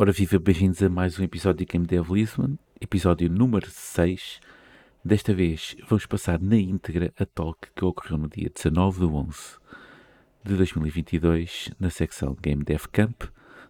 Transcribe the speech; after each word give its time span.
Ora 0.00 0.12
viva, 0.12 0.38
bem-vindos 0.38 0.80
a 0.80 0.88
mais 0.88 1.18
um 1.18 1.24
episódio 1.24 1.58
de 1.58 1.64
Game 1.64 1.84
Dev 1.84 2.12
Lisbon, 2.12 2.56
episódio 2.80 3.28
número 3.28 3.68
6. 3.68 4.38
Desta 5.04 5.34
vez 5.34 5.74
vamos 5.88 6.06
passar 6.06 6.40
na 6.40 6.56
íntegra 6.56 7.12
a 7.18 7.26
talk 7.26 7.68
que 7.74 7.84
ocorreu 7.84 8.16
no 8.16 8.28
dia 8.28 8.48
19 8.48 9.00
de 9.00 9.06
11 9.06 9.56
de 10.44 10.54
2022 10.54 11.72
na 11.80 11.90
secção 11.90 12.36
Game 12.40 12.62
Dev 12.62 12.84
Camp 12.92 13.24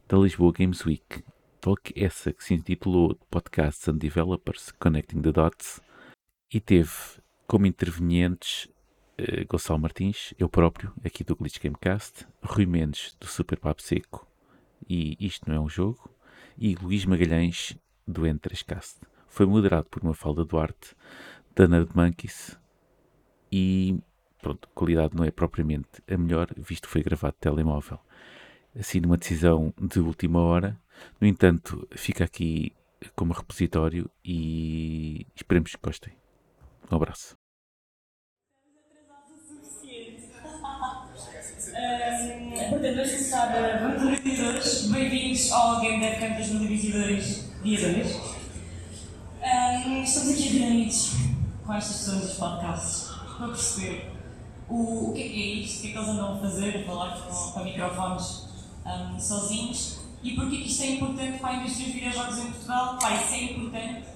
da 0.07 0.19
Lisboa 0.19 0.53
Games 0.53 0.85
Week. 0.85 1.25
Talk 1.61 1.93
essa 1.97 2.33
que 2.33 2.45
se 2.45 2.55
intitulou 2.55 3.19
Podcasts 3.31 3.89
and 3.89 3.97
Developers 3.97 4.73
Connecting 4.79 5.21
the 5.23 5.33
Dots 5.33 5.81
e 6.53 6.61
teve 6.61 6.91
como 7.47 7.67
intervenientes 7.67 8.69
uh, 9.19 9.47
Gonçalo 9.49 9.81
Martins, 9.81 10.33
eu 10.39 10.49
próprio, 10.49 10.93
aqui 11.05 11.25
do 11.25 11.35
Glitch 11.35 11.59
Gamecast, 11.61 12.27
Rui 12.43 12.67
Mendes, 12.67 13.17
do 13.21 13.27
Super 13.27 13.59
Papo 13.59 13.83
Seco 13.83 14.27
e 14.89 15.17
Isto 15.19 15.49
Não 15.49 15.57
É 15.57 15.61
um 15.61 15.69
Jogo, 15.69 16.11
e 16.57 16.75
Luís 16.77 17.05
Magalhães, 17.05 17.77
do 18.07 18.23
N3Cast. 18.23 18.97
Foi 19.27 19.45
moderado 19.45 19.89
por 19.91 20.03
uma 20.03 20.15
falda 20.15 20.45
Duarte, 20.45 20.95
da 21.55 21.67
Nerd 21.67 21.91
Monkeys, 21.95 22.59
e 23.51 23.99
pronto, 24.41 24.69
a 24.71 24.75
qualidade 24.75 25.17
não 25.17 25.25
é 25.25 25.31
propriamente 25.31 26.03
a 26.09 26.17
melhor, 26.17 26.49
visto 26.57 26.87
que 26.87 26.93
foi 26.93 27.03
gravado 27.03 27.35
de 27.35 27.41
telemóvel. 27.41 27.99
Assim, 28.79 29.01
numa 29.01 29.17
decisão 29.17 29.73
de 29.81 29.99
última 30.01 30.41
hora. 30.41 30.79
No 31.21 31.27
entanto, 31.27 31.87
fica 31.93 32.25
aqui 32.25 32.73
como 33.15 33.33
repositório 33.33 34.11
e 34.25 35.27
esperemos 35.35 35.73
que 35.73 35.81
gostem. 35.83 36.13
Um 36.91 36.97
abraço. 36.97 37.37
Um, 41.69 42.51
portanto, 42.71 42.97
vamos 42.97 43.11
começar. 43.11 43.79
Vamos 43.81 44.19
revisores. 44.19 44.91
Bem-vindos 44.91 45.53
ao 45.53 45.81
Game 45.81 46.01
Dev 46.01 46.19
Camp 46.19 46.37
2022, 46.37 47.51
dia 47.63 47.95
2. 47.95 48.39
Um, 49.41 50.03
estamos 50.03 50.33
aqui 50.33 50.59
reunidos 50.59 51.13
com 51.65 51.75
estas 51.75 51.99
pessoas 51.99 52.21
dos 52.23 52.35
podcasts 52.35 53.09
para 53.37 53.49
perceber 53.49 54.11
o, 54.69 55.11
o 55.11 55.15
que 55.15 55.23
é 55.23 55.29
que 55.29 55.43
é 55.43 55.47
isto, 55.63 55.79
o 55.79 55.83
que 55.83 55.89
é 55.89 55.93
que 55.93 55.99
eles 55.99 56.09
andam 56.09 56.35
a 56.35 56.39
fazer, 56.39 56.77
a 56.77 56.85
falar 56.85 57.21
com, 57.21 57.53
com 57.53 57.65
microfones 57.65 58.49
um, 58.85 59.21
sozinhos 59.21 59.98
e 60.23 60.35
porque 60.35 60.57
é 60.57 60.59
que 60.61 60.69
isto 60.69 60.83
é 60.83 60.91
importante 60.93 61.39
para 61.39 61.51
a 61.51 61.55
indústria 61.55 61.87
dos 61.87 61.95
videojogos 61.95 62.39
em 62.39 62.53
Portugal. 62.53 62.99
Pá, 62.99 63.15
isso 63.15 63.35
é 63.35 63.45
importante 63.45 64.07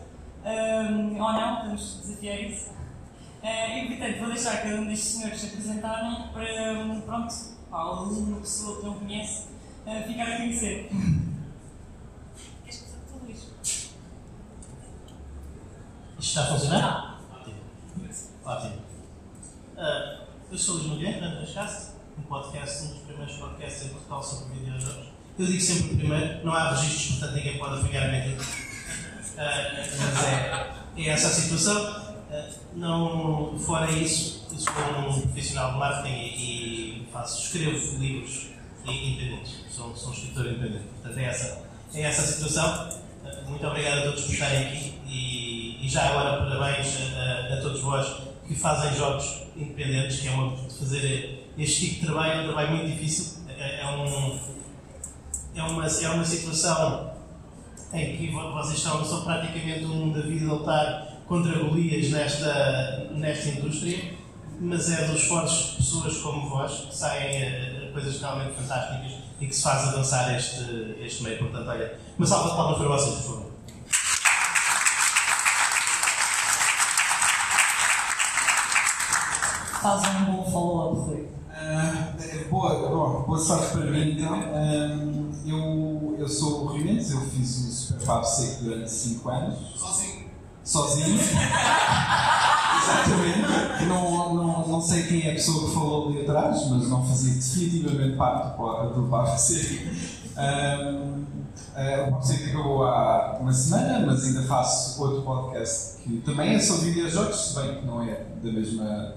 um, 0.44 1.22
ou 1.22 1.32
não, 1.32 1.62
vamos 1.62 2.00
desafiar 2.00 2.40
isso. 2.40 2.70
Uh, 3.42 3.78
e 3.78 3.86
portanto, 3.88 4.18
vou 4.18 4.28
deixar 4.28 4.62
cada 4.62 4.80
um 4.80 4.86
destes 4.86 5.14
senhores 5.14 5.40
se 5.40 5.46
apresentarem 5.46 6.28
para, 6.32 6.72
um, 6.74 7.00
pronto, 7.00 7.34
pá, 7.70 7.84
uma 7.84 8.40
pessoa 8.40 8.80
que 8.80 8.86
não 8.86 8.94
conhece, 8.94 9.48
uh, 9.86 10.06
ficar 10.06 10.32
a 10.32 10.36
conhecer. 10.36 10.88
Queres 12.64 12.80
começar 12.80 12.98
tudo 13.10 13.30
isto? 13.30 13.52
Isto 13.62 13.88
está 16.18 16.42
a 16.42 16.46
funcionar? 16.46 17.20
Ótimo. 17.32 17.56
Ótimo. 18.44 18.82
Ah, 19.76 20.26
eu 20.50 20.58
sou 20.58 20.74
o 20.74 20.78
Luís 20.78 20.90
Magalhães, 20.90 21.20
da 21.20 21.26
Andrascast, 21.28 21.92
um 22.18 22.22
podcast, 22.22 22.84
um 22.84 22.88
dos 22.88 22.98
primeiros 22.98 23.36
podcasts 23.36 23.86
em 23.86 23.88
Portugal 23.88 24.22
sobre 24.22 24.58
videojogos. 24.58 25.11
Eu 25.42 25.48
digo 25.48 25.60
sempre 25.60 25.94
o 25.94 25.96
primeiro, 25.96 26.44
não 26.44 26.52
há 26.54 26.70
registros, 26.70 27.18
portanto 27.18 27.34
ninguém 27.34 27.58
pode 27.58 27.80
apanhar 27.80 28.08
a 28.08 28.12
mentira. 28.12 28.36
Ah, 29.38 29.72
mas 29.98 30.24
é, 30.26 30.72
é 30.98 31.08
essa 31.08 31.28
a 31.28 31.30
situação. 31.30 31.82
Ah, 32.30 32.48
não, 32.76 33.58
fora 33.58 33.90
isso, 33.90 34.46
eu 34.52 34.58
sou 34.58 34.72
um 35.08 35.20
profissional 35.22 35.72
de 35.72 35.78
marketing 35.78 36.14
e, 36.14 37.02
e 37.02 37.08
faço, 37.10 37.42
escrevo 37.42 37.98
livros 37.98 38.50
independentes. 38.84 39.64
Sou, 39.70 39.96
sou 39.96 40.10
um 40.10 40.12
escritor 40.12 40.46
independente. 40.46 40.84
Portanto, 41.00 41.18
é 41.18 41.24
essa, 41.24 41.62
é 41.94 42.02
essa 42.02 42.20
a 42.20 42.24
situação. 42.24 43.00
Ah, 43.24 43.42
Muito 43.48 43.66
obrigado 43.66 43.98
a 43.98 44.02
todos 44.02 44.22
por 44.22 44.34
estarem 44.34 44.66
aqui 44.66 44.94
e, 45.08 45.84
e 45.84 45.88
já 45.88 46.10
agora 46.10 46.44
parabéns 46.44 46.94
a, 47.16 47.54
a, 47.54 47.54
a 47.54 47.60
todos 47.62 47.80
vós 47.80 48.06
que 48.46 48.54
fazem 48.54 48.94
jogos 48.96 49.42
independentes, 49.56 50.20
que 50.20 50.28
é 50.28 50.30
uma, 50.30 50.56
fazer 50.68 51.48
este 51.58 51.80
tipo 51.80 52.00
de 52.00 52.06
trabalho 52.06 52.32
é 52.32 52.40
um 52.42 52.44
trabalho 52.44 52.70
muito 52.76 52.86
difícil. 52.92 53.42
É, 53.58 53.80
é 53.80 53.86
um, 53.88 54.52
é, 55.54 55.62
uma, 55.62 55.86
é 55.86 56.08
uma 56.08 56.24
situação 56.24 57.10
em 57.92 58.16
que 58.16 58.30
vo- 58.30 58.52
vocês 58.52 58.78
estão, 58.78 59.04
são 59.04 59.22
praticamente 59.22 59.84
um 59.84 60.10
David 60.12 60.44
a 60.48 60.52
lutar 60.52 61.08
contra 61.26 61.58
Golias 61.58 62.10
nesta, 62.10 63.08
nesta 63.12 63.48
indústria, 63.50 64.14
mas 64.60 64.90
é 64.90 65.06
dos 65.06 65.22
esforços 65.22 65.70
de 65.72 65.76
pessoas 65.78 66.16
como 66.18 66.48
vós 66.48 66.72
que 66.88 66.96
saem 66.96 67.42
eh, 67.42 67.90
coisas 67.92 68.20
realmente 68.20 68.52
fantásticas 68.54 69.12
e 69.40 69.46
que 69.46 69.54
se 69.54 69.62
faz 69.62 69.88
avançar 69.88 70.34
este, 70.36 70.96
este 71.00 71.22
meio. 71.22 71.38
Portanto, 71.38 71.68
olha, 71.68 71.98
uma 72.16 72.26
salva 72.26 72.50
de 72.50 72.56
palmas 72.56 72.78
para 72.78 72.88
vocês, 72.88 73.14
por 73.16 73.22
favor. 73.34 73.52
Faz 79.82 80.02
um 80.16 80.24
bom 80.24 80.50
follow-up, 80.50 81.10
Rui. 81.10 81.28
Ah, 81.50 82.01
boa, 82.50 82.88
bom, 82.88 83.24
boa 83.26 83.38
sorte 83.38 83.72
para 83.72 83.90
mim 83.90 84.12
então. 84.12 84.34
Ah, 84.34 84.98
eu, 85.46 86.16
eu 86.18 86.28
sou 86.28 86.64
o 86.64 86.66
Rui 86.68 86.84
Mendes, 86.84 87.10
eu 87.10 87.20
fiz 87.20 87.58
o 87.58 87.70
Super 87.70 88.06
Fab 88.06 88.24
Seco 88.24 88.64
durante 88.64 88.90
5 88.90 89.28
anos. 89.28 89.58
Sozinho? 89.76 90.24
Sozinho. 90.64 91.18
Exatamente. 92.82 93.84
Não, 93.86 94.34
não, 94.34 94.68
não 94.68 94.80
sei 94.80 95.04
quem 95.04 95.26
é 95.26 95.32
a 95.32 95.34
pessoa 95.34 95.68
que 95.68 95.74
falou 95.74 96.08
ali 96.08 96.22
atrás, 96.22 96.68
mas 96.70 96.88
não 96.88 97.04
fazia 97.06 97.34
definitivamente 97.34 98.16
parte 98.16 98.56
do, 98.56 99.02
do 99.02 99.08
Fab 99.08 99.36
Seco. 99.38 99.90
Ah, 100.36 100.94
ah, 101.76 102.08
o 102.08 102.10
Fab 102.12 102.26
Seco 102.26 102.50
acabou 102.50 102.84
há 102.84 103.38
uma 103.40 103.52
semana, 103.52 104.06
mas 104.06 104.24
ainda 104.24 104.42
faço 104.42 105.02
outro 105.02 105.22
podcast 105.22 105.98
que 106.02 106.20
também 106.22 106.54
é 106.54 106.58
sobre 106.58 106.90
videojogos, 106.90 107.36
se 107.36 107.60
bem 107.60 107.76
que 107.76 107.86
não 107.86 108.02
é 108.02 108.24
da 108.42 108.52
mesma 108.52 109.14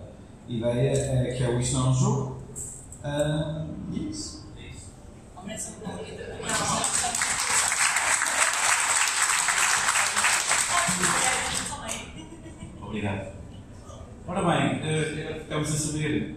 ideia, 0.48 0.92
é, 0.92 1.34
que 1.36 1.44
é 1.44 1.50
o 1.50 1.59
Isto 1.59 1.78
Não 1.78 1.88
é 1.88 1.90
um 1.90 1.94
Jogo. 1.94 2.44
E 3.06 4.00
é 4.00 4.10
isso. 4.10 4.48
Obrigado. 12.82 13.36
Ora 14.28 14.42
bem, 14.42 14.82
eh, 14.84 15.40
ficamos 15.44 15.70
a 15.70 15.78
saber 15.78 16.36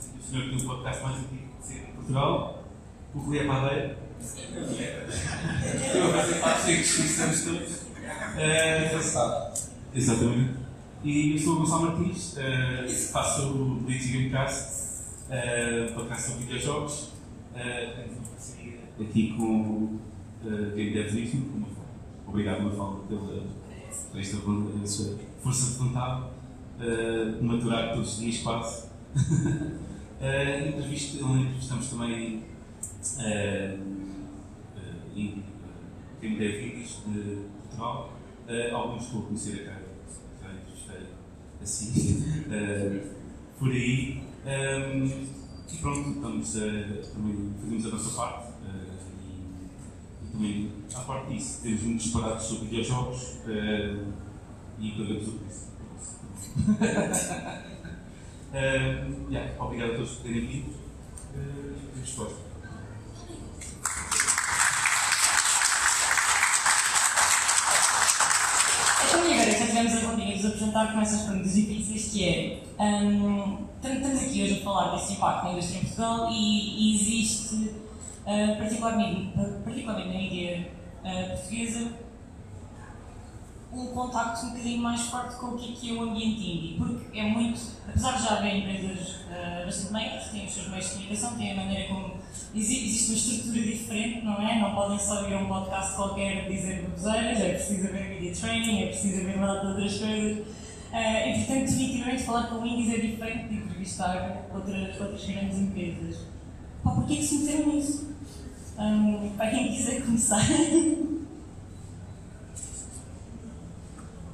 que 0.00 0.18
o 0.18 0.30
senhor 0.30 0.48
tem 0.48 0.56
um 0.56 0.66
podcast 0.66 1.02
mais 1.04 1.16
antigo 1.16 1.48
de 1.68 1.92
Portugal, 1.92 2.64
o 3.14 3.18
Rui 3.20 3.38
é 3.38 3.46
padeiro. 3.46 3.96
Eu 5.94 6.02
vou 6.02 6.12
fazer 6.12 6.40
parte 6.40 6.66
de 6.66 6.76
descrições 6.78 7.44
todos. 7.44 7.82
Eh. 8.36 8.90
Exatamente. 9.94 10.54
E 11.04 11.36
eu 11.36 11.38
sou 11.38 11.54
o 11.54 11.58
Gonçalo 11.60 11.82
Martins, 11.82 12.36
eh, 12.36 12.88
faço 13.12 13.52
o 13.52 13.74
Blitz 13.76 14.10
Gamecast, 14.10 14.79
uh, 15.30 15.94
podcast 15.94 16.30
sobre 16.30 16.44
videojogos. 16.44 17.12
eh, 17.54 17.92
temos 17.96 18.18
uma 18.18 18.26
parceria 18.28 18.78
aqui 19.00 19.34
com 19.36 19.42
o 19.44 20.00
uh, 20.44 20.74
Game 20.74 20.90
Dev 20.92 21.12
Lisbon. 21.14 21.40
com 21.50 21.56
uma 21.58 21.66
fala. 21.68 21.86
Obrigado, 22.26 22.62
Mafalda, 22.62 23.06
pela, 23.08 23.44
esta 24.16 24.36
vo- 24.38 24.70
essa 24.82 25.18
força 25.42 25.72
de 25.72 25.78
vontade 25.78 26.24
eh, 26.80 27.32
de 27.38 27.44
maturar 27.44 27.92
todos 27.94 28.12
os 28.14 28.18
dias 28.20 28.38
quase. 28.38 28.88
Eh, 30.22 30.68
entrevista- 30.68 31.24
onde 31.24 31.44
entrevistamos 31.44 31.88
também 31.88 32.42
eh, 33.20 33.74
eh, 34.76 34.92
em- 35.16 35.42
Game 36.20 36.36
Dev 36.36 36.62
Vídeos 36.62 36.98
de 37.06 37.46
Portugal. 37.62 38.12
Eh, 38.46 38.70
alguns 38.70 39.04
estou 39.04 39.22
a 39.22 39.24
conhecer 39.24 39.62
a 39.62 39.64
cara, 39.72 39.86
já 40.42 40.52
entrevistei 40.52 41.06
assim, 41.62 42.22
eh, 42.52 43.02
por 43.58 43.70
aí. 43.70 44.22
Um, 44.42 45.26
e 45.72 45.76
pronto, 45.76 46.10
estamos 46.10 46.56
a, 46.56 46.60
também 47.12 47.54
fazemos 47.60 47.86
a 47.86 47.88
nossa 47.90 48.16
parte 48.16 48.48
eh, 48.64 48.90
e, 49.28 50.26
e 50.26 50.30
também, 50.32 50.72
à 50.94 51.00
parte 51.00 51.34
disso, 51.34 51.60
temos 51.62 51.82
muitos 51.82 52.04
disparados 52.04 52.44
sobre 52.44 52.68
videojogos 52.68 53.36
eh, 53.46 53.96
e 54.78 54.90
pagamos 54.92 55.28
o 55.28 55.32
preço. 55.32 55.70
Eh, 58.52 59.04
yeah, 59.30 59.64
obrigado 59.64 59.92
a 59.92 59.96
todos 59.98 60.10
por 60.10 60.22
terem 60.24 60.44
vindo. 60.44 60.74
Uh, 61.32 61.72
e 61.94 62.00
resposta. 62.00 62.34
Então, 68.96 68.99
e 69.12 69.32
agora 69.34 69.50
já 69.58 69.66
tivemos 69.66 69.92
a 69.94 70.00
vontade 70.00 70.38
de 70.38 70.46
apresentar 70.46 70.92
com 70.92 71.00
essas 71.00 71.22
perguntas 71.22 71.54
difíceis, 71.54 72.12
que 72.12 72.24
é, 72.24 72.62
hum, 73.02 73.58
tam- 73.82 73.92
estamos 73.94 74.22
aqui 74.22 74.42
hoje 74.42 74.60
a 74.60 74.64
falar 74.64 74.96
desse 74.96 75.12
impacto 75.14 75.44
na 75.44 75.52
indústria 75.52 75.78
em 75.78 75.82
Portugal 75.82 76.28
e, 76.30 76.92
e 76.92 76.94
existe, 76.96 77.70
ah, 78.26 78.54
particularmente, 78.58 79.32
particularmente 79.64 80.08
na 80.08 80.14
mídia 80.18 80.70
ah, 81.04 81.36
portuguesa, 81.36 81.92
um 83.72 83.86
contacto 83.88 84.46
um 84.46 84.50
bocadinho 84.50 84.82
mais 84.82 85.00
forte 85.02 85.36
com 85.36 85.46
o 85.48 85.56
que 85.58 85.72
é, 85.72 85.76
que 85.76 85.90
é 85.90 85.92
o 85.92 86.02
ambiente 86.02 86.40
indie, 86.40 86.74
porque 86.76 87.16
é 87.18 87.22
muito, 87.22 87.60
apesar 87.88 88.16
de 88.16 88.22
já 88.24 88.36
haver 88.38 88.56
empresas 88.56 89.08
uh, 89.26 89.64
bastante 89.64 89.92
meias, 89.92 90.28
têm 90.28 90.44
os 90.44 90.52
seus 90.52 90.68
meios 90.68 90.86
de 90.86 90.90
comunicação, 90.94 91.36
têm 91.38 91.52
a 91.52 91.54
maneira 91.54 91.86
como 91.88 92.14
existe, 92.54 93.08
uma 93.08 93.16
estrutura 93.16 93.60
diferente, 93.60 94.24
não 94.24 94.40
é? 94.40 94.60
Não 94.60 94.74
podem 94.74 94.98
só 94.98 95.28
ir 95.28 95.34
a 95.34 95.38
um 95.38 95.46
podcast 95.46 95.94
qualquer 95.96 96.48
dizer 96.48 96.82
baboseiras, 96.82 97.40
é 97.40 97.54
preciso 97.54 97.88
haver 97.88 98.08
media 98.08 98.32
training, 98.34 98.82
é 98.82 98.86
preciso 98.86 99.20
haver 99.20 99.36
uma 99.36 99.46
data 99.46 99.60
de 99.60 99.66
outras 99.68 99.98
coisas. 99.98 100.38
Uh, 100.90 101.28
e 101.28 101.34
portanto, 101.44 101.70
definitivamente, 101.70 102.22
falar 102.24 102.48
com 102.48 102.66
indies 102.66 102.92
é 102.92 102.98
diferente 102.98 103.48
de 103.48 103.54
entrevistar 103.54 104.48
outras, 104.52 105.00
outras 105.00 105.24
grandes 105.24 105.58
empresas. 105.58 106.26
Pá, 106.82 106.90
porquê 106.90 107.16
que 107.16 107.24
se 107.24 107.38
meteram 107.38 107.72
nisso? 107.72 108.10
Um, 108.76 109.30
para 109.36 109.50
quem 109.50 109.72
quiser 109.72 110.02
começar. 110.02 110.44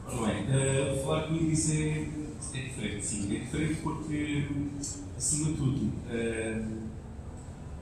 Ora 0.07 0.33
bem, 0.33 0.45
uh, 0.45 1.05
falar 1.05 1.23
com 1.23 1.35
indies 1.35 1.71
é, 1.71 2.07
é 2.55 2.61
diferente, 2.61 3.05
sim. 3.05 3.37
É 3.37 3.41
diferente 3.41 3.81
porque, 3.83 4.47
acima 5.19 5.51
de 5.51 5.57
tudo, 5.57 5.87
uh, 5.87 6.87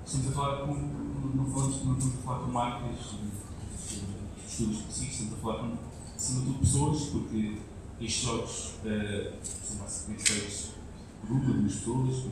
estamos 0.04 0.28
a 0.28 0.32
falar 0.32 0.66
com. 0.66 0.74
Não, 0.74 1.46
falamos, 1.50 1.84
não 1.84 1.94
estamos 1.94 2.18
a 2.18 2.22
falar 2.22 2.38
com 2.40 2.50
marcas, 2.50 2.96
estudos 4.46 4.78
específicos, 4.78 5.20
estamos 5.20 5.32
a 5.32 5.36
falar 5.42 5.58
com, 5.58 5.78
acima 6.14 6.40
de 6.40 6.46
tudo, 6.46 6.58
pessoas, 6.60 7.02
porque 7.06 7.58
estes 8.00 8.22
jogos 8.24 8.74
uh, 8.84 9.32
são 9.42 9.76
basicamente 9.78 10.32
feitos 10.32 10.70
por 11.20 11.30
uma, 11.30 11.54
duas 11.54 11.74
pessoas, 11.74 12.24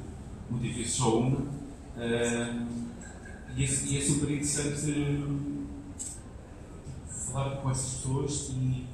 muitas 0.51 0.77
vezes 0.77 0.93
só 0.93 1.19
uma. 1.19 1.39
Uh, 1.39 2.93
e, 3.57 3.65
é, 3.65 3.67
e 3.67 3.99
é 3.99 4.01
super 4.01 4.31
interessante 4.31 4.91
uh, 4.91 5.67
falar 7.09 7.57
com 7.57 7.71
essas 7.71 7.95
pessoas 7.95 8.51
e 8.51 8.87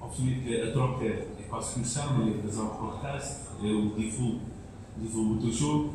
obviamente 0.00 0.60
a 0.60 0.72
troca 0.72 1.04
é 1.04 1.46
quase 1.48 1.74
comercial, 1.74 2.14
não 2.14 2.28
é? 2.28 2.42
Das 2.42 2.58
ao 2.58 2.70
podcast, 2.70 3.40
eu 3.62 3.94
divulgo, 3.94 4.40
divulgo 4.98 5.34
o 5.34 5.40
teu 5.40 5.52
jogo, 5.52 5.94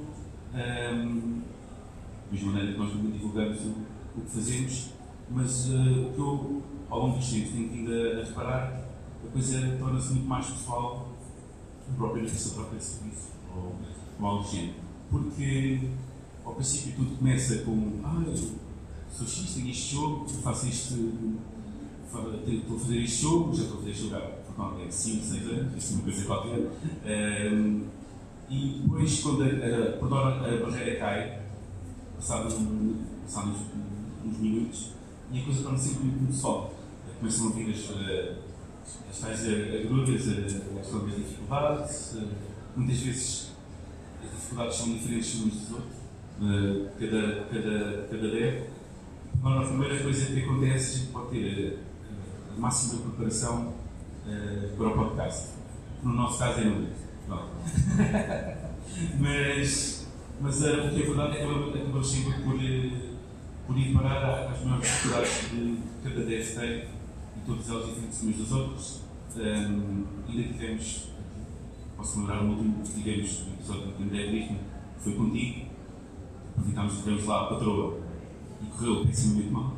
de 2.31 2.45
maneira 2.45 2.73
que 2.73 2.77
nós 2.77 2.91
também 2.91 3.11
divulgamos 3.11 3.59
o, 3.61 3.75
o 4.17 4.21
que 4.21 4.31
fazemos, 4.31 4.89
mas 5.29 5.69
uh, 5.69 6.07
o 6.07 6.13
que 6.13 6.19
eu, 6.19 6.63
ao 6.89 6.99
longo 6.99 7.17
dos 7.17 7.29
tempos, 7.29 7.51
tenho 7.51 7.69
vindo 7.69 7.91
a, 7.91 8.21
a 8.21 8.25
reparar, 8.25 8.89
a 9.25 9.31
coisa 9.31 9.77
torna-se 9.79 10.13
muito 10.13 10.27
mais 10.27 10.45
pessoal 10.45 11.09
propriamente 11.97 12.33
essa 12.35 12.53
troca 12.53 12.75
de 12.75 12.83
serviço, 12.83 13.29
ou, 13.55 13.75
ou 14.19 14.25
algo 14.27 14.43
do 14.43 14.49
género. 14.49 14.75
Porque, 15.09 15.79
ao 16.45 16.53
princípio, 16.53 16.93
tudo 16.95 17.17
começa 17.17 17.59
com, 17.59 17.99
ah, 18.03 18.23
eu 18.25 18.37
sou 19.11 19.27
X, 19.27 19.55
tenho 19.55 19.69
este 19.69 19.95
jogo, 19.95 20.27
faço 20.27 20.67
este 20.67 20.93
estou 22.47 22.75
a 22.75 22.79
fazer 22.79 22.97
este 23.03 23.21
jogo, 23.21 23.55
já 23.55 23.63
estou 23.63 23.77
a 23.77 23.79
fazer 23.81 23.91
este 23.91 24.09
jogo 24.09 24.15
há 24.15 24.91
5, 24.91 25.23
6 25.23 25.47
anos, 25.47 25.75
assim 25.75 25.93
uma 25.95 26.03
coisa 26.03 26.25
qualquer. 26.25 26.59
Um, 27.51 27.83
e 28.49 28.81
depois, 28.83 29.19
quando 29.21 29.43
a, 29.43 29.45
a, 29.45 29.95
a 29.95 30.65
barreira 30.65 30.99
cai, 30.99 31.38
passados 32.19 32.55
passado 33.23 33.55
uns, 34.25 34.37
minutos, 34.39 34.91
e 35.31 35.39
a 35.39 35.43
coisa 35.45 35.63
torna 35.63 35.77
sempre 35.77 36.03
muito, 36.03 36.33
só. 36.33 36.73
Começam 37.17 37.47
a 37.47 37.51
vir 37.51 37.71
as, 37.71 37.89
as 39.09 39.19
tais 39.19 39.47
agruras, 39.47 40.27
as 40.27 40.87
próprias 40.87 41.15
dificuldades. 41.15 42.17
Muitas 42.75 42.99
vezes 42.99 43.51
as 44.23 44.31
dificuldades 44.31 44.75
são 44.75 44.93
diferentes 44.93 45.35
uns 45.35 45.53
dos 45.53 45.71
outros, 45.71 45.95
cada, 46.99 47.45
cada, 47.45 48.07
cada 48.09 48.31
dev. 48.31 48.63
a 49.43 49.61
primeira 49.61 50.03
coisa 50.03 50.25
que 50.25 50.43
acontece, 50.43 50.95
a 50.95 50.99
gente 50.99 51.11
pode 51.11 51.29
ter 51.29 51.79
máxima 52.57 53.01
preparação 53.01 53.73
uh, 54.25 54.77
para 54.77 54.87
o 54.87 54.93
podcast. 54.93 55.49
No 56.03 56.13
nosso 56.13 56.39
caso 56.39 56.59
é 56.59 56.63
nulo. 56.65 56.87
mas 59.19 59.98
mas 60.41 60.61
o 60.61 60.89
que 60.89 61.01
é 61.01 61.05
verdade 61.05 61.37
é 61.37 61.45
que 61.45 61.79
acabamos 61.79 62.07
sempre 62.07 62.43
por, 62.43 62.55
uh, 62.55 62.91
por 63.67 63.77
ir 63.77 63.93
parar 63.93 64.49
às 64.49 64.63
maiores 64.63 64.87
dificuldades 64.87 65.51
de 65.51 65.77
cada 66.03 66.25
tem 66.25 66.87
e 67.35 67.45
todas 67.45 67.69
elas 67.69 67.85
diferentes 67.87 68.23
umas 68.23 68.37
das 68.37 68.51
outras. 68.51 69.01
Um, 69.35 70.05
ainda 70.27 70.43
tivemos, 70.53 71.09
posso 71.97 72.19
lembrar 72.19 72.43
um 72.43 72.49
último, 72.51 72.83
tivemos 72.83 73.41
um 73.47 73.53
episódio 73.53 73.93
de 73.97 74.03
Dev 74.05 74.57
foi 74.99 75.13
contigo, 75.13 75.65
aproveitámos 76.51 76.93
que 76.93 76.99
tivemos 77.03 77.25
lá 77.25 77.41
a 77.41 77.47
patroa 77.47 77.99
e 78.61 78.65
correu 78.65 79.05
pessimamente 79.05 79.49
mal. 79.49 79.77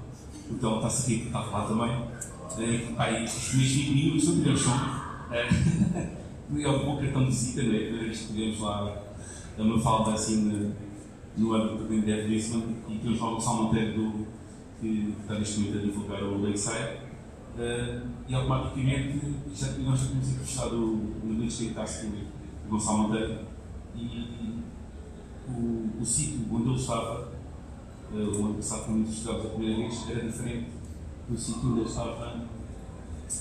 Então 0.50 0.78
está-se 0.78 1.04
aqui 1.04 1.22
que 1.22 1.28
estava 1.28 1.52
lá 1.52 1.66
também 1.66 1.92
uh, 1.92 2.96
aí, 2.98 3.24
os 3.24 3.50
primeiros 3.50 3.76
20 3.76 3.96
minutos 3.96 4.28
não 4.28 4.36
tivemos 4.36 4.62
som. 4.62 5.02
Uh, 6.52 6.60
é 6.60 6.68
um 6.68 6.86
bom 6.86 6.98
cartão 6.98 7.24
de 7.24 7.30
visita, 7.30 7.64
né? 7.64 7.80
Primeira 7.80 8.06
vez 8.08 8.20
que 8.20 8.34
tivemos 8.34 8.60
lá 8.60 9.02
a 9.58 9.64
Mafalda 9.64 10.14
assim 10.14 10.38
no, 10.44 10.76
no 11.38 11.54
âmbito 11.54 11.84
do 11.84 11.94
Lisbon 11.94 12.64
e 12.90 12.98
temos 12.98 13.20
lá 13.20 13.30
o 13.30 13.34
Gonçalo 13.36 13.64
Monteiro 13.64 14.28
que 14.82 15.16
está 15.22 15.36
neste 15.36 15.60
momento 15.60 15.78
a 15.78 15.82
divulgar 15.82 16.24
o 16.24 16.42
Lakeside. 16.42 17.12
Uh, 17.52 18.08
e 18.28 18.34
automaticamente 18.34 19.20
já, 19.54 19.68
nós 19.80 20.00
já 20.00 20.08
tínhamos 20.08 20.30
entrevistado 20.30 20.76
o 20.76 21.22
Nunes 21.24 21.58
Quintassi, 21.58 22.08
o 22.66 22.70
Gonçalo 22.70 22.98
Monteiro, 23.00 23.40
e 23.96 24.62
o, 25.48 26.02
o 26.02 26.06
sítio 26.06 26.48
onde 26.52 26.70
ele 26.70 26.80
estava, 26.80 27.30
uh, 28.12 28.16
o 28.16 28.46
ano 28.46 28.54
passado, 28.56 28.86
quando 28.86 29.00
entrevistámos 29.00 29.46
a 29.46 29.50
primeira 29.50 29.78
vez, 29.78 30.10
era 30.10 30.28
diferente 30.28 30.70
do 31.30 31.38
sítio 31.38 31.70
onde 31.70 31.80
ele 31.82 31.90
estava 31.90 32.42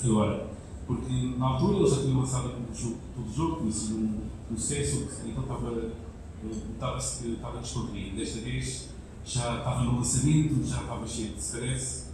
agora. 0.04 0.50
Porque 0.86 1.34
na 1.38 1.46
altura 1.46 1.78
ele 1.78 1.88
já 1.88 2.02
tinha 2.02 2.16
lançado 2.16 2.48
o 2.48 2.74
jogo, 2.74 2.98
todo 3.14 3.28
o 3.28 3.32
jogo, 3.32 3.62
um, 3.62 4.20
um 4.50 4.56
sucesso, 4.56 5.08
então 5.24 5.42
estava, 5.42 5.92
que 6.40 7.28
estava 7.32 7.60
descontraído. 7.60 8.16
Desta 8.16 8.40
vez 8.40 8.88
já 9.24 9.58
estava 9.58 9.84
no 9.84 9.98
lançamento, 9.98 10.66
já 10.66 10.80
estava 10.80 11.06
cheio 11.06 11.32
de 11.32 11.40
stress. 11.40 12.06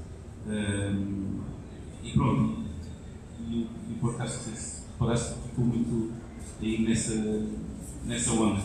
Um, 0.46 1.40
e 2.02 2.12
pronto, 2.12 2.64
e, 3.40 3.52
e 3.54 3.92
o 3.92 3.98
podcast, 4.00 4.38
se 4.44 4.82
ficou 5.48 5.64
muito 5.64 6.12
aí 6.60 6.82
nessa, 6.82 7.14
nessa 8.04 8.32
onda. 8.32 8.62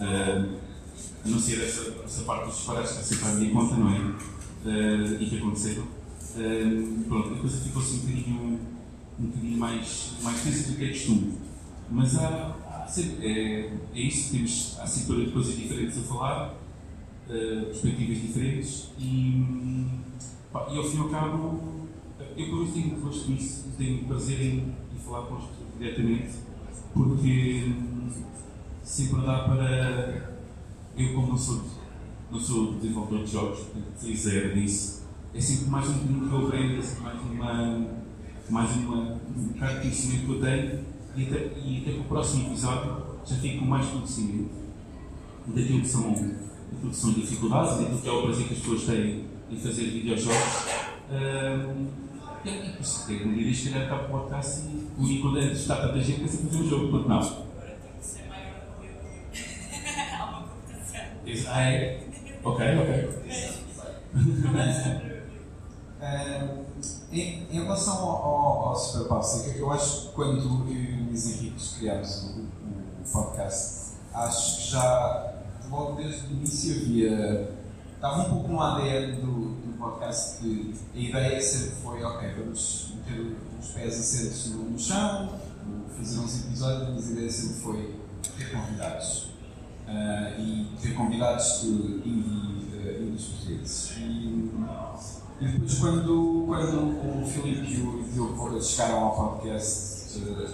Um, 0.00 0.62
a 1.24 1.28
não 1.28 1.38
ser 1.38 1.62
essa, 1.62 1.94
essa 2.04 2.22
parte 2.24 2.46
dos 2.46 2.56
disparates 2.56 2.92
que 2.96 3.04
sempre 3.04 3.28
à 3.28 3.34
minha 3.34 3.52
conta, 3.52 3.76
não 3.76 3.90
é? 3.90 3.98
Uh, 3.98 5.22
e 5.22 5.26
que 5.28 5.38
aconteceram 5.38 5.86
pronto, 7.08 7.34
a 7.34 7.38
coisa 7.38 7.58
ficou-se 7.58 7.94
um 7.94 7.98
bocadinho, 7.98 8.60
um 9.18 9.26
bocadinho 9.26 9.58
mais, 9.58 10.12
mais 10.22 10.42
tensa 10.42 10.70
do 10.70 10.76
que 10.76 10.84
é 10.84 10.88
costume. 10.88 11.34
Mas 11.90 12.18
há, 12.18 12.56
é, 12.98 13.72
é 13.94 14.00
isso, 14.00 14.32
temos, 14.32 14.76
há 14.80 14.86
sempre 14.86 15.30
coisas 15.30 15.56
diferentes 15.56 15.98
a 15.98 16.02
falar, 16.02 16.54
uh, 17.28 17.66
perspectivas 17.66 18.20
diferentes 18.20 18.90
e, 18.98 19.86
pá, 20.52 20.68
e 20.70 20.76
ao 20.76 20.84
fim 20.84 20.96
e 20.96 21.00
ao 21.00 21.08
cabo, 21.08 21.88
eu 22.36 22.50
por 22.50 22.62
isso 22.64 22.72
tenho 22.72 23.00
gosto 23.00 23.32
disso, 23.32 23.68
tenho 23.76 24.04
prazer 24.04 24.40
em, 24.40 24.74
em 24.94 24.98
falar 25.04 25.26
com 25.26 25.36
as 25.36 25.44
pessoas 25.44 25.68
diretamente, 25.78 26.32
porque 26.94 27.72
sempre 28.82 29.22
dá 29.22 29.44
para. 29.44 30.32
Eu, 30.96 31.14
como 31.14 31.28
não 31.28 31.38
sou, 31.38 31.62
não 32.30 32.38
sou 32.38 32.74
desenvolvedor 32.74 33.24
de 33.24 33.32
jogos, 33.32 33.66
sei 33.96 34.14
zero 34.14 34.54
disso 34.54 35.02
é 35.34 35.40
sempre 35.40 35.70
mais 35.70 35.88
um 35.88 36.28
que 36.28 36.34
eu 36.34 36.46
aprendo, 36.46 36.78
é 36.78 36.82
sempre 36.82 37.04
mais, 37.04 37.20
uma, 37.22 37.86
mais 38.50 38.76
uma, 38.76 39.18
um 39.34 39.48
bocado 39.48 39.74
de 39.76 39.80
conhecimento 39.80 40.26
que 40.26 40.32
eu 40.32 40.40
tenho 40.40 40.91
e 41.16 41.24
até, 41.24 41.50
e 41.58 41.82
até 41.82 41.92
para 41.92 42.00
o 42.00 42.04
próximo 42.04 42.48
episódio 42.48 43.02
já 43.24 43.36
fico 43.36 43.58
com 43.60 43.64
mais 43.66 43.86
conhecimento 43.86 44.50
daquilo 45.46 45.80
que 45.80 45.88
são, 45.88 46.12
daquilo 46.12 46.90
que 46.90 46.96
são 46.96 47.12
dificuldades, 47.12 47.78
daquilo 47.78 47.98
que 47.98 48.08
é 48.08 48.12
o 48.12 48.22
prazer 48.22 48.46
que 48.46 48.54
as 48.54 48.60
pessoas 48.60 48.82
têm 48.84 49.24
em 49.50 49.56
fazer 49.56 49.84
videojogos. 49.84 50.66
Um, 51.10 51.86
e 52.44 52.48
é 52.48 52.80
isso, 52.80 53.06
que 53.06 53.14
um 53.14 53.34
dia 53.34 53.54
se 53.54 53.70
calhar 53.70 53.86
acaba 53.86 54.04
o 54.04 54.20
podcast 54.20 54.62
e 54.98 55.18
quando 55.18 55.38
está 55.38 55.76
tanta 55.76 56.00
gente 56.00 56.20
pensa 56.20 56.38
fazer 56.38 56.58
um 56.58 56.68
jogo, 56.68 56.90
quanto 56.90 57.08
não. 57.08 57.52
Ah, 61.48 61.62
é? 61.62 62.02
Ok, 62.44 62.66
ok. 62.78 63.22
Uh, 66.02 66.66
em, 67.12 67.46
em, 67.48 67.62
relação 67.62 67.94
ao, 67.94 68.24
ao, 68.24 68.68
ao 68.68 68.76
Super 68.76 69.08
Básica, 69.08 69.56
eu 69.56 69.70
acho 69.70 70.08
que 70.08 70.14
quando 70.14 70.40
eu 70.40 70.74
e 70.74 71.00
o 71.00 71.01
Luís 71.12 71.26
Henrique 71.26 71.78
criámos 71.78 72.24
o, 72.24 72.40
o, 72.40 73.12
podcast, 73.12 73.96
acho 74.14 74.56
que 74.56 74.70
já 74.70 75.34
logo 75.70 75.96
desde 75.96 76.26
o 76.26 76.30
início 76.30 76.76
havia. 76.76 77.54
estava 77.94 78.22
um 78.22 78.30
pouco 78.30 78.48
no 78.48 78.60
ADN 78.60 79.20
do, 79.20 79.26
do 79.26 79.78
podcast 79.78 80.38
que 80.38 80.74
a 80.94 80.98
ideia 80.98 81.42
sempre 81.42 81.76
foi: 81.82 82.02
ok, 82.02 82.34
vamos 82.38 82.94
meter 82.96 83.36
os 83.60 83.68
pés 83.68 84.00
assentos 84.00 84.46
no, 84.52 84.70
no 84.70 84.78
chão, 84.78 85.38
fazer 85.98 86.18
uns 86.18 86.46
episódios, 86.46 86.88
mas 86.94 87.08
a 87.08 87.12
ideia 87.12 87.30
sempre 87.30 87.60
foi 87.60 87.94
ter 88.38 88.50
convidados. 88.50 89.32
Uh, 89.82 90.40
e 90.40 90.76
ter 90.80 90.94
convidados 90.94 91.60
de 91.60 91.68
indie, 91.68 92.62
portugueses. 93.10 93.92
E, 93.98 94.50
e 95.40 95.48
depois, 95.48 95.78
quando, 95.78 96.46
quando 96.46 97.22
o 97.22 97.26
Filipe 97.26 97.70
e 97.70 97.82
o 97.82 98.02
Diogo 98.04 98.62
chegaram 98.62 99.00
ao 99.00 99.16
podcast, 99.16 100.01
eu, 100.20 100.48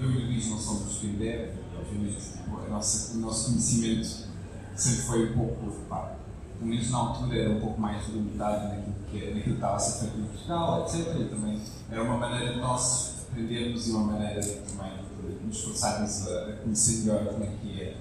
eu 0.00 0.10
e 0.10 0.16
o 0.16 0.26
Luís 0.26 0.48
não 0.50 0.58
somos 0.58 1.00
deve, 1.00 1.52
obviamente 1.78 2.34
nossa, 2.68 3.16
o 3.16 3.20
nosso 3.20 3.50
conhecimento 3.50 4.24
sempre 4.76 5.02
foi 5.02 5.30
um 5.30 5.36
pouco, 5.36 5.70
pá, 5.88 6.16
pelo 6.58 6.70
menos 6.70 6.90
na 6.90 6.98
altura 6.98 7.38
era 7.38 7.50
um 7.50 7.60
pouco 7.60 7.80
mais 7.80 8.06
limitado 8.08 8.68
naquilo 8.68 8.94
que, 9.10 9.18
naquilo 9.26 9.42
que 9.42 9.50
estava 9.50 9.76
a 9.76 9.78
ser 9.78 10.00
feito 10.00 10.18
em 10.18 10.24
Portugal, 10.24 10.86
etc. 10.86 11.20
E 11.20 11.24
também 11.26 11.60
era 11.90 12.02
uma 12.02 12.16
maneira 12.16 12.54
de 12.54 12.60
nós 12.60 13.26
aprendermos 13.30 13.88
e 13.88 13.90
uma 13.90 14.12
maneira 14.12 14.40
também 14.40 14.92
de 15.38 15.46
nos 15.46 15.56
esforçarmos 15.56 16.28
a, 16.28 16.52
conhecer 16.62 17.04
melhor 17.04 17.26
como 17.26 17.44
é 17.44 17.46
que 17.46 17.80
é, 17.80 17.96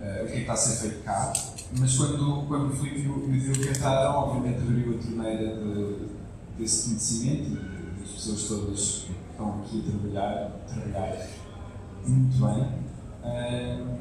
uh, 0.00 0.24
o 0.24 0.26
que 0.26 0.32
é 0.32 0.34
que 0.34 0.40
está 0.40 0.52
a 0.52 0.56
ser 0.56 0.76
feito 0.80 1.04
cá. 1.04 1.32
Mas 1.78 1.96
quando, 1.96 2.46
quando 2.48 2.76
fui 2.76 2.88
e 2.88 3.08
o 3.08 3.30
Diogo 3.30 3.72
cantaram, 3.72 4.16
obviamente 4.16 4.60
abriu 4.60 4.98
a 4.98 5.02
torneira 5.02 5.56
de, 5.56 6.08
desse 6.58 6.88
conhecimento 6.88 7.50
das 8.00 8.10
pessoas 8.10 8.42
todas 8.44 9.04
que 9.06 9.19
estão 9.40 9.60
aqui 9.60 9.84
a 9.86 9.90
trabalhar, 9.90 10.50
trabalhar 10.66 11.26
muito 12.06 12.36
bem. 12.36 12.80
Uh, 13.24 14.00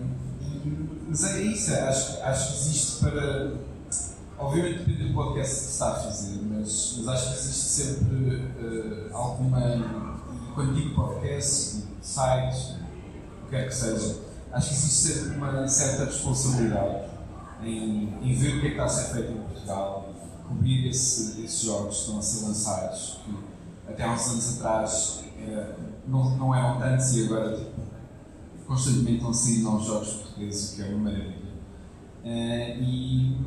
mas 1.08 1.24
é 1.24 1.42
isso, 1.42 1.74
acho, 1.74 2.22
acho 2.22 2.48
que 2.48 2.60
existe 2.60 3.00
para. 3.00 3.54
Obviamente 4.38 4.80
depende 4.80 5.10
do 5.10 5.14
podcast 5.14 5.56
que 5.56 5.62
se 5.62 5.72
está 5.72 5.92
a 5.92 5.96
fazer, 5.96 6.40
mas, 6.44 6.96
mas 6.98 7.08
acho 7.08 7.28
que 7.30 7.40
existe 7.40 7.66
sempre 7.66 8.36
uh, 8.36 9.16
alguma. 9.16 10.20
Quando 10.54 10.74
digo 10.76 10.96
podcast, 10.96 11.84
sites, 12.02 12.72
o 12.72 13.46
que 13.46 13.50
quer 13.50 13.68
que 13.68 13.76
seja, 13.76 14.18
acho 14.52 14.68
que 14.70 14.76
existe 14.76 15.14
sempre 15.14 15.38
uma 15.38 15.68
certa 15.68 16.06
responsabilidade 16.06 17.06
em, 17.64 18.14
em 18.22 18.34
ver 18.34 18.58
o 18.58 18.62
que 18.62 18.68
é 18.68 18.70
que 18.70 18.76
está 18.76 18.86
a 18.86 18.90
ser 18.90 19.14
feito 19.14 19.32
em 19.32 19.38
Portugal, 19.38 20.10
cobrir 20.48 20.90
esse, 20.90 21.42
esses 21.42 21.62
jogos 21.62 21.96
que 21.96 22.02
estão 22.02 22.20
a 22.20 22.22
ser 22.22 22.46
lançados, 22.46 23.20
que 23.24 23.92
até 23.92 24.04
há 24.04 24.12
uns 24.12 24.28
anos 24.28 24.58
atrás 24.58 25.24
era, 25.52 25.78
não, 26.08 26.38
não 26.38 26.56
eram 26.56 26.80
tantos 26.80 27.16
e 27.16 27.26
agora 27.26 27.56
tipo, 27.56 27.82
constantemente 28.68 29.18
estão 29.18 29.34
sair 29.34 29.60
novos 29.60 29.86
jogos 29.86 30.10
portugueses, 30.10 30.74
o 30.74 30.76
que 30.76 30.82
é 30.82 30.86
uma 30.86 30.98
maravilha. 31.12 31.50
Uh, 32.24 32.84
e, 32.84 33.38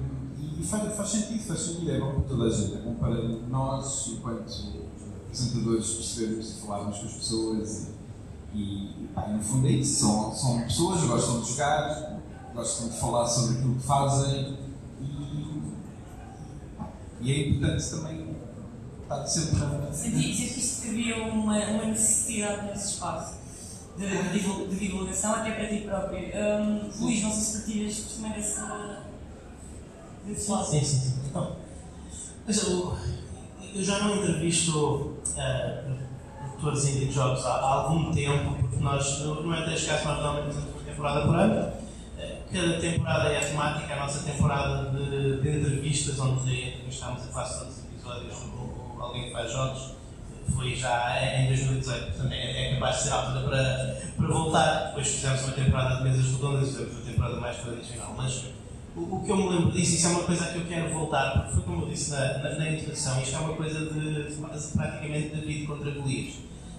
e 0.61 0.65
faz, 0.65 0.97
faz, 0.97 1.09
sentido, 1.09 1.43
faz 1.45 1.61
sentido, 1.61 1.91
é 1.91 2.01
bom 2.01 2.13
para 2.13 2.23
toda 2.23 2.45
a 2.45 2.51
gente, 2.51 2.75
é 2.75 2.79
bom 2.79 2.95
para 2.95 3.23
nós, 3.49 4.09
enquanto 4.09 4.83
apresentadores, 5.27 5.95
percebermos 5.95 6.51
e 6.51 6.61
falarmos 6.61 6.99
com 6.99 7.07
as 7.07 7.13
pessoas 7.15 7.89
e, 8.55 8.59
e, 8.59 9.11
no 9.33 9.43
fundo 9.43 9.67
é 9.67 9.71
isso, 9.71 10.01
são, 10.01 10.35
são 10.35 10.61
pessoas, 10.61 11.05
gostam 11.05 11.41
de 11.41 11.51
jogar, 11.51 12.21
gostam 12.55 12.89
de 12.89 13.01
falar 13.01 13.27
sobre 13.27 13.59
aquilo 13.59 13.75
que 13.77 13.83
fazem 13.83 14.59
e, 15.01 15.63
e 17.23 17.33
é 17.33 17.49
importante 17.49 17.91
também 17.91 18.22
estar 19.12 19.26
sempre 19.26 19.64
a... 19.64 19.92
Senti, 19.92 20.35
sentiste 20.35 20.83
que 20.83 20.88
havia 20.88 21.16
uma, 21.25 21.59
uma 21.59 21.85
necessidade 21.87 22.66
nesse 22.66 22.95
espaço? 22.95 23.42
de, 23.97 24.07
de, 24.07 24.66
de 24.69 24.76
divulgação 24.76 25.35
até 25.35 25.52
para 25.52 25.66
ti 25.66 25.83
próprio. 25.83 26.19
Um, 26.19 26.90
Luís, 27.00 27.23
não 27.23 27.31
sei 27.31 27.40
se 27.42 27.59
partilhas 27.59 27.99
também 28.16 28.33
dessa. 28.33 29.02
desse 30.25 30.50
lado. 30.50 30.66
Sim, 30.66 30.85
sim, 30.85 30.99
sim. 30.99 31.14
Então, 31.28 31.57
mas 32.47 32.62
eu, 32.62 32.97
eu 33.75 33.85
já 33.85 33.99
não 34.00 34.16
entrevisto 34.16 34.78
uh, 34.78 35.97
produtores 36.38 36.87
indie 36.87 37.07
de 37.07 37.12
jogos 37.12 37.45
há, 37.45 37.50
há, 37.50 37.75
algum 37.75 38.12
tempo, 38.12 38.54
porque 38.54 38.76
nós, 38.76 39.21
no 39.21 39.54
é 39.54 39.66
deste 39.66 39.87
caso, 39.88 40.04
nós 40.04 40.23
normalmente 40.23 40.57
uma 40.57 40.83
temporada 40.85 41.26
por 41.26 41.37
ano. 41.37 41.69
Uh, 41.69 42.52
cada 42.52 42.81
temporada 42.81 43.28
é 43.28 43.40
temática, 43.40 43.95
a 43.95 44.00
nossa 44.00 44.31
temporada 44.31 44.90
de, 44.90 45.40
de 45.40 45.59
entrevistas, 45.59 46.19
onde 46.19 46.69
entrevistamos 46.69 47.23
a 47.23 47.26
quase 47.26 47.59
todos 47.59 47.76
os 47.76 47.92
episódios 48.03 48.35
alguém 49.01 49.27
que 49.27 49.33
faz 49.33 49.53
jogos 49.53 49.93
foi 50.55 50.75
já 50.75 51.41
em 51.41 51.47
2018, 51.47 52.07
portanto 52.07 52.33
é, 52.33 52.69
é 52.69 52.75
capaz 52.75 52.97
de 52.97 53.03
ser 53.05 53.11
altura 53.11 53.41
para, 53.49 54.03
para 54.17 54.27
voltar. 54.27 54.87
Depois 54.89 55.09
fizemos 55.09 55.43
uma 55.45 55.53
temporada 55.53 55.97
de 55.97 56.03
mesas 56.03 56.33
redondas 56.33 56.69
fizemos 56.69 56.93
uma 56.95 57.03
temporada 57.03 57.37
mais 57.41 57.57
tradicional. 57.59 58.15
Mas 58.17 58.45
o, 58.97 59.01
o, 59.01 59.23
que 59.25 59.31
eu 59.31 59.37
me 59.37 59.49
lembro 59.49 59.71
disso, 59.71 59.95
isso 59.95 60.07
é 60.09 60.11
uma 60.11 60.25
coisa 60.25 60.47
que 60.47 60.59
eu 60.59 60.67
quero 60.67 60.93
voltar, 60.93 61.31
porque 61.33 61.53
foi 61.55 61.63
como 61.63 61.83
eu 61.83 61.89
disse 61.89 62.11
na, 62.11 62.39
na, 62.39 62.55
na 62.57 62.71
introdução, 62.71 63.23
isto 63.23 63.37
é 63.37 63.39
uma 63.39 63.55
coisa 63.55 63.79
de, 63.87 64.25
de 64.25 64.37
praticamente 64.77 65.29
David 65.29 65.67
contra 65.67 65.91
Golias. 65.93 66.35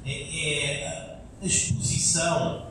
É, 0.06 0.12
é 0.12 1.20
a 1.42 1.46
exposição 1.46 2.68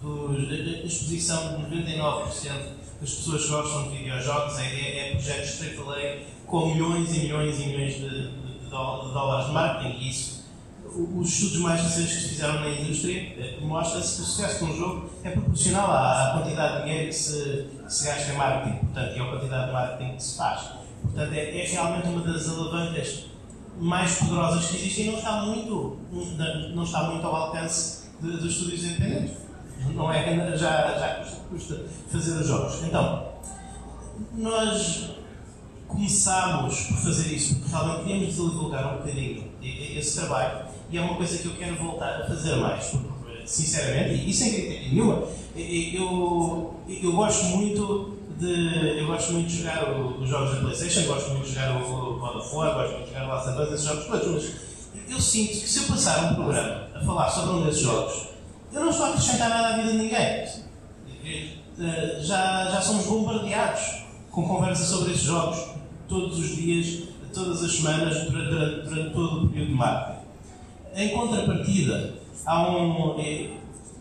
dos, 0.00 0.50
a 0.50 0.86
exposição 0.86 1.58
de 1.58 1.76
99% 1.76 2.82
das 3.00 3.10
pessoas 3.14 3.42
que 3.42 3.50
gostam 3.50 3.90
de 3.90 3.98
videojogos 3.98 4.58
é, 4.58 4.66
é, 4.66 5.08
é 5.08 5.10
projetos 5.10 5.60
AAA 5.60 6.32
com 6.52 6.66
milhões 6.66 7.16
e 7.16 7.20
milhões 7.20 7.58
e 7.60 7.66
milhões 7.68 7.94
de, 7.94 8.28
de 8.28 8.68
dólares 8.68 9.46
de 9.46 9.52
marketing 9.52 9.96
e 9.98 10.10
isso, 10.10 10.44
os 11.16 11.26
estudos 11.26 11.60
mais 11.60 11.80
recentes 11.80 12.14
que 12.14 12.20
se 12.20 12.28
fizeram 12.28 12.60
na 12.60 12.68
indústria 12.68 13.20
eh, 13.38 13.58
mostra-se 13.62 14.16
que 14.16 14.22
o 14.22 14.24
sucesso 14.26 14.58
de 14.58 14.70
um 14.70 14.76
jogo 14.76 15.10
é 15.24 15.30
proporcional 15.30 15.90
à, 15.90 16.32
quantidade 16.34 16.76
de 16.76 16.82
dinheiro 16.82 17.08
que 17.08 17.14
se, 17.14 17.68
que 17.82 17.94
se 17.94 18.06
gasta 18.06 18.32
em 18.32 18.36
marketing, 18.36 18.76
portanto, 18.76 19.16
e 19.16 19.20
à 19.20 19.24
quantidade 19.30 19.66
de 19.66 19.72
marketing 19.72 20.16
que 20.16 20.22
se 20.22 20.36
faz. 20.36 20.60
Portanto, 21.00 21.32
é, 21.32 21.58
é 21.58 21.66
realmente 21.66 22.08
uma 22.08 22.20
das 22.20 22.48
alavancas 22.50 23.24
mais 23.80 24.14
poderosas 24.16 24.66
que 24.66 24.76
existem 24.76 25.06
e 25.06 25.10
não 25.10 25.18
está 25.18 25.32
muito, 25.40 26.00
não 26.74 26.84
está 26.84 27.04
muito 27.04 27.26
ao 27.26 27.34
alcance 27.34 28.10
de, 28.20 28.30
dos 28.30 28.52
estúdios 28.52 28.84
independentes. 28.84 29.38
Não 29.94 30.12
é, 30.12 30.54
já, 30.58 30.98
já 30.98 31.26
custa 31.48 31.82
fazer 32.10 32.32
os 32.32 32.46
jogos. 32.46 32.82
Então, 32.82 33.32
nós 34.34 35.21
começámos 35.92 36.80
por 36.86 36.96
fazer 36.96 37.34
isso, 37.34 37.56
porque 37.56 37.70
realmente 37.70 38.04
queríamos 38.04 38.34
divulgar 38.34 38.94
um 38.94 38.98
bocadinho 38.98 39.44
esse 39.62 40.18
trabalho 40.18 40.66
e 40.90 40.98
é 40.98 41.00
uma 41.00 41.16
coisa 41.16 41.38
que 41.38 41.46
eu 41.46 41.52
quero 41.52 41.76
voltar 41.76 42.22
a 42.22 42.26
fazer 42.26 42.56
mais, 42.56 42.84
porque, 42.86 43.46
sinceramente, 43.46 44.28
e 44.28 44.34
sem 44.34 44.52
crítica 44.52 44.90
nenhuma, 44.90 45.22
eu, 45.56 46.74
eu 46.88 47.12
gosto 47.12 47.44
muito 47.46 48.18
de, 48.38 48.98
eu 48.98 49.06
gosto 49.06 49.32
muito 49.32 49.48
de 49.48 49.58
jogar 49.58 49.90
os 49.98 50.28
jogos 50.28 50.54
da 50.54 50.60
Playstation, 50.60 51.06
gosto 51.06 51.30
muito 51.30 51.44
de 51.44 51.54
jogar 51.54 51.82
o 51.82 52.18
God 52.18 52.36
of 52.36 52.54
War, 52.54 52.74
gosto 52.74 52.92
muito 52.92 53.04
de 53.04 53.12
jogar 53.12 53.24
o 53.24 53.28
Last 53.28 53.48
of 53.48 53.60
Us, 53.60 53.72
esses 53.72 53.86
jogos 53.86 54.04
todos, 54.06 54.24
mas 54.24 55.10
eu 55.10 55.20
sinto 55.20 55.50
que 55.50 55.68
se 55.68 55.78
eu 55.78 55.84
passar 55.84 56.32
um 56.32 56.34
programa 56.34 56.88
a 56.94 57.00
falar 57.00 57.30
sobre 57.30 57.50
um 57.54 57.64
desses 57.64 57.80
jogos, 57.80 58.28
eu 58.72 58.80
não 58.80 58.90
estou 58.90 59.06
a 59.06 59.08
acrescentar 59.10 59.48
nada 59.48 59.68
à 59.68 59.76
vida 59.76 59.92
de 59.92 59.98
ninguém. 59.98 60.62
Eh, 61.78 62.20
já, 62.20 62.70
já 62.70 62.80
somos 62.80 63.06
bombardeados 63.06 64.02
com 64.30 64.46
conversa 64.46 64.84
sobre 64.84 65.12
esses 65.12 65.24
jogos 65.24 65.71
todos 66.12 66.38
os 66.38 66.56
dias, 66.56 67.04
todas 67.32 67.64
as 67.64 67.72
semanas, 67.72 68.30
durante, 68.30 68.86
durante 68.86 69.14
todo 69.14 69.46
o 69.46 69.48
período 69.48 69.68
de 69.68 69.74
marketing. 69.74 70.20
Em 70.94 71.08
contrapartida, 71.08 72.14
há 72.44 72.70
um, 72.70 73.18
é, 73.18 73.48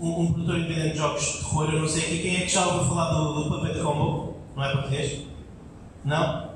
um, 0.01 0.19
um, 0.19 0.33
produtor 0.33 0.57
independente 0.57 0.91
de 0.91 0.97
jogos 0.97 1.23
de 1.23 1.37
terror, 1.37 1.73
eu 1.73 1.79
não 1.79 1.87
sei 1.87 2.03
aqui, 2.03 2.19
quem 2.19 2.35
é 2.35 2.41
que 2.41 2.49
já 2.49 2.67
ouviu 2.67 2.89
falar 2.89 3.13
do, 3.13 3.33
do 3.33 3.49
Puppet 3.49 3.79
Combo? 3.79 4.35
Não 4.57 4.63
é 4.65 4.73
português? 4.73 5.21
Não? 6.03 6.51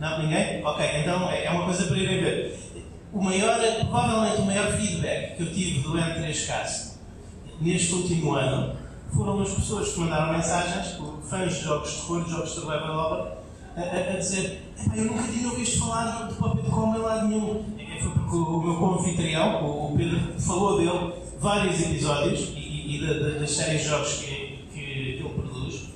Não? 0.00 0.22
Ninguém? 0.22 0.64
Ok, 0.64 0.84
então 0.96 1.30
é, 1.30 1.44
é 1.44 1.50
uma 1.50 1.64
coisa 1.64 1.84
para 1.84 1.96
irem 1.96 2.20
ver. 2.20 2.58
O 3.12 3.22
maior, 3.22 3.56
provavelmente 3.88 4.40
o 4.42 4.46
maior 4.46 4.72
feedback 4.72 5.36
que 5.36 5.42
eu 5.44 5.52
tive 5.52 5.80
do 5.80 5.92
N3Cast 5.92 6.98
neste 7.60 7.94
último 7.94 8.34
ano 8.34 8.76
foram 9.14 9.40
as 9.40 9.50
pessoas 9.50 9.92
que 9.92 10.00
mandaram 10.00 10.32
mensagens, 10.32 10.98
fãs 11.30 11.54
de 11.54 11.62
jogos 11.62 11.90
de 11.90 11.96
terror, 11.96 12.24
de 12.24 12.30
jogos 12.30 12.52
de 12.52 12.60
horror, 12.60 13.37
a, 13.82 14.14
a 14.14 14.16
dizer 14.18 14.62
eu 14.94 15.04
nunca 15.04 15.22
tinha 15.24 15.48
ouvido 15.48 15.78
falar 15.78 16.28
do 16.28 16.34
Puppet 16.36 16.70
Combo 16.70 16.98
em 16.98 17.02
lado 17.02 17.28
nenhum. 17.28 17.64
Foi 18.00 18.10
porque 18.12 18.36
o 18.36 18.60
meu 18.62 18.76
co-anfitrião, 18.76 19.64
o 19.64 19.96
Pedro, 19.96 20.40
falou 20.40 20.78
dele 20.78 21.14
vários 21.40 21.80
episódios 21.80 22.52
e, 22.54 22.96
e 22.96 23.06
da, 23.06 23.12
da, 23.12 23.38
das 23.40 23.50
séries 23.50 23.82
de 23.82 23.88
jogos 23.88 24.12
que, 24.14 24.58
que, 24.72 24.80
que 24.80 24.80
ele 24.80 25.28
produz 25.34 25.88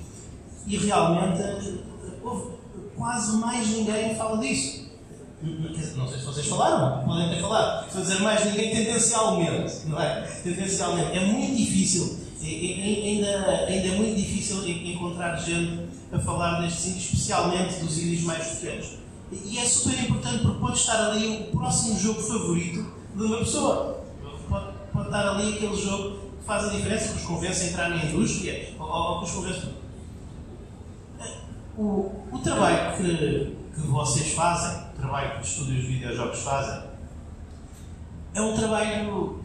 e 0.67 0.77
realmente 0.77 1.81
houve, 2.23 2.53
quase 2.95 3.37
mais 3.37 3.67
ninguém 3.69 4.15
fala 4.15 4.37
disso. 4.37 4.83
Não 5.41 6.07
sei 6.07 6.19
se 6.19 6.25
vocês 6.25 6.47
falaram, 6.47 7.03
podem 7.05 7.29
ter 7.29 7.41
falado. 7.41 7.85
Estou 7.85 8.01
a 8.01 8.05
dizer 8.05 8.19
mais 8.21 8.45
ninguém 8.45 8.73
tendencialmente, 8.73 9.87
não 9.87 10.01
é? 10.01 10.21
Tendencialmente. 10.41 11.17
É 11.17 11.25
muito 11.25 11.57
difícil, 11.57 12.17
ainda, 12.45 13.65
ainda 13.67 13.87
é 13.87 13.95
muito 13.95 14.15
difícil 14.15 14.67
encontrar 14.67 15.35
gente 15.37 15.87
a 16.11 16.19
falar 16.19 16.61
destes 16.61 16.87
índios, 16.87 17.03
especialmente 17.05 17.79
dos 17.79 17.97
índios 17.99 18.23
mais 18.23 18.45
pequenos. 18.47 18.97
E 19.31 19.57
é 19.57 19.65
super 19.65 19.99
importante 19.99 20.43
porque 20.43 20.59
pode 20.59 20.77
estar 20.77 21.09
ali 21.09 21.47
o 21.47 21.57
próximo 21.57 21.99
jogo 21.99 22.21
favorito 22.21 22.85
de 23.15 23.23
uma 23.23 23.37
pessoa. 23.37 24.03
Pode, 24.47 24.67
pode 24.91 25.05
estar 25.05 25.29
ali 25.29 25.53
aquele 25.53 25.75
jogo 25.75 26.19
que 26.37 26.45
faz 26.45 26.65
a 26.65 26.69
diferença, 26.69 27.13
que 27.13 27.19
os 27.19 27.25
convence 27.25 27.63
a 27.63 27.67
entrar 27.69 27.89
na 27.89 28.05
indústria, 28.05 28.73
ou, 28.77 28.85
ou 28.85 29.19
que 29.19 29.25
os 29.25 29.31
convence. 29.31 29.67
O, 31.75 32.11
o 32.31 32.39
trabalho 32.43 32.97
que, 32.97 33.57
que 33.73 33.87
vocês 33.87 34.33
fazem, 34.33 34.83
o 34.93 35.01
trabalho 35.01 35.35
que 35.35 35.41
os 35.41 35.49
estúdios 35.49 35.81
de 35.81 35.87
videojogos 35.87 36.39
fazem, 36.39 36.83
é 38.35 38.41
um 38.41 38.55
trabalho. 38.55 39.43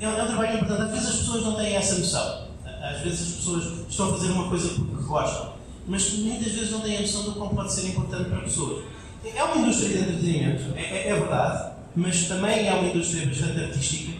É, 0.00 0.04
é 0.04 0.22
um 0.22 0.26
trabalho 0.26 0.54
importante. 0.54 0.82
Às 0.82 0.90
vezes 0.90 1.08
as 1.08 1.16
pessoas 1.16 1.44
não 1.44 1.54
têm 1.56 1.74
essa 1.74 1.98
noção. 1.98 2.44
Às 2.82 3.00
vezes 3.00 3.20
as 3.22 3.34
pessoas 3.36 3.88
estão 3.88 4.10
a 4.10 4.12
fazer 4.12 4.30
uma 4.32 4.48
coisa 4.48 4.68
porque 4.68 5.04
gostam 5.04 5.54
mas 5.86 6.12
muitas 6.14 6.52
vezes 6.52 6.70
não 6.70 6.80
têm 6.80 6.98
a 6.98 7.00
noção 7.00 7.24
do 7.24 7.32
como 7.32 7.54
pode 7.54 7.72
ser 7.72 7.88
importante 7.88 8.30
para 8.30 8.40
pessoas. 8.40 8.84
É 9.24 9.42
uma 9.42 9.56
indústria 9.56 9.88
de 9.88 9.98
entretenimento, 9.98 10.62
é, 10.76 10.82
é, 10.82 11.08
é 11.08 11.14
verdade, 11.14 11.72
mas 11.96 12.28
também 12.28 12.68
é 12.68 12.74
uma 12.74 12.88
indústria 12.88 13.26
bastante 13.26 13.60
artística. 13.60 14.12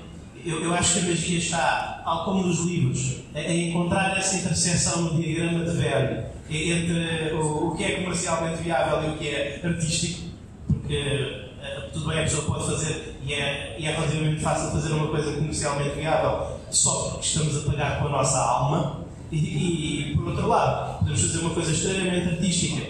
Eu, 0.45 0.63
eu 0.63 0.75
acho 0.75 0.95
que 0.95 0.99
a 1.01 1.03
magia 1.09 1.39
está, 1.39 2.03
tal 2.05 2.25
como 2.25 2.47
nos 2.47 2.61
livros, 2.61 3.21
a, 3.35 3.41
encontrar 3.41 4.17
essa 4.17 4.37
interseção 4.37 5.03
no 5.03 5.23
diagrama 5.23 5.65
de 5.65 5.77
Venn 5.77 6.25
entre 6.51 7.33
o, 7.35 7.69
o 7.69 7.77
que 7.77 7.85
é 7.85 7.91
comercialmente 8.03 8.63
viável 8.63 9.11
e 9.11 9.15
o 9.15 9.19
que 9.19 9.29
é 9.29 9.61
artístico, 9.65 10.29
porque 10.67 10.97
eh, 10.97 11.89
tudo 11.93 12.07
bem, 12.09 12.19
a 12.19 12.23
pessoa 12.25 12.45
pode 12.45 12.67
fazer, 12.67 13.14
e 13.27 13.33
é, 13.33 13.77
e 13.79 13.87
é 13.87 13.93
relativamente 13.93 14.41
fácil 14.41 14.71
fazer 14.71 14.93
uma 14.93 15.09
coisa 15.09 15.33
comercialmente 15.33 15.97
viável 15.97 16.59
só 16.71 17.11
porque 17.11 17.27
estamos 17.27 17.57
a 17.57 17.71
pagar 17.71 18.01
com 18.01 18.09
a 18.09 18.11
nossa 18.11 18.39
alma, 18.39 19.05
e, 19.31 19.37
e, 19.37 20.13
e 20.13 20.17
por 20.17 20.29
outro 20.29 20.49
lado, 20.49 20.99
podemos 20.99 21.21
fazer 21.21 21.39
uma 21.39 21.51
coisa 21.51 21.73
extremamente 21.73 22.29
artística 22.29 22.87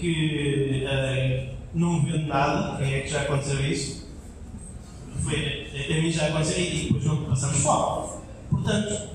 que 0.00 0.86
uh, 0.86 1.54
não 1.74 2.02
vende 2.02 2.24
nada, 2.24 2.76
quem 2.76 2.94
é 2.94 3.00
que 3.00 3.08
já 3.08 3.22
aconteceu 3.22 3.64
isso? 3.64 4.04
Foi, 5.22 5.66
a 5.90 6.02
mim 6.02 6.10
já 6.10 6.26
aconteceu 6.26 6.62
e 6.62 6.84
depois 6.84 7.04
não 7.04 7.24
passamos 7.24 7.58
fome. 7.58 8.08
Portanto, 8.50 9.08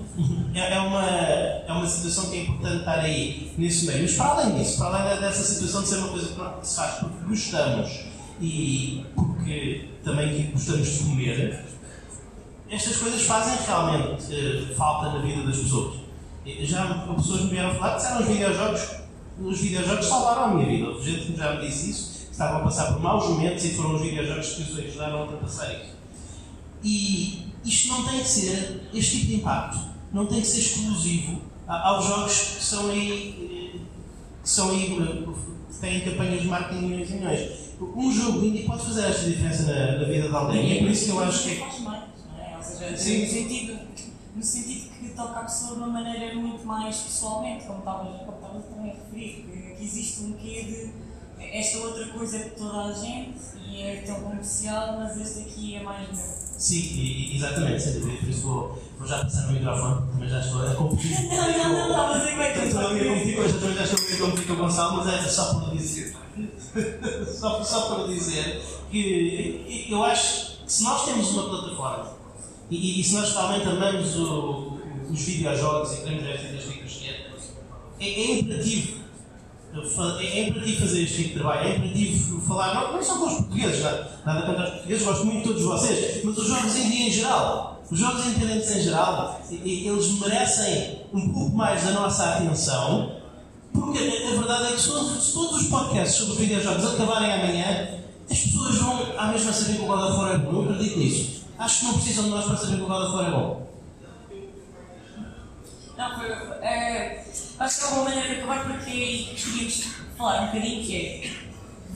é, 0.53 0.73
é 0.73 0.79
uma, 0.79 1.05
é 1.05 1.71
uma 1.71 1.87
situação 1.87 2.29
que 2.29 2.37
é 2.37 2.41
importante 2.41 2.77
estar 2.79 2.99
aí 2.99 3.51
nesse 3.57 3.85
meio. 3.85 4.01
Mas 4.01 4.13
para 4.15 4.25
além 4.25 4.57
disso, 4.57 4.77
para 4.77 4.97
além 4.97 5.21
dessa 5.21 5.43
situação 5.43 5.83
de 5.83 5.87
ser 5.87 5.97
uma 5.97 6.09
coisa 6.09 6.27
que 6.27 6.67
se 6.67 6.75
faz 6.75 6.95
porque 6.95 7.25
gostamos 7.27 8.08
e 8.39 9.05
porque 9.15 9.89
também 10.03 10.51
gostamos 10.51 10.87
de 10.87 11.03
comer, 11.03 11.65
estas 12.69 12.97
coisas 12.97 13.21
fazem 13.23 13.65
realmente 13.65 14.33
uh, 14.33 14.75
falta 14.75 15.17
na 15.17 15.19
vida 15.19 15.43
das 15.43 15.57
pessoas. 15.57 15.99
Já 16.61 17.05
pessoas 17.15 17.41
me 17.41 17.49
vieram 17.49 17.75
falar 17.75 17.97
disseram 17.97 18.21
os 18.21 18.27
videojogos, 18.27 18.81
os 19.39 19.59
videojogos 19.59 20.05
salvaram 20.05 20.43
a 20.43 20.47
minha 20.55 20.67
vida. 20.67 20.89
Houve 20.89 21.11
gente 21.11 21.31
que 21.31 21.37
já 21.37 21.55
me 21.55 21.67
disse 21.67 21.91
isso, 21.91 22.25
que 22.25 22.31
estavam 22.31 22.61
a 22.61 22.63
passar 22.63 22.93
por 22.93 23.01
maus 23.01 23.27
momentos 23.29 23.63
e 23.65 23.73
foram 23.73 23.95
os 23.95 24.01
videojogos 24.01 24.53
que 24.53 24.61
os 24.63 24.79
ajudaram 24.79 25.17
a 25.17 25.21
ultrapassar 25.23 25.73
isso. 25.73 25.95
E 26.83 27.53
isto 27.65 27.89
não 27.89 28.03
tem 28.07 28.19
que 28.19 28.27
ser, 28.27 28.89
este 28.93 29.17
tipo 29.17 29.27
de 29.27 29.35
impacto, 29.35 29.79
não 30.13 30.25
tem 30.25 30.41
que 30.41 30.47
ser 30.47 30.59
exclusivo 30.59 31.41
aos 31.67 32.05
jogos 32.05 32.33
que 32.33 32.63
são 32.63 32.89
aí, 32.89 33.75
eh, 33.75 33.79
que 34.41 34.49
são 34.49 34.69
aí, 34.71 34.97
eh, 34.97 35.71
que 35.71 35.79
têm 35.79 36.01
campanhas 36.01 36.41
de 36.41 36.47
marketing 36.47 36.81
milhões 36.81 37.09
e 37.09 37.13
milhões. 37.13 37.68
Um 37.81 38.11
jogo 38.11 38.45
indie 38.45 38.63
pode 38.63 38.85
fazer 38.85 39.05
esta 39.05 39.25
diferença 39.25 39.63
na, 39.63 39.99
na 39.99 40.03
vida 40.03 40.27
de 40.27 40.35
alguém, 40.35 40.67
e 40.67 40.77
é 40.77 40.81
por 40.81 40.91
isso 40.91 41.05
que 41.05 41.11
eu 41.11 41.19
acho 41.21 41.43
que. 41.43 41.55
Faz 41.55 41.79
mais, 41.79 42.03
não 42.25 42.43
é? 42.43 42.57
Ou 42.57 42.63
seja, 42.63 42.97
Sim. 42.97 43.21
no 43.21 43.27
sentido, 43.27 43.79
no 44.35 44.43
sentido 44.43 44.89
que 44.99 45.09
toca 45.09 45.39
a 45.39 45.43
pessoa 45.43 45.75
de 45.75 45.77
uma 45.77 45.87
maneira 45.87 46.35
muito 46.35 46.65
mais 46.65 46.97
pessoalmente, 46.97 47.65
como 47.65 47.79
estavas 47.79 48.25
como 48.25 48.61
também 48.63 48.91
a 48.91 48.95
referir, 48.95 49.45
que, 49.45 49.75
que 49.75 49.83
existe 49.83 50.23
um 50.23 50.33
quê 50.33 50.63
de 50.63 51.09
esta 51.51 51.77
outra 51.79 52.05
coisa 52.07 52.37
é 52.37 52.43
de 52.43 52.49
toda 52.51 52.85
a 52.85 52.91
gente 52.91 53.39
e 53.65 53.81
é 53.81 54.03
tão 54.05 54.15
comercial, 54.21 54.97
mas 54.99 55.17
este 55.17 55.49
aqui 55.49 55.75
é 55.75 55.83
mais 55.83 56.07
meu. 56.07 56.49
Sim, 56.57 57.35
exatamente, 57.35 57.81
sem 57.81 57.93
dúvida. 57.93 58.17
Por 58.17 58.29
isso 58.29 58.41
vou, 58.41 58.83
vou 58.97 59.07
já 59.07 59.19
passar 59.19 59.47
no 59.47 59.53
microfone, 59.53 60.11
também 60.11 60.29
já 60.29 60.39
estou 60.41 60.67
a 60.67 60.75
competir. 60.75 61.23
Não, 61.29 61.57
não, 61.57 61.69
não, 61.69 61.89
não, 61.89 62.07
mas 62.09 62.27
é 62.27 62.53
que 62.53 62.59
Estou 62.67 62.81
a 62.81 62.89
competir 62.89 63.35
com 63.35 63.59
também 63.59 63.75
já 63.75 63.83
estou 63.83 63.97
a 63.97 64.29
competir 64.29 64.47
com 64.47 64.53
o 64.53 64.55
Gonçalo, 64.57 64.97
mas 64.97 65.25
é 65.25 65.29
só 65.29 65.53
por 65.53 65.77
dizer. 65.77 66.15
só, 67.39 67.63
só 67.63 67.81
por 67.95 68.07
dizer 68.07 68.61
que 68.91 69.87
eu 69.89 70.03
acho 70.03 70.57
que 70.65 70.71
se 70.71 70.83
nós 70.83 71.05
temos 71.05 71.29
uma 71.31 71.43
plataforma 71.49 72.11
e, 72.69 72.99
e 72.99 73.03
se 73.03 73.13
nós 73.15 73.31
realmente 73.33 73.67
amamos 73.67 74.15
o- 74.17 74.79
os 75.09 75.21
videojogos 75.21 75.93
e 75.93 75.97
queremos 76.01 76.25
estas 76.27 76.63
dicas 76.71 76.91
que 76.93 77.07
é, 77.09 77.29
é, 77.99 78.05
é 78.21 78.39
imperativo. 78.39 78.99
fa- 79.95 80.17
É, 80.21 80.25
é 80.25 80.47
imperativo 80.49 80.81
fazer 80.81 81.03
este 81.03 81.15
tipo 81.17 81.29
de 81.29 81.33
trabalho, 81.35 81.67
é 81.67 81.75
imperativo 81.77 82.41
falar, 82.41 82.73
não, 82.75 82.93
não 82.93 83.03
só 83.03 83.17
com 83.17 83.25
os 83.27 83.33
portugueses, 83.35 83.81
nada, 83.83 84.45
contra 84.45 84.63
os 84.65 84.69
portugueses, 84.71 85.05
gosto 85.05 85.25
muito 85.25 85.37
de 85.39 85.43
todos 85.49 85.63
vocês, 85.63 86.23
mas 86.23 86.37
os 86.37 86.47
jogos 86.47 86.75
em 86.75 87.11
geral, 87.11 87.83
os 87.89 87.97
jogos 87.99 88.25
independentes 88.27 88.69
em 88.75 88.81
geral, 88.83 89.41
eles 89.51 90.19
merecem 90.19 90.99
um 91.13 91.33
pouco 91.33 91.55
mais 91.55 91.83
da 91.83 91.91
nossa 91.91 92.35
atenção, 92.35 93.18
porque 93.73 93.99
a, 93.99 94.39
verdade 94.39 94.67
é 94.67 94.75
que 94.75 94.81
se 94.81 94.89
todos, 94.89 95.61
os 95.61 95.67
podcasts 95.67 96.15
sobre 96.15 96.45
videojogos 96.45 96.93
acabarem 96.93 97.31
amanhã, 97.31 97.99
as 98.29 98.39
pessoas 98.39 98.75
vão 98.77 99.17
à 99.17 99.27
mesma 99.27 99.51
saber 99.53 99.77
que 99.77 99.83
o 99.83 99.87
God 99.87 99.99
of 99.99 100.17
War 100.17 100.35
é 100.35 100.37
bom. 100.37 100.63
Eu 100.63 100.71
acredito 100.71 100.99
nisso. 100.99 101.45
Acho 101.57 101.79
que 101.79 101.85
não 101.85 101.93
precisam 101.93 102.23
de 102.25 102.29
nós 102.29 102.45
para 102.45 102.57
saber 102.57 102.75
que 102.77 102.81
o 102.83 102.87
God 102.87 103.03
of 103.03 103.15
War 103.15 103.27
é 103.27 103.31
bom. 103.31 103.69
Não, 105.97 106.17
foi, 106.17 106.29
é, 106.29 107.25
acho 107.59 107.79
que 107.79 107.85
é 107.85 107.87
uma 107.87 108.03
maneira 108.05 108.29
de 108.29 108.35
acabar 108.35 108.63
porque 108.65 108.91
de 109.35 109.83
falar 110.17 110.43
um 110.43 110.45
bocadinho 110.47 110.85
que 110.85 110.95
é 110.95 111.49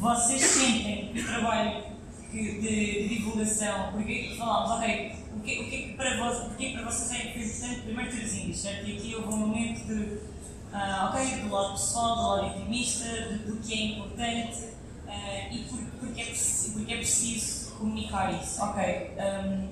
vocês 0.04 0.42
sentem 0.42 1.14
o 1.16 1.26
trabalho 1.26 1.84
de, 2.30 2.60
de 2.60 3.08
divulgação, 3.08 3.94
porque 3.94 4.36
falámos, 4.38 4.72
ok, 4.72 5.16
o 5.38 5.40
que, 5.40 5.60
o 5.60 5.70
que 5.70 5.76
é 5.76 5.96
para 5.96 6.32
porque 6.50 6.66
é 6.66 6.70
que 6.70 6.74
para 6.74 6.92
vocês 6.92 7.12
é 7.12 7.30
importante 7.30 7.82
primeiro 7.82 8.12
ter 8.12 8.50
os 8.50 8.58
certo? 8.58 8.86
E 8.86 8.98
aqui 8.98 9.16
houve 9.16 9.28
um 9.30 9.38
momento 9.38 9.86
de, 9.86 10.20
ah, 10.74 11.12
ok, 11.14 11.42
do 11.42 11.50
lado 11.50 11.72
pessoal, 11.74 12.16
do 12.16 12.22
lado 12.28 12.60
intimista, 12.60 13.06
de- 13.06 13.38
do 13.40 13.58
que 13.58 13.74
é 13.74 13.86
importante 13.98 14.70
ah, 15.08 15.48
e 15.52 15.64
por, 15.70 15.80
porque, 16.00 16.22
é 16.22 16.26
preciso, 16.26 16.74
porque 16.74 16.94
é 16.94 16.98
preciso 16.98 17.72
comunicar 17.76 18.34
isso, 18.42 18.62
ok. 18.64 19.14
ahm, 19.18 19.68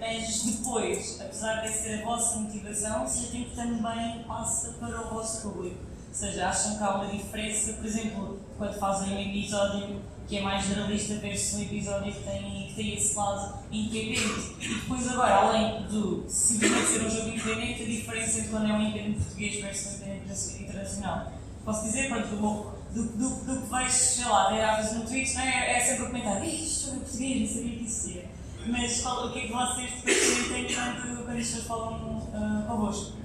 mas 0.00 0.42
depois, 0.44 1.20
apesar 1.20 1.62
de 1.62 1.68
ser 1.68 2.02
a 2.02 2.04
vossa 2.04 2.40
motivação, 2.40 3.06
sentem 3.06 3.44
que 3.44 3.54
também 3.56 4.24
passa 4.24 4.72
para 4.80 5.00
o 5.06 5.08
vosso 5.14 5.42
público. 5.48 5.76
Ou 6.08 6.14
seja, 6.14 6.48
acham 6.48 6.76
que 6.76 6.82
há 6.82 6.96
uma 6.96 7.06
diferença, 7.06 7.74
por 7.74 7.86
exemplo, 7.86 8.40
quando 8.56 8.74
fazem 8.78 9.14
um 9.14 9.20
episódio 9.20 10.00
que 10.28 10.36
é 10.36 10.42
mais 10.42 10.66
generalista 10.66 11.14
versus 11.16 11.54
um 11.54 11.62
episódio 11.62 12.12
que 12.12 12.20
tem, 12.20 12.66
que 12.68 12.74
tem 12.74 12.94
esse 12.94 13.14
lado 13.16 13.60
independente. 13.72 14.56
E 14.60 14.74
depois 14.74 15.08
agora, 15.08 15.34
além 15.36 15.82
do 15.84 16.26
simplesmente 16.28 16.86
ser 16.86 17.06
um 17.06 17.10
jogo 17.10 17.28
independente, 17.30 17.82
a 17.82 17.86
diferença 17.86 18.38
entre 18.38 18.50
quando 18.50 18.70
é 18.70 18.72
um 18.74 18.82
independente 18.82 19.20
português 19.20 19.60
versus 19.62 19.86
um 19.86 19.96
independente 19.96 20.62
internacional. 20.62 21.32
Posso 21.64 21.84
dizer, 21.84 22.08
pronto, 22.08 22.28
do, 22.28 22.78
do, 22.94 23.16
do, 23.16 23.28
do 23.44 23.62
que 23.62 23.68
vais, 23.68 23.92
sei 23.92 24.24
lá, 24.26 24.50
ver 24.50 24.60
às 24.62 24.92
no 24.92 25.06
Twitch, 25.06 25.34
não 25.34 25.42
é, 25.42 25.78
é 25.78 25.80
sempre 25.80 26.02
o 26.02 26.06
comentário, 26.06 26.44
"Ih, 26.44 26.62
este 26.62 26.84
jogo 26.84 26.96
é 26.96 27.00
português, 27.00 27.40
não 27.40 27.48
sabia 27.48 27.78
que 27.78 27.84
isso 27.84 28.10
ia. 28.10 28.24
Mas 28.66 29.00
fala, 29.00 29.26
o 29.26 29.32
que 29.32 29.38
é 29.38 29.42
que 29.46 29.52
vocês 29.52 29.90
depois 30.04 30.74
quando, 30.74 31.30
as 31.30 31.36
pessoas 31.36 31.64
falam 31.64 32.28
ah, 32.34 32.64
convosco? 32.68 33.16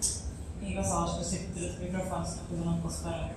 E 0.61 0.73
Gonçalo, 0.73 1.03
acho 1.03 1.17
que 1.19 1.25
você 1.25 1.37
ter 1.53 1.63
outro 1.65 1.83
microfone, 1.83 2.25
senão 2.25 2.43
eu 2.51 2.57
não 2.65 2.79
posso 2.79 3.03
parar. 3.03 3.35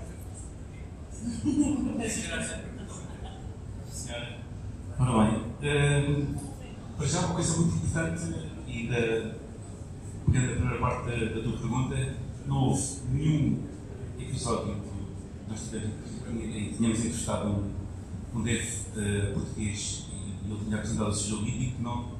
Senhora. 3.96 4.38
Ora 4.98 5.30
bem, 5.30 5.40
hum, 5.62 6.34
para 6.96 7.06
já 7.06 7.20
uma 7.20 7.34
coisa 7.34 7.56
muito 7.58 7.76
importante 7.76 8.22
e 8.66 8.86
da, 8.88 9.34
pegando 10.26 10.52
a 10.52 10.54
primeira 10.56 10.78
parte 10.78 11.10
da, 11.10 11.16
da 11.34 11.42
tua 11.42 11.58
pergunta, 11.58 12.16
não 12.46 12.56
houve 12.56 12.82
nenhum 13.12 13.62
episódio 14.18 14.74
que 14.74 15.50
nós 15.50 15.70
tínhamos 15.70 16.98
entrevistado 17.00 17.48
um, 17.48 18.38
um 18.38 18.42
dev 18.42 18.62
eh, 18.96 19.32
português 19.32 20.06
e 20.12 20.50
ele 20.50 20.64
tinha 20.64 20.76
apresentado 20.76 21.14
seu 21.14 21.30
jogo 21.30 21.48
indie 21.48 21.70
que 21.72 21.82
não, 21.82 22.10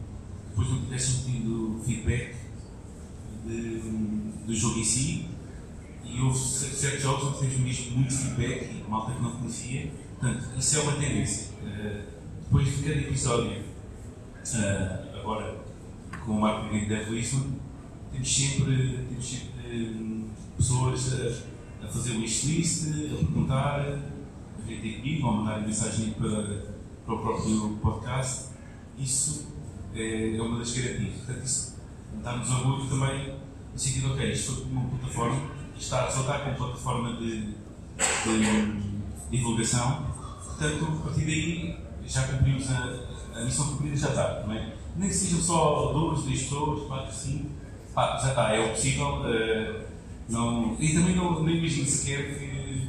depois 0.50 0.68
não 0.70 0.80
tivéssemos 0.82 1.24
tido 1.26 1.80
feedback 1.84 2.36
de, 3.46 3.80
do 4.46 4.54
jogo 4.54 4.78
em 4.78 4.84
si 4.84 5.26
e 6.04 6.20
houve 6.20 6.38
cer- 6.38 6.70
certos 6.74 7.02
jogos 7.02 7.24
onde 7.24 7.38
tivemos 7.48 7.60
mesmo 7.64 7.96
muito 7.98 8.14
feedback 8.14 8.70
e 8.84 8.90
malta 8.90 9.12
que 9.12 9.22
não 9.22 9.30
conhecia. 9.32 9.90
Portanto, 10.18 10.46
isso 10.58 10.76
é 10.78 10.80
uma 10.82 10.92
tendência. 10.92 11.55
Eh, 11.78 12.02
depois 12.44 12.66
de 12.66 12.82
cada 12.82 13.00
episódio, 13.00 13.62
eh, 14.54 15.18
agora 15.18 15.56
com 16.24 16.32
o 16.32 16.40
marketing 16.40 16.80
de 16.80 16.86
Dev 16.86 17.10
Lisbon, 17.10 17.58
temos 18.12 18.34
sempre, 18.34 19.04
temos 19.08 19.28
sempre 19.28 19.76
hum, 19.76 20.30
pessoas 20.56 21.14
a, 21.14 21.84
a 21.84 21.88
fazer 21.88 22.16
wishlist, 22.16 22.88
a 22.88 23.16
perguntar, 23.16 23.80
a 23.80 24.66
ver 24.66 24.80
ter 24.80 24.96
comigo, 24.96 25.28
a 25.28 25.32
mandar 25.32 25.60
mensagem 25.60 26.12
para, 26.12 26.64
para 27.04 27.14
o 27.14 27.18
próprio 27.18 27.78
podcast. 27.82 28.46
Isso 28.98 29.48
é, 29.94 30.36
é 30.36 30.42
uma 30.42 30.58
das 30.58 30.72
garantias. 30.72 31.14
Portanto, 31.16 31.44
isso 31.44 31.76
dá-nos 32.22 32.50
orgulho 32.50 32.88
também 32.88 33.34
no 33.76 33.78
sentido, 33.78 34.12
ok, 34.14 34.32
isto 34.32 34.54
foi 34.54 34.64
uma 34.72 34.88
plataforma, 34.88 35.50
está 35.78 35.98
a 35.98 36.06
resultar 36.06 36.38
como 36.44 36.56
plataforma 36.56 37.16
de, 37.18 37.40
de 37.42 38.80
divulgação, 39.30 40.15
portanto, 40.56 40.84
a 40.84 41.04
partir 41.04 41.24
daí 41.24 41.76
já 42.06 42.22
cumprimos 42.28 42.70
a, 42.70 42.98
a 43.34 43.44
missão 43.44 43.66
cumprida, 43.68 43.96
já 43.96 44.08
está, 44.08 44.44
não 44.46 44.54
é? 44.54 44.72
Nem 44.96 45.08
que 45.08 45.14
sejam 45.14 45.40
só 45.40 45.92
duas, 45.92 46.22
três 46.22 46.42
pessoas, 46.44 46.86
quatro, 46.86 47.14
cinco, 47.14 47.50
pá, 47.94 48.18
já 48.22 48.28
está, 48.30 48.52
é 48.54 48.60
o 48.64 48.70
possível. 48.70 49.22
eh, 49.26 49.86
não, 50.28 50.76
e 50.80 50.92
também 50.94 51.14
não, 51.14 51.40
não 51.42 51.48
imagino 51.48 51.86
sequer 51.86 52.38
que, 52.38 52.88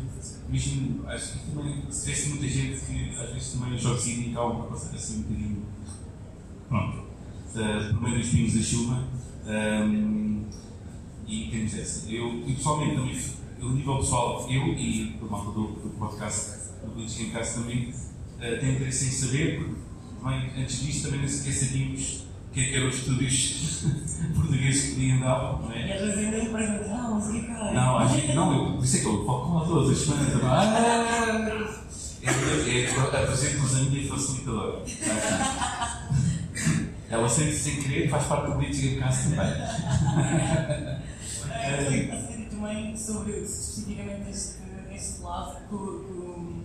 imagino, 0.50 1.08
acho 1.08 1.34
que 1.34 1.52
também, 1.52 1.84
se 1.92 2.04
tivesse 2.06 2.30
muita 2.30 2.48
gente 2.48 2.80
que 2.86 3.16
às 3.18 3.30
vezes 3.34 3.52
também 3.54 3.76
os 3.76 3.82
jogos 3.82 4.08
indie 4.08 4.32
acabam 4.32 4.62
por 4.62 4.70
passar 4.70 4.96
assim 4.96 5.20
um 5.20 5.22
bocadinho, 5.24 5.66
pronto, 6.70 7.04
eh, 7.56 7.90
por 7.94 8.02
meio 8.02 8.18
dos 8.20 8.30
pingos 8.30 8.54
da 8.54 8.62
chuva. 8.62 9.04
ehm, 9.48 10.46
e 11.28 11.50
temos 11.52 11.74
essa. 11.78 12.10
Eu, 12.10 12.48
e 12.48 12.54
pessoalmente, 12.56 12.96
também, 12.96 13.20
a 13.62 13.74
nível 13.74 13.98
pessoal, 13.98 14.48
eu 14.50 14.68
e 14.68 15.18
o 15.22 15.26
malta 15.30 15.52
do, 15.52 15.68
do 15.68 15.90
podcast, 16.00 16.57
do 16.88 16.96
Blitz 16.96 17.18
Gamecast 17.18 17.54
também, 17.56 17.90
uh, 17.90 18.60
tenho 18.60 18.74
interesse 18.74 19.06
em 19.06 19.12
saber, 19.12 19.70
também, 20.22 20.52
antes 20.64 20.80
disto, 20.82 21.04
também 21.04 21.20
nem 21.20 21.30
sequer 21.30 21.54
sabíamos 21.54 22.24
o 22.50 22.54
que 22.54 22.60
é 22.62 22.64
que 22.70 22.76
eram 22.76 22.88
os 22.90 22.96
estúdios 22.96 23.84
portugueses 24.36 24.82
que 24.84 24.92
podiam 24.96 25.20
dar, 25.20 25.60
não 25.62 25.72
E 25.72 25.78
é? 25.82 25.94
às 25.94 26.02
vezes 26.02 26.18
ainda 26.18 26.38
me 26.38 26.50
perguntam, 26.50 26.96
ah, 26.96 27.10
mas 27.14 27.28
o 27.28 27.32
que 27.32 27.38
é 27.38 27.42
que? 27.42 27.48
Não, 27.52 27.98
acho 27.98 28.22
que 28.22 28.34
não, 28.34 28.54
eu, 28.68 28.74
por 28.78 28.84
isso 28.84 28.98
é 28.98 29.00
que 29.02 29.06
eu 29.06 29.26
falo 29.26 29.42
com 29.46 29.58
ela 29.58 29.68
todas 29.68 29.90
as 29.92 29.98
semanas. 30.06 30.28
Ah, 30.44 30.64
é, 32.24 32.30
é, 32.30 32.84
é, 32.84 32.90
apresento-nos 33.24 33.76
a 33.76 33.80
minha 33.84 34.08
facilitadora. 34.10 34.84
Ela 37.10 37.30
sente 37.30 37.56
sem 37.56 37.82
querer 37.82 38.10
faz 38.10 38.26
parte 38.26 38.48
do 38.48 38.54
político 38.54 38.86
em 38.88 39.00
casa 39.00 39.30
também. 39.30 40.98
É, 41.50 41.82
Eu 41.84 41.88
queria 41.88 42.08
fazer 42.22 42.46
também 42.50 42.96
sobre 42.98 43.32
especificamente 43.40 44.30
este, 44.30 44.58
este 44.94 45.22
lado 45.22 45.58
que, 45.68 45.76
o- 45.76 45.78
que 45.78 46.12
o 46.12 46.64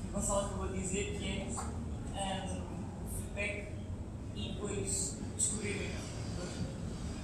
que 0.00 0.01
o 0.01 0.01
Gonçalo 0.12 0.46
acabou 0.46 0.68
de 0.68 0.78
dizer, 0.78 1.16
que 1.18 1.26
é 1.26 1.48
um, 1.48 1.54
feedback 3.16 3.68
e 4.36 4.52
depois 4.52 5.16
descobrir. 5.36 5.90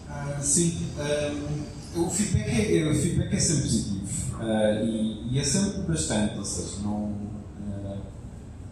Ah, 0.08 0.38
sim, 0.40 0.88
ah, 0.98 1.98
o, 1.98 2.08
feedback 2.08 2.78
é, 2.78 2.90
o 2.90 2.94
feedback 2.94 3.34
é 3.34 3.38
sempre 3.38 3.62
positivo 3.64 4.38
ah, 4.40 4.82
e, 4.82 5.34
e 5.34 5.38
é 5.38 5.44
sempre 5.44 5.82
bastante, 5.82 6.38
ou 6.38 6.44
seja, 6.44 6.80
não, 6.82 7.12
ah, 7.60 7.96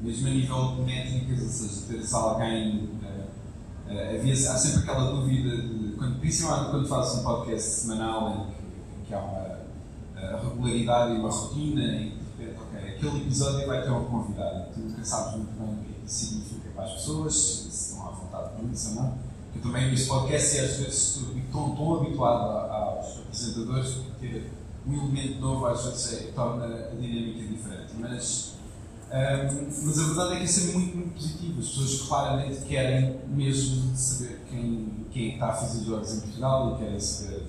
mesmo 0.00 0.28
a 0.28 0.30
nível 0.30 0.76
de 0.76 0.82
métricas, 0.82 1.42
ou 1.42 1.48
seja, 1.48 1.86
ter-se 1.86 2.14
alguém. 2.14 2.88
ah, 3.04 3.26
ah, 3.88 4.14
havia, 4.14 4.32
há 4.32 4.56
sempre 4.56 4.80
aquela 4.80 5.10
dúvida, 5.10 5.56
de, 5.58 5.94
quando, 5.98 6.18
principalmente 6.20 6.70
quando 6.70 6.88
fazes 6.88 7.20
um 7.20 7.22
podcast 7.22 7.68
semanal 7.68 8.30
em 8.30 8.54
que, 8.54 9.02
em 9.02 9.04
que 9.04 9.14
há 9.14 9.20
uma 9.20 10.40
regularidade 10.40 11.14
e 11.14 11.18
uma 11.18 11.30
rotina, 11.30 11.82
e 11.82 11.96
repente, 11.98 12.14
ok, 12.14 12.25
aquele 12.96 13.22
episódio 13.22 13.66
vai 13.66 13.82
ter 13.82 13.90
um 13.90 14.04
convidado 14.04 14.72
tu 14.72 14.80
nunca 14.80 15.04
sabes 15.04 15.36
muito 15.36 15.52
bem 15.58 15.68
o 15.68 15.84
que 15.84 15.90
é 15.90 15.94
que 16.00 16.06
isso 16.06 16.26
significa 16.26 16.70
para 16.74 16.84
as 16.84 16.92
pessoas, 16.92 17.34
se 17.34 17.68
estão 17.68 18.08
à 18.08 18.10
vontade 18.10 18.50
com 18.56 18.72
isso 18.72 18.88
ou 18.90 18.94
não. 18.94 19.18
Eu 19.54 19.62
também 19.62 19.90
neste 19.90 20.08
podcast 20.08 20.56
e 20.56 20.60
às 20.60 20.76
vezes 20.76 21.16
estou 21.16 21.76
tão, 21.76 21.94
habituado 21.96 22.70
aos 22.70 23.18
apresentadores 23.18 23.94
que 23.94 24.28
ter 24.28 24.52
um 24.86 24.94
elemento 24.94 25.40
novo 25.40 25.66
às 25.66 25.84
vezes 25.84 26.12
é, 26.12 26.16
torna 26.32 26.64
a 26.64 26.94
dinâmica 26.94 27.46
diferente. 27.46 27.92
Mas, 27.98 28.54
ahm, 29.10 29.68
mas 29.82 29.98
a 29.98 30.04
verdade 30.04 30.34
é 30.34 30.46
que 30.46 30.60
é 30.60 30.72
muito, 30.72 30.96
muito 30.96 31.14
positivo. 31.14 31.60
As 31.60 31.68
pessoas 31.68 32.02
claramente 32.02 32.60
querem 32.66 33.20
mesmo 33.28 33.96
saber 33.96 34.40
quem, 34.50 35.06
quem 35.10 35.30
é 35.30 35.34
está 35.34 35.48
a 35.48 35.52
fazer 35.52 35.84
jogos 35.84 36.14
em 36.14 36.20
Portugal 36.20 36.74
e 36.74 36.84
querem 36.84 37.00
saber 37.00 37.46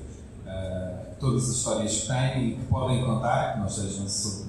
ah, 0.47 1.07
todas 1.19 1.49
as 1.49 1.57
histórias 1.57 2.01
que 2.01 2.07
têm 2.07 2.49
e 2.49 2.55
que 2.55 2.65
podem 2.67 3.03
contar, 3.03 3.53
que 3.53 3.59
não 3.59 3.69
sejam 3.69 4.07
sobre 4.07 4.46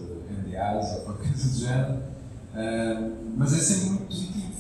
Ou 0.60 1.00
qualquer 1.04 1.28
coisa 1.28 1.48
do 1.48 1.58
género. 1.58 2.02
Ahm, 2.54 3.34
mas 3.36 3.52
é 3.52 3.58
sempre 3.58 3.88
muito 3.90 4.06
positivo. 4.06 4.52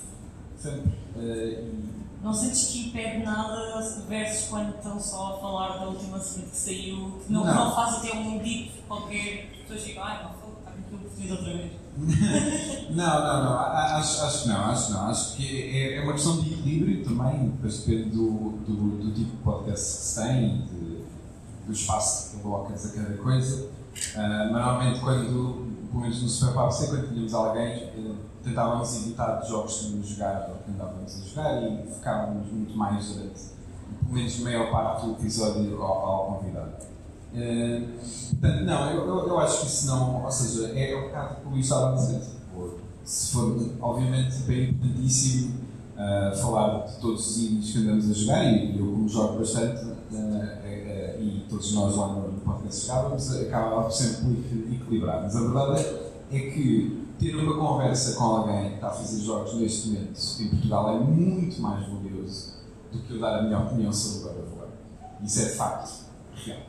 Sempre. 0.58 0.92
Ah, 1.16 1.20
e- 1.20 1.88
Não 2.22 2.34
sentes 2.34 2.64
que 2.68 2.88
impede 2.88 3.24
nada 3.24 3.80
versus 4.08 4.48
quando 4.48 4.74
estão 4.76 5.00
só 5.00 5.34
a 5.36 5.40
falar 5.40 5.78
da 5.78 5.86
última 5.88 6.18
semana 6.20 6.50
que 6.50 6.56
saiu, 6.56 7.20
que 7.24 7.32
não, 7.32 7.44
Não. 7.44 7.54
não 7.54 7.74
faz 7.74 7.96
até 7.96 8.12
um 8.18 8.38
dito 8.40 8.72
qualquer, 8.88 9.50
as 9.52 9.58
pessoas 9.68 9.82
ficam, 9.82 10.02
ai 10.04 10.24
não, 10.24 10.30
está 10.58 10.70
aqui 10.70 10.94
o 10.94 10.98
português 10.98 11.30
outra 11.30 11.52
vez. 11.56 11.72
Não, 12.90 13.20
não, 13.20 13.44
não. 13.44 13.58
Acho, 13.58 14.22
acho 14.24 14.42
que 14.44 14.48
não, 14.48 14.64
acho 14.66 14.86
que 14.86 14.92
não. 14.92 15.06
Acho 15.08 15.36
que 15.36 15.62
é, 15.76 15.96
é 15.96 16.02
uma 16.04 16.12
questão 16.12 16.40
de 16.40 16.52
equilíbrio 16.54 17.04
também, 17.04 17.48
depois 17.50 17.78
depende 17.84 18.10
do, 18.10 18.50
do, 18.66 18.98
do 18.98 19.14
tipo 19.14 19.30
de 19.32 19.42
podcast 19.42 19.84
que 19.98 20.02
se 20.04 20.22
tem 20.22 20.58
de- 20.62 21.04
do 21.66 21.72
espaço 21.72 22.30
que 22.36 22.42
colocas 22.42 22.86
a 22.86 22.94
cada 22.94 23.16
coisa. 23.16 23.68
Mas 24.16 24.52
normalmente 24.52 25.00
quando, 25.00 25.67
pelo 25.90 26.00
menos 26.02 26.22
no 26.22 26.28
Super 26.28 26.54
Pop, 26.54 26.74
sei 26.74 26.88
quando 26.88 27.08
tínhamos 27.08 27.34
alguém, 27.34 27.64
eh, 27.64 28.14
tentávamos 28.42 28.96
evitar 28.96 29.42
jogos 29.46 29.78
que 29.78 29.90
íamos 29.90 30.08
jogar 30.08 30.48
ou 30.50 30.56
que 30.56 30.70
andávamos 30.70 31.16
a 31.16 31.28
jogar 31.28 31.62
e 31.62 31.86
focávamos 31.86 32.52
muito 32.52 32.76
mais 32.76 33.06
durante, 33.06 33.40
pelo 34.00 34.12
menos, 34.12 34.38
maior 34.40 34.70
parte 34.70 35.06
do 35.06 35.12
episódio 35.12 35.82
ao, 35.82 36.06
ao 36.06 36.34
convidado. 36.34 36.72
Eh, 37.34 37.82
portanto, 38.30 38.64
não, 38.64 38.90
eu, 38.90 39.06
eu, 39.06 39.28
eu 39.28 39.38
acho 39.40 39.60
que 39.60 39.66
isso 39.66 39.86
não, 39.86 40.24
ou 40.24 40.30
seja, 40.30 40.72
é, 40.74 40.92
é 40.92 40.96
um 40.96 41.02
bocado 41.08 41.36
como 41.42 41.56
eu 41.56 41.60
estava 41.60 41.92
a 41.92 41.94
dizer, 41.94 42.20
tipo, 42.20 42.78
se 43.04 43.32
for, 43.32 43.56
obviamente, 43.80 44.36
é 44.48 44.64
importantíssimo 44.64 45.68
ah, 46.00 46.30
falar 46.32 46.86
de 46.86 46.96
todos 47.00 47.28
os 47.28 47.38
indies 47.38 47.72
que 47.72 47.78
andamos 47.78 48.08
a 48.08 48.14
jogar 48.14 48.44
e 48.44 48.78
eu 48.78 48.86
como 48.86 49.08
jogo 49.08 49.40
bastante 49.40 49.84
eh, 50.12 50.58
eh, 50.64 51.18
e 51.20 51.44
todos 51.50 51.74
nós 51.74 51.96
lá 51.96 52.06
no 52.12 52.27
podcast 52.52 52.86
jogávamos, 52.86 53.36
acaba 53.36 53.82
por 53.82 53.92
sempre 53.92 54.24
muito 54.24 54.74
equilibrado, 54.74 55.22
mas 55.24 55.36
a 55.36 55.40
verdade 55.40 55.80
é, 56.30 56.36
é 56.36 56.50
que 56.50 57.06
ter 57.18 57.34
uma 57.36 57.56
conversa 57.56 58.16
com 58.16 58.24
alguém 58.24 58.68
que 58.70 58.74
está 58.76 58.88
a 58.88 58.92
fazer 58.92 59.20
jogos 59.22 59.54
neste 59.54 59.88
momento 59.88 60.20
em 60.40 60.48
Portugal 60.50 60.96
é 60.96 61.00
muito 61.00 61.60
mais 61.60 61.86
valioso 61.88 62.54
do 62.92 62.98
que 63.00 63.12
eu 63.14 63.20
dar 63.20 63.38
a 63.40 63.42
minha 63.42 63.58
opinião 63.58 63.92
sobre 63.92 64.30
o 64.30 64.32
God 64.34 64.44
of 64.48 64.58
War. 64.58 64.68
Isso 65.22 65.40
é 65.42 65.46
facto 65.50 66.04
real. 66.34 66.60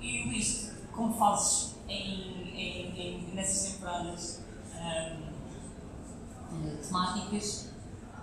E 0.00 0.24
Luís, 0.26 0.70
como 0.92 1.12
fazes 1.14 1.74
em, 1.88 2.50
em, 2.54 3.00
em- 3.00 3.34
nessas 3.34 3.72
temporadas 3.72 4.40
ahm, 4.74 5.34
de 6.62 6.76
temáticas, 6.86 7.68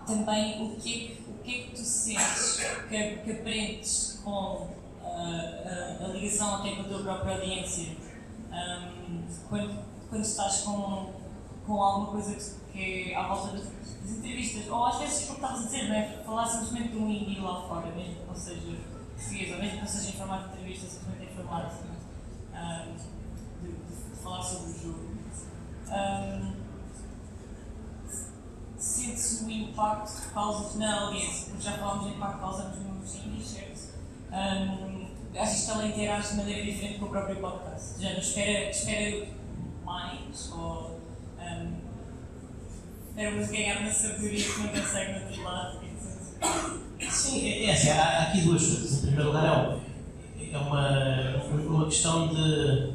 também 0.07 0.65
o 0.65 0.75
que, 0.77 0.93
é 0.93 1.07
que, 1.15 1.21
o 1.29 1.43
que 1.43 1.51
é 1.55 1.63
que 1.67 1.71
tu 1.75 1.81
sentes 1.83 2.59
que, 2.89 3.17
que 3.17 3.31
aprendes 3.31 4.19
com 4.23 4.67
a, 5.15 6.05
a 6.05 6.07
ligação 6.09 6.55
até 6.55 6.75
com 6.75 6.81
a 6.81 6.85
tua 6.85 6.99
própria 7.03 7.35
audiência 7.35 7.95
ahm, 8.51 9.23
quando, 9.49 9.83
quando 10.09 10.21
estás 10.23 10.61
com, 10.61 11.11
com 11.65 11.81
alguma 11.83 12.07
coisa 12.11 12.57
que, 12.71 13.11
é 13.11 13.15
à 13.15 13.27
volta 13.27 13.57
das, 13.57 13.67
entrevistas, 14.09 14.67
ou 14.67 14.85
às 14.85 14.97
vezes 14.97 15.25
como 15.25 15.35
estavas 15.37 15.61
a 15.61 15.65
dizer, 15.65 15.87
não 15.87 15.95
é? 15.95 16.23
falar 16.25 16.45
simplesmente 16.47 16.89
de 16.89 16.97
um 16.97 17.09
indie 17.09 17.39
lá 17.39 17.61
fora, 17.67 17.87
mesmo 17.95 18.15
que 18.15 18.25
não 18.27 18.35
seja 18.35 18.77
português, 19.15 19.51
ou 19.51 19.57
mesmo 19.59 19.75
que 19.77 19.81
não 19.81 19.87
seja 19.87 20.09
em 20.09 20.13
formato 20.13 20.47
de 20.49 20.53
entrevista, 20.55 20.87
simplesmente 20.89 21.31
em 21.31 21.35
formato 21.35 21.75
ah, 22.53 22.85
de, 23.61 23.67
de- 23.67 23.75
de 23.75 24.15
falar 24.23 24.41
sobre 24.41 24.71
o 24.71 24.79
jogo. 24.81 25.11
Ah, 25.89 26.51
Sente-se 28.77 29.43
o 29.45 29.49
impacto 29.51 30.21
que 30.21 30.29
causa 30.33 30.77
na 30.79 31.01
audiência, 31.01 31.45
porque 31.51 31.61
já 31.63 31.73
falámos 31.77 32.03
do 32.05 32.09
impacto 32.15 32.33
que 32.35 32.39
causamos 32.41 32.77
nos 32.79 33.15
indies, 33.15 33.47
certo? 33.47 33.91
Um, 34.31 34.90
achas 35.35 35.65
que 35.65 35.71
ela 35.71 35.87
interage 35.87 36.29
de 36.29 36.35
maneira 36.35 36.63
diferente 36.63 36.99
com 36.99 37.05
o 37.05 37.09
próprio 37.09 37.35
podcast? 37.37 38.01
Já 38.01 38.11
não 38.11 38.19
espera, 38.19 38.69
espera 38.69 39.27
mais? 39.85 40.51
Ou 40.51 40.99
um, 41.39 41.73
espera-vos 43.09 43.47
ganhar 43.49 43.81
uma 43.81 43.91
sabedoria 43.91 44.43
que 44.43 44.59
não 44.59 44.67
consegue 44.69 45.19
no 45.19 45.25
outro 45.25 45.43
lado? 45.43 45.81
Sim, 47.09 47.47
é, 47.47 47.65
é 47.65 47.73
assim, 47.73 47.89
há, 47.89 48.23
aqui 48.23 48.41
duas 48.41 48.61
coisas. 48.61 49.03
Em 49.03 49.07
primeiro 49.07 49.27
lugar, 49.27 49.77
é, 50.39 50.51
é 50.51 50.57
uma, 50.57 51.43
uma 51.67 51.85
questão 51.85 52.27
de, 52.27 52.93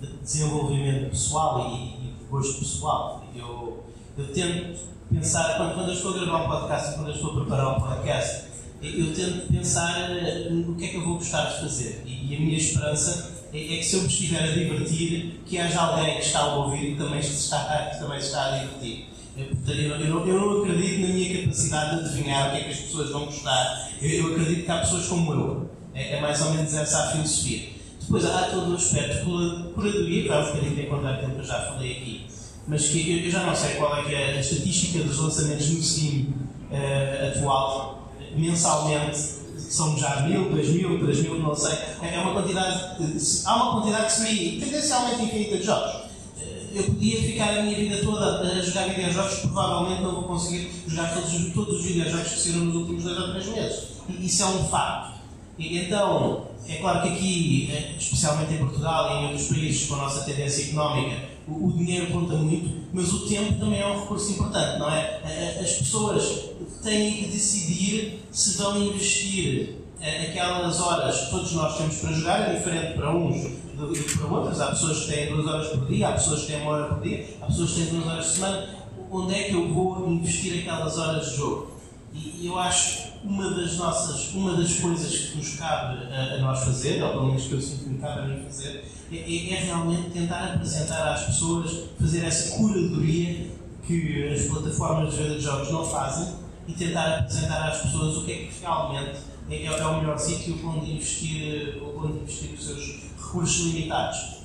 de 0.00 0.16
desenvolvimento 0.22 1.10
pessoal 1.10 1.70
e, 1.70 2.06
e 2.06 2.16
gosto 2.28 2.58
pessoal. 2.58 3.24
Eu, 3.34 3.84
eu 4.18 4.32
tento 4.32 4.80
pensar, 5.12 5.56
quando, 5.56 5.74
quando 5.74 5.88
eu 5.88 5.94
estou 5.94 6.14
a 6.14 6.24
gravar 6.24 6.44
um 6.44 6.48
podcast 6.48 6.94
quando 6.94 7.08
eu 7.08 7.14
estou 7.14 7.30
a 7.30 7.40
preparar 7.40 7.76
um 7.76 7.80
podcast, 7.80 8.49
eu, 8.82 9.14
tento 9.14 9.52
pensar 9.52 10.10
eh, 10.10 10.48
no 10.50 10.74
que 10.74 10.84
é 10.84 10.88
que 10.88 10.96
eu 10.96 11.04
vou 11.04 11.14
gostar 11.16 11.44
de 11.50 11.60
fazer. 11.60 12.02
E, 12.06 12.32
e 12.32 12.36
a 12.36 12.40
minha 12.40 12.56
esperança 12.56 13.30
é, 13.52 13.58
é 13.58 13.76
que 13.78 13.84
se 13.84 13.96
eu 13.96 14.02
me 14.02 14.08
estiver 14.08 14.42
a 14.42 14.46
divertir, 14.52 15.40
que 15.46 15.58
haja 15.58 15.80
alguém 15.80 16.16
que 16.16 16.22
está 16.22 16.40
a 16.40 16.56
ouvir 16.56 16.92
e 16.92 16.96
também 16.96 17.22
se 17.22 17.32
está, 17.32 17.58
também 17.98 18.18
está 18.18 18.46
a 18.46 18.58
divertir. 18.58 19.06
Eu, 19.36 19.46
eu, 19.74 20.08
não, 20.08 20.26
eu 20.26 20.40
não 20.40 20.62
acredito 20.62 21.00
na 21.00 21.08
minha 21.08 21.40
capacidade 21.42 22.02
de 22.02 22.08
adivinhar 22.08 22.48
o 22.48 22.50
que 22.52 22.56
é 22.58 22.64
que 22.64 22.70
as 22.70 22.78
pessoas 22.80 23.10
vão 23.10 23.26
gostar. 23.26 23.90
Eu, 24.00 24.10
eu 24.10 24.32
acredito 24.32 24.64
que 24.64 24.70
há 24.70 24.78
pessoas 24.78 25.06
como 25.06 25.32
eu. 25.32 25.70
É, 25.94 26.16
é 26.16 26.20
mais 26.20 26.40
ou 26.42 26.52
menos 26.52 26.72
essa 26.74 27.04
a 27.04 27.12
filosofia. 27.12 27.68
Depois 28.00 28.24
há 28.24 28.42
todo 28.44 28.72
o 28.72 28.74
aspecto 28.74 29.18
de 29.18 29.24
cura- 29.24 29.70
curadoria, 29.74 30.22
que 30.22 30.28
vai 30.28 30.42
um 30.42 30.46
bocadinho 30.46 30.74
de 30.74 30.82
encontrar 30.82 31.14
aquilo 31.14 31.32
que 31.32 31.38
eu 31.40 31.44
já 31.44 31.60
falei 31.62 31.92
aqui, 31.92 32.26
mas 32.66 32.88
que 32.88 33.10
eu, 33.10 33.24
eu 33.24 33.30
já 33.30 33.44
não 33.46 33.54
sei 33.54 33.74
qual 33.76 33.96
é 33.96 34.12
é 34.12 34.36
a 34.36 34.40
estatística 34.40 34.98
dos 35.04 35.18
lançamentos 35.18 35.68
no 35.70 35.82
Steam 35.82 36.26
eh, 36.72 37.32
atual, 37.36 37.89
mensalmente, 38.34 39.18
são 39.58 39.96
já 39.96 40.22
mil, 40.22 40.50
dois 40.50 40.68
mil, 40.70 40.98
três 40.98 41.20
mil, 41.22 41.38
não 41.38 41.54
sei. 41.54 41.72
É 42.02 42.14
é 42.16 42.18
uma 42.20 42.32
quantidade, 42.32 42.98
de- 43.06 43.46
há 43.46 43.54
uma 43.56 43.72
quantidade 43.80 44.06
que 44.06 44.12
se 44.12 44.60
tendencialmente 44.60 45.22
infinita 45.22 45.56
de 45.58 45.62
jogos. 45.64 46.02
Eh, 46.40 46.60
Eu 46.74 46.84
podia 46.84 47.20
ficar 47.22 47.58
a 47.58 47.62
minha 47.62 47.76
vida 47.76 47.96
toda 48.04 48.40
a 48.40 48.60
jogar 48.62 48.88
videojogos, 48.88 49.34
provavelmente 49.40 50.02
não 50.02 50.12
vou 50.14 50.22
conseguir 50.24 50.70
jogar 50.88 51.12
todos, 51.14 51.32
os- 51.34 51.52
todos 51.52 51.80
os 51.80 51.84
videojogos 51.84 52.32
que 52.32 52.40
saíram 52.40 52.64
nos 52.66 52.74
últimos 52.76 53.04
dois 53.04 53.18
ou 53.18 53.30
três 53.30 53.46
meses. 53.46 53.78
Isso 54.20 54.42
é 54.42 54.46
um 54.46 54.64
facto. 54.68 55.20
Então, 55.58 56.46
é 56.68 56.76
claro 56.76 57.02
que 57.02 57.08
aqui, 57.08 57.70
eh, 57.72 57.94
especialmente 57.98 58.54
em 58.54 58.58
Portugal 58.58 59.10
e 59.10 59.22
em 59.24 59.26
outros 59.28 59.48
países 59.48 59.86
com 59.88 59.94
a 59.96 59.98
nossa 59.98 60.20
tendência 60.24 60.64
económica, 60.70 61.16
o, 61.50 61.72
dinheiro 61.72 62.12
conta 62.12 62.34
muito, 62.34 62.88
mas 62.92 63.12
o 63.12 63.28
tempo 63.28 63.58
também 63.58 63.80
é 63.80 63.86
um 63.86 64.00
recurso 64.00 64.32
importante, 64.32 64.78
não 64.78 64.90
é? 64.90 65.20
As 65.60 65.72
pessoas 65.72 66.50
têm 66.82 67.14
que 67.14 67.26
decidir 67.26 68.20
se 68.30 68.56
vão 68.58 68.82
investir 68.82 69.76
eh, 70.00 70.28
aquelas 70.28 70.80
horas 70.80 71.20
que 71.20 71.30
todos 71.30 71.52
nós 71.52 71.76
temos 71.76 71.96
para 71.96 72.12
jogar, 72.12 72.50
é 72.50 72.54
diferente 72.56 72.94
para 72.94 73.14
uns 73.14 73.60
do 73.76 73.92
que 73.92 74.18
para 74.18 74.26
outros. 74.26 74.60
Há 74.60 74.66
pessoas 74.68 75.04
que 75.04 75.12
têm 75.12 75.34
duas 75.34 75.46
horas 75.46 75.68
por 75.68 75.86
dia, 75.86 76.08
há 76.08 76.12
pessoas 76.12 76.40
que 76.42 76.46
têm 76.48 76.62
uma 76.62 76.70
hora 76.72 76.94
por 76.94 77.02
dia, 77.02 77.26
há 77.40 77.46
pessoas 77.46 77.70
que 77.70 77.80
têm 77.80 77.86
duas 77.94 78.06
horas 78.06 78.26
por 78.26 78.34
semana. 78.34 78.68
onde 79.10 79.34
é 79.34 79.42
que 79.44 79.54
eu 79.54 79.68
vou 79.68 80.08
investir 80.10 80.60
aquelas 80.60 80.96
horas 80.96 81.30
de 81.30 81.36
jogo. 81.36 81.70
E 82.14 82.46
eu 82.46 82.58
acho 82.58 83.09
uma 83.22 83.50
das 83.50 83.76
nossas, 83.76 84.32
uma 84.34 84.56
das 84.56 84.76
coisas 84.76 85.30
que 85.30 85.38
nos 85.38 85.56
cabe 85.56 86.06
a, 86.12 86.34
a 86.34 86.38
nós 86.38 86.64
fazer, 86.64 87.02
ou 87.02 87.10
pelo 87.10 87.26
menos 87.26 87.44
que 87.44 87.52
eu 87.52 87.60
sinto 87.60 87.84
que 87.84 87.90
me 87.90 87.98
cabe 87.98 88.20
a 88.20 88.24
mim 88.24 88.44
fazer, 88.44 88.84
é, 89.12 89.16
é, 89.16 89.52
é, 89.52 89.64
realmente 89.64 90.10
tentar 90.10 90.54
apresentar 90.54 91.12
às 91.12 91.24
pessoas, 91.24 91.84
fazer 92.00 92.24
essa 92.24 92.56
curadoria 92.56 93.50
que 93.86 94.28
as 94.32 94.42
plataformas 94.42 95.14
de 95.14 95.22
venda 95.22 95.34
de 95.34 95.40
jogos 95.40 95.70
não 95.70 95.84
fazem 95.84 96.34
e 96.66 96.72
tentar 96.72 97.18
apresentar 97.18 97.68
às 97.68 97.82
pessoas 97.82 98.16
o 98.18 98.24
que 98.24 98.32
é 98.32 98.36
que 98.36 98.60
realmente 98.60 99.18
é, 99.50 99.64
é 99.64 99.86
o 99.86 100.00
melhor 100.00 100.18
sítio 100.18 100.58
onde 100.64 100.92
investir, 100.92 101.82
onde 101.96 102.18
investir 102.20 102.52
os 102.52 102.64
seus 102.64 103.00
recursos 103.18 103.66
limitados. 103.66 104.39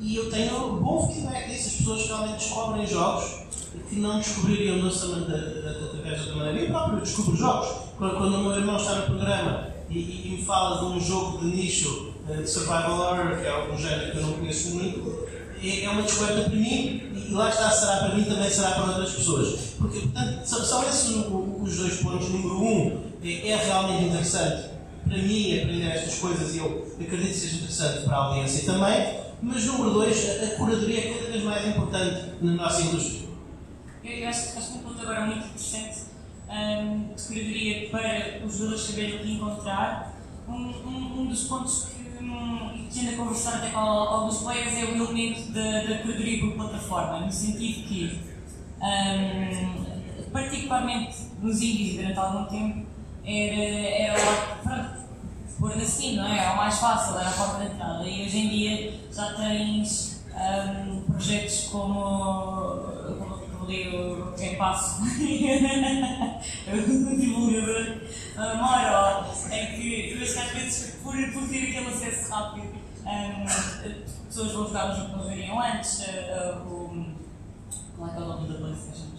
E 0.00 0.16
eu 0.16 0.30
tenho 0.30 0.76
bom 0.76 1.08
feedback 1.08 1.50
disso, 1.50 1.68
as 1.68 1.74
pessoas 1.74 2.06
realmente 2.06 2.38
descobrem 2.38 2.86
jogos 2.86 3.48
que 3.88 3.96
não 3.96 4.18
descobririam 4.18 4.76
não 4.76 4.90
somente 4.90 5.32
através 5.32 6.26
da 6.26 6.34
maneira. 6.36 6.60
Eu 6.60 6.68
próprio 6.68 7.00
descubro 7.00 7.36
jogos. 7.36 7.68
Quando, 7.96 8.16
quando 8.16 8.34
o 8.34 8.42
meu 8.44 8.52
irmão 8.52 8.76
está 8.76 8.94
no 8.94 9.06
programa 9.06 9.68
e, 9.90 9.98
e, 9.98 10.36
me 10.36 10.44
fala 10.44 10.78
de 10.78 10.96
um 10.96 11.00
jogo 11.00 11.38
de 11.38 11.46
nicho 11.46 12.12
eh, 12.28 12.42
de 12.42 12.48
survival 12.48 12.98
horror, 12.98 13.38
que 13.38 13.46
é 13.46 13.72
um 13.72 13.76
género 13.76 14.12
que 14.12 14.18
eu 14.18 14.22
não 14.22 14.32
conheço 14.34 14.76
muito, 14.76 15.26
é, 15.62 15.84
é 15.84 15.90
uma 15.90 16.02
descoberta 16.02 16.42
para 16.42 16.58
mim 16.58 17.02
e 17.28 17.32
lá 17.32 17.48
está, 17.48 17.70
será 17.70 17.96
para 17.96 18.14
mim, 18.14 18.24
também 18.24 18.50
será 18.50 18.70
para 18.72 18.84
outras 18.84 19.10
pessoas. 19.10 19.74
Porque, 19.78 20.00
portanto, 20.00 20.46
são, 20.46 20.64
são 20.64 20.88
esses 20.88 21.16
os 21.16 21.76
dois 21.76 21.96
pontos. 22.00 22.28
Número 22.28 22.62
um, 22.62 23.02
é, 23.24 23.48
é 23.48 23.56
realmente 23.56 24.04
interessante 24.04 24.68
para 25.08 25.18
mim 25.18 25.58
aprender 25.58 25.86
estas 25.86 26.18
coisas 26.18 26.54
e 26.54 26.58
eu 26.58 26.86
acredito 27.00 27.28
que 27.28 27.34
seja 27.34 27.56
interessante 27.56 28.04
para 28.04 28.16
a 28.16 28.24
audiência 28.26 28.64
também. 28.64 29.27
Mas 29.40 29.64
número 29.66 29.92
dois, 29.92 30.42
a, 30.42 30.56
curadoria 30.56 30.98
é 30.98 31.14
cada 31.14 31.30
vez 31.30 31.44
mais 31.44 31.66
importante 31.66 32.32
na 32.42 32.52
nossa 32.52 32.82
indústria. 32.82 33.28
Eu, 34.04 34.28
acho, 34.28 34.52
que 34.52 34.78
um 34.78 34.78
ponto 34.78 35.00
agora 35.02 35.26
muito 35.26 35.46
interessante 35.46 36.02
um, 36.48 37.14
de 37.14 37.22
curadoria 37.22 37.88
para 37.90 38.46
os 38.46 38.56
jogadores 38.56 38.82
saberem 38.82 39.16
o 39.16 39.18
que 39.20 39.32
encontrar. 39.32 40.14
Um, 40.48 40.52
um, 40.52 41.20
um 41.20 41.26
dos 41.26 41.44
pontos 41.44 41.88
que, 41.88 42.24
um, 42.24 42.88
tendo 42.92 43.10
a 43.10 43.16
conversar 43.16 43.56
até 43.56 43.70
com 43.70 43.78
alguns 43.78 44.38
colegas 44.38 44.72
é 44.72 44.84
o 44.84 44.96
elemento 44.96 45.52
da, 45.52 45.98
curadoria 45.98 46.40
por 46.40 46.54
plataforma, 46.54 47.20
no 47.20 47.32
sentido 47.32 47.86
que, 47.86 48.18
um, 48.80 50.30
particularmente 50.32 51.16
nos 51.42 51.60
indies 51.60 51.96
durante 51.96 52.18
algum 52.18 52.44
tempo, 52.46 52.86
era, 53.24 54.14
era 54.14 54.18
pronto, 54.62 54.98
pôr 55.58 55.72
assim, 55.72 56.16
não 56.16 56.26
é? 56.26 56.38
É 56.38 56.50
o 56.50 56.56
fácil, 56.78 57.18
era 57.18 57.28
a 57.28 57.32
porta 57.32 57.64
de 57.64 57.72
entrada. 57.72 58.08
E 58.08 58.24
hoje 58.24 58.38
em 58.38 58.48
dia 58.48 59.00
já 59.12 59.34
tens 59.34 60.24
um, 60.34 61.00
projetos 61.12 61.68
como, 61.70 61.94
como 63.18 63.64
ali 63.64 63.88
o 63.96 64.32
Game 64.36 64.56
Pass, 64.56 65.00
o 66.68 67.16
divulgador 67.16 67.98
maior, 68.36 69.34
é 69.50 69.66
que 69.66 70.12
eu 70.12 70.22
acho 70.22 70.32
que 70.34 70.38
às 70.38 70.50
vezes 70.52 70.96
por, 71.02 71.14
por 71.32 71.48
ter 71.48 71.64
aquele 71.64 71.88
acesso 71.88 72.30
rápido, 72.30 72.74
um, 73.04 74.26
pessoas 74.26 74.52
vão 74.52 74.66
jogar 74.66 74.92
um 74.92 74.96
jogo 74.96 75.06
que 75.06 75.16
não 75.16 75.22
jogariam 75.24 75.60
antes, 75.60 75.98
uh, 76.00 76.58
o, 76.66 77.06
qual 77.96 78.08
é 78.08 78.12
que 78.12 78.18
é 78.18 78.22
o 78.22 78.28
nome 78.28 78.48
da 78.48 78.58
Playstation? 78.58 79.17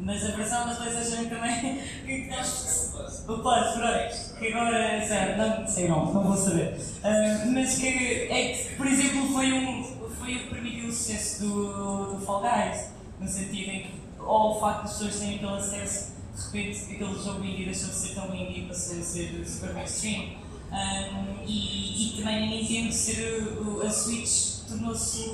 Mas 0.00 0.24
a 0.24 0.36
versão 0.36 0.66
da 0.66 0.74
Playstation 0.74 1.28
também, 1.28 1.80
que 2.04 2.28
nós, 2.28 2.92
o 3.28 3.38
Plus, 3.38 3.42
pronto, 3.42 4.38
que 4.38 4.52
agora, 4.52 5.06
sério, 5.06 5.36
não 5.38 5.66
sei 5.66 5.88
não, 5.88 6.12
não 6.12 6.24
vou 6.24 6.36
saber, 6.36 6.74
uh, 6.74 7.52
mas 7.52 7.78
que 7.78 7.86
é 7.86 8.54
que, 8.54 8.74
por 8.76 8.86
exemplo, 8.86 9.32
foi, 9.32 9.52
um, 9.52 9.84
foi 10.18 10.34
o 10.34 10.38
que 10.40 10.48
permitiu 10.50 10.88
o 10.88 10.92
sucesso 10.92 11.42
do, 11.44 12.14
do 12.14 12.26
Fall 12.26 12.42
Guys 12.42 12.90
no 13.20 13.28
sentido 13.28 13.70
em 13.70 13.80
que, 13.82 13.90
ou 14.18 14.56
o 14.56 14.60
facto 14.60 14.82
de 14.82 14.86
as 14.86 14.92
pessoas 14.94 15.18
terem 15.20 15.36
aquele 15.36 15.56
acesso, 15.56 16.12
de 16.34 16.42
repente 16.44 16.94
aquele 16.94 17.22
jogo 17.22 17.44
indie 17.44 17.64
deixou 17.64 17.88
de 17.88 17.94
ser 17.94 18.14
tão 18.14 18.34
indie 18.34 18.60
e 18.60 18.66
passou 18.66 18.98
a 18.98 19.02
ser 19.02 19.46
super 19.46 19.74
mainstream. 19.74 20.44
Um, 20.72 21.44
e, 21.46 22.18
e, 22.18 22.18
também 22.18 22.42
a 22.42 22.46
Nintendo 22.46 22.92
ser 22.92 23.42
o, 23.60 23.80
a 23.80 23.90
Switch 23.90 24.66
tornou-se 24.66 25.30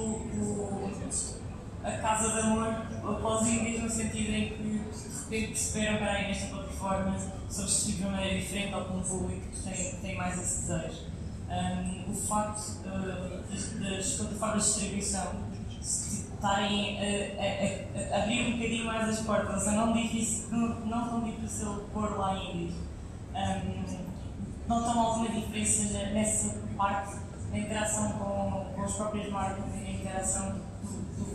a 1.82 1.90
casa 1.92 2.32
de 2.32 2.40
amor 2.40 2.68
após 3.02 3.46
indies 3.46 3.82
no 3.82 3.88
sentido 3.88 4.32
em 4.32 4.48
que 4.50 4.80
de 5.30 5.46
perceberam 5.46 5.98
que 5.98 6.04
aí 6.04 6.28
nesta 6.28 6.46
plataforma 6.48 7.16
distribuídos 7.48 7.96
de 7.96 8.02
uma 8.02 8.10
maneira 8.12 8.38
diferente 8.38 8.74
ao 8.74 8.80
um 8.82 9.02
público 9.02 9.46
que 9.48 9.62
tem, 9.62 9.94
tem 9.96 10.16
mais 10.16 10.38
esse 10.38 10.66
desejo. 10.66 11.10
Um, 11.48 12.12
o 12.12 12.14
facto 12.14 12.60
uh, 12.84 13.42
das, 13.50 13.70
das 13.80 14.12
plataformas 14.14 14.64
de 14.64 14.70
distribuição 14.70 15.32
estarem 15.80 16.98
a, 16.98 18.14
a, 18.14 18.18
a, 18.18 18.22
abrir 18.22 18.46
um 18.46 18.52
bocadinho 18.52 18.84
mais 18.86 19.08
as 19.08 19.20
portas, 19.20 19.66
a 19.66 19.72
não, 19.72 19.92
difícil, 19.92 20.48
não, 20.50 20.80
não 20.86 21.08
tão 21.08 21.24
difícil 21.24 21.88
pôr 21.92 22.18
lá 22.18 22.36
indies. 22.36 22.74
Um, 23.34 24.10
notam 24.68 25.00
alguma 25.00 25.28
diferença 25.28 25.98
nessa 26.08 26.56
parte 26.76 27.16
da 27.50 27.58
interação 27.58 28.12
com, 28.12 28.72
com 28.74 28.82
as 28.82 28.92
próprias 28.94 29.30
marcas 29.30 29.64
e 29.74 29.78
da 29.78 29.90
interação 29.90 30.69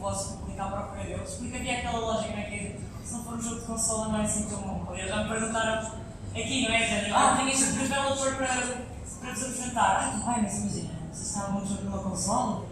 do, 0.06 0.12
do 0.12 0.12
vosso 0.12 0.38
público 0.38 0.62
à 0.62 0.66
procura 0.66 1.04
deles? 1.04 1.30
Porque 1.32 1.56
havia 1.56 1.78
aquela 1.80 2.00
lógica 2.00 2.42
que 2.42 2.80
se 3.04 3.14
não 3.14 3.24
for 3.24 3.34
um 3.34 3.42
jogo 3.42 3.60
de 3.60 3.66
consola 3.66 4.08
não 4.10 4.20
é 4.20 4.24
assim 4.24 4.44
tão 4.48 4.62
bom. 4.62 4.86
Aliás, 4.90 5.10
já 5.10 5.24
me 5.24 5.30
perguntaram 5.30 5.92
aqui, 6.32 6.68
não 6.68 6.76
é, 6.76 6.88
Jânio? 6.88 7.16
Ah, 7.16 7.36
tenho 7.38 7.50
este 7.50 7.72
developer 7.72 8.36
para, 8.36 8.48
para 8.48 9.32
vos 9.32 9.44
apresentar. 9.44 10.22
Ai, 10.26 10.42
mas 10.42 10.58
imagina, 10.58 10.94
vocês 11.12 11.28
estavam 11.28 11.62
um 11.62 11.68
jogo 11.68 11.84
numa 11.84 12.00
consola? 12.00 12.66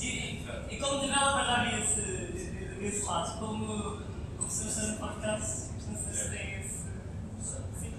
E 0.00 0.76
como 0.80 1.00
developer 1.00 1.44
já 1.44 1.64
vi 1.64 1.82
esse, 1.82 2.84
esse 2.84 3.04
lado, 3.04 3.38
como, 3.38 4.02
como 4.36 4.50
se 4.50 4.68
está 4.68 4.82
no 4.82 4.98
podcast, 4.98 5.70
não 5.88 5.96
sei 5.96 6.12
se 6.12 6.30
tem 6.30 6.60
esse. 6.60 6.84
Sim. 7.80 7.94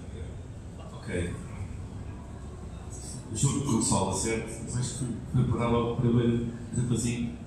Ok. 0.92 1.34
Juro 3.32 3.60
que 3.60 3.66
consola, 3.66 4.14
certo? 4.14 4.62
Mas 4.64 4.76
acho 4.76 4.98
que 4.98 5.16
foi 5.32 5.44
para 5.44 5.68
logo 5.68 5.96
para 5.96 6.10
ver 6.10 6.48
o 6.76 6.96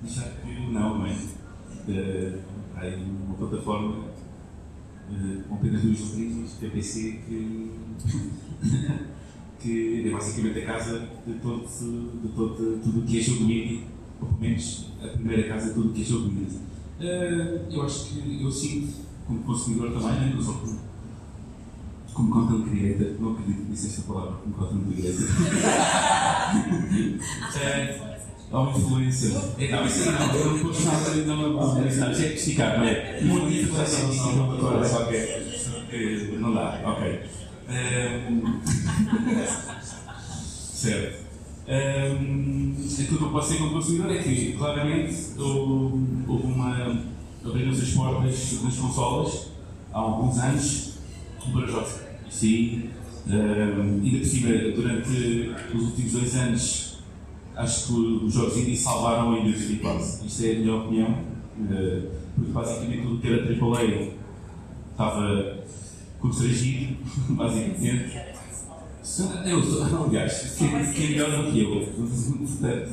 deixar 0.01 0.29
que 0.41 0.71
não, 0.71 0.99
não 0.99 1.05
é? 1.05 1.11
Uh, 1.11 2.39
há 2.75 2.81
aí 2.81 2.95
uma 2.95 3.35
plataforma 3.35 4.05
uh, 5.09 5.43
com 5.47 5.55
apenas 5.55 5.81
duas 5.81 5.99
luzes, 5.99 6.51
PPC, 6.59 7.19
que, 7.27 7.71
que 9.59 10.07
é 10.07 10.11
basicamente 10.11 10.59
a 10.59 10.65
casa 10.65 11.07
de 11.25 11.33
todo, 11.35 11.65
de 12.21 12.27
todo 12.29 12.79
tudo 12.83 12.99
o 12.99 13.03
que 13.03 13.19
é 13.19 13.21
jogo 13.21 13.43
indie 13.43 13.83
ou 14.21 14.27
pelo 14.27 14.41
menos 14.41 14.87
a 15.03 15.07
primeira 15.07 15.47
casa, 15.47 15.73
tudo 15.73 15.93
que 15.93 16.01
é 16.01 16.05
jogo 16.05 16.29
de. 16.29 16.43
Uh, 16.43 17.65
eu 17.71 17.81
acho 17.83 18.09
que 18.09 18.43
eu 18.43 18.51
sinto, 18.51 18.93
como 19.25 19.43
consumidor 19.43 19.91
também, 19.91 20.19
né, 20.19 20.33
não 20.35 20.43
só 20.43 20.53
como, 20.53 20.79
como 22.13 22.29
content 22.29 22.69
creator, 22.69 23.21
não 23.21 23.31
acredito 23.31 23.65
que 23.65 23.71
disse 23.71 23.87
esta 23.87 24.01
palavra, 24.01 24.33
como 24.33 24.53
content 24.53 24.93
creator. 24.93 25.27
uh, 28.51 28.57
Há 28.57 28.77
influência. 28.77 29.41
É, 29.57 29.71
não, 29.71 29.85
isso 29.85 30.11
não, 30.11 30.35
eu 30.35 30.45
não 30.53 30.59
posso 30.59 30.81
falar 30.81 31.13
de 31.13 31.21
uma 31.21 31.35
não, 31.49 31.87
isso 31.87 32.03
é 32.03 32.33
esticar, 32.33 32.79
não 32.79 32.85
é? 32.85 33.21
Muito 33.21 33.47
influência 33.47 33.99
agora, 34.05 34.87
só 34.87 35.05
que 35.05 36.37
não 36.39 36.53
dá, 36.53 36.81
ok. 36.85 37.21
certo. 40.73 41.29
Um, 41.69 42.75
aquilo 42.91 43.17
que 43.19 43.23
eu 43.23 43.29
posso 43.29 43.49
dizer 43.49 43.59
como 43.59 43.73
consumidor 43.73 44.11
é 44.11 44.23
que, 44.23 44.53
claramente, 44.53 45.15
houve, 45.37 46.07
houve 46.27 46.47
uma. 46.47 47.03
abriram-se 47.45 47.81
as 47.83 47.89
portas 47.91 48.59
das 48.63 48.75
consolas 48.75 49.51
há 49.93 49.99
alguns 49.99 50.39
anos 50.39 50.93
para 51.53 51.67
jogos. 51.67 51.99
Sim, 52.29 52.89
um, 53.27 54.01
ainda 54.03 54.17
por 54.17 54.25
cima, 54.25 54.49
durante 54.75 55.51
os 55.75 55.81
últimos 55.83 56.11
dois 56.11 56.35
anos, 56.35 56.88
acho 57.59 57.87
que 57.87 57.93
os 58.25 58.33
jogos 58.33 58.57
indie 58.57 58.77
salvaram 58.77 59.33
a 59.33 59.39
indústria 59.39 59.79
quase. 59.79 60.25
Isto 60.25 60.45
é 60.45 60.51
a 60.51 60.59
minha 60.59 60.75
opinião, 60.75 61.09
uh, 61.09 62.09
porque 62.35 62.51
basicamente 62.51 63.01
tudo 63.03 63.21
que 63.21 63.27
era 63.27 63.43
AAA 63.43 64.11
estava 64.91 65.57
constrangido, 66.19 66.95
basicamente. 67.35 68.17
Eu 69.45 69.63
sou, 69.63 70.05
aliás, 70.05 70.55
quem, 70.57 70.67
é 70.67 71.09
melhor 71.09 71.43
do 71.43 71.51
que 71.51 71.61
eu? 71.61 71.85
Portanto, 72.47 72.91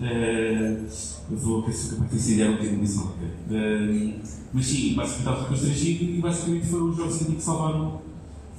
uh, 0.00 0.86
eu 1.30 1.38
vou 1.38 1.62
ver 1.62 1.72
se 1.72 1.90
capaz 1.90 2.10
de 2.10 2.16
incendiar 2.16 2.50
um 2.50 2.52
bocadinho 2.52 2.80
disso 2.80 3.04
uh, 3.04 4.20
Mas 4.52 4.66
sim, 4.66 4.94
basicamente 4.94 5.18
estava 5.18 5.44
constrangido 5.44 6.04
e 6.04 6.20
basicamente 6.20 6.66
foram 6.66 6.90
os 6.90 6.96
jogos 6.96 7.18
que 7.18 7.40
salvaram, 7.40 8.00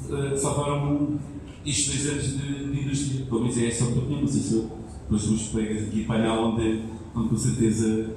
uh, 0.07 0.37
salvaram 0.37 1.19
estes 1.65 1.87
dois 1.87 2.13
anos 2.13 2.37
de, 2.37 2.71
de 2.71 2.81
indústria. 2.81 3.25
Pelo 3.25 3.41
menos 3.41 3.57
é 3.57 3.67
essa 3.67 3.83
a 3.83 3.87
minha 3.87 3.99
opinião, 3.99 4.21
não 4.21 4.27
sei 4.27 4.41
se 4.41 4.53
eu, 4.53 4.78
os 5.09 5.27
meus 5.27 5.47
colegas 5.47 5.87
aqui 5.87 6.05
painel 6.05 6.33
onde, 6.33 6.83
onde 7.15 7.29
com 7.29 7.37
certeza 7.37 8.09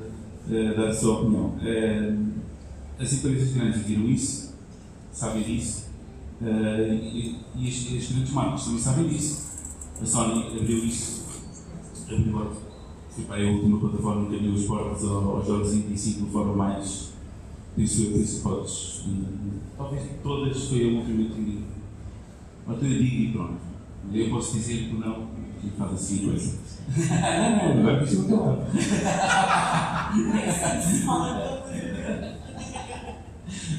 uh, 0.48 0.76
dar 0.76 0.88
a 0.88 0.94
sua 0.94 1.20
opinião. 1.20 1.57
Uh, 1.57 2.33
as 2.98 3.12
empresas 3.12 3.52
grandes 3.52 3.83
viram 3.83 4.09
isso, 4.09 4.55
sabem 5.12 5.42
disso 5.42 5.92
Uh, 6.42 6.92
e, 6.92 7.37
e 7.55 7.68
as, 7.68 8.02
as, 8.02 8.12
grandes 8.12 8.33
marcas 8.33 8.64
também 8.64 8.81
sabem 8.81 9.09
disso. 9.09 9.52
A 10.00 10.05
Sony 10.05 10.59
abriu 10.59 10.85
isso, 10.85 11.24
abriu, 12.11 12.50
foi 13.11 13.24
para 13.24 13.44
a 13.44 13.48
última 13.48 13.78
plataforma 13.78 14.28
que 14.28 14.37
abriu 14.37 14.52
os 14.52 14.64
portas 14.64 15.05
aos 15.05 15.46
jogos 15.46 15.72
indie 15.72 15.94
de 15.94 16.18
uma 16.20 16.33
forma 16.33 16.57
mais, 16.57 17.12
penso 17.76 18.02
eu, 18.02 18.16
hum, 18.18 19.61
talvez 19.78 20.02
todas 20.20 20.64
foi 20.64 20.83
a 20.83 20.98
última 20.98 21.31
que. 21.31 21.64
Tu 22.66 22.87
eu 22.87 23.02
digo 23.02 23.22
e 23.22 23.33
pronto. 23.33 23.61
Eu 24.12 24.31
posso 24.31 24.57
dizer 24.57 24.88
que 24.88 24.94
não, 24.94 25.28
que 25.61 25.70
faz 25.78 25.92
assim 25.92 26.26
coisa. 26.26 26.59
Não, 26.88 27.74
não, 27.74 27.82
não 27.82 27.90
é 27.90 27.96
preciso 27.96 28.28
teu 28.28 28.44
lado. 28.44 28.66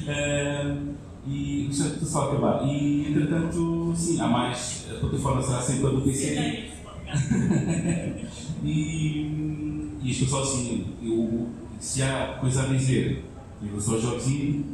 Ehm, 0.06 0.94
e 1.26 1.66
portanto, 1.68 1.94
estou 1.94 2.08
só 2.08 2.22
a 2.22 2.32
acabar. 2.32 2.66
E 2.66 3.08
entretanto, 3.08 3.94
sim, 3.96 4.20
há 4.20 4.26
mais. 4.26 4.86
A 4.90 5.00
plataforma 5.00 5.42
será 5.42 5.60
sempre 5.60 5.86
a 5.86 5.90
do 5.90 6.02
PC. 6.02 6.70
e, 8.64 9.90
e 10.02 10.10
isto 10.10 10.24
é 10.24 10.28
só 10.28 10.42
assim, 10.42 10.86
eu, 11.02 11.48
se 11.78 12.02
há 12.02 12.36
coisa 12.40 12.62
a 12.62 12.66
dizer 12.66 13.24
em 13.62 13.68
relação 13.68 13.94
aos 13.94 14.02
jogos 14.02 14.26
indie, 14.26 14.64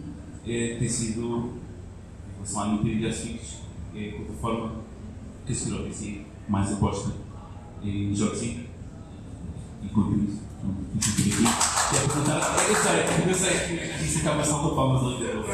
é, 0.47 0.77
tem 0.79 0.89
sido 0.89 1.21
em 1.21 2.35
relação 2.35 2.63
à 2.63 2.69
Nintendo 2.69 3.01
Graphics, 3.01 3.59
é 3.95 4.09
a 4.09 4.13
plataforma 4.13 4.73
que 5.47 5.53
a 5.53 5.55
senhora 5.55 5.89
mais 6.49 6.73
aposta 6.73 7.13
em 7.83 8.15
jogos 8.15 8.43
indie. 8.43 8.69
E 9.83 9.89
quanto 9.89 10.15
isso. 10.17 10.41
Que 11.01 11.97
é 11.97 12.01
perguntar, 12.01 12.57
eu 12.69 12.77
sei, 12.77 13.31
eu 13.31 13.35
sei 13.35 13.79
que 13.97 14.05
isso 14.05 14.19
acaba 14.19 14.45
só 14.45 14.59
com 14.59 14.77
palmas 14.77 15.03
ali 15.03 15.25
dentro. 15.25 15.45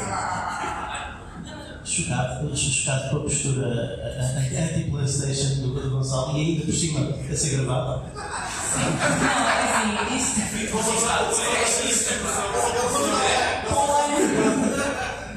Chocado, 1.85 2.55
chocado 2.55 3.09
com 3.09 3.15
a 3.15 3.19
postura 3.21 3.65
anti-PlayStation 4.19 5.61
do, 5.61 5.81
do 5.81 5.89
Gonçalo 5.89 6.37
e 6.37 6.41
ainda 6.41 6.65
por 6.65 6.73
cima 6.73 6.99
a 6.99 7.35
ser 7.35 7.49
gravado. 7.55 8.03
Não, 8.15 8.21
é 11.41 11.63
assim, 11.63 11.87
isto. 11.89 12.11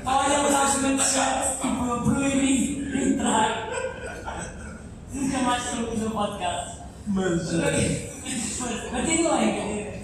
Olha, 0.04 0.48
os 0.48 0.54
argumentos 0.54 1.06
tipo, 1.06 1.60
proibido 1.60 1.69
Nunca 5.12 5.38
mais 5.38 5.62
falamos 5.64 5.98
no 6.00 6.10
podcast. 6.10 6.80
Mas, 7.06 7.54
eh, 7.54 8.10
Continuem. 8.90 10.02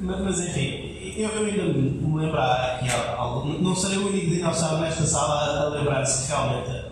mas, 0.00 0.20
mas 0.20 0.40
enfim, 0.40 1.14
eu, 1.16 1.28
eu 1.30 1.46
ainda 1.46 1.62
me 1.62 2.20
lembro 2.20 2.40
aqui 2.40 2.90
algo. 3.16 3.48
Não 3.62 3.74
serei 3.74 3.98
o 3.98 4.08
único 4.08 4.26
dinossauro 4.26 4.82
nesta 4.82 5.04
sala 5.04 5.66
a 5.66 5.68
lembrar-se 5.68 6.26
que 6.26 6.32
realmente 6.32 6.84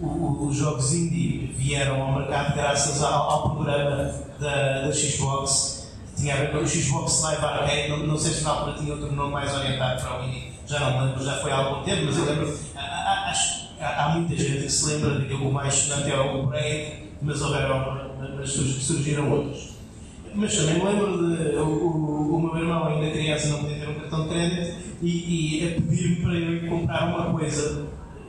os 0.00 0.56
jogos 0.56 0.92
indie 0.92 1.52
vieram 1.56 2.02
ao 2.02 2.18
mercado 2.18 2.54
graças 2.54 3.02
ao, 3.02 3.30
ao 3.30 3.50
programa 3.54 4.12
da, 4.40 4.82
da 4.82 4.92
Xbox. 4.92 5.92
Tinha 6.16 6.34
a 6.34 6.38
ver 6.38 6.50
com 6.50 6.58
o 6.58 6.66
Xbox 6.68 7.22
Live 7.22 7.44
Arcade. 7.44 7.88
Não, 7.90 7.98
não 7.98 8.18
sei 8.18 8.32
se 8.32 8.42
na 8.42 8.50
altura 8.50 8.76
tinha 8.78 8.92
outro 8.94 9.12
nome 9.14 9.32
mais 9.32 9.54
orientado 9.54 10.02
para 10.02 10.20
o 10.20 10.24
indie. 10.24 10.52
Já 10.66 10.80
não 10.80 11.00
me 11.00 11.06
lembro, 11.06 11.24
já 11.24 11.34
foi 11.34 11.52
há 11.52 11.56
algum 11.56 11.82
tempo, 11.84 12.06
mas 12.06 12.18
eu 12.18 12.24
lembro. 12.24 12.58
Há- 13.80 14.12
que 14.12 14.18
muita 14.18 14.36
gente 14.36 14.62
que 14.62 14.70
se 14.72 14.86
lembra 14.86 15.18
daquele 15.18 15.44
o 15.44 15.52
mais 15.52 15.74
sonante 15.74 16.10
é 16.10 16.18
o 16.20 16.46
Braid, 16.46 16.92
mas 17.22 17.42
houveram, 17.42 18.10
mas 18.36 18.50
surg- 18.50 18.80
surgiram 18.80 19.30
outros. 19.30 19.70
Mas 20.34 20.54
também 20.56 20.74
me 20.74 20.84
lembro 20.84 21.36
de 21.36 21.56
o, 21.56 21.62
o, 21.66 22.36
o 22.36 22.40
meu 22.42 22.56
irmão, 22.62 22.86
ainda 22.86 23.10
criança, 23.10 23.48
não 23.48 23.60
podia 23.60 23.78
ter 23.78 23.88
um 23.88 23.94
cartão 23.94 24.22
de 24.24 24.28
crédito 24.28 24.76
e, 25.02 25.62
e 25.62 25.64
a 25.68 25.80
pedir-me 25.80 26.16
para 26.16 26.34
eu 26.34 26.54
ir 26.54 26.68
comprar 26.68 27.06
uma 27.08 27.32
coisa 27.38 27.86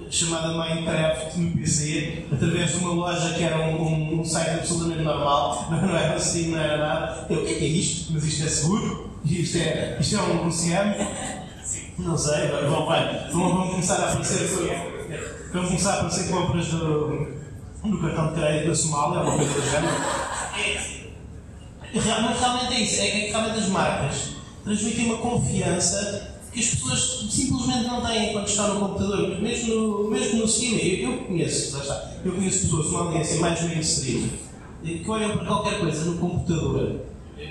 chamada 0.10 0.54
Minecraft 0.58 1.40
no 1.40 1.52
PC 1.58 2.26
através 2.32 2.72
de 2.72 2.78
uma 2.78 2.94
loja 2.94 3.34
que 3.36 3.44
era 3.44 3.60
um, 3.60 3.82
um, 3.82 4.20
um 4.22 4.26
site 4.26 4.50
absolutamente 4.52 5.04
normal, 5.04 5.68
não, 5.70 5.96
era 5.96 6.20
Steam, 6.20 6.52
não 6.52 6.60
era 6.60 6.78
nada. 6.78 7.28
Eu, 7.30 7.42
o 7.42 7.46
que 7.46 7.54
é 7.54 7.58
que 7.60 7.66
isto? 7.66 8.14
Mas 8.14 8.24
isto 8.24 8.44
é 8.44 8.50
seguro? 8.50 9.10
Isto 9.26 9.58
é, 9.58 9.98
isto 10.00 10.16
é 10.16 10.22
um, 10.24 10.50
scam? 10.52 10.96
Não 12.00 12.18
sei, 12.18 12.48
vão, 12.48 12.86
vai, 12.86 13.30
vão, 13.30 13.50
vão 13.58 13.68
começar 13.72 13.96
a 13.96 14.12
aparecer 14.14 14.48
vão 15.54 15.66
começar 15.66 15.92
a 15.92 15.96
aparecer 15.96 16.30
compras 16.30 16.68
do, 16.68 17.28
do 17.84 17.98
cartão 18.00 18.28
de 18.28 18.34
crédito 18.36 18.68
da 18.68 18.76
Somália, 18.76 19.22
uma 19.22 19.38
coisa 19.38 19.54
do 19.54 19.62
género. 19.62 19.94
Realmente, 21.92 22.40
realmente 22.40 22.74
é 22.74 22.80
isso. 22.82 23.02
É 23.02 23.08
que 23.08 23.32
realmente 23.32 23.60
as 23.60 23.68
marcas 23.70 24.30
transmitem 24.64 25.06
uma 25.06 25.18
confiança 25.18 26.36
que 26.52 26.60
as 26.60 26.66
pessoas 26.66 27.28
simplesmente 27.32 27.88
não 27.88 28.06
têm 28.06 28.34
quando 28.34 28.48
estão 28.48 28.74
no 28.74 28.80
computador. 28.80 29.42
Mesmo 29.42 30.10
mesmo 30.10 30.40
no 30.40 30.48
cinema, 30.48 30.82
eu, 30.82 31.12
eu 31.12 31.18
conheço, 31.26 31.78
está, 31.78 32.12
eu 32.24 32.32
conheço 32.32 32.62
pessoas, 32.62 32.88
uma 32.88 33.06
audiência 33.06 33.40
mais 33.40 33.62
mainstream, 33.64 34.30
que 34.84 35.04
olham 35.08 35.38
para 35.38 35.46
qualquer 35.46 35.80
coisa 35.80 36.06
no 36.06 36.18
computador 36.18 37.02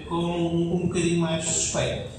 com 0.09 0.15
um, 0.15 0.75
um 0.75 0.87
bocadinho 0.87 1.21
mais 1.21 1.45
de 1.45 1.53
suspeito. 1.53 2.11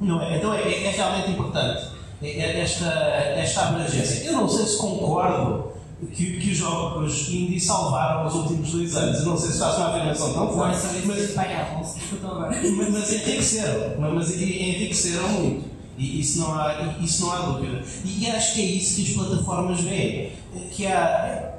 Não 0.00 0.20
é? 0.20 0.36
Então 0.36 0.52
é, 0.52 0.60
é 0.60 0.90
realmente 0.90 1.30
importante 1.30 1.92
é- 2.22 2.28
é 2.40 2.60
esta, 2.60 2.86
esta 2.86 3.62
abrangência. 3.68 4.24
Eu 4.24 4.32
não 4.32 4.48
sei 4.48 4.64
se 4.66 4.76
concordo 4.78 5.72
que, 6.12 6.38
que 6.40 6.50
os 6.50 6.56
jogos 6.56 7.28
indie 7.28 7.60
salvaram 7.60 8.26
os 8.26 8.34
últimos 8.34 8.70
dois 8.72 8.96
anos. 8.96 9.20
Eu 9.20 9.26
não 9.26 9.36
sei 9.36 9.50
se 9.50 9.58
faço 9.58 9.78
uma 9.80 9.88
afirmação 9.90 10.32
tão 10.32 10.52
forte, 10.52 10.76
só 10.80 10.88
mas, 11.06 12.70
mas, 12.76 12.90
mas 12.90 13.12
enriqueceram. 13.12 14.00
Mas, 14.14 14.40
enriqueceram 14.40 15.28
muito. 15.28 15.72
E 15.98 16.20
isso 16.20 16.38
não 16.40 16.54
há, 16.54 16.96
isso 17.00 17.26
não 17.26 17.32
há 17.32 17.36
dúvida. 17.40 17.82
E 18.04 18.26
acho 18.30 18.54
que 18.54 18.62
é 18.62 18.64
isso 18.64 18.96
que 18.96 19.02
as 19.02 19.16
plataformas 19.28 19.80
veem. 19.80 20.32
Que 20.72 20.86
há, 20.86 21.52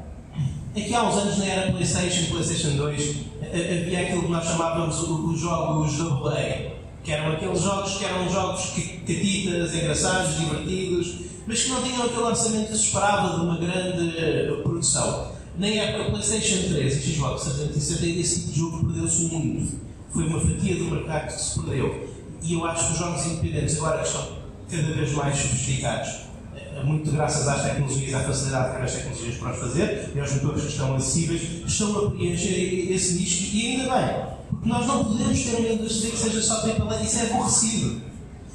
aqui 0.75 0.93
há 0.93 1.03
uns 1.03 1.15
anos 1.17 1.37
na 1.37 1.45
era 1.45 1.71
PlayStation, 1.71 2.31
PlayStation 2.31 2.75
2, 2.75 3.15
ha- 3.41 3.45
havia 3.81 4.01
aquilo 4.01 4.23
que 4.23 4.31
nós 4.31 4.43
chamávamos 4.45 4.99
o- 5.03 5.27
os 5.29 5.39
jogos 5.39 5.99
AA. 6.01 6.73
Que 7.03 7.11
eram 7.11 7.33
aqueles 7.33 7.61
jogos 7.61 7.97
que 7.97 8.05
eram 8.05 8.29
jogos 8.29 8.61
catitas, 9.05 9.75
engraçados, 9.75 10.39
divertidos, 10.39 11.15
mas 11.45 11.63
que 11.63 11.69
não 11.69 11.83
tinham 11.83 12.03
aquele 12.03 12.21
orçamento 12.21 12.67
que 12.71 12.77
se 12.77 12.85
esperava 12.85 13.35
de 13.37 13.45
uma 13.45 13.57
grande 13.57 14.17
eh, 14.17 14.59
produção. 14.63 15.31
Na 15.57 15.67
época 15.67 16.11
PlayStation 16.11 16.69
3 16.73 16.95
e 16.95 17.11
Xbox 17.13 17.43
360, 17.43 18.19
esse 18.19 18.39
tipo 18.39 18.51
de 18.53 18.59
jogo 18.59 18.85
perdeu-se 18.85 19.23
muito. 19.25 19.75
Foi 20.11 20.23
uma 20.25 20.39
fatia 20.39 20.75
do 20.77 20.85
mercado 20.85 21.27
que 21.27 21.41
se 21.41 21.59
perdeu. 21.59 22.09
E 22.41 22.53
eu 22.53 22.65
acho 22.65 22.87
que 22.87 22.93
os 22.93 22.99
jogos 22.99 23.25
independentes 23.25 23.77
agora 23.77 24.01
estão 24.01 24.27
cada 24.71 24.93
vez 24.93 25.11
mais 25.11 25.37
sofisticados. 25.37 26.09
Eh, 26.55 26.83
Muito 26.85 27.11
graças 27.11 27.45
às 27.47 27.63
tecnologias, 27.63 28.13
à 28.13 28.19
facilidade 28.21 28.77
que 28.77 28.81
as 28.81 28.93
tecnologias 28.93 29.35
para 29.35 29.51
os 29.51 29.59
fazer 29.59 30.11
e 30.15 30.19
aos 30.21 30.31
motores 30.35 30.61
que 30.63 30.69
estão 30.69 30.95
acessíveis, 30.95 31.41
estão 31.67 32.05
a 32.07 32.11
preencher 32.11 32.91
esse 32.93 33.15
nicho 33.15 33.55
e 33.55 33.71
ainda 33.81 33.93
bem. 33.93 34.32
Nós 34.65 34.87
não 34.87 35.03
podemos 35.05 35.43
ter 35.43 35.55
uma 35.57 35.69
indústria 35.69 36.11
que 36.11 36.17
seja 36.17 36.41
só 36.41 36.55
AAA, 36.61 37.01
isso 37.03 37.19
é 37.19 37.21
aborrecido. 37.31 38.01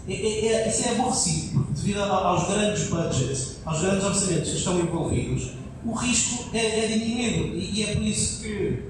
É, 0.09 0.12
é, 0.14 0.47
é- 0.47 0.68
isso 0.68 0.88
é 0.88 0.92
aborrecido, 0.92 1.53
porque 1.59 1.73
devido 1.75 2.01
aos 2.03 2.49
grandes 2.49 2.88
budgets, 2.88 3.59
aos 3.66 3.81
grandes 3.83 4.05
orçamentos 4.05 4.51
que 4.51 4.57
estão 4.57 4.81
envolvidos, 4.81 5.51
o 5.85 5.92
risco 5.92 6.49
é, 6.55 6.85
é 6.85 6.88
diminuído. 6.88 7.57
E, 7.57 7.81
e 7.81 7.83
é 7.85 7.94
por 7.94 8.03
isso 8.03 8.42
que 8.42 8.83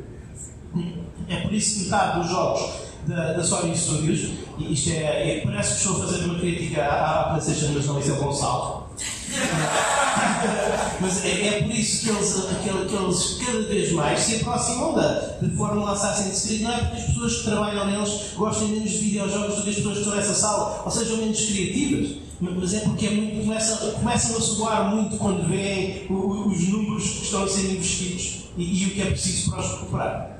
é 1.28 1.36
por 1.40 1.52
isso 1.52 1.74
que 1.74 1.84
metade 1.84 2.20
dos 2.20 2.30
jogos 2.30 2.70
da, 3.06 3.32
da 3.32 3.42
Sony 3.42 3.76
Studios, 3.76 4.30
e 4.58 4.72
isto 4.72 4.90
é, 4.90 5.38
é- 5.38 5.40
parece 5.44 5.74
que 5.74 5.80
estou 5.88 5.96
a 6.02 6.06
fazer 6.06 6.24
uma 6.24 6.38
crítica 6.38 6.82
à, 6.84 7.20
à 7.20 7.24
PlayStation, 7.30 7.72
mas 7.74 7.86
não 7.86 7.98
isso 7.98 8.10
é 8.10 8.12
o 8.12 8.16
Gonçalo. 8.16 8.88
Mas 11.00 11.24
é, 11.24 11.46
é 11.46 11.62
por 11.62 11.70
isso 11.72 12.04
que 12.04 12.10
eles, 12.10 12.34
que, 12.34 12.86
que 12.88 12.94
eles 12.94 13.38
cada 13.44 13.62
vez 13.62 13.92
mais 13.92 14.20
se 14.20 14.36
aproximam 14.36 14.94
da, 14.94 15.12
da 15.40 15.56
fórmula 15.56 15.92
Assassin's 15.92 16.46
Creed. 16.46 16.62
Não 16.62 16.72
é 16.72 16.78
porque 16.78 16.96
as 16.96 17.04
pessoas 17.04 17.36
que 17.36 17.44
trabalham 17.44 17.86
neles 17.86 18.10
gostem 18.36 18.68
menos 18.68 18.90
de 18.90 18.98
videojogos 18.98 19.56
do 19.56 19.62
que 19.62 19.70
as 19.70 19.76
pessoas 19.76 19.94
que 19.94 20.02
estão 20.02 20.16
nessa 20.16 20.34
sala, 20.34 20.82
ou 20.84 20.90
sejam 20.90 21.16
menos 21.18 21.44
criativas. 21.44 22.16
Mas 22.40 22.74
é 22.74 22.80
porque 22.80 23.06
é 23.06 23.10
muito, 23.10 23.44
começam, 23.44 23.92
começam 23.92 24.36
a 24.36 24.40
soar 24.40 24.94
muito 24.94 25.16
quando 25.16 25.48
veem 25.48 26.06
os 26.08 26.68
números 26.68 27.04
que 27.04 27.24
estão 27.24 27.44
a 27.44 27.48
ser 27.48 27.72
investidos 27.72 28.44
e, 28.56 28.84
e 28.84 28.86
o 28.86 28.90
que 28.90 29.02
é 29.02 29.06
preciso 29.06 29.50
para 29.50 29.60
os 29.60 29.70
recuperar. 29.72 30.38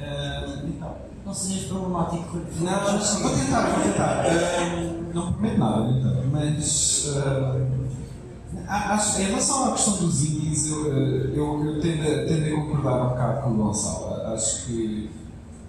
Eh, 0.00 0.58
então, 0.64 1.07
Não 1.28 1.34
sejas 1.34 1.64
problemático, 1.64 2.24
Rui. 2.32 2.42
Não, 2.60 2.92
não, 2.92 3.20
vou 3.20 3.30
tentar, 3.36 3.60
vou 3.68 3.82
tentar. 3.84 4.24
Ahm, 4.24 5.12
não 5.12 5.30
prometo 5.34 5.58
nada, 5.58 5.90
então, 5.90 6.24
mas 6.32 7.06
a- 8.66 8.94
acho, 8.94 9.20
em 9.20 9.24
relação 9.24 9.66
à 9.66 9.72
questão 9.72 9.98
dos 9.98 10.24
indies, 10.24 10.70
eu, 10.70 10.86
eh, 10.90 11.30
eu, 11.34 11.64
eu 11.66 11.80
tendo, 11.82 12.00
a, 12.00 12.24
tendo 12.26 12.46
a 12.46 12.60
concordar 12.62 13.04
um 13.04 13.08
bocado 13.10 13.42
com 13.42 13.50
o 13.50 13.54
Gonçalo. 13.56 14.14
Acho 14.32 14.64
que 14.64 15.10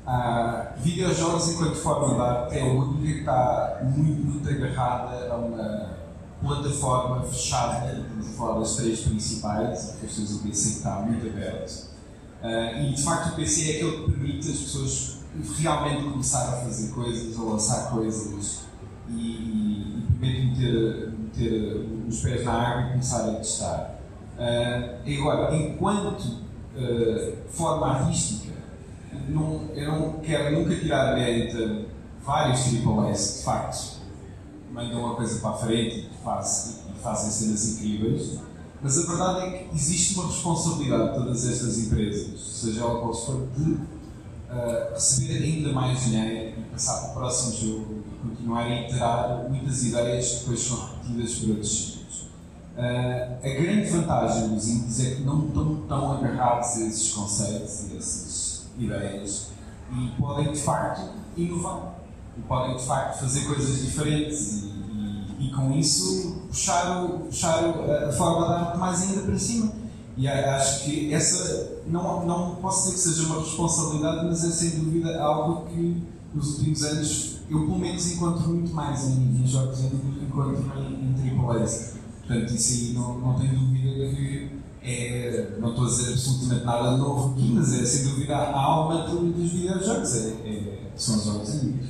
há 0.07 0.75
videojogos 0.77 1.49
enquanto 1.49 1.75
forma 1.75 2.15
de 2.15 2.21
arte 2.21 2.57
é 2.57 2.61
a 2.61 2.65
única 2.65 3.01
que 3.01 3.19
está 3.19 3.79
muito, 3.83 4.25
muito 4.27 4.49
agarrada 4.49 5.29
a 5.29 5.35
uma 5.35 5.89
plataforma 6.41 7.21
fechada, 7.23 7.99
estamos 7.99 8.27
a 8.27 8.31
falar 8.31 8.59
das 8.59 8.75
três 8.77 9.01
principais, 9.01 9.89
a 9.89 9.97
questão 9.99 10.23
do 10.23 10.39
PC 10.43 10.69
que 10.69 10.75
está 10.77 10.95
muito 11.01 11.27
aberto. 11.27 11.89
Ah, 12.41 12.81
e 12.81 12.93
de 12.93 13.03
facto 13.03 13.33
o 13.33 13.35
PC 13.35 13.71
é 13.71 13.75
aquele 13.75 14.05
que 14.05 14.11
permite 14.11 14.49
as 14.51 14.57
pessoas 14.57 15.18
realmente 15.57 16.03
começar 16.03 16.49
a 16.49 16.57
fazer 16.63 16.91
coisas, 16.91 17.37
a 17.37 17.43
lançar 17.43 17.91
coisas 17.91 18.61
e, 19.09 19.13
e, 19.13 20.07
meter, 20.19 21.11
meter 21.11 21.85
os 22.07 22.19
pés 22.21 22.43
na 22.43 22.53
água 22.53 22.81
e 22.81 22.89
começar 22.91 23.29
a 23.29 23.35
testar. 23.35 23.99
E 25.05 25.17
agora, 25.17 25.55
enquanto 25.55 26.49
ah, 26.75 27.33
forma 27.49 27.87
artística, 27.87 28.53
não, 29.27 29.69
eu 29.73 29.91
não 29.91 30.19
quero 30.19 30.59
nunca 30.59 30.75
tirar 30.75 31.15
mérito 31.15 31.57
a 31.57 32.25
vários 32.25 32.61
AAAs, 32.61 33.37
de 33.37 33.43
facto, 33.43 33.99
mandam 34.71 34.99
uma 35.03 35.15
coisa 35.15 35.39
para 35.39 35.49
a 35.49 35.53
frente 35.53 36.09
e 36.11 36.23
fazem, 36.23 36.75
e 36.89 36.99
fazem 36.99 37.31
cenas 37.31 37.67
incríveis, 37.69 38.39
mas 38.81 38.97
a 38.97 39.07
verdade 39.07 39.39
é 39.41 39.49
que 39.63 39.75
existe 39.75 40.15
uma 40.15 40.27
responsabilidade 40.27 41.09
de 41.09 41.15
todas 41.15 41.49
estas 41.49 41.77
empresas, 41.79 42.39
seja 42.39 42.81
ela 42.81 42.99
qual 42.99 43.13
for, 43.13 43.47
de 43.57 43.77
uh, 44.49 44.93
receber 44.93 45.43
ainda 45.43 45.71
mais 45.71 46.05
dinheiro 46.05 46.59
e 46.59 46.63
passar 46.71 46.99
para 47.01 47.09
o 47.09 47.13
próximo 47.13 47.55
jogo 47.55 48.03
e 48.05 48.27
continuar 48.27 48.63
a 48.63 48.81
iterar 48.81 49.45
muitas 49.49 49.83
ideias 49.83 50.29
que 50.29 50.39
depois 50.39 50.59
são 50.61 50.77
repetidas 50.77 51.35
por 51.35 51.49
outros 51.49 51.77
sítios. 51.77 52.21
Uh, 52.77 53.37
a 53.43 53.61
grande 53.61 53.89
vantagem 53.89 54.49
dos 54.49 54.67
indies 54.67 54.99
é 55.05 55.15
que 55.15 55.21
não 55.21 55.47
estão 55.47 55.75
tão 55.87 56.11
agarrados 56.13 56.77
a 56.77 56.85
esses 56.85 57.11
conceitos 57.11 57.89
e 57.89 57.93
a 57.93 57.97
essas 57.97 58.65
ideias 58.77 59.47
e 59.91 60.21
podem 60.21 60.53
de 60.53 60.59
facto 60.59 61.09
inovar 61.35 61.95
e 62.37 62.41
podem 62.41 62.77
de 62.77 62.83
facto 62.83 63.19
fazer 63.19 63.45
coisas 63.45 63.81
diferentes 63.81 64.63
e, 64.63 64.67
e, 64.67 65.47
e 65.47 65.51
com 65.51 65.71
isso 65.73 66.43
puxar, 66.47 67.05
puxar 67.07 67.65
a 68.07 68.11
forma 68.11 68.47
da 68.47 68.59
arte 68.59 68.77
mais 68.77 69.01
ainda 69.01 69.23
para 69.23 69.37
cima. 69.37 69.78
E 70.19 70.27
acho 70.27 70.83
que 70.83 71.13
essa 71.13 71.79
não, 71.87 72.25
não 72.25 72.55
posso 72.55 72.91
dizer 72.91 72.93
que 72.95 72.99
seja 72.99 73.27
uma 73.27 73.39
responsabilidade, 73.39 74.25
mas 74.25 74.43
é 74.43 74.49
sem 74.49 74.71
dúvida 74.71 75.17
algo 75.17 75.65
que 75.69 76.03
nos 76.33 76.57
últimos 76.57 76.83
anos 76.83 77.37
eu 77.49 77.59
pelo 77.61 77.79
menos 77.79 78.11
encontro 78.11 78.49
muito 78.49 78.73
mais 78.73 79.07
em 79.07 79.47
jogos 79.47 79.79
indie 79.79 79.95
do 79.95 80.19
que 80.19 80.25
encontro 80.25 80.61
em, 80.77 81.25
em. 81.25 81.37
Portanto, 82.27 82.53
isso 82.53 82.73
aí 82.73 82.93
não, 82.93 83.17
não 83.17 83.39
tenho 83.39 83.59
dúvida 83.59 84.13
que 84.13 84.59
é, 84.83 85.57
não 85.57 85.69
estou 85.69 85.85
a 85.85 85.87
dizer 85.87 86.11
absolutamente 86.11 86.65
nada 86.65 86.97
novo 86.97 87.31
aqui, 87.31 87.51
mas 87.53 87.73
é 87.73 87.85
sem 87.85 88.09
dúvida 88.09 88.35
a 88.35 88.61
alma 88.61 89.07
dos 89.07 89.51
videojogos, 89.53 90.15
é, 90.15 90.29
é, 90.45 90.91
são 90.97 91.15
os 91.15 91.23
jogos 91.23 91.63
indies. 91.63 91.89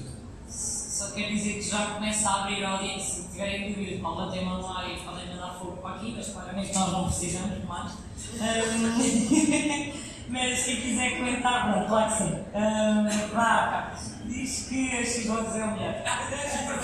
Só 1.09 1.15
quer 1.15 1.29
dizer 1.29 1.53
que 1.53 1.61
já 1.63 1.85
começa 1.87 2.29
a 2.29 2.41
abrir 2.43 2.63
a 2.63 2.69
audiência, 2.73 3.23
se 3.23 3.29
tiverem 3.29 3.73
dúvidas, 3.73 3.99
podem 3.99 4.29
ter 4.31 4.45
mandar 4.45 4.87
e 4.87 4.99
podem 4.99 5.27
mandar 5.27 5.55
fogo 5.55 5.77
para 5.77 5.95
aqui, 5.95 6.13
mas 6.15 6.27
claramente 6.27 6.75
nós 6.75 6.91
não 6.91 7.07
precisamos 7.07 7.63
mais. 7.65 7.93
Um, 8.35 9.93
mas 10.29 10.63
quem 10.63 10.81
quiser 10.81 11.17
comentar, 11.17 11.73
bom, 11.73 11.87
claro 11.87 12.11
que 12.11 12.17
sim. 12.17 12.45
Um, 12.53 13.33
vá, 13.33 13.95
diz 14.25 14.67
que 14.69 14.97
a 14.97 15.03
Xbox 15.03 15.55
é 15.55 15.63
o 15.63 15.71
melhor. 15.71 15.95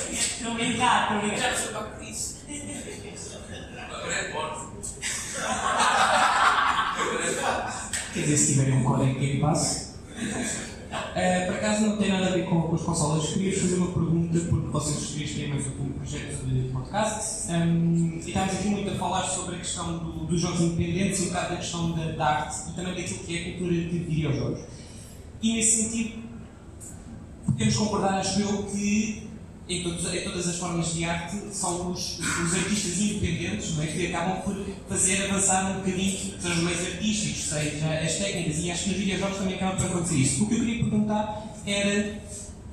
Estou 0.10 0.52
a 0.52 0.56
brincar, 0.56 1.04
estou 1.04 1.18
a 1.18 1.22
brincar. 1.22 1.38
Já 1.38 1.50
percebeu 1.50 1.82
o 1.82 1.92
que 1.92 2.06
disse? 2.06 2.36
Agora 3.80 4.14
é 4.14 4.32
forte. 4.32 4.66
Quer 8.12 8.20
dizer, 8.22 8.38
se 8.38 8.54
tiverem 8.54 8.78
um 8.78 8.84
código 8.84 9.20
Game 9.20 9.40
Pass. 9.40 9.94
Uh, 11.16 11.46
por 11.48 11.56
acaso 11.56 11.88
não 11.88 11.98
tem 11.98 12.10
nada 12.10 12.28
a 12.28 12.30
ver 12.30 12.46
com, 12.46 12.62
com 12.62 12.76
as 12.76 12.82
consolas. 12.82 13.28
Queria 13.28 13.60
fazer 13.60 13.76
uma 13.76 13.92
pergunta, 13.92 14.40
porque 14.40 14.68
vocês 14.68 15.34
têm 15.34 15.50
mais 15.50 15.68
um 15.68 15.90
projeto 15.92 16.46
de 16.46 16.70
podcast. 16.70 17.52
Um, 17.52 18.20
e 18.24 18.28
estávamos 18.28 18.56
aqui 18.56 18.68
muito 18.68 18.90
a 18.90 18.96
falar 18.96 19.24
sobre 19.24 19.56
a 19.56 19.60
questão 19.60 19.98
do, 19.98 20.26
dos 20.26 20.42
jogos 20.42 20.62
independentes 20.62 21.22
um 21.22 21.26
bocado 21.28 21.50
da 21.50 21.56
questão 21.58 21.92
da, 21.92 22.12
da 22.12 22.26
arte 22.26 22.70
e 22.70 22.74
também 22.74 22.96
daquilo 22.96 23.20
que 23.20 23.38
é 23.38 23.42
a 23.42 23.44
cultura 23.52 23.74
de 23.74 24.00
videojogos. 24.00 24.60
E 25.42 25.54
nesse 25.54 25.84
sentido, 25.84 26.24
podemos 27.46 27.76
concordar, 27.76 28.20
acho 28.20 28.42
eu, 28.42 28.64
que 28.64 29.30
em, 29.68 29.84
todos, 29.84 30.14
em, 30.14 30.24
todas 30.24 30.48
as 30.48 30.58
formas 30.58 30.94
de 30.94 31.06
arte 31.06 31.38
são 31.52 31.92
os, 31.92 32.20
os 32.20 32.54
artistas 32.54 33.00
independentes 33.00 33.80
é? 33.80 33.88
que 33.88 34.08
acabam 34.08 34.42
por 34.42 34.56
fazer 34.88 35.26
avançar 35.26 35.72
um 35.72 35.76
bocadinho, 35.80 36.36
os 36.38 36.58
meios 36.64 36.82
artísticos, 36.82 37.44
seja 37.44 38.00
as 38.04 38.16
técnicas, 38.16 38.60
e 38.60 38.72
acho 38.72 38.84
que 38.84 38.90
nos 38.90 39.00
videojogos 39.00 39.38
também 39.38 39.56
acaba 39.56 39.76
por 39.78 39.86
acontecer 39.88 40.16
isso. 40.16 40.44
O 40.44 40.48
que 40.48 40.54
eu 40.54 40.60
queria 40.60 40.84
perguntar 40.84 41.44
era, 41.66 42.22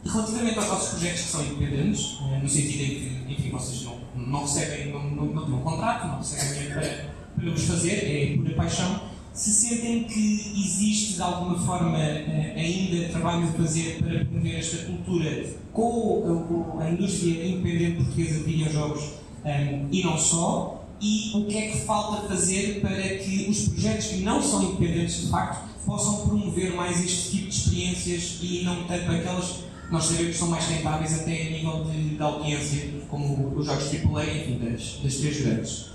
relativamente 0.05 0.59
aos 0.59 0.66
vossos 0.66 0.88
projetos 0.90 1.20
que 1.22 1.28
são 1.28 1.45
independentes, 1.45 2.18
eh, 2.20 2.38
no 2.43 2.49
sentido 2.49 2.82
em 2.82 2.88
que, 2.88 3.32
enfim, 3.32 3.51
vocês 3.51 3.84
não, 3.84 3.99
não 4.14 4.43
recebem, 4.43 4.93
não, 4.93 5.11
não, 5.11 5.26
não 5.26 5.45
têm 5.47 5.55
um 5.55 5.62
contrato, 5.62 6.09
não 6.09 6.18
recebem 6.18 6.53
dinheiro 6.53 6.74
para, 6.74 7.12
para 7.36 7.51
os 7.51 7.62
fazer, 7.62 7.93
é 7.93 8.36
pura 8.36 8.55
paixão, 8.55 9.01
se 9.35 9.51
sentem 9.51 10.05
que 10.05 10.53
existe 10.57 11.14
de 11.14 11.22
alguma 11.22 11.59
forma 11.59 11.99
eh, 11.99 12.55
ainda 12.57 13.09
trabalho 13.09 13.45
a 13.45 13.53
fazer 13.53 13.99
para 13.99 14.24
promover 14.24 14.59
esta 14.59 14.85
cultura 14.85 15.47
com 15.72 16.78
a, 16.78 16.91
indústria 16.91 17.47
independente 17.47 17.97
portuguesa 17.97 18.39
de 18.41 18.45
videojogos 18.45 19.03
um, 19.45 19.49
ehm, 19.49 19.89
e 19.91 20.03
não 20.03 20.18
só, 20.18 20.85
e 21.01 21.33
o 21.35 21.47
que 21.47 21.57
é 21.57 21.70
que 21.70 21.78
falta 21.78 22.28
fazer 22.28 22.80
para 22.80 23.03
que 23.18 23.49
os 23.49 23.68
projetos 23.68 24.07
que 24.09 24.16
não 24.18 24.43
são 24.43 24.62
independentes 24.62 25.22
de 25.22 25.30
facto 25.30 25.68
possam 25.85 26.28
promover 26.28 26.74
mais 26.74 27.03
este 27.05 27.30
tipo 27.30 27.49
de 27.49 27.57
experiências 27.57 28.39
e 28.43 28.62
não 28.62 28.85
tanto 28.85 29.11
aquelas 29.11 29.47
que 29.47 29.62
nós 29.91 30.05
sabemos 30.05 30.33
que 30.33 30.39
são 30.39 30.49
mais 30.49 30.64
rentáveis 30.66 31.20
até 31.20 31.49
a 31.49 31.51
nível 31.51 31.85
de 31.85 32.22
audiência, 32.22 32.89
como 33.09 33.53
os 33.59 33.66
jogos 33.66 33.85
AAA, 33.85 34.24
enfim, 34.24 34.59
das, 34.59 35.01
das 35.03 35.14
três 35.16 35.41
grandes. 35.41 35.91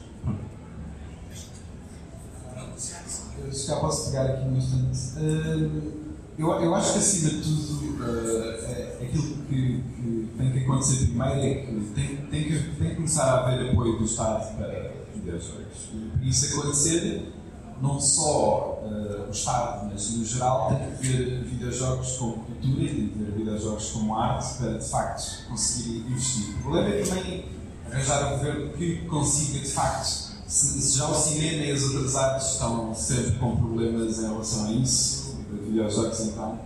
Se 3.51 3.67
já 3.67 3.77
posso 3.77 4.11
pegar 4.11 4.25
aqui 4.25 4.47
um 4.47 4.57
instante. 4.57 5.19
Uh, 5.19 6.07
eu, 6.37 6.51
eu 6.51 6.75
acho 6.75 6.93
que 6.93 6.99
acima 6.99 7.29
de 7.31 7.41
tudo 7.41 8.03
uh, 8.03 9.03
aquilo 9.03 9.37
que, 9.47 9.81
que, 9.81 10.29
tem 10.37 10.51
que 10.51 10.59
acontecer 10.59 11.05
primeiro 11.07 11.39
é 11.39 11.53
que 11.55 11.91
tem, 11.95 12.17
tem, 12.17 12.43
que 12.43 12.75
tem 12.77 12.89
que 12.89 12.95
começar 12.95 13.23
a 13.23 13.39
haver 13.39 13.71
apoio 13.71 13.97
do 13.97 14.05
Estado 14.05 14.55
para 14.55 14.93
videojogos. 15.15 15.89
E 16.21 16.29
isso 16.29 16.59
acontecer, 16.59 17.33
não 17.81 17.99
só 17.99 18.83
uh, 18.83 19.27
o 19.27 19.31
Estado, 19.31 19.89
mas 19.91 20.11
no 20.11 20.25
geral 20.25 20.69
tem 20.69 20.95
que 20.95 21.07
ver 21.07 21.43
videojogos 21.43 22.17
como 22.17 22.43
cultura 22.43 22.83
e 22.83 22.87
tem 22.87 23.07
que 23.07 23.19
ver 23.19 23.31
videojogos 23.31 23.91
como 23.91 24.15
arte 24.15 24.57
para 24.57 24.77
de 24.77 24.87
facto 24.87 25.47
conseguir 25.49 25.99
investir. 26.07 26.55
O 26.55 26.61
problema 26.61 26.89
é 26.89 27.03
também 27.03 27.45
arranjar 27.91 28.33
um 28.33 28.37
governo 28.37 28.73
que 28.73 28.97
consiga 29.07 29.59
de 29.59 29.71
facto 29.71 30.26
se, 30.47 30.97
já 30.97 31.09
o 31.09 31.13
cinema 31.13 31.63
e 31.63 31.71
as 31.71 31.83
outras 31.83 32.15
artes 32.15 32.53
estão 32.53 32.95
sempre 32.95 33.31
com 33.33 33.57
problemas 33.57 34.17
em 34.19 34.27
relação 34.27 34.65
a 34.65 34.71
isso, 34.71 35.35
videojogos 35.65 36.19
então, 36.21 36.57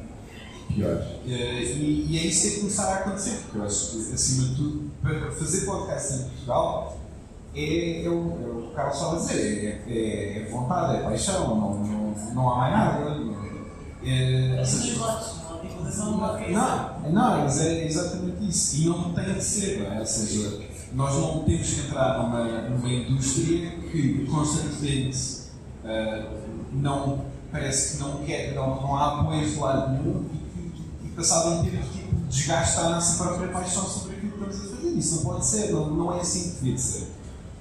pior. 0.67 1.03
E, 1.25 1.31
e, 1.31 2.07
e 2.09 2.19
é 2.19 2.27
isso 2.27 2.41
que 2.41 2.47
tem 2.47 2.53
que 2.55 2.61
começar 2.61 2.85
a 2.85 2.95
acontecer, 2.99 3.39
porque 3.41 3.57
eu 3.57 3.63
acho 3.63 3.91
que, 3.91 4.13
acima 4.13 4.49
de 4.49 4.55
tudo, 4.55 4.91
para 5.01 5.31
fazer 5.31 5.65
podcast 5.65 6.13
em 6.13 6.23
Portugal, 6.29 6.97
é, 7.55 8.05
é, 8.05 8.09
o, 8.09 8.13
é 8.13 8.49
o 8.49 8.61
que 8.61 8.67
o 8.67 8.71
Carlos 8.75 8.95
estava 8.95 9.15
a 9.15 9.19
dizer, 9.19 9.83
é, 9.87 9.91
é, 9.91 10.41
é, 10.43 10.49
vontade, 10.49 10.97
é 10.97 11.03
paixão, 11.03 11.55
não, 11.55 11.83
não, 11.83 12.33
não 12.33 12.49
há 12.53 12.57
mais 12.57 12.73
nada. 12.73 13.41
É, 14.03 14.61
é, 16.49 16.51
não, 16.51 17.11
não, 17.11 17.41
mas 17.41 17.59
é 17.59 17.85
exatamente 17.85 18.47
isso. 18.47 18.77
E 18.77 18.85
não 18.85 19.13
tem 19.13 19.33
de 19.33 19.43
ser, 19.43 19.79
não 19.79 19.93
é? 19.93 19.99
Ou 19.99 20.05
seja, 20.05 20.59
nós 20.93 21.15
não 21.15 21.43
temos 21.43 21.69
que 21.69 21.81
entrar 21.81 22.21
numa, 22.21 22.43
numa 22.69 22.89
indústria 22.89 23.71
que 23.91 24.25
constantemente 24.25 25.17
uh, 25.83 26.37
não 26.71 27.25
parece 27.51 27.97
que 27.97 28.03
não 28.03 28.17
quer, 28.23 28.53
não, 28.53 28.81
não 28.81 28.95
há 28.95 29.19
apoio 29.19 29.47
de 29.47 29.55
lado 29.57 29.91
nenhum 29.91 30.25
e 31.03 31.07
que, 31.07 31.15
passado 31.15 31.59
um 31.59 31.63
tempo 31.63 31.83
tipo, 31.91 32.15
desgasta 32.27 32.81
a 32.81 32.89
nossa 32.91 33.23
própria 33.23 33.49
paixão 33.49 33.83
sobre 33.83 34.15
aquilo 34.15 34.31
que 34.31 34.37
estamos 34.37 34.73
a 34.73 34.75
fazer. 34.75 34.97
Isso 34.97 35.15
não 35.15 35.23
pode 35.23 35.45
ser, 35.45 35.71
não, 35.71 35.89
não 35.91 36.17
é 36.17 36.21
assim 36.21 36.49
que 36.49 36.55
devia 36.55 36.75
de 36.75 36.81
ser. 36.81 37.07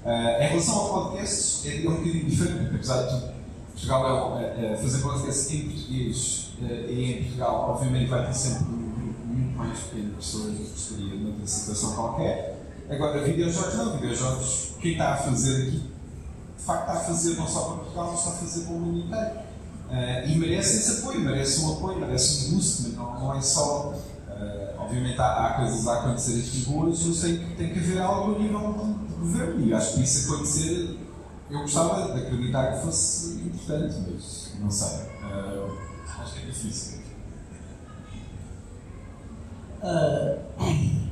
Uh, 0.05 0.43
em 0.43 0.49
relação 0.49 0.74
ao 0.76 0.89
podcast, 0.89 1.68
é, 1.68 1.85
é 1.85 1.89
um 1.89 1.97
bocadinho 1.97 2.24
diferente, 2.24 2.74
apesar 2.74 3.03
de 3.03 3.20
tudo. 3.20 3.41
Portugal 3.72 4.39
é, 4.39 4.72
é, 4.72 4.76
fazer 4.76 4.99
podcast 4.99 5.57
em 5.57 5.70
português 5.70 6.53
uh, 6.61 6.91
e 6.91 7.12
em 7.12 7.22
Portugal, 7.24 7.70
obviamente, 7.70 8.09
vai 8.09 8.26
ter 8.26 8.35
sempre 8.35 8.64
um 8.64 8.93
grupo 8.93 9.26
muito 9.26 9.59
mais 9.59 9.78
pequeno 9.81 10.11
de 10.11 10.16
pessoas 10.16 10.57
que 10.57 10.62
gostaria 10.64 11.16
de 11.18 11.26
outra 11.26 11.47
situação 11.47 11.95
qualquer. 11.95 12.50
Agora, 12.91 13.22
videojogos 13.22 13.74
não, 13.76 13.93
videojogos, 13.99 14.72
quem 14.80 14.93
está 14.93 15.14
a 15.14 15.16
fazer 15.16 15.68
aqui, 15.68 15.91
de 16.59 16.64
facto 16.64 16.88
está 16.88 16.93
a 16.93 17.05
fazer 17.05 17.36
não 17.36 17.47
só 17.47 17.61
para 17.61 17.76
Portugal, 17.76 18.09
mas 18.11 18.18
está 18.18 18.30
a 18.30 18.34
fazer 18.34 18.64
para 18.64 18.74
o 18.74 18.80
mundo 18.80 18.99
inteiro. 19.07 19.30
Uh, 19.91 20.28
e 20.28 20.38
merece 20.38 20.76
esse 20.78 21.01
apoio, 21.01 21.20
merece 21.20 21.61
um 21.61 21.72
apoio, 21.72 21.99
merece 22.01 22.47
um 22.49 22.55
boost, 22.55 22.82
mas 22.82 22.95
não, 22.95 23.20
não 23.20 23.36
é 23.36 23.41
só. 23.41 23.91
Uh, 23.91 24.80
obviamente 24.80 25.20
há, 25.20 25.47
há, 25.47 25.55
coisas 25.55 25.86
a 25.86 26.01
acontecer 26.01 26.41
aqui 26.41 26.64
boas, 26.68 27.01
mas 27.05 27.20
tem, 27.20 27.38
tem 27.57 27.72
que 27.72 27.78
haver 27.78 28.01
algo 28.01 28.34
a 28.34 28.38
nível 28.38 28.97
de 29.09 29.14
governo. 29.14 29.66
E 29.66 29.72
acho 29.72 29.95
que 29.95 30.03
isso 30.03 30.32
acontecer, 30.32 30.99
eu 31.49 31.61
gostava 31.61 32.12
de 32.12 32.20
acreditar 32.20 32.72
que 32.72 32.86
fosse 32.86 33.34
importante, 33.34 33.97
mas 34.11 34.53
não 34.61 34.70
sei. 34.70 34.99
Uh, 35.22 35.78
acho 36.20 36.34
que 36.34 36.41
é 36.41 36.47
difícil. 36.47 37.01
Uh, 39.82 41.10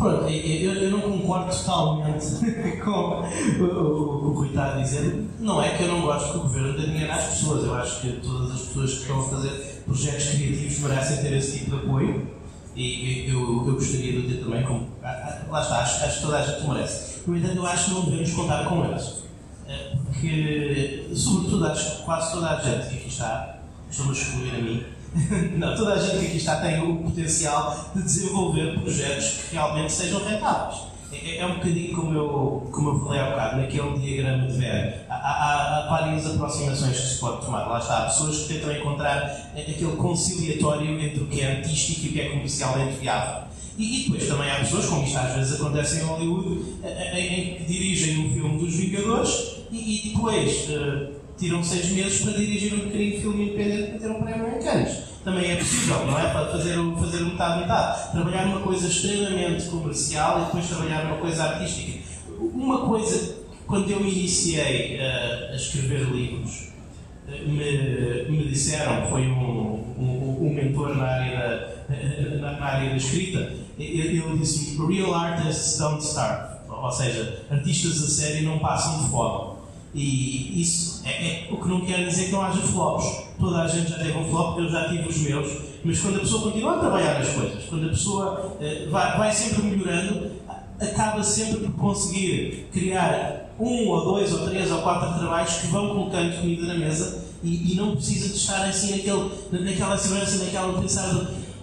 Pronto, 0.00 0.28
eu, 0.30 0.72
eu 0.72 0.90
não 0.90 1.00
concordo 1.02 1.54
totalmente 1.54 2.24
com 2.82 2.90
o, 2.90 3.64
o, 3.64 4.28
o, 4.28 4.32
Rui 4.32 4.48
está 4.48 4.72
a 4.72 4.78
dizer. 4.78 5.28
Não 5.38 5.62
é 5.62 5.76
que 5.76 5.82
eu 5.82 5.88
não 5.88 6.00
gosto 6.00 6.32
que 6.32 6.38
o 6.38 6.40
governo 6.40 6.72
dê 6.72 6.86
dinheiro 6.86 7.12
às 7.12 7.24
pessoas. 7.24 7.64
Eu 7.64 7.74
acho 7.74 8.00
que 8.00 8.12
todas 8.12 8.50
as 8.50 8.60
pessoas 8.62 8.94
que 8.94 9.00
estão 9.02 9.20
a 9.20 9.22
fazer 9.24 9.82
projetos 9.84 10.30
criativos 10.30 10.78
merecem 10.78 11.16
ter 11.18 11.36
esse 11.36 11.58
tipo 11.58 11.70
de 11.72 11.76
apoio. 11.76 12.26
E 12.74 13.28
eu, 13.28 13.40
eu 13.40 13.74
gostaria 13.74 14.22
de 14.22 14.28
ter 14.28 14.42
também. 14.42 14.62
Com, 14.62 14.86
lá 15.02 15.60
está, 15.60 15.80
acho, 15.80 16.04
acho 16.04 16.16
que 16.16 16.22
toda 16.22 16.38
a 16.38 16.46
gente 16.46 16.66
merece. 16.66 17.20
No 17.26 17.36
entanto, 17.36 17.56
eu 17.56 17.66
acho 17.66 17.84
que 17.84 17.90
não 17.90 18.04
devemos 18.04 18.32
contar 18.32 18.64
com 18.70 18.84
eles. 18.86 19.22
Eh, 19.68 19.96
porque, 20.06 21.10
sobretudo, 21.14 21.66
acho 21.66 21.96
que 21.96 22.02
quase 22.04 22.32
toda 22.32 22.50
a 22.50 22.60
gente 22.60 22.88
que 22.88 22.94
aqui 22.96 23.08
está, 23.08 23.58
estou-me 23.90 24.12
a 24.12 24.14
excluir 24.14 24.54
a 24.54 24.58
mim, 24.62 24.82
Não, 25.56 25.74
toda 25.74 25.94
a 25.94 25.98
gente 25.98 26.20
que 26.20 26.26
aqui 26.26 26.36
está 26.36 26.56
tem 26.56 26.80
o 26.82 26.96
potencial 26.96 27.90
de 27.94 28.02
desenvolver 28.02 28.78
projetos 28.80 29.44
que 29.48 29.54
realmente 29.54 29.92
sejam 29.92 30.24
rentáveis. 30.24 30.90
É, 31.12 31.38
é 31.38 31.46
um 31.46 31.54
bocadinho 31.54 31.96
como 31.96 32.16
eu, 32.16 32.68
como 32.70 32.90
eu 32.90 33.00
falei 33.00 33.20
há 33.20 33.30
bocado, 33.30 33.56
naquele 33.56 33.98
diagrama 33.98 34.46
de 34.46 34.58
Venn. 34.58 34.92
Há, 35.08 35.14
há, 35.14 35.78
há, 35.78 35.90
várias 35.90 36.26
aproximações 36.26 36.96
que 36.96 37.06
se 37.08 37.18
pode 37.18 37.44
tomar. 37.44 37.66
Lá 37.66 37.78
está, 37.80 37.98
há 37.98 38.04
pessoas 38.04 38.38
que 38.42 38.54
tentam 38.54 38.72
encontrar 38.72 39.50
aquele 39.56 39.96
conciliatório 39.96 41.00
entre 41.00 41.20
o 41.20 41.26
que 41.26 41.40
é 41.40 41.56
artístico 41.56 42.06
e 42.06 42.08
o 42.10 42.12
que 42.12 42.20
é 42.20 42.28
comercialmente 42.28 42.96
viável. 43.00 43.50
E, 43.76 44.00
e 44.00 44.02
depois 44.04 44.28
também 44.28 44.50
há 44.50 44.56
pessoas, 44.56 44.86
como 44.86 45.04
isto 45.04 45.18
às 45.18 45.34
vezes 45.34 45.60
acontece 45.60 45.98
em 45.98 46.04
Hollywood, 46.04 46.64
em, 47.14 47.54
que 47.56 47.64
dirigem 47.64 48.26
um 48.26 48.32
filme 48.32 48.58
dos 48.58 48.76
Vingadores 48.76 49.56
e, 49.72 50.08
e 50.08 50.12
depois 50.12 50.68
uh, 50.68 51.19
tiram 51.40 51.64
seis 51.64 51.90
meses 51.90 52.22
para 52.22 52.32
dirigir 52.34 52.74
um 52.74 52.80
pequenino 52.80 53.20
filme 53.20 53.44
independente 53.44 53.90
para 53.90 53.98
ter 53.98 54.10
um 54.10 54.22
prémio 54.22 54.62
Cannes 54.62 55.10
também 55.24 55.50
é 55.50 55.56
possível, 55.56 56.06
não 56.06 56.18
é? 56.18 56.30
Para 56.30 56.46
fazer, 56.46 56.76
fazer 56.98 57.24
metade 57.24 57.60
metade. 57.60 58.12
Trabalhar 58.12 58.46
numa 58.46 58.60
coisa 58.60 58.88
extremamente 58.88 59.66
comercial 59.66 60.40
e 60.40 60.44
depois 60.46 60.68
trabalhar 60.68 61.04
numa 61.04 61.18
coisa 61.18 61.44
artística. 61.44 62.00
Uma 62.38 62.86
coisa, 62.86 63.36
quando 63.66 63.90
eu 63.90 64.00
iniciei 64.00 64.98
a, 64.98 65.52
a 65.52 65.56
escrever 65.56 66.04
livros, 66.10 66.70
me, 67.46 68.30
me 68.30 68.48
disseram, 68.48 69.08
foi 69.08 69.26
um, 69.26 69.94
um, 69.98 70.38
um 70.40 70.54
mentor 70.54 70.96
na 70.96 71.04
área 71.04 71.38
da, 71.38 72.38
na, 72.38 72.52
na 72.52 72.66
área 72.66 72.90
da 72.90 72.96
escrita, 72.96 73.52
ele, 73.78 74.22
disse-me: 74.38 74.94
Real 74.94 75.14
artists 75.14 75.78
don't 75.78 76.02
starve. 76.02 76.60
Ou 76.68 76.90
seja, 76.90 77.44
artistas 77.50 78.02
a 78.02 78.08
sério 78.08 78.42
não 78.44 78.58
passam 78.58 79.02
de 79.02 79.10
fome. 79.10 79.49
E 79.94 80.60
isso 80.60 81.02
é, 81.04 81.10
é, 81.10 81.48
o 81.50 81.56
que 81.56 81.68
não 81.68 81.80
quer 81.80 82.06
dizer 82.06 82.26
que 82.26 82.32
não 82.32 82.42
haja 82.42 82.60
flops. 82.60 83.24
Toda 83.38 83.62
a 83.62 83.66
gente 83.66 83.90
já 83.90 83.98
teve 83.98 84.16
um 84.16 84.30
flop, 84.30 84.58
eu 84.58 84.68
já 84.68 84.88
tive 84.88 85.08
os 85.08 85.18
meus, 85.18 85.52
mas 85.82 85.98
quando 86.00 86.16
a 86.16 86.20
pessoa 86.20 86.42
continua 86.42 86.76
a 86.76 86.78
trabalhar 86.78 87.16
as 87.16 87.28
coisas, 87.30 87.64
quando 87.64 87.86
a 87.86 87.88
pessoa 87.88 88.56
uh, 88.60 88.90
vai, 88.90 89.18
vai 89.18 89.32
sempre 89.32 89.62
melhorando, 89.62 90.30
acaba 90.78 91.22
sempre 91.22 91.60
por 91.60 91.72
conseguir 91.72 92.68
criar 92.72 93.50
um 93.58 93.88
ou 93.88 94.04
dois 94.04 94.32
ou 94.32 94.48
três 94.48 94.70
ou 94.70 94.82
quatro 94.82 95.18
trabalhos 95.18 95.54
que 95.54 95.66
vão 95.68 95.88
colocando 95.88 96.40
comida 96.40 96.66
na 96.66 96.74
mesa 96.74 97.24
e, 97.42 97.72
e 97.72 97.76
não 97.76 97.96
precisa 97.96 98.28
de 98.28 98.36
estar 98.36 98.64
assim 98.66 98.92
naquele, 98.92 99.64
naquela 99.64 99.96
segurança, 99.96 100.44
naquela 100.44 100.80
pensar 100.80 101.12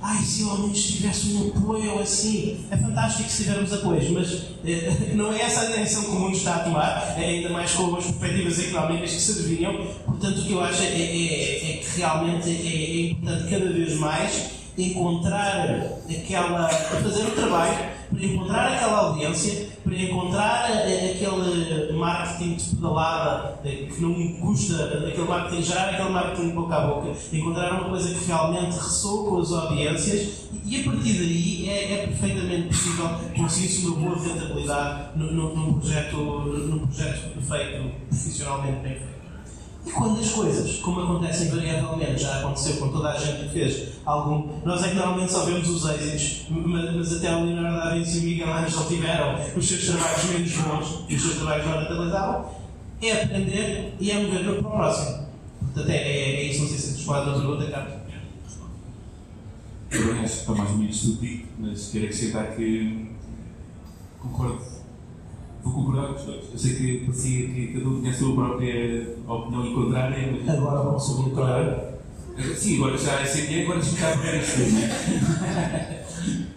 ai, 0.07 0.23
se 0.23 0.43
ao 0.43 0.57
menos 0.57 0.81
tivesse 0.83 1.33
um 1.33 1.49
apoio 1.49 1.99
assim, 1.99 2.65
é 2.71 2.77
fantástico 2.77 3.29
se 3.29 3.43
tivermos 3.43 3.73
apoios, 3.73 4.09
mas 4.09 4.43
eh, 4.65 5.11
não 5.13 5.33
é 5.33 5.41
essa 5.41 5.61
a 5.61 5.65
direção 5.65 6.03
que 6.03 6.11
o 6.11 6.19
mundo 6.19 6.37
está 6.37 6.55
a 6.55 6.59
tomar, 6.59 7.15
é 7.17 7.25
ainda 7.25 7.49
mais 7.49 7.73
com 7.73 7.93
as 7.93 8.05
perspectivas 8.05 8.59
económicas 8.59 9.11
que 9.11 9.19
se 9.19 9.31
adivinham. 9.31 9.85
Portanto, 10.05 10.39
o 10.39 10.45
que 10.45 10.53
eu 10.53 10.63
acho 10.63 10.81
é, 10.81 10.85
é, 10.85 11.71
é 11.71 11.77
que 11.77 11.97
realmente 11.97 12.49
é, 12.49 12.53
é 12.53 13.11
importante 13.11 13.49
cada 13.49 13.69
vez 13.69 13.93
mais 13.95 14.56
encontrar 14.77 15.69
aquela. 16.09 16.69
fazer 16.69 17.23
o 17.23 17.31
trabalho 17.31 17.97
para 18.09 18.25
encontrar 18.25 18.71
aquela 18.73 18.97
audiência, 18.99 19.69
para 19.83 19.95
encontrar 19.95 20.71
eh, 20.71 21.11
aquele 21.11 21.93
marketing 21.93 22.55
de 22.55 22.75
pedalada 22.75 23.59
eh, 23.65 23.87
que 23.93 24.01
não 24.01 24.33
custa, 24.39 25.07
aquele 25.07 25.27
marketing, 25.27 25.61
gerar 25.61 25.89
aquele 25.89 26.09
marketing 26.09 26.49
boca 26.51 26.75
a 26.75 26.87
boca, 26.87 27.13
encontrar 27.33 27.73
uma 27.73 27.89
coisa 27.89 28.13
que 28.13 28.25
realmente 28.25 28.75
ressoa 28.75 29.29
com 29.29 29.39
as 29.39 29.51
audiências 29.51 30.47
e 30.65 30.81
a 30.81 30.83
partir 30.83 31.13
daí 31.13 31.69
é, 31.69 31.93
é 31.93 32.07
perfeitamente 32.07 32.67
possível 32.69 33.09
conseguir-se 33.35 33.85
uma 33.85 33.95
boa 33.97 34.23
rentabilidade 34.23 35.17
num, 35.17 35.79
projeto, 35.79 36.17
num 36.17 36.87
projeto 36.87 37.41
feito 37.41 37.91
profissionalmente 38.09 38.79
bem 38.81 38.93
feito. 38.93 39.16
E 39.87 39.91
quando 39.91 40.19
as 40.19 40.29
coisas, 40.31 40.79
como 40.79 40.99
acontece 40.99 41.45
invariavelmente, 41.45 42.21
já 42.21 42.39
aconteceu 42.39 42.75
com 42.75 42.89
toda 42.89 43.09
a 43.09 43.17
gente 43.17 43.47
que 43.47 43.53
fez 43.53 43.93
algum. 44.05 44.59
Nós 44.65 44.83
é 44.83 44.89
que 44.89 44.95
normalmente 44.95 45.31
só 45.31 45.45
vemos 45.45 45.69
os 45.69 45.85
êxitos, 45.89 46.47
mas, 46.49 46.93
mas 46.93 47.13
até 47.13 47.33
o 47.33 47.45
Leonardo 47.45 47.77
da 47.77 47.95
Vinci 47.95 48.17
e 48.17 48.19
o 48.19 48.23
Miguel 48.23 48.53
Ângelo 48.53 48.85
tiveram 48.85 49.39
os 49.55 49.65
seus 49.65 49.85
trabalhos 49.85 50.23
menos 50.25 50.51
bons 50.51 51.05
e 51.07 51.15
os 51.15 51.21
seus 51.21 51.35
trabalhos 51.35 51.65
não 51.67 51.79
rentabilizavam. 51.79 52.51
É 53.01 53.23
aprender 53.23 53.95
e 53.97 54.11
é 54.11 54.19
mover 54.21 54.43
para 54.43 54.51
o 54.59 54.63
próximo. 54.63 55.27
Portanto, 55.61 55.89
é, 55.89 55.95
é, 55.95 56.35
é 56.35 56.43
isso. 56.43 56.61
Não 56.63 56.67
sei 56.67 56.77
se 56.77 56.91
responde 56.97 57.29
outra 57.29 57.41
pergunta, 57.41 57.71
Carlos. 57.71 57.97
Eu 59.89 60.11
acho 60.15 60.19
que 60.19 60.25
está 60.25 60.53
mais 60.53 60.69
ou 60.69 60.77
menos 60.77 60.99
tudo 60.99 61.21
dito, 61.21 61.47
mas 61.59 61.89
quero 61.91 62.05
acrescentar 62.05 62.55
que 62.57 63.09
concordo 64.19 64.76
vou 65.67 65.83
concordar 65.83 66.07
com 66.07 66.15
os 66.15 66.25
dois. 66.25 66.45
Eu 66.51 66.57
sei 66.57 66.75
que 66.75 67.05
parecia 67.05 67.47
que 67.47 67.73
cada 67.73 67.89
um 67.89 67.99
tinha 67.99 68.11
a 68.11 68.13
sua 68.13 68.35
própria 68.35 69.15
opinião 69.27 69.65
e 69.65 69.73
contrária, 69.73 70.31
mas. 70.31 70.57
Agora 70.57 70.83
vão 70.83 70.99
ser 70.99 71.15
contrário. 71.15 71.97
Sim, 72.55 72.77
agora 72.77 72.97
já 72.97 73.21
é 73.21 73.25
CNE, 73.25 73.63
agora 73.63 73.79
deixa-me 73.79 73.99
cá 73.99 74.15
ver 74.21 74.41
isto, 74.41 74.59
não 74.59 74.79
é? 74.79 76.05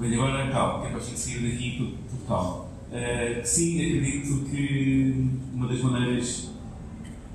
Bem, 0.00 0.14
agora 0.14 0.50
calma, 0.50 0.80
que 0.80 0.86
é 0.86 0.90
para 0.90 0.98
a 1.00 1.02
gente 1.02 1.18
sair 1.18 1.50
daqui 1.50 1.98
calmo. 2.26 2.68
Uh, 2.90 3.44
sim, 3.44 3.76
acredito 3.84 4.44
que 4.48 5.28
uma 5.52 5.66
das 5.66 5.80
maneiras, 5.80 6.50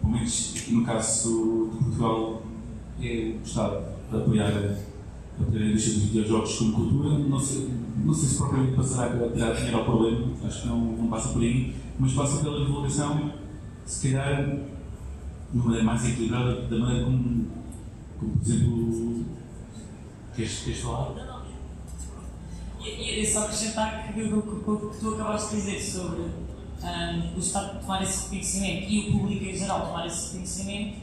pelo 0.01 0.13
menos 0.13 0.53
aqui 0.57 0.73
no 0.73 0.85
caso 0.85 1.69
de 1.71 1.77
Portugal, 1.77 2.41
é 2.99 3.33
o 3.39 3.45
Estado 3.45 3.85
de 4.09 4.17
apoiar 4.17 4.51
a 5.39 5.43
indústria 5.43 5.95
dos 5.95 6.03
videojogos 6.03 6.57
como 6.57 6.73
cultura. 6.73 7.17
Não 7.17 7.39
sei, 7.39 7.69
não 8.03 8.13
sei 8.13 8.29
se 8.29 8.37
propriamente 8.37 8.75
passará 8.75 9.25
a 9.25 9.31
tirar 9.31 9.53
dinheiro 9.53 9.77
ao 9.77 9.85
problema, 9.85 10.27
acho 10.45 10.61
que 10.61 10.67
não, 10.67 10.79
não 10.79 11.07
passa 11.07 11.29
por 11.29 11.41
aí, 11.41 11.75
mas 11.99 12.13
passa 12.13 12.43
pela 12.43 12.65
divulgação, 12.65 13.31
se 13.85 14.11
calhar, 14.11 14.45
de 14.45 14.61
uma 15.53 15.65
maneira 15.65 15.85
mais 15.85 16.05
equilibrada, 16.05 16.61
da 16.61 16.77
maneira 16.77 17.05
como, 17.05 17.47
como 18.19 18.31
por 18.37 18.41
exemplo, 18.41 19.25
queres, 20.35 20.59
queres 20.59 20.79
falar? 20.79 21.13
Não, 21.15 21.25
não. 21.25 21.43
E, 22.83 23.21
e 23.21 23.25
só 23.25 23.43
acrescentar 23.43 24.13
que 24.13 24.21
o 24.21 24.41
que 24.41 24.99
tu 24.99 25.13
acabaste 25.13 25.55
de 25.55 25.61
dizer 25.61 25.79
sobre 25.81 26.21
um, 26.21 27.35
o 27.35 27.39
Estado 27.39 27.79
tomar 27.79 28.03
esse 28.03 28.23
reconhecimento 28.23 28.89
e 28.89 28.99
o 28.99 29.19
público 29.19 29.45
em 29.45 29.55
geral 29.55 29.87
tomar 29.87 30.05
esse 30.05 30.27
reconhecimento 30.27 30.97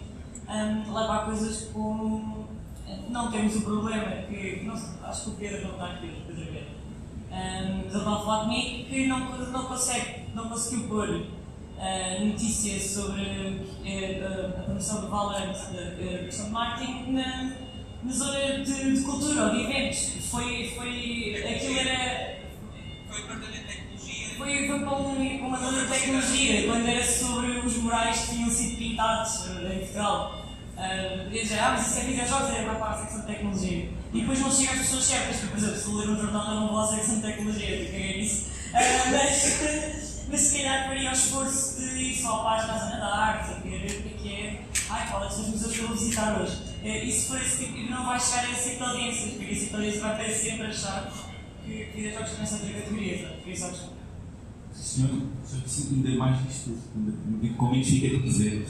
um, 0.48 0.94
leva 0.94 1.14
a 1.14 1.24
coisas 1.24 1.68
como 1.72 2.39
não 3.08 3.30
temos 3.30 3.56
o 3.56 3.62
problema 3.62 4.10
que, 4.28 4.62
não, 4.64 4.74
acho 4.74 5.24
que 5.24 5.30
o 5.30 5.32
Pedro 5.34 5.62
não 5.62 5.72
está 5.72 5.86
aqui, 5.86 6.06
o 6.06 6.26
Pedro 6.26 6.52
Guerra, 6.52 6.80
um, 7.30 7.80
ele 7.86 7.96
a 7.96 8.00
falar 8.00 8.44
comigo 8.44 8.84
que 8.88 9.06
não, 9.06 9.20
não, 9.20 9.64
consegue, 9.66 10.26
não 10.34 10.48
conseguiu 10.48 10.88
pôr 10.88 11.08
uh, 11.08 12.24
notícias 12.24 12.82
sobre 12.90 13.22
uh, 13.22 14.58
a 14.58 14.62
promoção 14.62 15.00
do 15.02 15.08
Valorant, 15.08 15.52
da 15.52 16.24
questão 16.24 16.46
de 16.46 16.50
marketing, 16.52 17.12
na, 17.12 17.52
na 18.02 18.12
zona 18.12 18.64
de, 18.64 18.96
de, 18.96 19.02
cultura 19.02 19.44
ou 19.44 19.50
de 19.50 19.62
eventos. 19.62 20.30
Foi, 20.30 20.72
foi, 20.76 21.44
aquilo 21.54 21.78
era... 21.78 22.40
Foi 23.08 23.22
para? 23.22 23.50
Foi, 24.36 24.66
foi 24.66 24.78
para 24.80 24.96
um, 24.96 25.46
uma 25.46 25.58
zona 25.58 25.82
de 25.82 25.88
tecnologia, 25.88 26.66
quando 26.66 26.88
era 26.88 27.04
sobre 27.04 27.58
os 27.58 27.76
morais 27.76 28.20
que 28.20 28.36
tinham 28.36 28.48
sido 28.48 28.78
pintados 28.78 29.46
em 29.46 29.78
Portugal. 29.80 30.39
Uh, 30.80 31.28
dizer, 31.28 31.58
ah, 31.58 31.74
mas 31.76 31.88
isso 31.88 31.98
é 31.98 32.02
videojogos, 32.04 32.56
é 32.56 32.62
para 32.62 32.88
a 32.88 32.98
secção 32.98 33.20
de 33.20 33.26
tecnologia. 33.26 33.90
E 34.14 34.20
depois 34.20 34.40
não 34.40 34.50
chega 34.50 34.72
às 34.72 34.78
pessoas 34.78 35.04
certas, 35.04 35.36
porque, 35.36 35.48
por 35.48 35.58
exemplo, 35.58 35.76
se 35.76 35.90
ler 35.90 36.08
um 36.08 36.16
jornal 36.16 36.48
eu 36.48 36.60
não 36.60 36.68
vou 36.68 36.80
à 36.80 36.86
secção 36.86 37.16
de 37.16 37.22
tecnologia, 37.22 37.76
porque 37.84 37.96
é 37.96 38.16
isso. 38.16 38.46
Uh, 38.70 39.10
mas, 39.12 40.24
mas 40.30 40.40
se 40.40 40.56
calhar 40.56 40.88
faria 40.88 41.10
o 41.10 41.12
esforço 41.12 41.80
de 41.80 42.02
ir 42.02 42.16
só 42.16 42.38
para 42.38 42.62
a 42.62 42.78
zona 42.78 42.96
da 42.96 43.14
arte, 43.14 43.50
a 43.50 43.54
ver 43.56 43.76
o 43.76 44.02
que 44.02 44.08
é 44.08 44.16
que 44.22 44.34
é. 44.34 44.62
Ai, 44.88 45.06
qual 45.10 45.22
é 45.22 45.28
que 45.28 45.34
são 45.34 45.42
os 45.42 45.48
museus 45.50 45.72
que 45.72 45.78
eu 45.80 45.88
vou 45.88 45.96
visitar 45.98 46.40
hoje? 46.40 46.56
Uh, 46.82 47.06
isso 47.06 47.28
for 47.28 47.42
esse 47.42 47.64
tipo, 47.66 47.76
e 47.76 47.90
não 47.90 48.06
vai 48.06 48.18
chegar 48.18 48.46
a 48.46 48.50
esse 48.50 48.70
tipo 48.70 48.84
de 48.84 48.90
audiências, 48.90 49.30
porque 49.32 49.52
esse 49.52 49.64
tipo 49.64 49.76
audiência 49.76 50.00
vai 50.00 50.16
ter 50.16 50.32
sempre 50.32 50.66
achar 50.66 51.12
que 51.66 51.90
videojogos 51.94 52.30
também 52.30 52.46
são 52.46 52.58
de 52.58 52.72
categoria? 52.72 53.38
Por 53.42 53.52
isso 53.52 53.66
acho 53.66 53.99
Senhor, 54.72 55.10
senhor 55.44 55.62
disse 55.64 55.94
ainda 55.94 56.10
mais 56.18 56.42
disto, 56.46 56.70
ainda 56.96 57.54
com 57.56 57.70
menos 57.70 57.88
fica 57.88 58.16
a 58.16 58.20
dizer. 58.20 58.66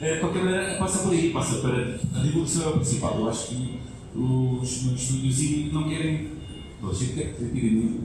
de 0.00 0.20
qualquer 0.20 0.44
maneira, 0.44 0.78
passa 0.78 1.02
por 1.02 1.12
aí, 1.12 1.30
passa 1.30 1.58
para 1.58 1.98
a 2.14 2.22
divulgação 2.22 2.72
principal. 2.72 3.18
Eu 3.18 3.28
acho 3.28 3.48
que 3.48 3.80
os 4.14 4.82
meus 4.84 5.00
estúdios 5.00 5.40
e 5.40 5.70
não 5.72 5.88
querem. 5.88 6.34
A 6.82 6.92
gente 6.92 7.14
quer 7.14 7.34
que 7.34 7.44
tirem 7.48 8.00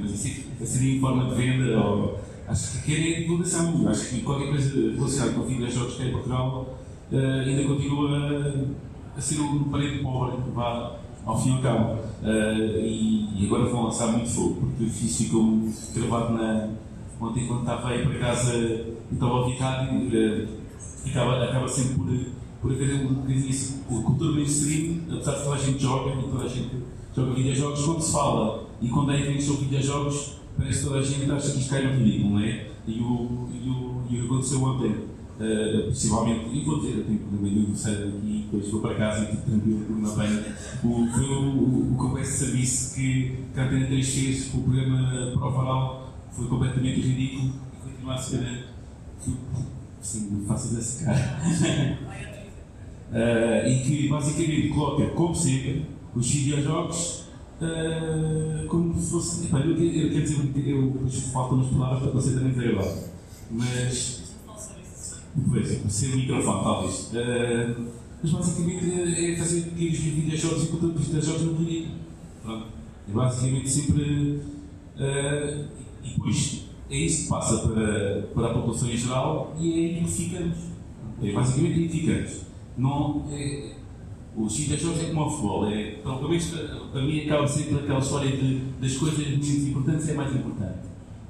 mas 0.00 0.12
assim, 0.12 0.44
seria 0.64 0.96
em 0.96 1.00
forma 1.00 1.28
de 1.28 1.34
venda 1.34 1.78
ou. 1.78 2.18
Acho 2.48 2.80
que 2.80 2.94
querem 2.94 3.22
divulgação. 3.22 3.88
Acho 3.88 4.08
que 4.08 4.20
qualquer 4.22 4.48
coisa 4.48 4.92
relacionada 4.92 5.32
com 5.32 5.42
videojogos 5.42 5.94
que 5.96 6.02
é 6.02 6.10
Portugal 6.10 6.78
uh, 7.12 7.16
ainda 7.16 7.64
continua 7.64 8.70
a 9.16 9.20
ser 9.20 9.40
um 9.40 9.64
parede 9.64 9.98
pobre 10.02 10.36
vá 10.54 10.98
ao 11.26 11.38
fim 11.38 11.50
e 11.50 11.56
ao 11.56 11.62
cabo. 11.62 11.94
Uh, 12.22 12.78
e, 12.80 13.42
e, 13.42 13.46
agora 13.46 13.68
vão 13.68 13.84
lançar 13.84 14.06
muito 14.06 14.30
fogo, 14.30 14.54
porque 14.54 14.84
o 14.84 14.86
edifício 14.86 15.26
ficou 15.26 15.68
gravado 15.94 16.34
na. 16.34 16.70
Ontem, 17.20 17.46
quando 17.46 17.60
estava 17.60 17.88
aí 17.88 18.06
para 18.06 18.18
casa 18.18 18.54
e 18.54 18.94
estava 19.12 19.32
a 19.32 19.40
ouvir 19.40 19.56
rádio, 19.56 19.98
uh, 19.98 20.48
acaba, 21.10 21.44
acaba 21.44 21.68
sempre 21.68 21.94
por, 21.94 22.06
por 22.62 22.72
haver 22.72 23.06
um 23.06 23.14
bocadinho 23.14 23.48
isso. 23.48 23.82
A 23.90 24.02
cultura 24.02 24.32
mainstream, 24.32 25.00
apesar 25.10 25.32
de 25.32 25.42
toda 25.42 25.56
a 25.56 25.58
gente 25.58 25.82
joga 25.82 26.10
e 26.10 26.30
toda 26.30 26.44
a 26.44 26.48
gente 26.48 26.70
joga 27.14 27.34
videojogos, 27.34 27.84
quando 27.84 28.00
se 28.00 28.12
fala 28.12 28.64
e 28.80 28.88
quando 28.88 29.10
é 29.12 29.20
eventos 29.20 29.44
sobre 29.44 29.64
videojogos, 29.64 30.36
parece 30.56 30.78
que 30.78 30.84
toda 30.84 30.98
a 31.00 31.02
gente 31.02 31.30
acha 31.30 31.50
que 31.50 31.58
isto 31.58 31.70
cai 31.70 31.82
no 31.82 31.98
ridículo, 31.98 32.34
não 32.34 32.40
é? 32.40 32.66
E 32.86 33.00
o, 33.00 33.48
e 33.52 33.68
o, 33.68 34.02
e 34.08 34.16
o 34.16 34.20
que 34.20 34.26
aconteceu 34.26 34.62
ontem 34.62 34.94
Uh, 35.38 35.88
possivelmente, 35.88 36.48
e 36.50 36.64
vou 36.64 36.82
eu 36.82 37.04
tenho 37.04 37.18
problema 37.18 37.50
de 37.50 37.58
aniversário 37.58 38.08
aqui, 38.08 38.48
depois 38.50 38.70
vou 38.70 38.80
para 38.80 38.94
casa 38.94 39.24
e 39.24 39.26
fico 39.32 39.42
tranquilo 39.42 39.80
por 39.80 39.96
uma 39.96 40.10
banha. 40.14 40.56
O, 40.82 41.06
foi 41.12 41.24
o, 41.24 41.42
o, 41.42 41.92
o 41.92 41.96
completo 41.96 42.28
serviço 42.28 42.94
que 42.94 43.36
a 43.54 43.64
Antena 43.64 43.86
3 43.86 44.14
fez 44.14 44.48
com 44.48 44.58
o 44.58 44.62
programa 44.62 45.32
Prova 45.34 45.58
Oral, 45.60 46.14
foi 46.32 46.46
completamente 46.46 47.00
ridículo 47.00 47.52
e 47.52 47.90
continua 47.90 48.14
a 48.14 48.18
ser. 48.18 48.64
Sim, 50.00 50.44
fácil 50.46 50.76
desse 50.76 51.04
cara. 51.04 51.38
uh, 53.12 53.68
e 53.68 53.82
que 53.84 54.08
basicamente 54.08 54.68
coloca, 54.68 55.06
como 55.08 55.34
sempre, 55.34 55.84
os 56.14 56.30
videojogos 56.30 57.26
uh, 57.60 58.66
como 58.68 58.98
se 58.98 59.10
fosse. 59.10 59.46
Epá, 59.46 59.58
eu, 59.60 59.72
eu, 59.72 60.10
quero 60.10 60.22
dizer, 60.22 60.38
eu 60.68 60.90
depois 60.92 61.18
faltam 61.32 61.60
as 61.60 61.68
palavras 61.68 62.02
para 62.02 62.10
você 62.12 62.34
também 62.34 62.52
dizer 62.52 62.70
agora. 62.70 62.94
Mas 63.50 64.25
Pois, 65.50 65.92
ser 65.92 66.14
o 66.14 66.16
microfone, 66.16 66.62
talvez. 66.62 67.10
Uh, 67.12 67.86
mas 68.22 68.32
basicamente 68.32 69.32
é 69.32 69.36
fazer 69.36 69.62
pequenos 69.62 69.98
videojogos 69.98 70.64
e 70.64 70.66
de 70.98 71.04
videojogos 71.04 71.42
no. 71.42 71.86
Pronto. 72.42 72.66
É 73.08 73.12
basicamente 73.12 73.68
sempre. 73.68 74.40
Uh, 74.96 75.66
e 76.02 76.10
depois 76.14 76.66
é 76.88 76.96
isso 76.96 77.24
que 77.24 77.28
passa 77.28 77.68
para, 77.68 78.22
para 78.34 78.46
a 78.46 78.54
população 78.54 78.88
em 78.88 78.96
geral 78.96 79.54
e 79.58 79.72
é 79.72 79.76
aí 79.76 80.04
que 80.04 80.10
ficamos. 80.10 80.56
É 81.22 81.32
basicamente 81.32 81.78
aí 81.80 81.88
que 81.88 82.00
ficamos. 82.00 82.40
Não, 82.78 83.26
é, 83.30 83.72
os 84.36 84.56
videojogos 84.56 85.00
é 85.02 85.06
como 85.06 85.26
o 85.26 85.30
futebol. 85.30 85.70
É, 85.70 85.96
menos 86.28 86.46
para 86.92 87.02
mim 87.02 87.20
acaba 87.20 87.46
sempre 87.46 87.76
aquela 87.76 87.98
história 87.98 88.36
de, 88.36 88.58
das 88.80 88.96
coisas 88.96 89.18
menos 89.18 89.48
importantes 89.48 90.08
é 90.08 90.14
mais 90.14 90.34
importante. 90.34 90.78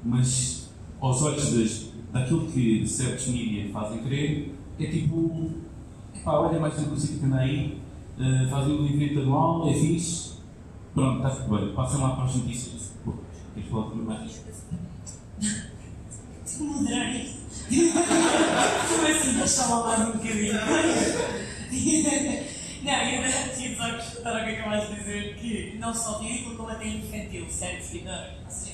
Mas 0.03 0.69
aos 0.99 1.21
olhos 1.21 1.53
das, 1.53 1.86
daquilo 2.11 2.47
que 2.47 2.87
certos 2.87 3.27
mídias 3.27 3.71
fazem 3.71 4.03
crer, 4.03 4.53
é 4.79 4.85
tipo, 4.85 5.51
pá, 6.23 6.33
olha 6.33 6.59
mais 6.59 6.77
uma 6.77 6.87
coisa 6.87 7.07
que 7.07 7.25
anda 7.25 7.37
aí, 7.37 7.81
uh, 8.17 8.49
fazem 8.49 8.79
um 8.79 8.85
evento 8.85 9.19
anual, 9.21 9.69
é 9.69 9.73
fixe, 9.73 10.33
pronto, 10.93 11.17
está 11.17 11.29
tudo 11.29 11.57
bem, 11.57 11.73
passam 11.73 12.01
lá 12.01 12.15
para 12.15 12.25
as 12.25 12.35
notícias. 12.35 12.93
Pô, 13.03 13.13
queres 13.53 13.69
falar 13.69 13.89
também 13.89 14.05
mais 14.05 14.21
disso? 14.23 14.43
Moderar 16.59 17.15
isto. 17.15 17.37
Como 17.69 19.07
assim, 19.07 19.33
deixa 19.37 19.65
lá 19.67 19.83
mais 19.83 19.99
um 20.09 20.11
bocadinho. 20.13 20.53
Não, 22.83 22.93
eu 22.93 23.53
tinha 23.53 23.75
só 23.75 23.83
acrescentar 23.83 24.41
o 24.41 24.45
que 24.45 24.51
acabaste 24.55 24.93
de 24.93 24.99
dizer, 24.99 25.35
que 25.35 25.77
não 25.77 25.93
só 25.93 26.19
ridículo 26.19 26.55
como 26.55 26.69
até 26.69 26.87
infantil, 26.87 27.45
certo? 27.49 27.99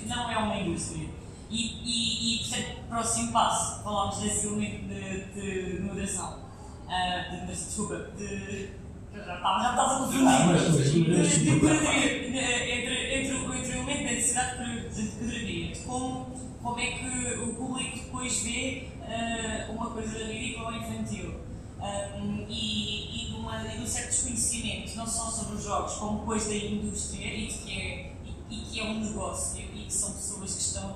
Não 0.07 0.31
é 0.31 0.37
uma 0.37 0.59
indústria 0.59 1.07
e, 1.53 1.77
e, 1.83 2.35
e 2.35 2.39
portanto, 2.39 2.87
próximo 2.89 3.31
passo, 3.31 3.83
falámos 3.83 4.17
desse 4.17 4.47
elemento 4.47 4.87
de, 4.87 5.73
de 5.73 5.81
moderação. 5.81 6.39
Uh, 6.85 7.31
de, 7.31 7.45
de, 7.45 7.63
desculpa, 7.65 7.95
de. 8.17 8.69
Já, 9.13 9.35
está, 9.35 9.59
já 9.61 9.69
estás 9.69 9.91
a 9.91 9.97
confundir. 9.99 10.27
Ah, 10.27 10.53
de, 10.53 10.71
de 10.71 12.37
entre, 12.39 13.19
entre, 13.19 13.33
o, 13.35 13.53
entre 13.53 13.71
o 13.71 13.75
elemento 13.75 14.03
da 14.03 14.11
necessidade 14.11 14.89
de 14.89 15.07
curadoria, 15.11 15.71
de 15.71 15.79
como, 15.81 16.25
como 16.63 16.79
é 16.79 16.87
que 16.87 17.39
o 17.43 17.53
público 17.53 17.99
depois 17.99 18.39
vê 18.41 18.87
uh, 19.01 19.71
uma 19.73 19.91
coisa 19.91 20.25
ridícula 20.25 20.69
ou 20.69 20.75
infantil. 20.75 21.35
Um, 21.79 22.45
e, 22.49 23.25
e, 23.25 23.27
de 23.27 23.35
uma, 23.35 23.61
e 23.67 23.77
de 23.77 23.83
um 23.83 23.85
certo 23.85 24.07
desconhecimento, 24.07 24.95
não 24.95 25.05
só 25.05 25.29
sobre 25.29 25.55
os 25.55 25.63
jogos, 25.63 25.93
como 25.95 26.19
depois 26.19 26.47
da 26.47 26.55
indústria 26.55 27.27
e, 27.27 27.47
de 27.47 27.53
que 27.57 27.71
é, 27.73 28.13
e, 28.49 28.55
e 28.55 28.65
que 28.65 28.79
é 28.79 28.83
um 28.85 29.01
negócio 29.01 29.61
e 29.61 29.85
que 29.85 29.93
são 29.93 30.13
pessoas 30.13 30.55
que 30.55 30.61
estão 30.61 30.89
a 30.91 30.93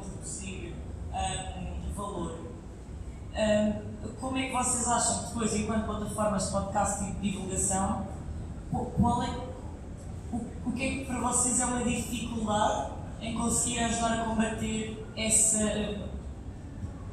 um, 1.18 1.94
valor. 1.94 2.40
Um, 3.36 3.88
como 4.20 4.38
é 4.38 4.48
que 4.48 4.54
vocês 4.54 4.88
acham 4.88 5.20
que 5.20 5.28
depois, 5.28 5.56
enquanto 5.56 5.86
plataformas 5.86 6.46
de 6.46 6.52
podcast 6.52 7.04
e 7.04 7.12
de 7.14 7.32
divulgação, 7.32 8.08
qual 8.72 9.24
é, 9.24 9.30
o, 10.32 10.42
o 10.66 10.72
que 10.74 10.84
é 10.84 10.90
que 10.90 11.06
para 11.06 11.20
vocês 11.20 11.60
é 11.60 11.66
uma 11.66 11.84
dificuldade 11.84 12.92
em 13.22 13.36
conseguir 13.36 13.80
ajudar 13.80 14.22
a 14.22 14.26
combater 14.26 15.06
essa 15.16 16.00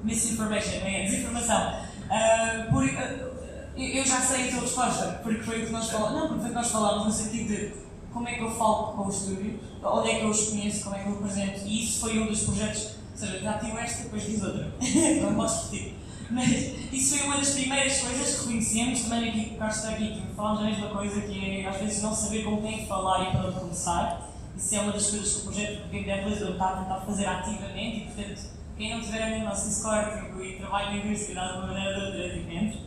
misinformation, 0.02 0.80
é, 0.84 1.04
desinformação? 1.04 1.84
Uh, 2.04 2.70
por, 2.70 2.84
uh, 2.84 3.34
eu 3.76 4.04
já 4.04 4.20
sei 4.20 4.48
a 4.48 4.50
tua 4.52 4.60
resposta, 4.60 5.20
porque 5.22 5.42
foi 5.42 5.62
o 5.62 5.66
que 5.66 5.72
nós 5.72 5.90
falamos. 5.90 6.20
Não, 6.20 6.28
porque 6.28 6.40
foi 6.40 6.48
que 6.50 6.54
nós 6.54 6.70
falámos 6.70 7.06
no 7.06 7.12
sentido 7.12 7.48
de 7.48 7.72
como 8.12 8.28
é 8.28 8.34
que 8.34 8.42
eu 8.42 8.50
falo 8.50 8.92
com 8.92 9.08
os 9.08 9.22
estúdios, 9.22 9.60
onde 9.82 10.10
é 10.10 10.18
que 10.18 10.24
eu 10.24 10.30
os 10.30 10.48
conheço, 10.48 10.84
como 10.84 10.96
é 10.96 11.02
que 11.02 11.08
eu 11.08 11.14
apresento, 11.14 11.66
e 11.66 11.84
isso 11.84 12.00
foi 12.00 12.18
um 12.20 12.26
dos 12.26 12.44
projetos 12.44 12.94
ou 13.14 13.18
seja, 13.18 13.38
já 13.38 13.58
tive 13.58 13.78
esta, 13.78 14.02
depois 14.02 14.26
diz 14.26 14.42
outra. 14.42 14.74
não 15.22 15.34
posso 15.36 15.72
repetir. 15.72 15.94
Mas 16.30 16.50
isso 16.92 17.16
foi 17.16 17.26
uma 17.26 17.36
das 17.36 17.50
primeiras 17.50 17.98
coisas 17.98 18.34
que 18.34 18.40
reconhecemos 18.40 19.00
também 19.02 19.28
aqui 19.28 19.46
com 19.50 19.54
o 19.54 19.58
Carlos 19.58 19.76
está 19.76 19.90
aqui, 19.90 20.20
que 20.20 20.34
falamos 20.34 20.60
a 20.60 20.64
mesma 20.64 20.88
coisa, 20.88 21.20
que 21.20 21.60
é 21.60 21.68
às 21.68 21.76
vezes 21.76 22.02
não 22.02 22.12
saber 22.12 22.44
com 22.44 22.60
quem 22.60 22.86
falar 22.86 23.28
e 23.28 23.30
para 23.30 23.48
onde 23.48 23.60
começar. 23.60 24.30
Isso 24.56 24.74
é 24.74 24.80
uma 24.80 24.92
das 24.92 25.10
coisas 25.10 25.32
que 25.32 25.38
o 25.38 25.42
projeto 25.44 25.88
Game 25.90 26.04
Dev 26.04 26.28
está 26.28 26.68
a 26.68 26.76
tentar 26.82 27.00
fazer 27.00 27.26
ativamente 27.26 27.96
e, 27.96 28.00
portanto, 28.06 28.40
quem 28.76 28.94
não 28.94 29.00
tiver 29.00 29.38
no 29.38 29.44
nosso 29.44 29.68
Discord 29.68 30.26
tipo, 30.26 30.42
e 30.42 30.56
trabalha 30.56 30.90
na 30.90 30.96
indústria 30.96 31.34
de 31.34 31.38
alguma 31.40 31.66
maneira 31.68 31.90
ou 31.90 32.00
de 32.00 32.06
outra, 32.06 32.24
é 32.24 32.38
diferente. 32.38 32.78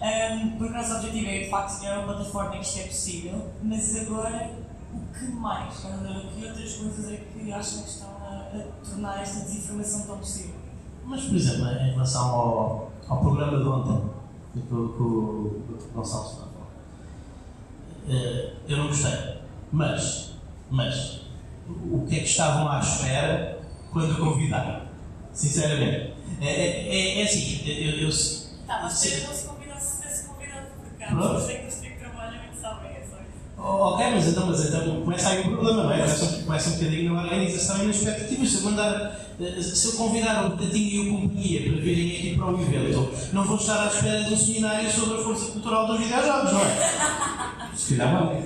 Um, 0.00 0.50
porque 0.58 0.72
o 0.72 0.76
nosso 0.76 0.94
objetivo 0.94 1.26
é, 1.28 1.38
de 1.44 1.50
facto, 1.50 1.78
criar 1.78 1.98
uma 1.98 2.14
plataforma 2.14 2.56
em 2.56 2.60
que 2.60 2.66
isto 2.66 2.80
é 2.80 2.82
possível, 2.84 3.52
mas 3.62 3.96
agora, 3.96 4.50
o 4.92 5.18
que 5.18 5.26
mais? 5.32 5.74
Que 5.76 6.46
outras 6.46 6.74
coisas 6.74 7.10
é 7.10 7.16
que 7.16 7.52
acham 7.52 7.82
que 7.82 7.88
estão 7.88 8.23
a 8.60 8.84
tornar 8.84 9.22
esta 9.22 9.40
desinformação 9.40 10.06
tão 10.06 10.18
possível. 10.18 10.54
Mas, 11.04 11.24
por 11.24 11.36
exemplo, 11.36 11.66
em 11.68 11.92
relação 11.92 12.26
ao, 12.28 12.92
ao 13.08 13.20
programa 13.20 13.58
de 13.58 13.68
ontem, 13.68 14.10
que, 14.52 14.60
que, 14.60 14.66
que 14.68 14.74
o 14.74 15.62
Gonçalo 15.94 16.30
está 16.30 16.44
a 16.44 16.54
eh, 18.08 18.52
eu 18.68 18.76
não 18.76 18.88
gostei. 18.88 19.38
Mas, 19.72 20.32
mas, 20.70 21.20
o 21.90 22.06
que 22.06 22.16
é 22.16 22.18
que 22.20 22.26
estavam 22.26 22.70
à 22.70 22.78
espera 22.78 23.58
quando 23.92 24.18
convidaram? 24.18 24.82
Sinceramente. 25.32 26.14
É, 26.40 26.46
é, 26.46 26.88
é, 26.88 27.20
é 27.20 27.24
assim, 27.24 27.62
eu. 27.66 27.92
eu, 27.92 28.08
eu 28.08 28.10
tá, 28.66 28.80
mas 28.82 28.92
se 28.92 29.26
não 29.26 29.34
se 29.34 29.46
convidasse, 29.46 29.96
se 29.96 30.02
tivesse 30.02 30.28
convidado 30.28 30.66
por 30.78 30.98
cá, 30.98 31.10
mas 31.12 31.42
sei 31.42 31.58
que 31.58 31.66
os 31.66 31.74
que 31.74 31.90
trabalham 31.98 32.40
e 32.52 32.60
sabem, 32.60 32.90
é 32.90 33.06
só 33.08 33.16
isso. 33.16 33.53
Ok, 33.66 34.10
mas 34.10 34.28
então, 34.28 34.46
mas 34.46 34.66
então 34.66 35.00
começa 35.00 35.30
aí 35.30 35.40
o 35.40 35.52
problema, 35.52 35.84
não 35.84 35.92
é? 35.92 36.00
Começa, 36.00 36.42
começa 36.44 36.68
um 36.68 36.72
bocadinho 36.74 37.14
na 37.14 37.22
organização 37.22 37.82
e 37.82 37.86
nas 37.86 37.96
expectativas. 37.96 38.50
Se 38.50 38.56
eu, 38.56 38.62
mandar, 38.62 39.20
eh, 39.40 39.62
se 39.62 39.86
eu 39.86 39.92
convidar 39.92 40.44
um 40.44 40.50
bocadinho 40.50 40.90
e 40.90 41.08
o 41.08 41.12
companhia 41.12 41.62
para 41.62 41.80
virem 41.80 42.10
aqui 42.10 42.36
para 42.36 42.46
o 42.46 42.60
evento, 42.60 43.10
não 43.32 43.44
vou 43.44 43.56
estar 43.56 43.84
à 43.84 43.86
espera 43.86 44.22
de 44.24 44.34
um 44.34 44.36
seminário 44.36 44.90
sobre 44.90 45.18
a 45.18 45.24
força 45.24 45.52
cultural 45.52 45.86
dos 45.86 45.98
videojogos, 45.98 46.52
não 46.52 46.60
é? 46.60 47.70
Se 47.74 47.96
calhar 47.96 48.12
não. 48.12 48.42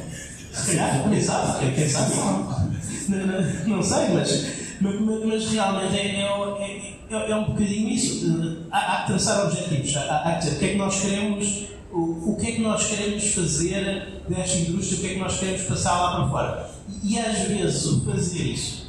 Se 0.52 0.66
calhar, 0.76 1.12
exato, 1.12 1.64
é 1.64 1.70
quem 1.72 1.88
sabe 1.88 2.14
não. 2.14 2.70
não, 3.08 3.76
não 3.76 3.82
sei, 3.82 4.08
mas, 4.10 4.46
mas, 4.80 5.24
mas 5.24 5.50
realmente 5.50 5.96
é, 5.96 6.20
é, 6.20 6.98
é, 7.10 7.30
é, 7.30 7.34
um 7.34 7.44
bocadinho 7.44 7.88
isso. 7.88 8.56
Há, 8.70 8.78
há 8.78 9.00
que 9.00 9.06
traçar 9.08 9.46
objetivos, 9.46 9.96
há, 9.96 10.16
há 10.16 10.32
que 10.34 10.38
dizer 10.44 10.56
o 10.56 10.58
que 10.60 10.64
é 10.64 10.68
que 10.68 10.76
nós 10.76 11.00
queremos 11.00 11.77
o, 11.98 12.36
que 12.36 12.46
é 12.46 12.52
que 12.52 12.60
nós 12.60 12.86
queremos 12.86 13.24
fazer 13.34 14.22
desta 14.28 14.58
indústria, 14.58 14.98
o 14.98 15.00
que 15.00 15.06
é 15.06 15.14
que 15.14 15.20
nós 15.20 15.38
queremos 15.38 15.62
passar 15.62 16.00
lá 16.00 16.16
para 16.16 16.30
fora. 16.30 16.70
E, 17.02 17.18
às 17.18 17.38
vezes 17.48 17.84
o 17.86 18.04
fazer 18.04 18.42
isso 18.42 18.88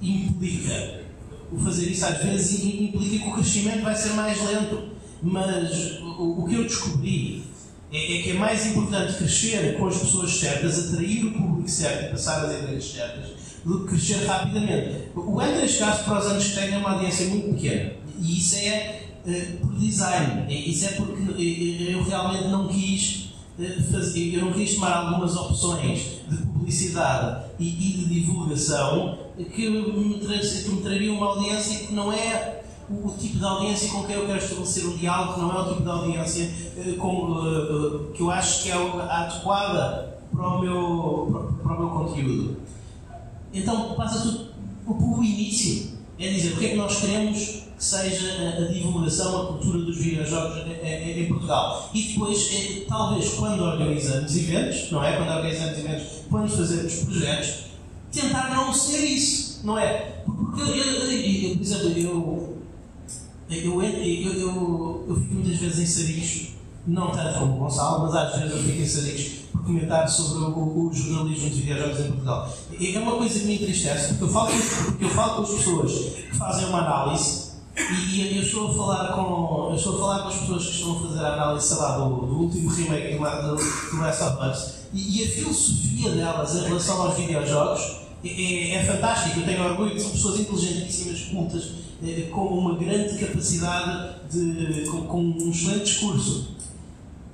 implica, 0.00 1.02
o 1.50 1.58
fazer 1.58 1.90
isso 1.90 2.04
às 2.04 2.18
vezes 2.22 2.64
implica 2.64 3.24
que 3.24 3.28
o 3.28 3.32
crescimento 3.32 3.82
vai 3.82 3.96
ser 3.96 4.10
mais 4.10 4.38
lento. 4.46 4.94
Mas 5.22 6.00
o, 6.00 6.40
o 6.40 6.46
que 6.46 6.54
eu 6.54 6.64
descobri 6.64 7.44
é, 7.90 8.18
é, 8.18 8.22
que 8.22 8.30
é 8.32 8.34
mais 8.34 8.66
importante 8.66 9.14
crescer 9.14 9.78
com 9.78 9.86
as 9.86 9.98
pessoas 9.98 10.38
certas, 10.38 10.92
atrair 10.92 11.24
o 11.24 11.32
público 11.32 11.68
certo 11.68 12.06
e 12.06 12.08
passar 12.10 12.44
as 12.44 12.62
ideias 12.62 12.84
certas, 12.84 13.30
do 13.64 13.80
que 13.80 13.90
crescer 13.90 14.26
rapidamente. 14.26 15.08
O 15.16 15.40
André 15.40 15.66
Castro, 15.66 16.04
para 16.04 16.18
os 16.18 16.26
anos 16.26 16.44
que 16.44 16.54
tem, 16.56 16.74
é 16.74 16.76
uma 16.76 16.92
audiência 16.92 17.26
muito 17.28 17.54
pequena. 17.54 17.92
E 18.20 18.38
isso 18.38 18.56
é 18.56 19.03
por 19.60 19.74
design. 19.78 20.46
Isso 20.48 20.84
é 20.86 20.88
porque 20.92 21.22
eu 21.90 22.02
realmente 22.04 22.48
não 22.48 22.68
quis 22.68 23.24
fazer, 23.90 24.34
eu 24.34 24.44
não 24.46 24.52
quis 24.52 24.74
tomar 24.74 24.92
algumas 24.92 25.36
opções 25.36 26.20
de 26.28 26.36
publicidade 26.38 27.44
e, 27.58 27.70
de 27.70 28.06
divulgação 28.06 29.18
que 29.36 29.70
me, 29.70 30.18
que 30.18 30.70
me 30.70 30.82
trariam 30.82 31.16
uma 31.16 31.26
audiência 31.26 31.86
que 31.86 31.94
não 31.94 32.12
é 32.12 32.62
o, 32.90 33.10
tipo 33.10 33.38
de 33.38 33.44
audiência 33.44 33.90
com 33.90 34.04
quem 34.04 34.16
eu 34.16 34.26
quero 34.26 34.38
estabelecer 34.38 34.86
um 34.86 34.96
diálogo, 34.96 35.34
que 35.34 35.40
não 35.40 35.52
é 35.52 35.62
o 35.62 35.68
tipo 35.68 35.82
de 35.82 35.88
audiência 35.88 36.50
com, 36.98 38.10
que 38.12 38.20
eu 38.20 38.30
acho 38.30 38.62
que 38.62 38.70
é 38.70 38.74
adequada 38.74 40.18
para 40.32 40.48
o 40.48 40.60
meu, 40.60 41.58
para, 41.62 41.76
o 41.76 41.78
meu 41.78 41.88
conteúdo. 41.90 42.56
Então 43.52 43.94
passa 43.94 44.20
tudo 44.20 44.48
o, 44.86 45.18
o 45.18 45.24
início, 45.24 45.92
é 46.18 46.28
dizer 46.28 46.52
o 46.52 46.56
que 46.56 46.66
é 46.66 46.68
que 46.70 46.76
nós 46.76 47.00
queremos 47.00 47.38
que 47.38 47.63
seja 47.84 48.56
a, 48.56 48.72
divulgação, 48.72 49.42
a 49.42 49.46
cultura 49.48 49.78
dos 49.80 49.98
videojogos 49.98 50.56
em 50.66 51.26
Portugal. 51.28 51.90
E 51.92 52.02
depois, 52.02 52.50
é, 52.52 52.84
talvez, 52.88 53.34
quando 53.34 53.62
organizamos 53.62 54.34
eventos, 54.36 54.90
não 54.90 55.04
é? 55.04 55.16
Quando 55.16 55.30
organizamos 55.30 55.78
eventos, 55.78 56.06
quando 56.30 56.48
fazemos 56.48 56.94
projetos, 56.94 57.54
tentar 58.10 58.54
não 58.54 58.72
ser 58.72 59.04
isso, 59.04 59.60
não 59.64 59.78
é? 59.78 60.22
Porque, 60.24 60.62
eu, 60.62 60.66
eu, 60.66 61.56
por 61.56 61.62
exemplo, 61.62 61.98
eu, 61.98 62.54
Eu, 63.50 63.82
eu, 63.82 65.04
eu, 65.08 65.16
fico 65.16 65.34
muitas 65.34 65.58
vezes 65.58 65.78
em 65.78 65.86
saricos, 65.86 66.54
não 66.86 67.10
tanto 67.10 67.38
como 67.38 67.58
Gonçalo, 67.58 68.04
mas 68.04 68.14
às 68.14 68.40
vezes 68.40 68.56
eu 68.56 68.62
fico 68.62 68.80
em 68.80 68.86
saricos 68.86 69.24
por 69.52 69.64
comentar 69.64 70.08
sobre 70.08 70.44
o, 70.44 70.88
o 70.88 70.90
jornalismo 70.92 71.50
dos 71.50 71.58
videojogos 71.58 72.00
em 72.00 72.08
Portugal. 72.08 72.54
E 72.80 72.96
é 72.96 72.98
uma 72.98 73.16
coisa 73.16 73.38
que 73.38 73.44
me 73.44 73.54
entristece, 73.56 74.08
porque 74.08 74.24
eu 74.24 74.28
falo, 74.28 74.50
porque 74.86 75.04
eu 75.04 75.10
falo 75.10 75.34
com 75.36 75.42
as 75.42 75.50
pessoas 75.50 75.92
que 75.92 76.36
fazem 76.36 76.66
uma 76.66 76.78
análise 76.78 77.43
e, 77.76 78.36
eu, 78.36 78.42
estou 78.42 78.70
a 78.70 78.74
falar 78.74 79.12
com, 79.12 79.70
eu 79.70 79.76
estou 79.76 79.96
a 79.96 79.98
falar 79.98 80.22
com 80.22 80.28
as 80.28 80.36
pessoas 80.36 80.64
que 80.66 80.72
estão 80.72 80.96
a 80.96 81.00
fazer 81.00 81.24
a 81.24 81.32
análise, 81.34 81.66
sei 81.66 81.76
lá, 81.76 81.98
do, 81.98 82.26
do 82.26 82.40
último 82.40 82.70
remake 82.70 83.18
do, 83.18 83.18
do, 83.18 83.90
do 83.90 84.00
Last 84.00 84.22
of 84.22 84.48
Us 84.48 84.74
e, 84.92 85.20
e 85.20 85.24
a 85.24 85.30
filosofia 85.30 86.10
delas 86.12 86.54
em 86.54 86.62
relação 86.62 87.02
aos 87.02 87.16
videojogos 87.16 88.04
é, 88.24 88.28
é, 88.28 88.74
é 88.76 88.84
fantástica. 88.84 89.40
Eu 89.40 89.44
tenho 89.44 89.64
orgulho 89.64 89.94
de 89.94 90.00
são 90.00 90.10
pessoas 90.12 90.40
inteligentíssimas, 90.40 91.20
cultas, 91.24 91.72
eh, 92.02 92.28
com 92.30 92.46
uma 92.46 92.76
grande 92.76 93.18
capacidade, 93.18 94.14
de, 94.30 94.86
com, 94.90 95.02
com 95.02 95.20
um 95.20 95.50
excelente 95.50 95.84
discurso. 95.84 96.54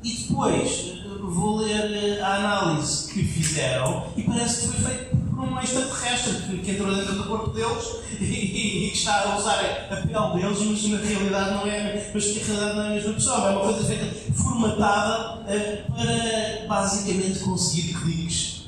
E 0.03 0.11
depois 0.11 0.95
eh, 0.97 1.19
vou 1.21 1.59
ler 1.59 2.21
a 2.23 2.35
análise 2.37 3.13
que 3.13 3.23
fizeram 3.23 4.07
e 4.17 4.23
parece 4.23 4.69
que 4.69 4.77
foi 4.77 4.91
feito 4.91 5.17
um 5.41 5.61
extraterrestre 5.61 6.33
que, 6.49 6.59
que 6.59 6.71
entrou 6.73 6.95
dentro 6.95 7.15
do 7.15 7.25
corpo 7.25 7.51
deles 7.51 7.85
e, 8.21 8.25
e- 8.25 8.87
e 8.87 8.91
que 8.91 8.97
está 8.97 9.23
a 9.25 9.37
usar 9.39 9.59
a 9.91 9.97
pele 9.97 10.43
deles, 10.43 10.59
mas 10.67 10.85
na 10.91 10.99
realidade 10.99 11.51
não 11.55 11.67
é, 11.67 12.11
mas 12.15 12.37
na 12.37 12.43
realidade 12.45 12.77
não 12.77 12.83
é 12.85 12.87
a 12.89 12.91
mesma 12.95 13.13
pessoa. 13.15 13.49
É 13.49 13.51
uma 13.51 13.61
coisa 13.61 13.85
feita 13.85 14.07
formatada 14.35 15.43
eh, 15.49 15.85
para 15.89 16.67
basicamente 16.67 17.39
conseguir 17.41 17.95
cliques 17.95 18.65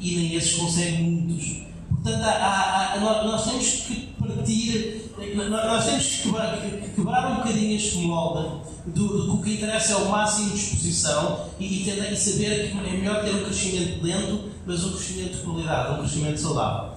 e 0.00 0.16
nem 0.16 0.34
esses 0.34 0.54
conseguem 0.54 1.02
muitos. 1.02 1.69
Portanto, 1.90 2.22
há- 2.24 2.28
há- 2.30 2.92
há- 2.94 3.00
nós, 3.00 3.26
nós 3.26 3.44
temos 3.44 3.66
que 3.86 4.14
partir, 4.18 5.10
nós, 5.34 5.50
nós 5.50 5.84
temos 5.84 6.04
que 6.06 6.22
quebrar, 6.22 6.60
que- 6.60 6.88
quebrar 6.94 7.32
um 7.32 7.36
bocadinho 7.36 7.76
este 7.76 7.98
molde 7.98 8.48
do, 8.86 9.08
do 9.08 9.24
que 9.24 9.30
o 9.40 9.42
que 9.42 9.54
interessa 9.56 9.92
é 9.92 9.96
o 9.96 10.08
máximo 10.08 10.50
de 10.50 10.56
exposição 10.56 11.50
e, 11.58 11.64
e, 11.66 11.90
e 11.90 12.16
saber 12.16 12.70
que 12.70 12.78
é 12.78 12.92
melhor 12.92 13.22
ter 13.22 13.34
um 13.34 13.44
crescimento 13.44 14.02
lento, 14.02 14.50
mas 14.66 14.84
um 14.84 14.92
crescimento 14.92 15.36
de 15.36 15.42
qualidade, 15.42 15.92
um 15.94 15.98
crescimento 15.98 16.40
saudável. 16.40 16.90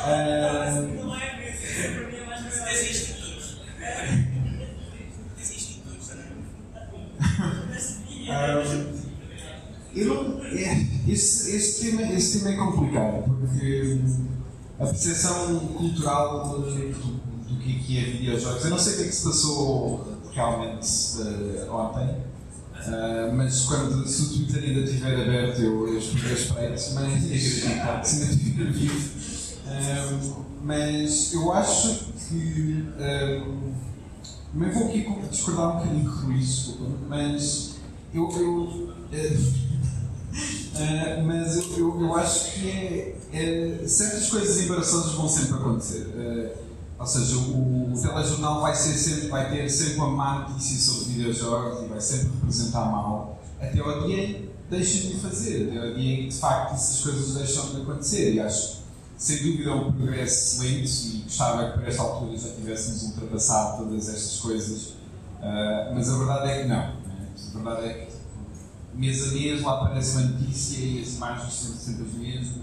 Não 0.04 1.16
é 1.16 1.38
mim 8.10 8.28
é 8.28 8.94
eu 9.96 10.08
não, 10.08 10.44
é, 10.44 10.88
esse, 11.08 11.56
esse, 11.56 11.92
tema, 11.92 12.02
esse 12.14 12.40
tema 12.40 12.52
é 12.52 12.58
complicado 12.58 13.24
porque 13.30 14.00
a 14.80 14.86
percepção 14.88 15.60
cultural 15.60 16.50
do, 16.50 16.62
do 16.62 17.60
que, 17.60 17.80
que 17.80 18.00
é 18.00 18.02
videojogos. 18.12 18.64
Eu 18.66 18.72
não 18.72 18.80
sei 18.80 18.94
o 18.94 18.96
que 18.98 19.04
é 19.04 19.08
que 19.08 19.16
se 19.16 19.24
passou 19.24 20.08
realmente 20.34 20.88
eh, 21.22 21.70
ontem, 21.70 22.18
ah, 22.76 23.32
mas 23.36 23.62
quando 23.62 24.06
se 24.08 24.24
o 24.24 24.30
Twitter 24.30 24.64
ainda 24.64 24.80
estiver 24.82 25.22
aberto 25.22 25.62
eu, 25.62 25.88
eu 25.88 25.98
espreito, 26.00 26.48
mas 26.72 26.82
se 26.82 26.98
ainda 26.98 27.36
estiver 28.34 28.72
vivo. 28.72 29.33
Mas 30.62 31.34
eu 31.34 31.52
acho 31.52 32.06
que. 32.28 32.86
Um, 33.00 33.74
também 34.54 34.72
vou 34.72 34.88
aqui 34.88 35.08
discordar 35.32 35.70
um 35.70 35.78
bocadinho 35.80 36.12
com 36.12 36.18
o 36.18 36.26
Luís, 36.28 36.48
desculpa, 36.48 36.92
mas 37.10 37.72
eu. 38.14 38.30
eu 38.40 38.94
eh, 39.12 39.38
mas 41.26 41.56
eu, 41.58 41.78
eu, 41.78 42.02
eu 42.02 42.16
acho 42.16 42.54
que 42.54 42.70
é, 42.70 43.18
é- 43.32 43.88
certas 43.88 44.30
coisas 44.30 44.64
embaraçosas 44.64 45.14
vão 45.14 45.28
sempre 45.28 45.56
acontecer. 45.56 46.08
Eh, 46.16 46.56
ou 47.00 47.06
seja, 47.06 47.36
o, 47.36 47.94
o 47.94 48.02
telejornal 48.02 48.62
vai, 48.62 48.76
ser 48.76 48.94
sempre, 48.94 49.28
vai 49.28 49.52
ter 49.52 49.70
sempre 49.70 49.96
uma 49.96 50.08
má 50.08 50.48
notícia 50.48 50.78
sobre 50.78 51.14
videojogos 51.14 51.84
e 51.84 51.88
vai 51.88 52.00
sempre 52.00 52.30
representar 52.36 52.86
mal, 52.86 53.42
até 53.60 53.80
ao 53.80 54.06
dia 54.06 54.24
em 54.24 54.34
que 54.34 54.50
deixa 54.70 55.08
de 55.08 55.16
o 55.16 55.20
fazer, 55.20 55.70
até 55.70 55.88
ao 55.88 55.94
dia 55.96 56.14
em 56.14 56.18
que 56.24 56.28
de 56.30 56.36
facto 56.36 56.74
essas 56.76 57.02
coisas 57.02 57.34
deixam 57.36 57.66
de 57.72 57.82
acontecer. 57.82 58.34
E 58.36 58.40
acho 58.40 58.83
sem 59.24 59.38
dúvida 59.38 59.70
é 59.70 59.74
um 59.74 59.90
progresso 59.94 60.62
lento 60.62 60.90
e 60.90 61.22
gostava 61.24 61.72
que 61.72 61.80
por 61.80 61.88
esta 61.88 62.02
altura 62.04 62.38
já 62.38 62.50
tivéssemos 62.50 63.04
ultrapassado 63.04 63.78
todas 63.78 64.10
estas 64.10 64.40
coisas, 64.42 64.96
ah, 65.42 65.92
mas 65.96 66.10
a 66.10 66.18
verdade 66.18 66.50
é 66.50 66.62
que 66.62 66.68
não. 66.68 66.76
né? 66.76 67.30
A 67.56 67.58
verdade 67.58 67.88
é 67.88 67.94
que 67.94 68.14
mês 68.94 69.24
a 69.24 69.32
mês 69.32 69.62
lá 69.62 69.76
aparece 69.76 70.18
uma 70.18 70.28
notícia 70.28 70.78
e 70.78 71.02
as 71.02 71.14
imagens 71.14 71.54
são 71.54 71.74
sempre 71.74 72.04
as 72.04 72.12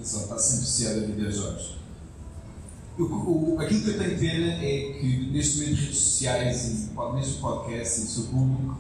só 0.07 0.19
está 0.19 0.39
sempre 0.39 0.65
associada 0.65 1.01
a 1.01 1.07
videojogos. 1.07 1.77
O, 2.99 3.05
o, 3.05 3.59
aquilo 3.59 3.81
que 3.81 3.91
eu 3.93 3.99
tenho 3.99 4.19
pena 4.19 4.53
é 4.63 4.99
que 5.01 5.31
neste 5.33 5.61
momento 5.61 5.81
redes 5.81 5.99
sociais 5.99 6.65
e 6.67 6.95
mesmo 7.15 7.41
podcast 7.41 8.01
e 8.03 8.05
o 8.05 8.07
seu 8.07 8.25
público 8.25 8.79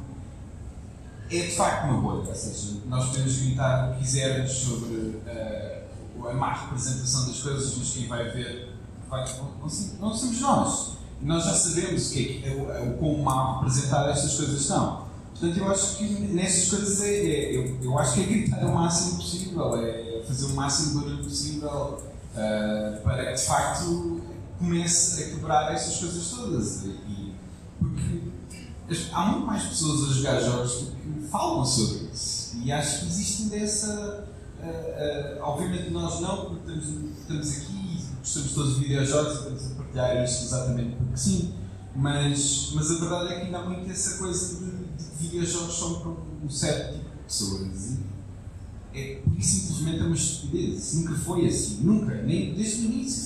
é 1.30 1.38
de 1.38 1.56
facto 1.56 1.84
uma 1.84 1.98
bolha, 2.02 2.28
ou 2.28 2.34
seja, 2.34 2.76
nós 2.88 3.08
podemos 3.08 3.38
gritar 3.38 3.88
o 3.88 3.94
que 3.94 4.00
quisermos 4.00 4.52
sobre 4.52 5.18
ah, 5.26 5.79
a 6.28 6.32
má 6.34 6.52
representação 6.52 7.26
das 7.26 7.40
coisas, 7.40 7.76
mas 7.76 7.90
quem 7.90 8.06
vai 8.08 8.30
ver 8.30 8.74
vai, 9.08 9.24
não, 9.38 9.50
não 10.00 10.14
somos- 10.14 10.40
nós. 10.40 10.90
Nós 11.22 11.44
já 11.44 11.52
sabemos 11.54 12.08
o, 12.08 12.12
que 12.12 12.20
é, 12.20 12.24
que- 12.40 12.48
o, 12.50 12.90
o 12.94 12.98
quão 12.98 13.18
mal 13.18 13.58
representadas 13.58 14.16
estas 14.18 14.36
coisas 14.36 14.62
são. 14.62 15.04
Portanto, 15.30 15.58
eu 15.58 15.70
acho 15.70 15.96
que 15.96 16.04
nessas 16.04 16.70
coisas 16.70 17.00
é, 17.02 17.08
é- 17.14 17.56
eu, 17.56 17.78
eu 17.82 17.98
acho 17.98 18.14
que 18.14 18.20
é 18.20 18.24
gritar 18.24 18.64
o 18.64 18.74
máximo 18.74 19.16
possível, 19.16 19.76
é 19.76 20.22
fazer 20.26 20.46
o 20.46 20.54
máximo 20.54 21.00
barulho 21.00 21.24
possível 21.24 22.00
ah, 22.36 23.00
para 23.02 23.26
que 23.26 23.34
de 23.34 23.42
facto 23.42 24.20
comece 24.58 25.22
a 25.24 25.26
quebrar 25.30 25.72
estas 25.74 25.96
coisas 25.96 26.26
todas. 26.28 26.84
E, 26.84 27.34
porque 27.80 29.06
há 29.12 29.26
muito 29.26 29.46
mais 29.46 29.64
pessoas 29.64 30.10
a 30.10 30.14
jogar 30.14 30.40
jogos 30.40 30.72
do 30.72 30.90
que 30.92 31.28
falam 31.28 31.64
sobre 31.64 32.08
isso. 32.12 32.56
E 32.62 32.72
acho 32.72 33.00
que 33.00 33.06
existe 33.06 33.42
dessa. 33.44 34.19
Ah, 34.62 35.38
obviamente 35.42 35.90
nós 35.90 36.20
não, 36.20 36.46
porque 36.46 36.72
estamos, 36.72 37.18
estamos 37.20 37.56
aqui 37.56 37.72
e 37.72 38.18
gostamos 38.18 38.52
todos 38.52 38.74
de 38.76 38.80
videojogos 38.80 39.32
e 39.32 39.36
estamos 39.36 39.72
a 39.72 39.74
partilhar 39.74 40.24
isto 40.24 40.44
exatamente 40.44 40.96
porque 40.96 41.16
sim. 41.16 41.54
Mas, 41.94 42.70
mas 42.74 42.90
a 42.90 42.94
verdade 42.94 43.32
é 43.32 43.40
que 43.40 43.46
ainda 43.46 43.58
há 43.58 43.68
muito 43.68 43.90
essa 43.90 44.18
coisa 44.18 44.60
de, 44.60 44.70
de 44.70 45.16
videojogos 45.18 45.76
são 45.76 46.00
para 46.00 46.12
um 46.44 46.48
certo 46.48 46.94
tipo 46.94 47.10
de 47.10 47.24
pessoas. 47.24 47.98
É 48.94 49.20
simplesmente 49.40 50.00
é 50.00 50.04
uma 50.04 50.14
estupidez. 50.14 50.94
Nunca 50.94 51.14
foi 51.14 51.46
assim. 51.46 51.80
Nunca. 51.82 52.22
Nem 52.22 52.54
desde 52.54 52.82
o 52.82 52.84
início 52.86 53.22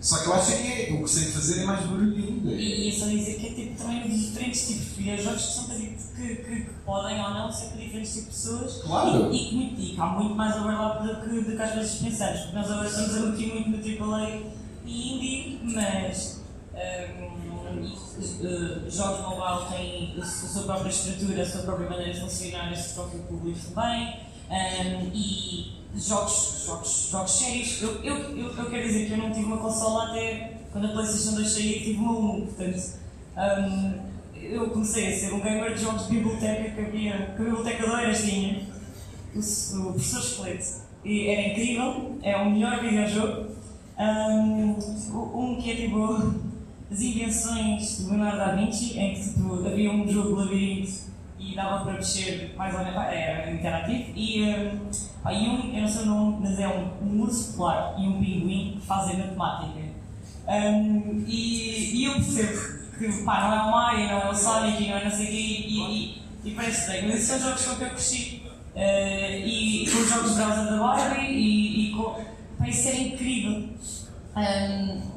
só 0.00 0.18
que 0.22 0.26
eu 0.28 0.34
acho 0.34 0.56
que 0.56 0.72
é, 0.72 0.92
o 0.92 1.04
que 1.04 1.10
sei 1.10 1.24
fazer 1.30 1.62
é 1.62 1.64
mais 1.64 1.86
barulho 1.86 2.16
ainda. 2.16 2.50
E, 2.50 2.86
e 2.86 2.88
é 2.88 2.92
só 2.92 3.06
dizer 3.06 3.34
que 3.34 3.46
é 3.46 3.50
tipo, 3.54 3.78
também 3.82 4.08
diferentes 4.08 4.66
tipos 4.66 4.86
de 4.86 5.02
videojogos 5.02 5.42
que, 5.46 5.52
são 5.52 5.64
que, 5.66 5.88
que, 6.16 6.36
que 6.36 6.70
podem 6.84 7.20
ou 7.20 7.30
não 7.30 7.52
ser 7.52 7.66
para 7.68 7.76
diferentes 7.80 8.12
tipos 8.14 8.24
de 8.28 8.42
pessoas 8.42 8.82
Claro. 8.82 9.32
e, 9.32 9.38
que 9.48 9.54
muito- 9.54 9.80
e 9.80 9.94
que 9.94 10.00
há 10.00 10.06
muito 10.06 10.34
mais 10.34 10.56
overlap 10.56 11.02
do 11.06 11.20
que, 11.20 11.40
do 11.50 11.56
que 11.56 11.62
às 11.62 11.74
vezes 11.74 11.94
pensamos. 12.00 12.40
Porque 12.40 12.56
nós 12.56 12.70
agora 12.70 12.88
estamos 12.88 13.16
a 13.16 13.20
meter 13.20 13.54
muito 13.54 13.68
no 13.70 14.14
AAA 14.14 14.40
e 14.84 15.14
indie, 15.14 15.60
mas 15.74 16.40
hum, 16.74 17.82
e, 17.82 18.46
eh, 18.46 18.90
jogos 18.90 19.20
mobile 19.20 19.68
têm 19.70 20.14
a 20.20 20.24
su- 20.26 20.46
a 20.46 20.48
sua 20.48 20.62
própria 20.64 20.88
estrutura, 20.90 21.42
a 21.42 21.46
sua 21.46 21.62
própria 21.62 21.88
maneira 21.90 22.12
de 22.12 22.20
funcionar, 22.20 22.72
o 22.72 22.76
seu 22.76 22.94
próprio 22.94 23.20
público 23.22 23.58
também. 23.74 24.20
Hum, 24.54 25.10
e 25.12 25.72
jogos, 25.96 26.64
jogos, 26.66 27.08
jogos 27.10 27.30
sérios. 27.30 27.82
Eu, 27.82 28.02
eu, 28.02 28.16
eu, 28.36 28.56
eu 28.56 28.70
quero 28.70 28.86
dizer 28.86 29.06
que 29.06 29.12
eu 29.12 29.18
não 29.18 29.32
tive 29.32 29.46
uma 29.46 29.58
consola 29.58 30.10
até 30.10 30.60
quando 30.72 30.86
a 30.86 30.92
PlayStation 30.92 31.34
2 31.36 31.48
saiu, 31.48 31.78
tive 31.78 31.98
uma 31.98 32.12
1. 32.12 32.46
Portanto, 32.46 32.92
hum, 33.36 33.94
eu 34.34 34.70
comecei 34.70 35.08
a 35.08 35.18
ser 35.18 35.32
um 35.32 35.40
gamer 35.40 35.74
de 35.74 35.82
jogos 35.82 36.06
de 36.06 36.14
biblioteca 36.16 36.70
que 36.70 36.80
havia, 36.80 37.34
que 37.36 37.42
a 37.42 37.44
biblioteca 37.44 37.84
de 37.84 37.90
Oeiras 37.90 38.22
tinha. 38.22 38.62
O, 39.34 39.38
o 39.38 39.92
professor 39.92 40.20
Esqueleto. 40.20 40.84
E 41.04 41.28
era 41.28 41.48
incrível, 41.48 42.18
é 42.22 42.36
o 42.36 42.50
melhor 42.50 42.80
videojogo. 42.80 43.54
Um, 43.98 44.76
um 45.34 45.60
que 45.60 45.70
é 45.70 45.76
tipo 45.76 46.34
as 46.90 47.00
invenções 47.00 47.98
de 47.98 48.04
Leonardo 48.04 48.38
da 48.38 48.54
Vinci, 48.54 48.98
em 48.98 49.14
que 49.14 49.32
tipo, 49.32 49.66
havia 49.66 49.90
um 49.90 50.08
jogo 50.08 50.36
labirinto 50.36 51.03
e 51.54 51.56
dava 51.56 51.84
para 51.84 51.92
mexer 51.92 52.52
mais 52.56 52.74
ou 52.74 52.80
menos, 52.80 52.96
era 52.96 53.50
interativo. 53.50 54.12
E 54.16 54.42
um, 54.42 54.90
há 55.24 55.32
um, 55.32 55.72
eu 55.72 55.82
não 55.82 55.88
sei 55.88 56.02
o 56.02 56.06
nome, 56.06 56.36
mas 56.40 56.58
é 56.58 56.68
um, 56.68 57.06
um 57.06 57.20
urso 57.22 57.56
polar 57.56 57.94
e 57.96 58.08
um 58.08 58.18
pinguim 58.18 58.76
que 58.80 58.86
fazem 58.86 59.18
matemática. 59.18 59.80
Um, 60.48 61.24
e, 61.26 61.94
e 61.94 62.04
eu 62.06 62.14
percebo 62.14 62.84
que 62.98 63.24
pá, 63.24 63.40
não 63.40 63.54
é 63.54 63.62
o 63.62 63.70
Mario, 63.70 64.08
não 64.08 64.20
é 64.22 64.30
o 64.30 64.34
Sonic, 64.34 64.88
não 64.88 64.96
é 64.96 65.04
não 65.04 65.10
sei 65.10 65.26
o 65.26 65.28
quê, 65.28 65.36
e, 65.36 65.80
e, 65.80 66.22
e 66.44 66.50
parece 66.54 66.80
estranho, 66.80 67.08
mas 67.08 67.20
são 67.22 67.38
jogos 67.38 67.64
com 67.64 67.76
que 67.76 67.84
eu 67.84 67.90
cresci. 67.90 68.42
Uh, 68.74 69.46
e 69.46 69.88
com 69.88 69.98
os 69.98 70.08
jogos 70.08 70.30
de 70.30 70.36
browser 70.36 70.64
da 70.64 70.78
Barbie 70.78 71.26
e, 71.26 71.90
e 71.90 71.94
com. 71.94 72.20
Parece 72.58 72.82
ser 72.82 73.00
incrível. 73.00 73.68
Um, 74.36 75.14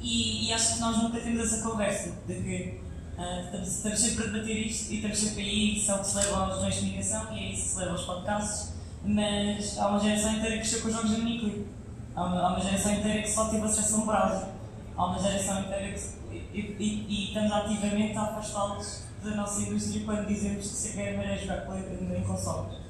E, 0.00 0.48
e 0.48 0.52
acho 0.52 0.74
que 0.74 0.80
nós 0.80 1.02
nunca 1.02 1.18
temos 1.18 1.40
essa 1.40 1.68
conversa 1.68 2.12
de 2.28 2.34
que 2.34 2.80
uh, 3.18 3.44
estamos, 3.44 3.68
estamos, 3.68 4.00
sempre 4.00 4.24
a 4.24 4.26
debater 4.28 4.66
isto 4.66 4.92
e 4.92 4.96
estamos 4.96 5.18
sempre 5.18 5.42
aí, 5.42 5.80
são 5.80 5.98
que 5.98 6.06
se 6.06 6.16
levam 6.16 6.44
aos 6.44 6.60
meios 6.60 6.74
de 6.74 6.80
comunicação 6.80 7.36
e 7.36 7.38
é 7.38 7.52
isso 7.52 7.62
que 7.62 7.68
se 7.68 7.78
leva 7.78 7.90
aos 7.92 8.02
podcasts, 8.02 8.72
mas 9.04 9.78
há 9.78 9.88
uma 9.88 10.00
geração 10.00 10.32
inteira 10.32 10.54
que 10.56 10.60
cresceu 10.60 10.82
com 10.82 10.90
jogos 10.90 11.10
de 11.10 11.18
maníacule. 11.18 11.66
Há 12.14 12.24
uma, 12.24 12.40
há 12.40 12.48
uma 12.48 12.60
geração 12.60 12.94
inteira 12.94 13.22
que 13.22 13.30
só 13.30 13.48
teve 13.48 13.64
acesso 13.64 13.94
a 13.94 13.98
um 13.98 14.06
browser. 14.06 14.48
Há 14.96 15.06
uma 15.06 15.18
geração 15.18 15.60
inteira 15.60 15.92
que. 15.92 16.16
E, 16.32 16.58
e, 16.58 17.06
e 17.08 17.28
estamos 17.28 17.52
ativamente 17.52 18.16
a 18.16 18.22
afastá-los 18.22 19.02
da 19.22 19.36
nossa 19.36 19.60
indústria 19.62 20.04
quando 20.04 20.26
dizemos 20.26 20.66
que 20.68 20.74
se 20.74 20.92
quer 20.94 21.14
é 21.14 21.36
jogar 21.36 21.66
em 21.78 22.22
consoles. 22.22 22.86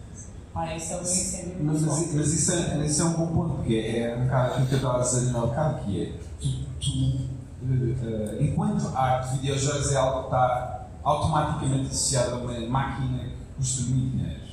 Ah, 0.55 0.74
isso 0.74 0.95
é 0.95 0.97
um 0.97 1.03
incêndio. 1.03 1.57
Mas, 1.61 1.83
mas, 1.83 2.14
mas 2.14 2.33
isso, 2.33 2.53
é, 2.53 2.87
isso 2.87 3.03
é 3.03 3.05
um 3.05 3.12
bom 3.12 3.27
ponto, 3.27 3.57
porque 3.57 3.74
é 3.74 4.16
um 4.16 4.24
bocado 4.24 4.53
aquilo 4.53 4.66
que 4.66 4.72
eu 4.72 4.79
estava 4.79 4.99
a 4.99 5.03
dizer 5.03 5.33
bocado, 5.33 5.85
que 5.85 6.03
é 6.03 6.12
tu, 6.41 6.49
tu 6.81 7.29
uh, 7.72 8.42
enquanto 8.42 8.86
arte, 8.96 9.38
videojogos 9.38 9.92
é 9.92 9.96
algo 9.96 10.20
que 10.20 10.26
está 10.26 10.86
automaticamente 11.02 11.86
associado 11.86 12.34
a 12.34 12.38
uma 12.38 12.60
máquina 12.68 13.18
que 13.18 13.54
custa 13.56 13.82
muito 13.82 14.16
dinheiro. 14.16 14.46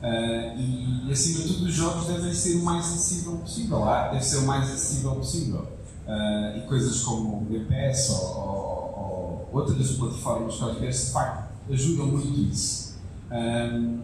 Uh, 0.00 0.56
e 0.56 1.12
acima 1.12 1.44
de 1.44 1.54
tudo 1.54 1.66
os 1.66 1.74
jogos 1.74 2.06
devem 2.06 2.32
ser 2.32 2.56
o 2.56 2.64
mais 2.64 2.86
acessível 2.86 3.38
possível, 3.38 3.84
a 3.84 3.96
arte 3.96 4.12
deve 4.12 4.24
ser 4.24 4.36
o 4.38 4.46
mais 4.46 4.64
acessível 4.70 5.14
possível. 5.16 5.78
Uh, 6.06 6.58
e 6.58 6.60
coisas 6.66 7.02
como 7.02 7.38
o 7.38 7.66
Pass 7.66 8.08
ou, 8.10 8.38
ou, 8.38 9.50
ou 9.52 9.60
outras 9.60 9.90
plataformas 9.92 10.56
quaisquer 10.56 10.90
de 10.90 11.12
facto 11.12 11.48
ajudam 11.70 12.06
muito 12.06 12.40
isso. 12.50 12.96
Um, 13.30 14.00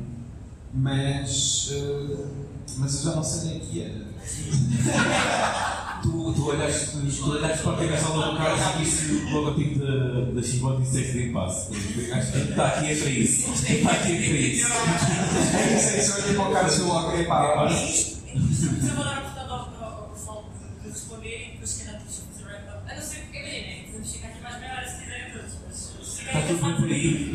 mas, 0.72 1.70
uh, 1.72 2.26
mas 2.78 2.94
eu 2.96 3.10
já 3.10 3.16
não 3.16 3.22
sei 3.22 3.50
nem 3.50 3.60
que 3.60 3.82
era. 3.82 4.04
tu, 6.04 6.32
tu 6.34 6.48
olhaste, 6.50 6.90
tu 6.90 7.30
olhaste 7.30 7.62
para 7.62 7.72
a 7.72 7.76
cabeçola 7.76 8.30
do 8.30 8.36
carro 8.36 8.80
e 8.80 8.84
viste 8.84 9.12
o 9.12 9.30
logotipo 9.30 9.78
da, 9.78 10.20
da 10.32 10.42
Chicote 10.42 10.82
e 10.82 10.84
disseste 10.84 11.18
em 11.18 11.32
passo. 11.32 11.72
Acho 11.72 12.32
que 12.32 12.38
está 12.38 12.66
aqui 12.68 12.90
é 12.90 12.96
para 12.96 13.10
isso. 13.10 13.50
Está 13.52 13.90
aqui 13.90 14.12
é 14.12 14.28
para 14.28 14.36
isso. 14.36 14.66
É 14.66 15.76
isso, 15.76 15.88
é 15.88 15.98
isso. 15.98 16.12
Eu 16.12 16.24
olhei 16.24 16.34
para 16.34 16.48
o 16.48 16.52
carro 16.52 16.74
e 16.74 16.80
logo, 16.82 17.10
é 17.16 17.24
pá. 17.24 17.68
Trabalhar 18.84 19.20
portanto 19.22 19.52
ao 19.52 20.08
pessoal 20.10 20.50
de 20.82 20.90
responder 20.90 21.48
e 21.48 21.52
depois 21.52 21.70
se 21.70 21.84
calhar 21.84 22.02
que 22.02 22.12
fazer 22.12 22.44
wrap-up. 22.44 22.90
A 22.90 22.94
não 22.94 23.02
ser 23.02 23.20
que, 23.32 23.38
imaginem, 23.38 23.84
podemos 23.84 24.12
ficar 24.12 24.28
aqui 24.28 24.42
mais 24.42 24.60
meia 24.60 24.72
hora 24.74 24.88
se 24.88 25.00
quiserem 25.00 25.32
todos, 25.32 25.52
mas 25.64 26.18
Está 26.26 26.40
tudo 26.42 26.62
bem 26.62 26.76
por 26.76 26.84
aí. 26.84 27.34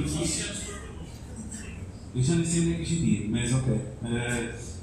Eu 2.16 2.24
já 2.24 2.36
nem 2.36 2.46
sei 2.46 2.62
onde 2.62 2.74
é 2.74 2.76
que 2.76 2.82
a 2.82 2.86
gente 2.86 3.06
ia, 3.06 3.30
mas 3.30 3.54
ok. 3.54 3.82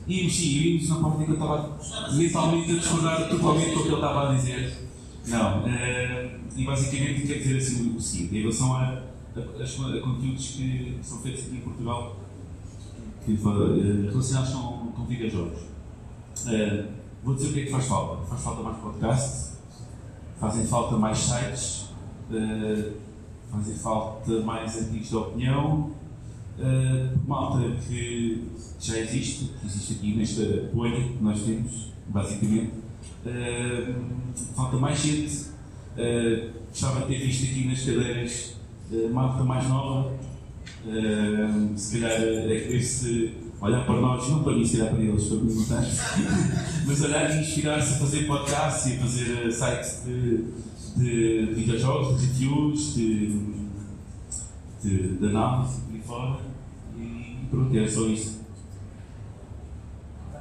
Sim, 0.07 0.47
íamos 0.47 0.89
na 0.89 0.97
parte 0.97 1.25
que 1.25 1.31
eu 1.31 1.35
estava 1.35 1.79
mentalmente 2.13 2.71
a 2.71 2.75
discordar 2.77 3.29
totalmente 3.29 3.73
com 3.73 3.81
o 3.81 3.83
que 3.83 3.89
ele 3.89 3.95
estava 3.95 4.31
a 4.31 4.35
dizer. 4.35 4.89
Não. 5.27 5.65
Uh, 5.65 6.41
e 6.57 6.65
basicamente 6.65 7.27
quer 7.27 7.39
dizer 7.39 7.57
assim 7.59 7.97
o 7.97 8.01
seguinte, 8.01 8.37
em 8.37 8.41
relação 8.41 8.73
a, 8.75 8.83
a, 8.83 9.41
a, 9.41 9.97
a 9.97 10.01
conteúdos 10.01 10.49
que 10.49 10.99
são 11.03 11.19
feitos 11.19 11.47
aqui 11.47 11.57
em 11.57 11.61
Portugal 11.61 12.17
que, 13.27 13.33
uh, 13.33 14.11
relacionados 14.11 14.51
com, 14.51 14.93
com 14.93 15.05
videojogos. 15.05 15.59
Uh, 16.47 16.87
vou 17.25 17.35
dizer 17.35 17.49
o 17.49 17.53
que 17.53 17.61
é 17.61 17.65
que 17.65 17.73
faz 17.73 17.87
falta. 17.87 18.25
Faz 18.27 18.43
falta 18.43 18.63
mais 18.63 18.77
podcast, 18.79 19.53
fazem 20.39 20.67
falta 20.67 20.97
mais 20.97 21.19
sites, 21.19 21.89
uh, 22.31 22.93
fazem 23.51 23.75
falta 23.75 24.41
mais 24.43 24.79
artigos 24.79 25.09
de 25.09 25.17
opinião, 25.17 25.91
uh, 26.59 27.29
malta 27.29 27.77
que 27.87 28.43
já 28.81 28.99
existe, 28.99 29.51
que 29.61 29.67
existe 29.67 29.95
aqui 29.95 30.15
nesta 30.15 30.71
bolha 30.73 31.03
que 31.03 31.23
nós 31.23 31.41
temos, 31.43 31.93
basicamente. 32.09 32.73
Uh, 33.25 33.95
falta 34.55 34.77
mais 34.77 35.01
gente. 35.01 35.47
Uh, 35.97 36.51
gostava 36.69 37.01
de 37.01 37.07
ter 37.07 37.27
visto 37.27 37.45
aqui 37.45 37.67
nas 37.67 37.81
cadeiras 37.81 38.57
uh, 38.91 39.09
malta 39.13 39.45
mais 39.45 39.69
nova. 39.69 40.13
Uh, 40.85 41.77
se 41.77 42.01
calhar 42.01 42.21
é 42.21 42.77
esse 42.77 43.35
olhar 43.61 43.85
para 43.87 44.01
nós, 44.01 44.29
não 44.29 44.45
para 44.45 44.53
mim, 44.53 44.65
se 44.65 44.77
calhar 44.77 44.95
para 44.95 45.03
eles, 45.03 45.25
para 45.25 45.37
mim 45.39 45.55
não 45.55 45.67
mas 46.87 47.03
olhar 47.03 47.35
e 47.35 47.41
inspirar-se 47.41 47.95
a 47.95 47.97
fazer 47.97 48.27
podcasts 48.27 48.93
e 48.93 48.97
a 48.97 49.01
fazer 49.01 49.53
sites 49.53 50.05
de, 50.05 50.45
de 50.97 51.55
videojogos, 51.55 52.21
de 52.21 52.27
reviews, 52.27 52.95
de, 52.95 53.41
de, 54.83 55.17
de 55.17 55.27
análise 55.27 55.87
fora 55.87 55.93
e 55.93 55.99
pronto, 55.99 56.41
isso. 58.09 58.45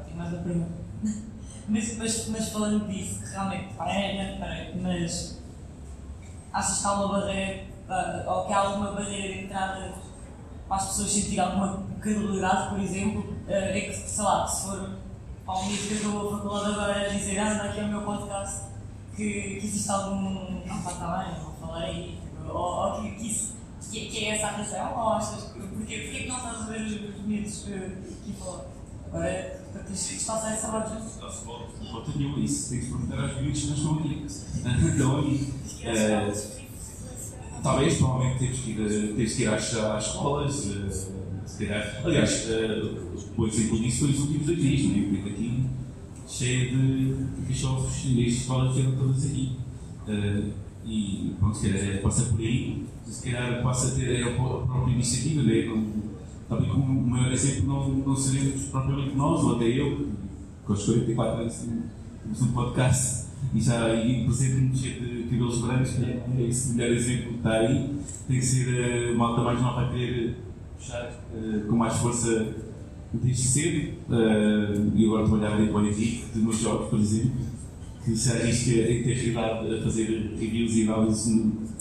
Tem 0.05 0.15
mais 0.15 0.33
a 0.33 0.37
pergunta. 0.37 0.71
mas, 1.69 1.97
mas, 1.97 2.27
mas 2.29 2.49
falando 2.49 2.87
disso, 2.87 3.21
realmente, 3.31 3.73
é, 3.79 4.37
parei, 4.39 4.75
mas 4.81 5.41
achas 6.51 6.79
que 6.79 6.87
há 6.87 6.93
uma 6.93 7.07
barreira, 7.19 7.63
uh, 7.89 8.31
ou 8.31 8.45
que 8.45 8.53
há 8.53 8.59
alguma 8.59 8.91
barreira 8.91 9.33
de 9.33 9.43
entrada 9.45 9.93
para 10.67 10.77
as 10.77 10.87
pessoas 10.87 11.11
sentirem 11.11 11.39
alguma 11.39 11.83
credibilidade, 12.01 12.69
por 12.69 12.79
exemplo, 12.79 13.21
uh, 13.21 13.51
é 13.51 13.81
que, 13.81 13.93
sei 13.93 14.23
lá, 14.23 14.47
se 14.47 14.67
for 14.67 14.97
ao 15.45 15.61
um 15.61 15.67
que 15.67 15.91
eu 15.91 15.97
estou 15.97 16.27
a 16.27 16.37
faculdade 16.37 16.73
agora 16.73 17.05
a 17.05 17.09
dizer, 17.09 17.37
ah, 17.37 17.53
anda 17.53 17.63
aqui 17.65 17.81
ao 17.81 17.87
meu 17.87 18.01
podcast, 18.01 18.63
que, 19.15 19.59
que 19.59 19.65
existe 19.65 19.91
algum. 19.91 20.61
Ah, 20.67 20.81
pá, 20.83 20.91
está 20.91 21.17
bem, 21.17 21.43
vou 21.43 21.53
falar 21.53 21.83
aí, 21.83 22.19
ou, 22.47 22.55
ou 22.55 23.01
que, 23.01 23.11
que 23.11 23.27
isso 23.27 23.55
que, 23.95 24.09
que 24.09 24.25
é 24.25 24.35
essa 24.35 24.47
a 24.47 24.51
razão? 24.51 24.93
Ou 24.97 25.09
achas 25.13 25.51
que. 25.51 25.54
Porquê, 25.75 25.97
porquê 25.97 26.19
que 26.19 26.27
não 26.27 26.37
estás 26.37 26.61
a 26.61 26.65
ver 26.65 26.81
os 26.81 27.25
miúdos 27.25 27.65
aqui 27.65 28.33
fora? 28.39 28.67
Agora 29.07 29.55
tens 29.85 30.07
que 30.07 30.25
passar 30.25 30.53
essa 30.53 30.67
roda. 30.71 31.01
Não 31.91 32.01
tenho 32.01 32.39
isso, 32.39 32.69
tens 32.69 32.85
que 32.85 32.91
perguntar 32.91 33.21
aos 33.21 33.41
miúdos 33.41 33.61
que 33.61 33.67
não 33.67 33.75
estão 33.75 33.99
aqui. 33.99 34.25
Estão 34.25 35.19
aqui. 35.19 35.53
Uh, 35.85 37.61
talvez, 37.61 37.97
provavelmente, 37.97 38.39
temos 38.39 38.59
que 38.59 38.71
ir, 38.71 39.15
temos 39.15 39.33
que 39.33 39.43
ir 39.43 39.47
às, 39.47 39.75
às 39.75 40.05
escolas. 40.07 40.55
Se. 41.45 41.71
Aliás, 42.03 42.45
uh, 42.49 43.31
o 43.37 43.47
exemplo 43.47 43.79
disso 43.79 43.99
foi 43.99 44.09
os 44.11 44.19
últimos 44.19 44.45
dois 44.47 44.61
dias, 44.61 44.81
não 44.83 44.95
é? 44.95 45.21
Porque 45.21 45.29
aqui 45.29 45.65
cheio 46.27 46.77
de 46.77 47.47
cachorros 47.47 48.01
e 48.05 48.25
as 48.25 48.33
escolas 48.33 48.75
vieram 48.75 48.95
todas 48.95 49.25
aqui. 49.25 49.57
E 50.85 51.35
pronto, 51.39 51.57
se 51.57 51.69
calhar 51.69 52.01
passa 52.01 52.25
por 52.25 52.39
aí 52.39 52.85
se 53.05 53.31
calhar 53.31 53.61
possa 53.61 53.95
ter 53.95 54.23
a 54.23 54.31
própria 54.31 54.93
iniciativa, 54.93 55.43
né? 55.43 55.83
também 56.49 56.69
como 56.69 56.99
o 56.99 57.07
maior 57.07 57.31
exemplo 57.31 57.67
não, 57.67 57.89
não 57.89 58.15
seremos 58.15 58.65
propriamente 58.65 59.15
nós, 59.15 59.43
ou 59.43 59.55
até 59.55 59.65
eu, 59.65 60.09
com 60.65 60.73
os 60.73 60.85
44 60.85 61.41
anos 61.41 61.65
temos 62.23 62.41
um 62.41 62.51
podcast 62.53 63.25
e 63.53 63.61
já 63.61 63.93
e 63.93 64.25
presente 64.25 64.77
cheio 64.77 64.99
de 64.99 65.23
cabelos 65.23 65.61
brancos, 65.61 65.93
né? 65.99 66.23
é 66.37 66.41
esse 66.43 66.73
melhor 66.73 66.95
exemplo 66.95 67.33
que 67.33 67.37
está 67.37 67.51
aí, 67.51 67.95
tem 68.27 68.39
que 68.39 68.45
ser 68.45 69.13
a 69.13 69.17
malta 69.17 69.41
mais 69.41 69.61
nova 69.61 69.81
a 69.81 69.89
querer 69.89 70.37
puxar 70.75 71.11
uh, 71.33 71.67
com 71.67 71.75
mais 71.75 71.95
força 71.97 72.53
desde 73.13 73.43
cedo, 73.43 73.93
uh, 74.09 74.91
e 74.95 75.05
agora 75.05 75.27
trabalhar 75.27 75.61
em 75.61 75.71
o 75.71 75.85
Henrique, 75.85 76.25
de 76.33 76.39
meus 76.39 76.59
jogos, 76.59 76.89
por 76.89 76.99
exemplo, 76.99 77.31
que 78.03 78.15
se 78.15 78.31
arrisca 78.31 78.71
em 78.71 79.03
ter 79.03 79.27
idade 79.27 79.75
a 79.75 79.81
fazer 79.81 80.35
reviews 80.39 80.75
e 80.75 80.83
análises 80.83 81.27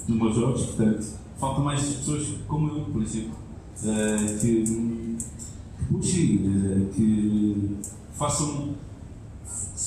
nos 0.09 0.19
meus 0.19 0.37
jogos, 0.37 0.67
portanto, 0.67 1.07
falta 1.39 1.61
mais 1.61 1.83
pessoas 1.83 2.29
como 2.47 2.69
eu, 2.69 2.85
por 2.85 3.03
exemplo, 3.03 3.35
uh, 3.83 4.39
que, 4.41 4.63
que 4.63 5.19
puxem, 5.89 6.37
uh, 6.37 6.89
que 6.95 7.77
façam, 8.15 8.75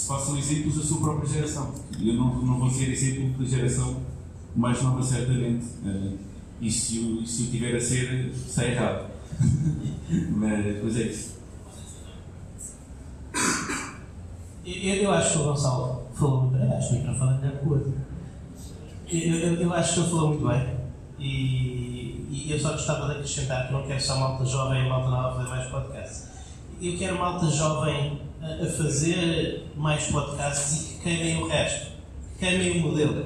façam 0.07 0.37
exemplos 0.37 0.75
da 0.75 0.83
sua 0.83 0.99
própria 0.99 1.29
geração. 1.29 1.73
Eu 1.99 2.13
não, 2.13 2.41
não 2.41 2.59
vou 2.59 2.69
ser 2.69 2.91
exemplo 2.91 3.43
da 3.43 3.45
geração 3.45 3.97
mais 4.55 4.81
nova, 4.81 5.01
certamente. 5.03 5.65
Uh, 5.83 6.17
e 6.59 6.71
se 6.71 6.99
o, 6.99 7.25
se 7.25 7.47
tiver 7.47 7.75
a 7.75 7.79
ser, 7.79 8.31
está 8.31 8.65
errado. 8.65 9.11
Mas, 10.31 10.83
mas 10.83 10.95
é 10.95 11.01
isso. 11.01 11.37
Eu, 14.65 14.95
eu 14.95 15.11
acho 15.11 15.33
que 15.33 15.39
o 15.39 15.43
Gonçalo 15.43 16.07
falou 16.13 16.43
muito 16.43 16.57
bem, 16.57 16.73
acho 16.73 16.89
que 16.89 16.95
o 16.95 16.97
microfone 16.99 17.45
é 17.45 17.51
com 17.51 17.69
o 17.69 17.93
Eu, 19.09 19.61
eu, 19.61 19.73
acho 19.73 19.93
que 19.93 19.99
ele 20.01 20.09
falou 20.09 20.27
muito 20.29 20.47
bem. 20.47 20.77
E, 21.17 22.25
e, 22.29 22.47
eu 22.51 22.59
só 22.59 22.73
gostava 22.73 23.05
de 23.05 23.11
acrescentar 23.13 23.67
que 23.67 23.73
não 23.73 23.83
quero 23.83 24.01
só 24.01 24.17
malta 24.17 24.45
jovem 24.45 24.85
e 24.85 24.89
malta 24.89 25.09
nova 25.09 25.29
a 25.29 25.35
fazer 25.35 25.49
mais 25.49 25.69
podcasts. 25.69 26.27
Eu 26.81 26.97
quero 26.97 27.17
malta 27.17 27.49
jovem 27.49 28.21
a, 28.41 28.65
a 28.65 28.69
fazer 28.69 29.65
mais 29.77 30.07
podcasts 30.07 30.81
e 30.81 30.93
que 30.93 31.03
queimem 31.03 31.41
o 31.41 31.47
resto. 31.47 31.87
Queimem 32.37 32.81
o 32.81 32.87
modelo. 32.87 33.25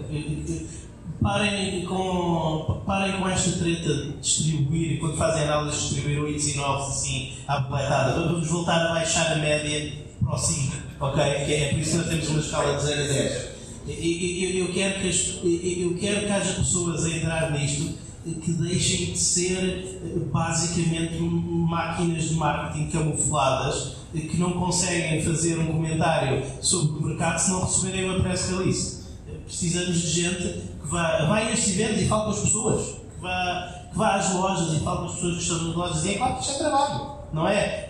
Parem 1.19 1.84
com, 1.86 2.84
parem 2.86 3.19
com 3.19 3.27
esta 3.27 3.51
treta 3.59 3.93
de 3.93 4.11
distribuir, 4.17 4.99
quando 4.99 5.17
fazem 5.17 5.43
análises, 5.43 5.82
distribuir 5.82 6.21
8 6.21 6.47
e 6.47 6.55
9 6.57 6.84
assim 6.84 7.34
à 7.47 7.59
boletada. 7.59 8.21
Vamos 8.21 8.47
voltar 8.47 8.86
a 8.86 8.93
baixar 8.93 9.32
a 9.34 9.36
média 9.36 9.93
para 10.23 10.36
o 10.36 10.38
5, 10.38 10.75
ok? 10.99 11.23
Que 11.45 11.53
é 11.53 11.69
por 11.69 11.79
isso 11.79 11.97
nós 11.97 12.07
temos 12.07 12.29
uma 12.29 12.39
escala 12.39 12.77
de 12.77 12.84
0 12.84 13.03
a 13.03 13.07
10. 13.07 13.51
Eu, 13.88 14.65
eu, 14.65 14.73
quero 14.73 15.01
que 15.01 15.09
as, 15.09 15.39
eu 15.43 15.95
quero 15.99 16.27
que 16.27 16.32
haja 16.32 16.53
pessoas 16.53 17.05
a 17.05 17.09
entrar 17.09 17.51
nisto 17.51 17.93
que 18.23 18.51
deixem 18.51 19.13
de 19.13 19.17
ser 19.17 19.99
basicamente 20.32 21.17
máquinas 21.19 22.29
de 22.29 22.36
marketing 22.36 22.89
camufladas 22.89 23.95
que 24.13 24.38
não 24.38 24.51
conseguem 24.53 25.23
fazer 25.23 25.57
um 25.57 25.67
comentário 25.67 26.43
sobre 26.61 26.99
o 26.99 27.01
mercado 27.07 27.39
se 27.39 27.49
não 27.49 27.61
receberem 27.61 28.09
uma 28.09 28.21
press 28.21 28.49
release. 28.49 29.01
precisamos 29.45 29.99
de 29.99 30.07
gente 30.07 30.43
que 30.43 30.88
vá, 30.88 31.25
vá 31.25 31.38
a 31.38 31.51
estes 31.51 31.79
eventos 31.79 32.01
e 32.01 32.05
fale 32.05 32.23
com 32.25 32.29
as 32.29 32.39
pessoas, 32.39 32.82
que 33.15 33.21
vá, 33.21 33.88
que 33.91 33.97
vá 33.97 34.15
às 34.15 34.34
lojas 34.34 34.73
e 34.73 34.79
fale 34.82 34.97
com 34.99 35.05
as 35.05 35.13
pessoas 35.13 35.36
que 35.36 35.41
estão 35.41 35.63
nas 35.63 35.75
lojas. 35.75 36.05
E 36.05 36.09
é 36.11 36.17
claro 36.17 36.36
que 36.36 36.41
isto 36.41 36.53
é 36.53 36.57
trabalho, 36.57 37.11
não 37.34 37.47
é? 37.47 37.89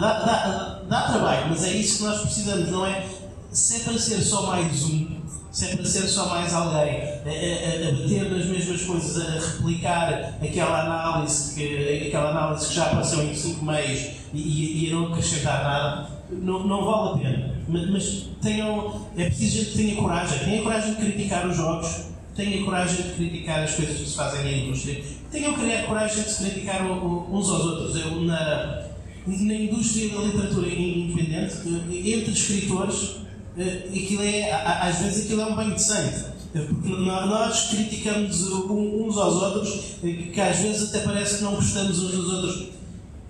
Dá, 0.00 0.18
dá, 0.24 0.82
dá 0.88 1.02
trabalho, 1.02 1.46
mas 1.48 1.64
é 1.64 1.72
isso 1.72 1.98
que 1.98 2.04
nós 2.04 2.20
precisamos, 2.20 2.68
não 2.68 2.84
é? 2.84 3.08
Se 3.52 3.76
é 3.76 3.78
para 3.84 3.98
ser 3.98 4.20
só 4.20 4.46
mais 4.46 4.82
um, 4.84 5.21
se 5.52 5.66
é 5.66 5.76
para 5.76 5.84
ser 5.84 6.08
só 6.08 6.30
mais 6.30 6.52
alguém 6.54 7.02
a, 7.02 7.04
a, 7.04 7.88
a 7.88 7.92
bater 7.92 8.30
nas 8.30 8.46
mesmas 8.46 8.82
coisas, 8.82 9.20
a 9.20 9.32
replicar 9.34 10.38
aquela 10.42 10.80
análise 10.80 11.54
que, 11.54 12.06
aquela 12.08 12.30
análise 12.30 12.68
que 12.68 12.74
já 12.74 12.86
apareceu 12.86 13.22
em 13.22 13.34
5 13.34 13.62
meios 13.62 14.00
e, 14.32 14.86
e, 14.86 14.90
a 14.90 14.94
não 14.94 15.12
acrescentar 15.12 15.62
nada, 15.62 16.08
não, 16.30 16.66
não 16.66 16.84
vale 16.84 17.10
a 17.10 17.18
pena. 17.18 17.54
Mas, 17.68 17.90
mas 17.90 18.28
tenham, 18.40 19.06
é 19.16 19.26
preciso 19.26 19.70
que 19.70 19.76
tenha 19.76 19.96
coragem, 19.96 20.38
tenha 20.38 20.62
coragem 20.62 20.94
de 20.94 21.00
criticar 21.02 21.46
os 21.46 21.56
jogos, 21.56 22.06
tenha 22.34 22.64
coragem 22.64 22.96
de 22.96 23.12
criticar 23.12 23.62
as 23.62 23.74
coisas 23.74 23.98
que 23.98 24.08
se 24.08 24.16
fazem 24.16 24.44
na 24.44 24.52
indústria, 24.52 25.04
tenham 25.30 25.52
coragem 25.86 26.22
de 26.24 26.30
se 26.30 26.44
criticar 26.44 26.82
uns 26.90 27.48
aos 27.50 27.64
outros. 27.64 27.96
Eu, 27.96 28.22
na, 28.22 28.86
na 29.26 29.54
indústria 29.54 30.08
da 30.08 30.22
literatura 30.22 30.66
independente, 30.66 31.56
entre 31.90 32.32
escritores, 32.32 33.16
eh, 33.16 33.21
aquilo 33.56 34.22
é, 34.22 34.52
às 34.52 34.98
vezes 34.98 35.24
aquilo 35.24 35.42
é 35.42 35.46
um 35.46 35.54
banho 35.54 35.74
de 35.74 35.82
sangue. 35.82 36.32
Porque 36.52 36.88
nós 36.88 37.70
criticamos 37.70 38.46
uns 38.46 39.16
aos 39.16 39.42
outros, 39.42 39.96
eh, 40.04 40.30
que 40.32 40.40
às 40.40 40.58
vezes 40.58 40.90
até 40.90 41.00
parece 41.00 41.38
que 41.38 41.44
não 41.44 41.54
gostamos 41.54 41.98
uns 41.98 42.12
dos 42.12 42.30
outros. 42.30 42.68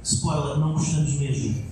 Spoiler, 0.02 0.58
não 0.58 0.72
gostamos 0.72 1.12
mesmo. 1.14 1.62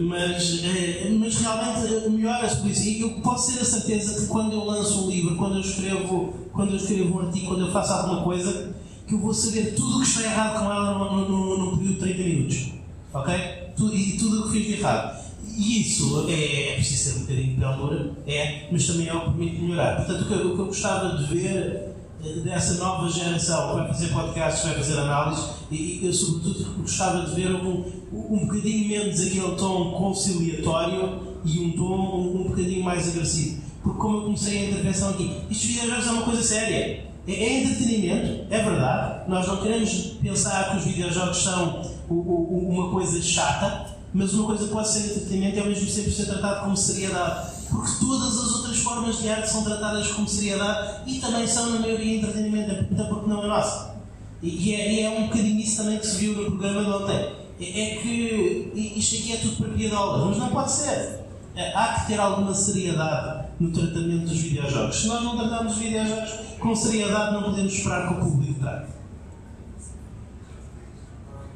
Mas, 0.00 0.64
eh, 0.64 1.08
mas 1.18 1.34
realmente 1.36 2.08
melhora-se 2.10 2.56
por 2.60 2.70
isso. 2.70 2.82
E 2.84 3.00
eu 3.00 3.10
posso 3.22 3.52
ter 3.52 3.60
a 3.60 3.64
certeza 3.64 4.20
que 4.20 4.26
quando 4.28 4.52
eu 4.52 4.64
lanço 4.64 5.04
um 5.04 5.10
livro, 5.10 5.36
quando 5.36 5.56
eu 5.56 5.60
escrevo, 5.62 6.34
quando 6.52 6.70
eu 6.70 6.76
escrevo 6.76 7.18
um 7.18 7.26
artigo, 7.26 7.46
quando 7.48 7.66
eu 7.66 7.72
faço 7.72 7.92
alguma 7.92 8.22
coisa, 8.22 8.72
que 9.06 9.14
eu 9.14 9.18
vou 9.18 9.34
saber 9.34 9.74
tudo 9.74 9.98
o 9.98 10.00
que 10.00 10.06
está 10.06 10.22
errado 10.22 10.60
com 10.60 10.72
ela 10.72 11.28
no 11.28 11.76
período 11.76 11.94
de 11.94 12.00
30 12.00 12.22
minutos. 12.22 12.72
Ok? 13.12 13.34
E 13.34 14.16
tudo 14.16 14.40
o 14.40 14.44
que 14.44 14.58
fiz 14.58 14.66
de 14.66 14.72
errado. 14.74 15.25
E 15.56 15.80
isso 15.80 16.26
é, 16.28 16.72
é 16.72 16.74
preciso 16.74 17.02
ser 17.02 17.16
um 17.16 17.20
bocadinho 17.22 17.54
de 17.54 17.60
pele 17.60 18.12
é, 18.26 18.68
mas 18.70 18.86
também 18.86 19.08
é 19.08 19.14
o 19.14 19.20
que 19.20 19.30
permite 19.30 19.62
melhorar. 19.62 19.96
Portanto, 19.96 20.20
o 20.20 20.26
que, 20.26 20.34
o 20.34 20.54
que 20.54 20.60
eu 20.60 20.66
gostava 20.66 21.16
de 21.16 21.34
ver 21.34 21.94
eh, 22.22 22.40
dessa 22.44 22.74
nova 22.74 23.08
geração 23.08 23.70
que 23.70 23.74
vai 23.76 23.88
fazer 23.88 24.08
podcasts, 24.08 24.64
vai 24.64 24.74
fazer 24.74 24.98
análises, 24.98 25.44
e 25.70 26.00
eu, 26.02 26.12
sobretudo, 26.12 26.82
gostava 26.82 27.24
de 27.24 27.34
ver 27.34 27.54
um, 27.54 27.84
um 28.12 28.46
bocadinho 28.46 28.88
menos 28.88 29.20
aquele 29.20 29.56
tom 29.56 29.92
conciliatório 29.92 31.20
e 31.42 31.58
um 31.60 31.72
tom 31.72 31.96
um, 31.96 32.40
um 32.40 32.48
bocadinho 32.48 32.84
mais 32.84 33.08
agressivo. 33.08 33.62
Porque, 33.82 33.98
como 33.98 34.18
eu 34.18 34.22
comecei 34.24 34.58
a 34.58 34.70
intervenção 34.70 35.10
aqui, 35.10 35.36
estes 35.50 35.70
videojogos 35.70 36.06
é 36.06 36.10
uma 36.10 36.22
coisa 36.22 36.42
séria. 36.42 37.06
É, 37.28 37.32
é 37.32 37.60
entretenimento, 37.60 38.46
é 38.50 38.62
verdade. 38.62 39.30
Nós 39.30 39.48
não 39.48 39.56
queremos 39.56 39.90
pensar 40.22 40.70
que 40.70 40.76
os 40.76 40.84
videojogos 40.84 41.38
são 41.38 41.82
uma 42.08 42.90
coisa 42.90 43.20
chata, 43.22 43.95
mas 44.14 44.32
uma 44.34 44.46
coisa 44.46 44.66
pode 44.68 44.88
ser 44.88 45.10
entretenimento 45.10 45.56
e 45.56 45.60
ao 45.60 45.66
mesmo 45.66 45.86
tempo 45.86 46.10
ser 46.10 46.26
tratado 46.26 46.64
como 46.64 46.76
seriedade. 46.76 47.56
Porque 47.70 47.90
todas 47.98 48.38
as 48.38 48.54
outras 48.56 48.78
formas 48.78 49.20
de 49.20 49.28
arte 49.28 49.50
são 49.50 49.64
tratadas 49.64 50.08
como 50.12 50.28
seriedade 50.28 51.10
e 51.10 51.18
também 51.18 51.46
são, 51.46 51.70
na 51.70 51.80
maioria, 51.80 52.18
entretenimento, 52.18 52.86
então 52.90 53.06
porque 53.08 53.28
não 53.28 53.42
é 53.42 53.46
nossa. 53.46 53.96
E 54.42 54.74
é, 54.74 54.92
e 54.92 55.00
é 55.00 55.10
um 55.10 55.26
bocadinho 55.26 55.58
isso 55.60 55.82
também 55.82 55.98
que 55.98 56.06
se 56.06 56.16
viu 56.16 56.34
no 56.34 56.44
programa 56.56 56.84
de 56.84 56.90
ontem. 56.90 57.32
É, 57.60 57.80
é 57.80 57.96
que 57.96 58.72
isto 58.96 59.16
aqui 59.16 59.32
é 59.32 59.36
tudo 59.38 59.56
para 59.56 59.74
piadolas, 59.74 60.26
mas 60.28 60.38
não 60.38 60.48
pode 60.48 60.70
ser. 60.70 61.26
É, 61.56 61.72
há 61.74 61.94
que 61.94 62.08
ter 62.08 62.20
alguma 62.20 62.54
seriedade 62.54 63.48
no 63.58 63.72
tratamento 63.72 64.26
dos 64.26 64.38
videojogos. 64.38 65.00
Se 65.00 65.08
nós 65.08 65.22
não 65.22 65.36
tratarmos 65.38 65.72
os 65.72 65.78
videojogos 65.78 66.30
com 66.60 66.76
seriedade, 66.76 67.34
não 67.34 67.42
podemos 67.44 67.72
esperar 67.72 68.08
que 68.08 68.14
o 68.14 68.18
público 68.18 68.60
trate. 68.60 68.90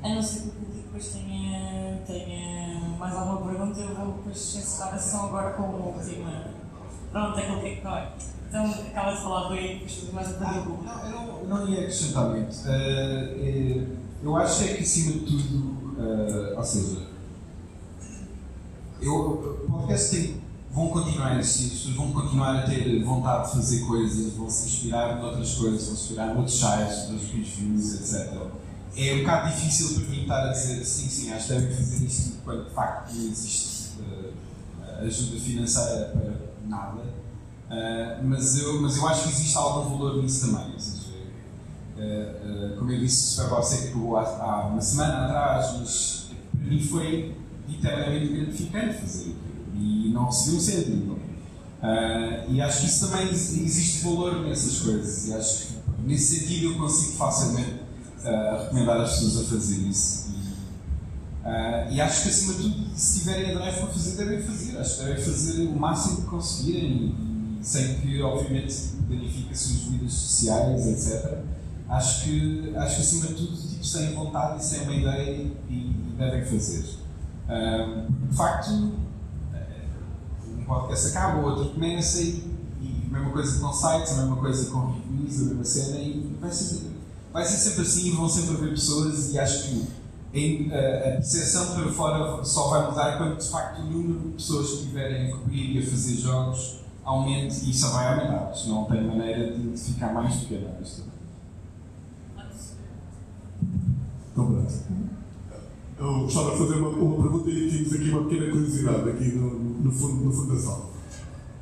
A 0.02 0.08
não 0.08 0.22
ser 0.22 0.40
que 0.40 0.48
o 0.48 0.52
público 0.52 0.69
mais 3.10 3.16
alguma 3.16 3.50
pergunta, 3.50 3.80
eu 3.80 3.94
vou 3.94 4.14
depois 4.14 4.56
encerrar 4.56 4.94
a 4.94 4.98
sessão 4.98 5.26
agora 5.26 5.52
com 5.54 5.62
uma 5.64 5.86
última. 5.86 6.44
Pronto, 7.10 7.38
é 7.38 7.42
aquilo 7.42 7.60
que 7.60 7.66
é 7.66 8.12
Então, 8.48 8.70
acaba 8.70 9.12
de 9.12 9.22
falar 9.22 9.48
bem, 9.48 9.74
depois 9.74 9.94
fazer 9.94 10.12
mais 10.12 10.28
a 10.28 10.32
pergunta 10.32 10.90
ah, 10.90 11.08
Não, 11.08 11.40
eu 11.40 11.48
não, 11.48 11.58
não 11.58 11.68
ia 11.68 11.80
acrescentar 11.80 12.28
muito. 12.28 12.52
Uh, 12.52 13.96
eu 14.22 14.36
acho 14.36 14.64
é 14.64 14.74
que, 14.74 14.82
acima 14.82 15.12
de 15.12 15.18
tudo, 15.20 15.56
uh, 15.98 16.56
ou 16.56 16.62
seja, 16.64 17.00
eu, 19.00 19.14
o 19.66 19.70
podcast 19.70 20.16
tem, 20.16 20.40
vão 20.70 20.88
continuar 20.88 21.32
a 21.32 21.38
existir, 21.38 21.66
as 21.66 21.78
pessoas 21.78 21.96
vão 21.96 22.12
continuar 22.12 22.56
a 22.58 22.62
ter 22.62 23.02
vontade 23.02 23.48
de 23.48 23.56
fazer 23.56 23.80
coisas, 23.86 24.34
vão 24.34 24.48
se 24.48 24.68
inspirar 24.68 25.18
em 25.18 25.24
outras 25.24 25.54
coisas, 25.54 25.86
vão 25.86 25.96
se 25.96 26.02
inspirar 26.02 26.32
em 26.32 26.36
outros 26.36 26.60
sites, 26.60 27.10
outros 27.10 27.30
reviews, 27.32 27.94
etc 27.94 28.60
é 28.96 29.14
um 29.14 29.18
bocado 29.20 29.54
difícil 29.54 30.00
para 30.00 30.10
mim 30.10 30.22
estar 30.22 30.48
a 30.48 30.52
dizer 30.52 30.84
sim, 30.84 31.08
sim, 31.08 31.32
acho 31.32 31.48
que 31.48 31.54
devem 31.54 31.76
fazer 31.76 32.04
isto 32.04 32.32
quando 32.44 32.64
de 32.68 32.74
facto 32.74 33.14
não 33.14 33.30
existe 33.30 33.90
uh, 34.00 34.32
ajuda 35.06 35.40
financeira 35.40 36.12
para 36.12 36.68
nada. 36.68 37.02
Uh, 37.70 38.24
mas, 38.24 38.58
eu, 38.58 38.80
mas 38.82 38.96
eu 38.96 39.08
acho 39.08 39.22
que 39.22 39.28
existe 39.28 39.56
algum 39.56 39.96
valor 39.96 40.22
nisso 40.22 40.46
também. 40.46 40.72
Ou 40.72 40.80
seja, 40.80 41.12
uh, 41.96 42.76
como 42.78 42.90
eu 42.90 42.98
disse, 42.98 43.40
o 43.40 43.42
Super 43.42 43.50
Bowl 43.50 43.60
acabou 43.60 44.16
há, 44.16 44.22
há 44.22 44.66
uma 44.66 44.80
semana 44.80 45.26
atrás, 45.26 45.78
mas 45.78 46.30
para 46.50 46.68
mim 46.68 46.82
foi 46.82 47.36
eternamente 47.68 48.32
gratificante 48.32 49.00
fazer 49.00 49.36
e 49.74 50.10
não 50.12 50.26
recebi 50.26 50.56
um 50.56 50.60
cêntimo. 50.60 51.12
Uh, 51.14 52.50
e 52.50 52.60
acho 52.60 52.80
que 52.80 52.86
isso 52.86 53.06
também 53.08 53.30
existe 53.30 54.04
valor 54.04 54.40
nessas 54.46 54.80
coisas. 54.80 55.28
E 55.28 55.34
acho 55.34 55.66
que 55.66 55.74
nesse 56.04 56.40
sentido 56.40 56.72
eu 56.72 56.78
consigo 56.78 57.12
facilmente 57.12 57.89
uh, 58.24 58.62
recomendar 58.62 59.00
as 59.00 59.18
pessoas 59.18 59.46
a 59.46 59.50
fazer 59.50 59.76
isso. 59.88 60.30
Uh, 61.44 61.90
e, 61.90 62.00
acho 62.00 62.22
que, 62.22 62.28
acima 62.28 62.54
de 62.54 62.62
tudo, 62.62 62.90
se 62.94 63.20
tiverem 63.20 63.50
a 63.50 63.58
drive 63.58 63.76
para 63.78 63.86
fazer, 63.86 64.16
devem 64.16 64.42
fazer. 64.42 64.78
Acho 64.78 64.98
que 64.98 65.04
devem 65.04 65.24
fazer 65.24 65.66
o 65.66 65.78
máximo 65.78 66.16
que 66.16 66.26
conseguirem, 66.26 67.14
sem 67.62 67.94
que, 68.00 68.22
obviamente, 68.22 68.74
danifique 69.08 69.50
as 69.50 69.60
suas 69.60 69.82
vidas 69.84 70.12
sociais, 70.12 70.86
etc. 70.86 71.38
Acho 71.88 72.24
que, 72.24 72.74
acho 72.76 72.96
que 72.96 73.02
acima 73.02 73.26
de 73.28 73.34
tudo, 73.34 73.56
tipo, 73.56 73.84
sem 73.84 74.14
vontade 74.14 74.60
e 74.60 74.64
sem 74.64 74.82
uma 74.82 74.94
ideia, 74.94 75.50
e, 75.68 75.96
devem 76.18 76.44
fazer. 76.44 76.84
Uh, 77.48 78.12
de 78.28 78.36
facto, 78.36 78.70
um 78.70 80.64
podcast 80.66 81.08
acaba, 81.08 81.40
o 81.40 81.44
outro 81.46 81.70
começa, 81.70 82.20
e 82.20 82.44
a 83.08 83.12
mesma 83.12 83.30
coisa 83.30 83.58
com 83.58 83.72
sites, 83.72 84.12
a 84.12 84.16
mesma 84.16 84.36
coisa 84.36 84.70
com 84.70 84.92
reviews, 84.92 85.40
a 85.40 85.44
mesma 85.46 85.64
cena, 85.64 85.98
e 85.98 86.36
vai 86.38 86.52
ser 86.52 86.89
vai 87.32 87.44
ser 87.44 87.56
sempre 87.56 87.82
assim 87.82 88.14
vão 88.14 88.28
sempre 88.28 88.56
haver 88.56 88.70
pessoas 88.70 89.32
e 89.32 89.38
acho 89.38 89.68
que 89.68 90.00
a, 90.72 91.08
a 91.08 91.12
percepção 91.12 91.74
para 91.74 91.92
fora 91.92 92.44
só 92.44 92.68
vai 92.68 92.88
mudar 92.88 93.18
quando 93.18 93.38
de 93.38 93.48
facto 93.48 93.80
o 93.80 93.84
número 93.84 94.20
de 94.20 94.34
pessoas 94.34 94.68
que 94.68 94.74
estiverem 94.76 95.32
a 95.32 95.36
cobrir 95.36 95.76
e 95.76 95.78
a 95.78 95.90
fazer 95.90 96.14
jogos 96.14 96.80
aumente 97.04 97.68
e 97.68 97.74
só 97.74 97.90
vai 97.90 98.08
aumentar. 98.08 98.52
Isto 98.54 98.68
não 98.68 98.84
tem 98.84 99.02
maneira 99.02 99.52
de 99.52 99.76
ficar 99.76 100.12
mais 100.12 100.36
do 100.36 100.46
que 100.46 100.54
nada. 100.54 100.80
Então, 104.32 104.46
pronto. 104.46 104.74
Eu 105.98 106.20
gostava 106.20 106.52
de 106.52 106.58
fazer 106.58 106.74
uma, 106.76 106.88
uma 106.88 107.22
pergunta 107.22 107.50
e 107.50 107.70
tínhamos 107.70 107.92
aqui 107.92 108.10
uma 108.10 108.24
pequena 108.24 108.50
curiosidade 108.50 109.10
aqui 109.10 109.32
no, 109.32 109.58
no, 109.58 109.92
fundo, 109.92 110.24
no 110.24 110.32
fundo 110.32 110.54
da 110.54 110.60
sala. 110.60 110.90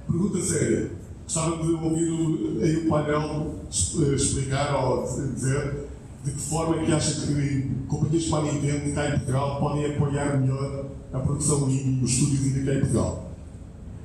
Pergunta 0.07 0.41
séria. 0.41 0.93
Gostava 1.29 1.63
de 1.63 1.73
ouvir 1.73 2.63
aí 2.63 2.87
o 2.87 2.89
painel 2.89 3.55
eh, 3.69 4.15
explicar 4.15 4.75
ou 4.83 5.03
dizer 5.03 5.89
de 6.25 6.31
que 6.31 6.41
forma 6.41 6.81
é 6.81 6.87
que 6.87 6.93
acha 6.93 7.27
que 7.27 7.71
companhias 7.87 8.25
como 8.29 8.49
a 8.49 8.53
Nintendo 8.53 8.95
cá 8.95 9.09
em 9.09 9.13
Portugal 9.19 9.61
podem 9.61 9.95
apoiar 9.95 10.39
melhor 10.39 10.87
a 11.13 11.19
produção 11.19 11.69
e 11.69 12.01
os 12.03 12.11
estúdios 12.13 12.47
indie 12.47 12.65
cá 12.65 12.73
em 12.73 12.81
Portugal. 12.81 13.31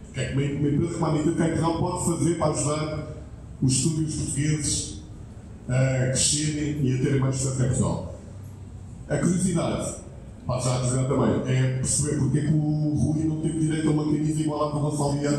O 0.10 0.14
que 0.14 0.20
é 0.20 0.26
que 0.28 0.34
uma, 0.34 0.44
empresa 0.44 0.94
como 0.96 1.06
a 1.06 1.14
Nintendo 1.14 1.36
cá 1.38 1.46
em 1.46 1.52
Portugal 1.52 1.80
pode 1.80 2.06
fazer 2.06 2.38
para 2.38 2.52
ajudar 2.52 3.08
os 3.62 3.72
estúdios 3.72 4.16
portugueses 4.16 5.02
a 5.70 6.08
crescerem 6.08 6.86
e 6.86 6.94
a 6.94 7.04
terem 7.04 7.20
mais 7.22 7.38
sucesso 7.38 7.64
em 7.64 7.68
Portugal? 7.68 8.16
A 9.08 9.18
curiosidade, 9.18 9.96
para 10.46 10.60
já 10.60 10.82
dizer 10.82 11.08
também, 11.08 11.56
é 11.56 11.78
perceber 11.78 12.20
porque 12.20 12.40
é 12.40 12.42
que 12.42 12.54
o 12.54 12.96
Rui 12.96 13.24
não 13.24 13.40
teve 13.40 13.60
direito 13.60 13.88
a 13.88 13.92
uma 13.92 14.04
camisa 14.04 14.42
igual 14.42 14.68
à 14.68 14.72
do 14.74 14.80
Gonçalo 14.82 15.14
Guiado 15.14 15.38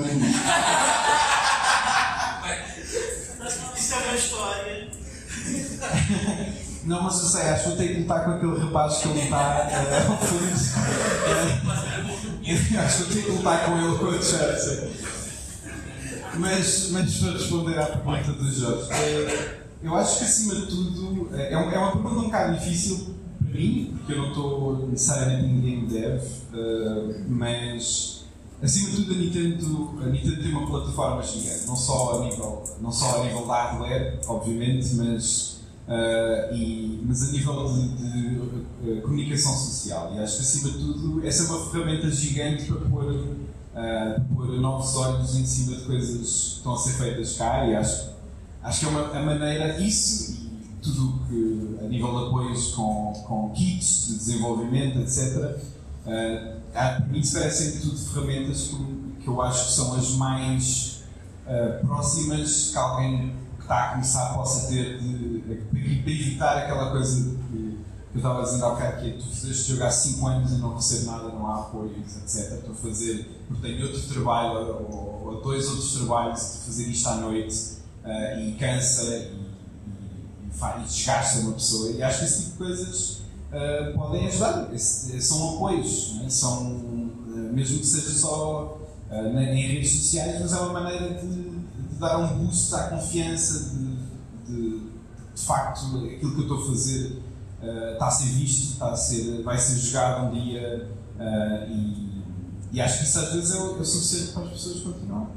Não, 6.85 7.03
mas 7.03 7.15
eu 7.15 7.29
sei, 7.29 7.43
acho 7.49 7.63
que 7.63 7.69
vou 7.71 7.79
ter 7.79 7.89
que 7.89 8.01
lutar 8.01 8.25
com 8.25 8.31
aquele 8.33 8.59
rapaz 8.59 8.99
que 8.99 9.09
ele 9.09 9.21
está 9.21 9.69
uh, 9.71 10.13
ao 10.13 10.19
fundo. 10.19 10.53
acho 12.79 12.97
que 12.97 13.03
vou 13.03 13.13
ter 13.13 13.23
que 13.25 13.31
lutar 13.31 13.65
com 13.65 13.79
ele 13.79 13.99
com 13.99 14.05
o 14.05 14.23
chat. 14.23 14.91
Mas, 16.37 16.91
mas 16.91 17.17
para 17.19 17.33
responder 17.33 17.79
à 17.79 17.87
pergunta 17.87 18.33
dos 18.33 18.57
Jorge, 18.57 18.83
uh, 18.83 19.65
eu 19.83 19.95
acho 19.97 20.19
que 20.19 20.25
acima 20.25 20.55
de 20.57 20.67
tudo 20.67 21.23
uh, 21.23 21.37
é, 21.37 21.57
uma 21.57 21.93
pergunta 21.93 22.21
um 22.21 22.25
bocado 22.25 22.59
difícil 22.59 23.15
para 23.39 23.59
mim, 23.59 23.95
porque 23.97 24.13
eu 24.13 24.19
não 24.19 24.29
estou 24.29 24.89
necessariamente 24.89 25.47
em 25.47 25.61
game 25.61 25.87
dev, 25.87 26.23
mas 27.29 28.24
acima 28.65 28.91
de 28.91 28.97
tudo, 28.97 29.13
a 29.13 29.17
Nintendo, 29.17 29.95
a 30.03 30.07
Nintendo 30.07 30.43
tem 30.43 30.51
uma 30.51 30.67
plataforma 30.67 31.23
gigante, 31.23 31.67
não 31.67 31.77
só 31.77 32.23
a 32.23 32.25
nível, 32.25 32.65
não 32.81 32.91
só 32.91 33.21
a 33.21 33.25
nível 33.25 33.47
da 33.47 33.55
hardware, 33.55 34.21
obviamente, 34.27 34.95
mas, 34.95 35.61
uh, 35.87 36.55
e, 36.55 37.03
mas 37.07 37.29
a 37.29 37.33
nível 37.33 37.73
de, 37.73 37.89
de 37.89 38.39
uh, 38.39 39.03
comunicação 39.03 39.53
social. 39.53 40.13
E 40.15 40.19
acho 40.19 40.37
que, 40.37 40.43
acima 40.43 40.71
de 40.71 40.79
tudo, 40.79 41.27
essa 41.27 41.43
é 41.43 41.47
uma 41.47 41.71
ferramenta 41.71 42.11
gigante 42.11 42.65
para 42.65 42.81
pôr, 42.89 43.05
uh, 43.05 44.35
pôr 44.35 44.47
novos 44.59 44.97
olhos 44.97 45.37
em 45.37 45.45
cima 45.45 45.77
de 45.77 45.85
coisas 45.85 46.17
que 46.17 46.57
estão 46.57 46.75
a 46.75 46.79
ser 46.79 46.93
feitas 46.93 47.37
cá. 47.37 47.67
E 47.67 47.77
acho, 47.77 48.11
acho 48.63 48.81
que 48.81 48.87
é 48.87 48.89
uma 48.89 49.11
a 49.11 49.23
maneira, 49.23 49.79
isso 49.79 50.33
e 50.33 50.81
tudo 50.83 51.21
que 51.29 51.85
a 51.85 51.89
nível 51.89 52.19
de 52.19 52.27
apoios 52.27 52.75
com, 52.75 53.13
com 53.27 53.51
kits 53.51 54.07
de 54.09 54.15
desenvolvimento, 54.17 55.01
etc. 55.01 55.59
Uh, 56.07 56.64
para 56.75 57.07
mim 57.07 57.23
parecem 57.33 57.81
tudo 57.81 57.97
ferramentas 57.97 58.73
que, 59.21 59.29
eu 59.29 59.41
acho 59.41 59.67
que 59.67 59.73
são 59.73 59.95
as 59.95 60.11
mais 60.17 61.05
uh, 61.47 61.87
próximas 61.87 62.71
que 62.73 62.77
alguém 62.77 63.37
que 63.57 63.63
está 63.63 63.85
a 63.85 63.89
começar 63.93 64.35
possa 64.35 64.67
ter 64.67 64.99
de, 64.99 65.41
de, 65.41 66.01
para 66.03 66.11
evitar 66.11 66.59
aquela 66.59 66.91
coisa 66.91 67.31
que, 67.31 67.79
eu 68.13 68.19
estava 68.19 68.45
dizendo 68.45 68.65
há 68.67 68.71
bocado 68.71 69.01
que 69.01 69.09
é 69.09 69.13
tu 69.15 69.27
fizeste 69.27 69.73
jogar 69.73 69.91
5 69.91 70.27
anos 70.27 70.53
e 70.53 70.57
não 70.59 70.77
recebo 70.77 71.07
nada, 71.07 71.29
não 71.31 71.49
há 71.49 71.61
apoios, 71.61 72.17
etc. 72.17 72.59
Estou 72.59 72.73
a 72.73 72.77
fazer 72.77 73.45
porque 73.49 73.67
tenho 73.67 73.87
outro 73.87 74.03
trabalho 74.03 74.89
ou, 74.89 75.27
ou 75.27 75.41
dois 75.43 75.67
outros 75.69 75.95
trabalhos 75.95 76.41
de 76.41 76.59
fazer 76.67 76.85
isto 76.85 77.09
à 77.09 77.17
noite 77.17 77.79
uh, 78.05 78.39
e 78.39 78.57
cansa 78.59 79.03
e, 79.03 79.19
e, 79.19 79.45
e, 80.49 80.81
e 80.81 80.85
desgasta 80.85 81.41
uma 81.41 81.53
pessoa 81.55 81.91
e 81.91 82.03
acho 82.05 82.19
que 82.21 82.25
esse 82.25 82.39
tipo 82.39 82.51
de 82.53 82.59
coisas 82.59 83.24
uh, 83.53 83.95
podem 83.95 84.27
ajudar. 84.27 84.73
Esse, 84.73 85.21
são 85.21 85.55
apoios, 85.57 86.21
é? 86.25 86.29
são, 86.29 86.73
uh, 86.73 87.53
mesmo 87.53 87.79
que 87.79 87.87
seja 87.87 88.11
só 88.11 88.79
uh, 89.11 89.39
em 89.39 89.67
redes 89.67 89.93
sociais, 89.93 90.41
mas 90.41 90.53
é 90.53 90.59
uma 90.59 90.81
maneira 90.81 91.15
de, 91.15 91.51
de 91.51 91.95
dar 91.99 92.19
um 92.19 92.39
boost 92.39 92.75
à 92.75 92.89
confiança 92.89 93.71
de, 93.71 93.97
de, 94.47 94.81
de 95.35 95.43
facto 95.43 95.87
aquilo 95.97 96.35
que 96.35 96.39
eu 96.39 96.43
estou 96.43 96.63
a 96.63 96.67
fazer 96.67 97.23
está 97.95 98.09
a 98.09 98.11
ser 98.11 98.27
visto, 98.27 98.73
está 98.73 98.91
a 98.91 98.97
ser, 98.97 99.43
vai 99.43 99.57
ser 99.57 99.79
jogado 99.79 100.27
um 100.27 100.33
dia 100.33 100.87
e, 101.67 102.23
e, 102.73 102.81
acho 102.81 102.99
que 102.99 103.05
isso 103.05 103.19
às 103.21 103.33
vezes 103.33 103.55
é 103.55 103.59
o, 103.59 103.79
é 103.79 103.81
o 103.81 103.85
suficiente 103.85 104.33
para 104.33 104.43
as 104.43 104.51
pessoas 104.51 104.81
continuarem. 104.81 105.29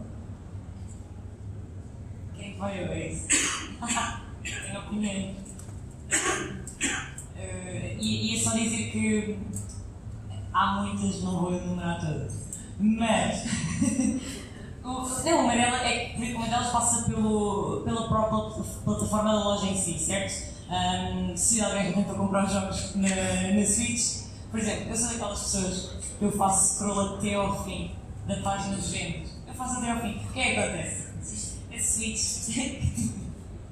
Quem 2.36 2.58
vai 2.58 2.84
ouvir 2.84 3.14
isso? 3.14 3.28
Tenho 4.44 4.80
opinião. 4.80 5.36
Uh, 7.38 7.98
e, 8.00 8.34
e 8.34 8.36
é 8.36 8.44
só 8.44 8.52
dizer 8.52 8.92
que 8.92 9.38
há 10.54 10.82
muitas, 10.82 11.22
não 11.22 11.40
vou 11.40 11.54
enumerar 11.54 12.00
todas, 12.00 12.48
mas 12.80 13.44
uma 15.34 15.56
delas 15.56 15.82
é 15.82 16.06
que 16.10 16.34
uma 16.34 16.48
delas 16.48 16.72
passa 16.72 17.04
pelo, 17.04 17.82
pela 17.84 18.08
própria 18.08 18.64
plataforma 18.84 19.34
da 19.34 19.44
loja 19.44 19.68
em 19.68 19.76
si, 19.76 19.98
certo? 20.00 20.58
Um, 20.70 21.36
se 21.36 21.62
alguém 21.62 21.94
tenta 21.94 22.14
comprar 22.16 22.46
jogos 22.46 22.96
na, 22.96 23.08
na 23.08 23.66
Switch, 23.66 24.28
por 24.52 24.60
exemplo, 24.60 24.90
eu 24.90 24.96
sou 24.96 25.10
daquelas 25.10 25.40
pessoas 25.40 25.92
que 26.18 26.26
eu 26.26 26.32
faço 26.32 26.76
scroll 26.76 27.16
até 27.16 27.34
ao 27.36 27.64
fim 27.64 27.92
da 28.28 28.38
página 28.38 28.76
de 28.76 28.88
vendas. 28.88 29.30
Eu 29.48 29.54
faço 29.54 29.78
até 29.78 29.92
ao 29.92 30.02
fim. 30.02 30.18
O 30.18 30.34
que 30.34 30.40
é 30.40 30.54
que 30.54 30.60
acontece? 30.60 31.08
A 31.74 31.80
Switch. 31.80 32.58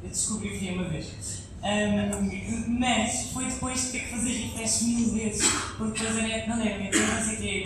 eu 0.03 0.09
descobri 0.09 0.55
o 0.55 0.59
fim 0.59 0.71
uma 0.71 0.83
vez. 0.85 1.34
Um, 1.65 2.77
mas 2.79 3.31
foi 3.31 3.45
depois 3.45 3.85
de 3.85 3.91
ter 3.93 3.99
que 4.01 4.11
fazer 4.11 4.33
refresh 4.33 4.81
mil 4.83 5.13
vezes, 5.13 5.51
porque 5.75 5.99
depois 6.03 6.19
a 6.19 6.21
net 6.21 6.47
não 6.47 6.59
deve, 6.59 6.83
não 6.83 7.23
sei 7.23 7.35
o 7.35 7.37
quê, 7.39 7.65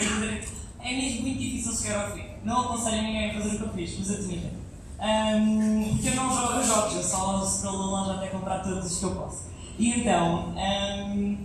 é 0.79 0.93
mesmo 0.95 1.21
muito 1.23 1.37
difícil 1.37 1.73
chegar 1.73 2.05
ao 2.05 2.15
fim. 2.15 2.23
Não 2.45 2.61
aconselho 2.61 3.03
ninguém 3.03 3.29
a 3.29 3.33
fazer 3.33 3.55
o 3.55 3.57
que 3.57 3.63
eu 3.63 3.73
fiz, 3.73 3.99
mas 3.99 4.11
admito. 4.11 4.47
Um, 5.01 5.95
porque 5.95 6.07
eu 6.07 6.15
não 6.15 6.33
jogo 6.33 6.63
jogos, 6.63 6.95
eu 6.95 7.03
só 7.03 7.45
scrollo 7.45 7.83
a 7.83 7.99
loja 7.99 8.13
até 8.13 8.27
comprar 8.27 8.59
todos 8.59 8.89
os 8.89 8.99
que 8.99 9.03
eu 9.03 9.15
posso. 9.15 9.49
E 9.77 9.99
então, 9.99 10.53
um, 10.55 11.37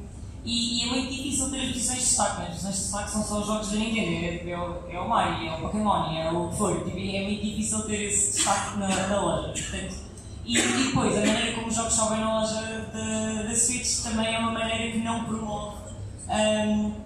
e, 0.44 0.78
e, 0.78 0.82
é 0.84 0.86
muito 0.86 1.10
difícil 1.10 1.50
ter 1.50 1.60
as 1.60 1.68
edições 1.70 1.98
de 1.98 2.04
destaque, 2.04 2.42
as 2.42 2.48
edições 2.50 2.74
de 2.74 2.80
destaque 2.82 3.10
são 3.10 3.24
só 3.24 3.40
os 3.40 3.46
jogos 3.46 3.70
da 3.70 3.76
Nintendo, 3.76 4.10
é, 4.10 4.50
é, 4.50 4.58
o, 4.58 4.90
é 4.90 5.00
o 5.00 5.08
Mario, 5.08 5.48
é 5.48 5.54
o 5.54 5.60
Pokémon, 5.60 6.12
é 6.12 6.30
o 6.30 6.48
que 6.50 6.56
for, 6.56 6.84
tipo, 6.84 6.98
é 6.98 7.22
muito 7.22 7.42
difícil 7.42 7.82
ter 7.82 8.02
esse 8.04 8.36
destaque 8.36 8.78
na, 8.78 8.88
na 8.88 9.20
loja. 9.20 9.52
Portanto, 9.52 10.03
e, 10.44 10.58
e, 10.58 10.84
depois, 10.86 11.16
a 11.16 11.20
maneira 11.20 11.52
como 11.54 11.68
os 11.68 11.74
jogos 11.74 11.92
sobem 11.92 12.20
na 12.20 12.40
loja 12.40 12.90
da 12.92 13.54
Switch 13.54 14.02
também 14.02 14.34
é 14.34 14.38
uma 14.38 14.52
maneira 14.52 14.92
que 14.92 14.98
não 14.98 15.24
promove. 15.24 15.84
Um, 16.28 17.04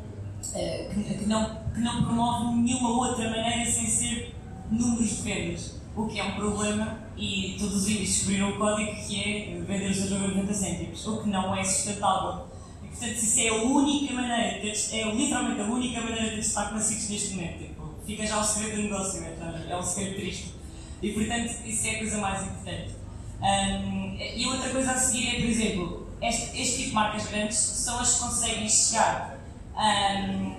eh, 0.54 0.88
que, 0.92 1.18
que, 1.18 1.26
não, 1.26 1.60
que 1.74 1.80
não 1.80 2.04
promove 2.04 2.56
nenhuma 2.56 2.90
outra 2.90 3.28
maneira 3.30 3.70
sem 3.70 3.86
ser 3.86 4.34
números 4.70 5.16
de 5.16 5.22
vendas. 5.22 5.74
O 5.94 6.06
que 6.06 6.18
é 6.18 6.24
um 6.24 6.32
problema 6.36 6.98
e 7.16 7.56
todos 7.58 7.76
os 7.76 7.86
vídeos 7.86 8.08
descobriram 8.08 8.50
o 8.50 8.58
código 8.58 8.90
que 9.06 9.20
é 9.20 9.60
vender 9.60 9.90
o 9.90 9.94
seu 9.94 10.08
jogo 10.08 10.24
a 10.24 10.28
90 10.28 10.54
cêntimos, 10.54 11.06
o 11.06 11.22
que 11.22 11.28
não 11.28 11.54
é 11.54 11.64
sustentável. 11.64 12.46
E 12.82 12.86
portanto, 12.86 13.14
isso 13.14 13.40
é 13.40 13.48
a 13.48 13.54
única 13.54 14.14
maneira, 14.14 14.66
é 14.66 15.14
literalmente 15.14 15.60
a 15.60 15.64
única 15.64 16.00
maneira 16.00 16.30
de 16.30 16.36
destaque 16.36 16.74
na 16.74 16.80
Switch 16.80 17.10
neste 17.10 17.34
momento. 17.34 17.58
Tipo, 17.58 17.94
fica 18.06 18.26
já 18.26 18.40
o 18.40 18.44
segredo 18.44 18.76
do 18.76 18.82
negócio, 18.84 19.24
é, 19.24 19.70
é 19.70 19.76
um 19.76 19.82
segredo 19.82 20.16
triste. 20.16 20.54
E 21.02 21.12
portanto, 21.12 21.54
isso 21.66 21.86
é 21.86 21.90
a 21.90 21.98
coisa 21.98 22.18
mais 22.18 22.42
importante. 22.42 22.97
Um, 23.40 24.16
e 24.18 24.46
outra 24.46 24.70
coisa 24.70 24.92
a 24.92 24.96
seguir 24.96 25.28
é, 25.28 25.40
por 25.40 25.48
exemplo, 25.48 26.08
este, 26.20 26.60
este 26.60 26.76
tipo 26.76 26.88
de 26.88 26.94
marcas 26.94 27.26
grandes 27.28 27.56
são 27.56 28.00
as 28.00 28.14
que 28.14 28.20
conseguem 28.20 28.68
chegar 28.68 29.38
um, 29.76 30.50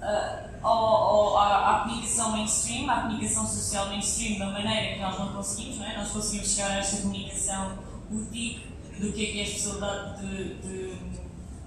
uh, 0.00 0.54
ao, 0.62 1.36
à, 1.36 1.76
à 1.76 1.78
comunicação 1.80 2.30
mainstream, 2.30 2.88
à 2.88 3.00
comunicação 3.02 3.46
social 3.46 3.88
mainstream 3.88 4.38
da 4.38 4.46
maneira 4.46 4.94
que 4.94 5.00
nós 5.00 5.18
não 5.18 5.32
conseguimos, 5.32 5.78
não 5.78 5.86
é? 5.86 5.96
Nós 5.96 6.10
conseguimos 6.10 6.54
chegar 6.54 6.70
a 6.70 6.76
esta 6.76 7.02
comunicação 7.02 7.78
boutique 8.08 8.66
do 9.00 9.12
que 9.12 9.24
é 9.24 9.32
que 9.32 9.38
é 9.40 9.42
a 9.42 9.46
especialidade 9.46 10.20
de, 10.20 10.54
de, 10.54 10.92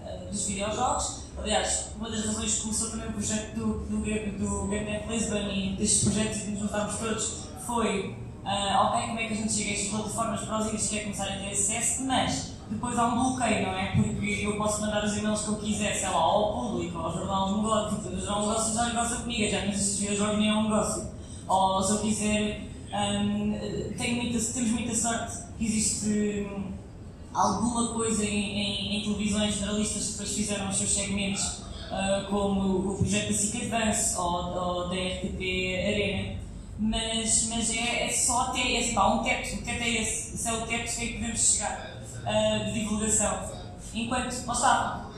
uh, 0.02 0.32
dos 0.32 0.48
videojogos. 0.48 1.24
Aliás, 1.38 1.90
uma 1.98 2.10
das 2.10 2.26
razões 2.26 2.56
que 2.56 2.62
começou 2.62 2.90
também 2.90 3.10
o 3.10 3.14
projeto 3.14 3.54
do, 3.54 3.80
do, 3.86 3.98
do 3.98 4.68
Game 4.68 5.08
Lisbon 5.10 5.50
e 5.50 5.76
destes 5.78 6.06
projetos 6.06 6.40
de 6.40 6.52
nos 6.52 6.60
juntarmos 6.62 6.96
todos 6.96 7.48
foi 7.66 8.27
uh, 8.48 8.88
ok, 8.88 9.08
como 9.08 9.20
é 9.20 9.28
que 9.28 9.34
a 9.34 9.36
gente 9.36 9.52
chega 9.52 9.72
a 9.72 9.74
estas 9.74 9.90
plataformas 9.90 10.42
para 10.42 10.60
os 10.60 10.72
que 10.72 10.90
querem 10.90 11.04
começar 11.12 11.34
a 11.34 11.38
ter 11.38 11.52
acesso, 11.52 12.06
mas 12.06 12.54
depois 12.70 12.98
há 12.98 13.08
um 13.08 13.16
bloqueio, 13.16 13.68
não 13.68 13.74
é? 13.74 13.96
Porque 13.96 14.42
eu 14.44 14.58
posso 14.58 14.82
mandar 14.82 15.04
os 15.04 15.18
e-mails 15.18 15.42
que 15.42 15.48
eu 15.50 15.56
quiser, 15.56 15.94
sei 15.94 16.10
lá, 16.10 16.16
ao 16.16 16.54
público, 16.54 16.98
ao 16.98 17.14
jornal 17.14 17.50
de 17.50 17.56
negócio, 17.56 17.98
o 17.98 18.20
jornal 18.20 18.42
de 18.42 18.48
negócio 18.48 18.74
já 18.74 18.86
negocia 18.86 19.18
comigo, 19.18 19.52
já 19.52 19.62
não 19.66 19.72
existe 19.74 20.16
jogos 20.16 20.38
nem 20.40 20.50
é 20.50 20.54
um 20.54 20.64
negócio. 20.64 21.08
Ou 21.48 21.84
se 21.84 21.92
eu 21.92 22.00
quiser, 22.00 22.62
um, 22.92 23.26
muita, 24.16 24.54
temos 24.54 24.72
muita 24.72 24.96
sorte 24.96 25.38
que 25.58 25.66
existe 25.66 26.48
um, 26.50 26.74
alguma 27.34 27.88
coisa 27.94 28.26
em, 28.26 28.60
em, 28.60 28.98
em, 28.98 29.04
televisões 29.04 29.56
generalistas 29.56 30.06
que 30.06 30.12
depois 30.12 30.32
fizeram 30.34 30.70
os 30.70 30.76
seus 30.78 30.90
segmentos, 30.90 31.44
uh, 31.90 32.30
como 32.30 32.92
o 32.92 32.98
projeto 32.98 33.28
da 33.28 33.34
SIC 33.34 33.64
Advance 33.64 34.18
ou, 34.18 34.26
ou 34.26 34.90
da 34.90 34.96
RTP 34.96 35.42
Arena 35.88 36.47
mas, 36.80 37.50
mas 37.50 37.70
é, 37.72 38.08
é 38.08 38.12
só 38.12 38.50
até 38.50 38.80
esse, 38.80 38.94
pá, 38.94 39.08
um 39.08 39.24
teto, 39.24 39.56
o 39.56 39.62
teto 39.64 39.82
é 39.82 39.90
esse, 39.90 40.36
esse 40.36 40.48
é 40.48 40.54
o 40.54 40.68
teto 40.68 40.96
que 40.96 41.14
podemos 41.14 41.40
chegar 41.40 41.98
uh, 42.24 42.66
de 42.66 42.80
divulgação. 42.80 43.50
Enquanto, 43.94 44.46
lá 44.46 44.54
está, 44.54 45.10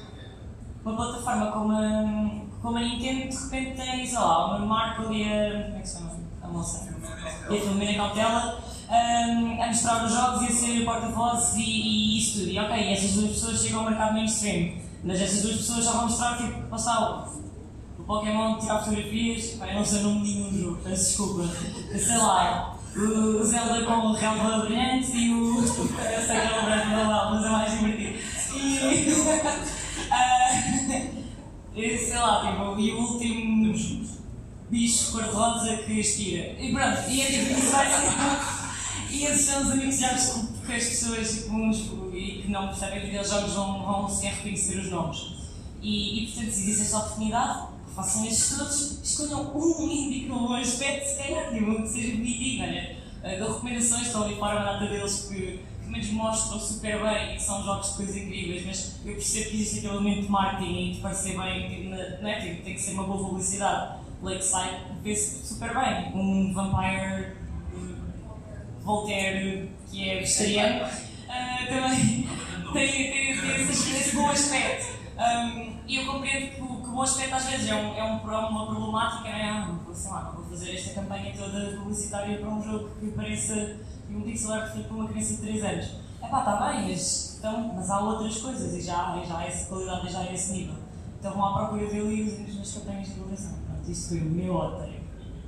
uma 0.86 0.96
plataforma 0.96 1.52
como 1.52 1.72
a, 1.74 2.50
como 2.62 2.78
a 2.78 2.82
Nintendo, 2.82 3.30
de 3.30 3.44
repente 3.44 3.76
tem, 3.76 4.06
sei 4.06 4.18
lá, 4.18 4.56
uma 4.56 4.66
marca 4.66 5.02
ali 5.04 5.24
a. 5.24 5.64
como 5.66 5.78
é 5.78 5.82
que 5.82 5.90
se 5.90 5.98
chama? 5.98 6.12
A 6.42 6.48
moça. 6.48 6.98
E 7.50 7.58
a 7.58 7.62
Filomena 7.62 7.94
Cautela. 7.96 8.70
Um, 8.90 9.62
a 9.62 9.68
mostrar 9.68 10.04
os 10.04 10.12
jogos 10.12 10.42
e 10.42 10.46
a 10.46 10.52
ser 10.52 10.84
porta-voz 10.84 11.54
e, 11.56 11.62
e 11.62 12.18
isso 12.18 12.40
tudo. 12.40 12.50
E 12.50 12.60
ok, 12.60 12.92
essas 12.92 13.14
duas 13.14 13.30
pessoas 13.34 13.62
chegam 13.62 13.82
ao 13.82 13.86
mercado 13.86 14.14
mainstream, 14.14 14.80
mas 15.04 15.22
essas 15.22 15.44
duas 15.44 15.58
pessoas 15.58 15.86
só 15.86 15.92
vão 15.92 16.04
mostrar, 16.06 16.38
tipo, 16.38 16.64
passar 16.70 17.30
Pokémon 18.10 18.58
tirar 18.58 18.80
fotografias, 18.80 19.52
pai, 19.60 19.76
não 19.76 19.86
sei 19.86 20.00
o 20.00 20.04
nome 20.06 20.34
nenhum 20.34 20.50
do 20.50 20.60
jogo, 20.60 20.80
peço 20.84 21.10
desculpa. 21.10 21.48
Sei 21.96 22.18
lá, 22.18 22.76
o 22.96 23.44
Zelda 23.44 23.86
com 23.86 24.08
o 24.08 24.14
relva 24.14 24.66
brilhante 24.66 25.16
e 25.16 25.32
o. 25.32 25.60
Eu 25.62 25.64
sei 25.64 26.42
que 26.42 26.48
é 26.48 26.60
o 26.60 26.66
branco 26.66 26.90
não, 26.90 27.36
mas 27.36 27.46
é 27.46 27.50
mais 27.50 27.72
divertido. 27.72 28.18
E. 28.56 29.14
uh, 31.76 32.00
sei 32.10 32.18
lá, 32.18 32.52
tipo, 32.52 32.80
e 32.80 32.92
o 32.94 33.00
último 33.00 33.76
bicho 34.72 35.12
cor-de-rosa 35.12 35.78
que 35.78 36.00
estira. 36.00 36.60
E 36.60 36.74
pronto, 36.74 37.12
e 37.12 37.22
é 37.22 37.26
tipo, 37.28 37.60
isso 37.60 37.72
vai 37.72 37.86
ser. 37.92 39.12
E 39.12 39.24
esses 39.24 39.42
são 39.46 39.62
os 39.62 39.70
amigos 39.70 40.00
já 40.00 40.10
que 40.10 40.74
as 40.74 40.84
pessoas, 40.84 41.32
tipo, 41.32 42.10
e 42.12 42.42
que 42.42 42.50
não 42.50 42.70
percebem 42.70 43.02
videojogos 43.02 43.54
vão, 43.54 43.84
vão 43.86 44.10
sequer 44.10 44.34
reconhecer 44.34 44.80
os 44.80 44.90
nomes. 44.90 45.38
E, 45.80 46.24
e 46.24 46.28
portanto, 46.28 46.52
se 46.52 46.62
existe 46.62 46.82
esta 46.82 46.98
oportunidade, 46.98 47.70
façam 48.00 48.26
estes 48.26 48.58
todos, 48.58 49.00
escolham 49.04 49.52
um 49.56 49.92
indie 49.92 50.28
com 50.28 50.36
um 50.36 50.54
aspecto, 50.54 51.06
se 51.06 51.18
calhar, 51.18 51.52
tipo, 51.52 51.82
que 51.82 51.88
seja 51.88 52.16
bonitinho, 52.16 52.64
olha. 52.64 53.00
Uh, 53.20 53.40
dou 53.40 53.54
recomendações, 53.54 54.08
estão 54.08 54.24
ali 54.24 54.36
fora 54.36 54.62
a 54.62 54.64
data 54.64 54.88
deles 54.88 55.28
que, 55.30 55.60
que 55.84 55.90
me 55.90 56.12
mostram 56.14 56.58
super 56.58 57.04
bem 57.04 57.34
e 57.34 57.36
que 57.36 57.44
são 57.44 57.62
jogos 57.64 57.90
de 57.90 57.96
coisas 57.96 58.16
incríveis, 58.16 58.66
mas 58.66 58.96
eu 59.06 59.14
percebo 59.14 59.50
que 59.50 59.56
existe 59.58 59.80
aquele 59.80 59.94
elemento 59.94 60.22
de 60.22 60.30
marketing 60.30 60.90
e 60.90 60.94
de 60.94 61.02
parecer 61.02 61.38
bem, 61.38 61.70
tipo, 61.70 61.90
não 61.90 62.30
é? 62.30 62.40
Tipo, 62.40 62.64
tem 62.64 62.74
que 62.74 62.82
ser 62.82 62.94
uma 62.94 63.04
boa 63.04 63.28
publicidade. 63.28 64.00
Lakeside 64.22 64.78
vê-se 65.04 65.48
super 65.48 65.74
bem. 65.74 66.12
Um 66.14 66.54
Vampire 66.54 67.36
Voltaire 68.82 69.70
que 69.92 70.10
é 70.10 70.20
vegetariano 70.20 70.86
uh, 70.86 71.68
também 71.68 72.28
tem, 72.74 72.92
tem, 72.92 73.38
tem 73.38 73.62
esse, 73.70 73.96
esse 73.96 74.16
bom 74.16 74.30
aspecto. 74.30 75.00
Um, 75.18 75.80
e 75.88 75.98
eu 75.98 76.06
compreendo 76.06 76.52
que 76.52 76.62
o, 76.90 76.92
que 76.92 76.98
o 76.98 77.02
aspecto 77.02 77.36
às 77.36 77.46
vezes 77.46 77.68
é, 77.70 77.76
um, 77.76 77.96
é 77.96 78.04
um, 78.04 78.18
uma 78.50 78.66
problemática, 78.66 79.30
não 79.30 79.36
é? 79.36 79.50
Ah, 79.50 79.76
sei 79.94 80.12
lá, 80.12 80.32
vou 80.36 80.46
fazer 80.46 80.76
esta 80.76 80.94
campanha 81.02 81.34
toda 81.38 81.78
publicitária 81.78 82.38
para 82.38 82.50
um 82.50 82.64
jogo 82.64 82.90
que 83.00 83.12
pareça 83.12 83.78
um 84.10 84.22
pixel 84.22 84.54
art 84.54 84.74
feito 84.74 84.88
por 84.88 84.96
uma 84.96 85.08
criança 85.08 85.36
de 85.36 85.42
3 85.42 85.64
anos. 85.64 85.86
É 86.22 86.28
pá, 86.28 86.40
está 86.40 86.72
bem, 86.72 86.90
mas, 86.90 87.38
então, 87.38 87.74
mas 87.76 87.90
há 87.90 88.00
outras 88.00 88.38
coisas 88.38 88.74
e 88.74 88.82
já, 88.82 89.22
e 89.24 89.28
já 89.28 89.38
há 89.38 89.46
essa 89.46 89.68
qualidade 89.68 90.08
e 90.08 90.10
já 90.10 90.20
há 90.20 90.34
esse 90.34 90.52
nível. 90.52 90.76
Então 91.20 91.34
vão 91.34 91.46
à 91.46 91.58
procura 91.58 91.88
dele 91.88 92.16
e 92.16 92.28
usem 92.28 92.56
nas 92.58 92.74
campanhas 92.74 93.08
de 93.08 93.14
divulgação. 93.14 93.54
Pronto, 93.68 93.92
isso 93.92 94.10
foi 94.10 94.20
o 94.20 94.26
meu 94.26 94.56
otário. 94.56 95.00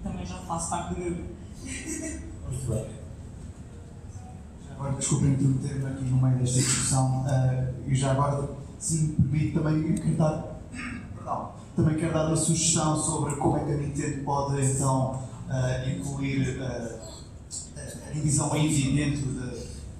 Também 0.03 0.25
já 0.25 0.37
faço 0.37 0.69
parte 0.69 0.93
do 0.93 0.95
grupo. 0.95 1.23
Muito 2.47 2.67
bem. 2.67 3.01
Agora, 4.71 4.93
desculpem 4.93 5.33
intermeter-me 5.33 5.85
aqui 5.85 6.03
no 6.05 6.21
meio 6.21 6.37
desta 6.39 6.59
discussão 6.59 7.25
uh, 7.25 7.87
e 7.89 7.95
já 7.95 8.11
agora, 8.11 8.49
se 8.79 8.95
me 8.95 9.15
permite, 9.15 9.53
também 9.53 9.95
quero 9.95 10.50
também 11.75 11.97
quero 11.97 12.13
dar 12.13 12.27
uma 12.27 12.35
sugestão 12.35 12.97
sobre 12.97 13.35
como 13.35 13.57
é 13.57 13.65
que 13.65 13.71
a 13.71 13.77
Nintendo 13.77 14.23
pode 14.23 14.61
então 14.61 15.23
uh, 15.47 15.89
incluir 15.89 16.59
uh, 16.59 16.99
a 18.07 18.11
divisão 18.13 18.55
indie 18.55 18.91
dentro 18.91 19.25
da, 19.31 19.51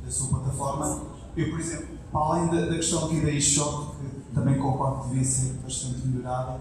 da 0.05 0.11
sua 0.11 0.39
plataforma. 0.39 1.01
Eu, 1.35 1.49
por 1.49 1.59
exemplo, 1.59 1.87
para 2.11 2.21
além 2.21 2.47
da, 2.47 2.65
da 2.65 2.75
questão 2.75 3.05
aqui 3.05 3.21
da 3.21 3.31
eShop, 3.31 3.95
que 3.95 4.35
também 4.35 4.59
concordo 4.59 5.03
que 5.03 5.09
devia 5.09 5.23
ser 5.23 5.53
bastante 5.63 6.07
melhorada, 6.07 6.59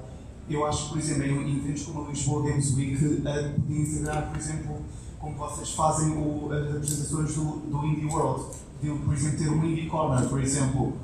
eu 0.48 0.66
acho 0.66 0.84
que, 0.84 0.88
por 0.90 0.98
exemplo, 0.98 1.24
em 1.24 1.58
eventos 1.58 1.82
como 1.84 2.06
a 2.06 2.08
Lisboa 2.08 2.42
Games 2.48 2.74
Week, 2.74 3.04
uh, 3.04 3.60
podia 3.60 3.80
integrar, 3.80 4.28
por 4.28 4.36
exemplo, 4.36 4.76
como 5.20 5.36
vocês 5.36 5.70
fazem 5.72 6.12
o, 6.12 6.50
as 6.52 6.76
apresentações 6.76 7.34
do, 7.34 7.44
do 7.44 7.86
Indie 7.86 8.06
World. 8.06 8.44
Podiam, 8.80 8.98
por 8.98 9.14
exemplo, 9.14 9.38
ter 9.38 9.50
um 9.50 9.64
Indie 9.64 9.86
Corner, 9.86 10.28
por 10.28 10.40
exemplo. 10.40 10.96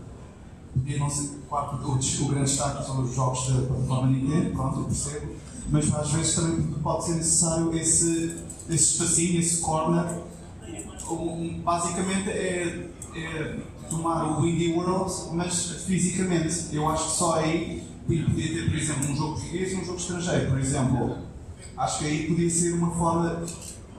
Podia 0.73 0.99
não 0.99 1.11
ser, 1.11 1.36
claro, 1.49 1.79
o, 1.85 1.93
o 1.93 2.29
grande 2.29 2.51
destaque 2.51 2.85
são 2.85 3.03
os 3.03 3.15
jogos 3.15 3.49
da 3.49 3.67
plataforma 3.67 4.07
Nintendo, 4.09 4.51
pronto, 4.51 4.81
eu 4.81 4.85
percebo. 4.85 5.33
Mas 5.69 5.95
às 5.95 6.11
vezes 6.13 6.35
também 6.35 6.63
pode 6.83 7.05
ser 7.05 7.15
necessário 7.15 7.75
esse, 7.77 8.37
esse 8.69 8.93
espacinho, 8.93 9.41
esse 9.41 9.61
corner. 9.61 10.23
Um, 11.11 11.61
basicamente 11.63 12.31
é, 12.31 12.89
é 13.15 13.57
tomar 13.89 14.41
o 14.41 14.47
Indie 14.47 14.73
World, 14.73 15.13
mas 15.33 15.85
fisicamente. 15.87 16.69
Eu 16.73 16.89
acho 16.89 17.05
que 17.05 17.17
só 17.17 17.35
aí 17.37 17.87
podia 18.07 18.49
ter, 18.49 18.71
por 18.71 18.79
exemplo, 18.79 19.11
um 19.11 19.17
jogo 19.17 19.33
português 19.35 19.73
e 19.73 19.77
um 19.77 19.85
jogo 19.85 19.99
estrangeiro, 19.99 20.51
por 20.51 20.59
exemplo. 20.59 21.19
Acho 21.77 21.99
que 21.99 22.05
aí 22.07 22.27
podia 22.27 22.51
ser 22.51 22.75
uma 22.75 22.91
forma 22.91 23.45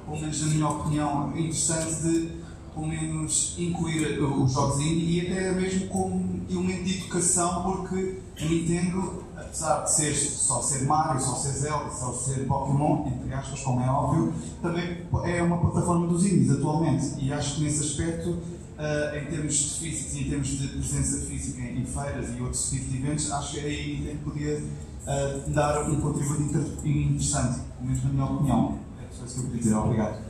pelo 0.07 0.21
menos 0.21 0.41
na 0.41 0.47
minha 0.47 0.69
opinião, 0.69 1.31
interessante 1.31 1.95
de, 1.95 2.31
pelo 2.77 2.87
menos, 2.87 3.55
incluir 3.57 4.19
os 4.21 4.53
jogos 4.53 4.79
indie 4.79 5.19
e 5.19 5.31
até 5.31 5.51
mesmo 5.51 5.87
como 5.87 6.41
elemento 6.49 6.83
de 6.83 6.97
educação, 6.99 7.63
porque 7.63 8.19
a 8.39 8.45
Nintendo, 8.45 9.23
apesar 9.35 9.83
de 9.83 9.93
ser 9.93 10.15
só 10.15 10.61
ser 10.61 10.85
Mario, 10.85 11.19
só 11.19 11.35
ser 11.35 11.53
Zelda, 11.53 11.89
só 11.89 12.13
ser 12.13 12.45
Pokémon, 12.45 13.07
entre 13.07 13.33
aspas, 13.33 13.59
como 13.61 13.81
é 13.81 13.89
óbvio, 13.89 14.33
também 14.61 14.99
é 15.25 15.41
uma 15.41 15.57
plataforma 15.57 16.07
dos 16.07 16.25
indies 16.25 16.51
atualmente. 16.51 17.15
E 17.19 17.33
acho 17.33 17.55
que 17.55 17.63
nesse 17.63 17.83
aspecto 17.83 18.37
Uh, 18.77 19.17
em 19.17 19.25
termos 19.25 19.55
de 19.55 19.79
físicos 19.79 20.13
e 20.13 20.19
em 20.21 20.29
termos 20.29 20.47
de 20.49 20.67
presença 20.67 21.25
física 21.25 21.63
em, 21.63 21.83
feiras 21.83 22.29
e 22.37 22.41
outros 22.43 22.69
tipos 22.69 22.91
de 22.91 22.97
eventos, 22.97 23.31
acho 23.31 23.53
que 23.53 23.59
aí 23.61 24.19
podia 24.23 24.59
uh, 24.59 25.49
dar 25.49 25.89
um 25.89 25.99
contributo 25.99 26.43
interessante, 26.43 27.61
pelo 27.79 27.87
menos 27.87 28.03
na 28.03 28.09
minha 28.11 28.25
opinião. 28.25 28.79
Só 29.17 29.25
isso 29.25 29.33
que 29.33 29.39
eu 29.39 29.45
queria 29.45 29.61
dizer. 29.61 29.75
Obrigado. 29.75 30.26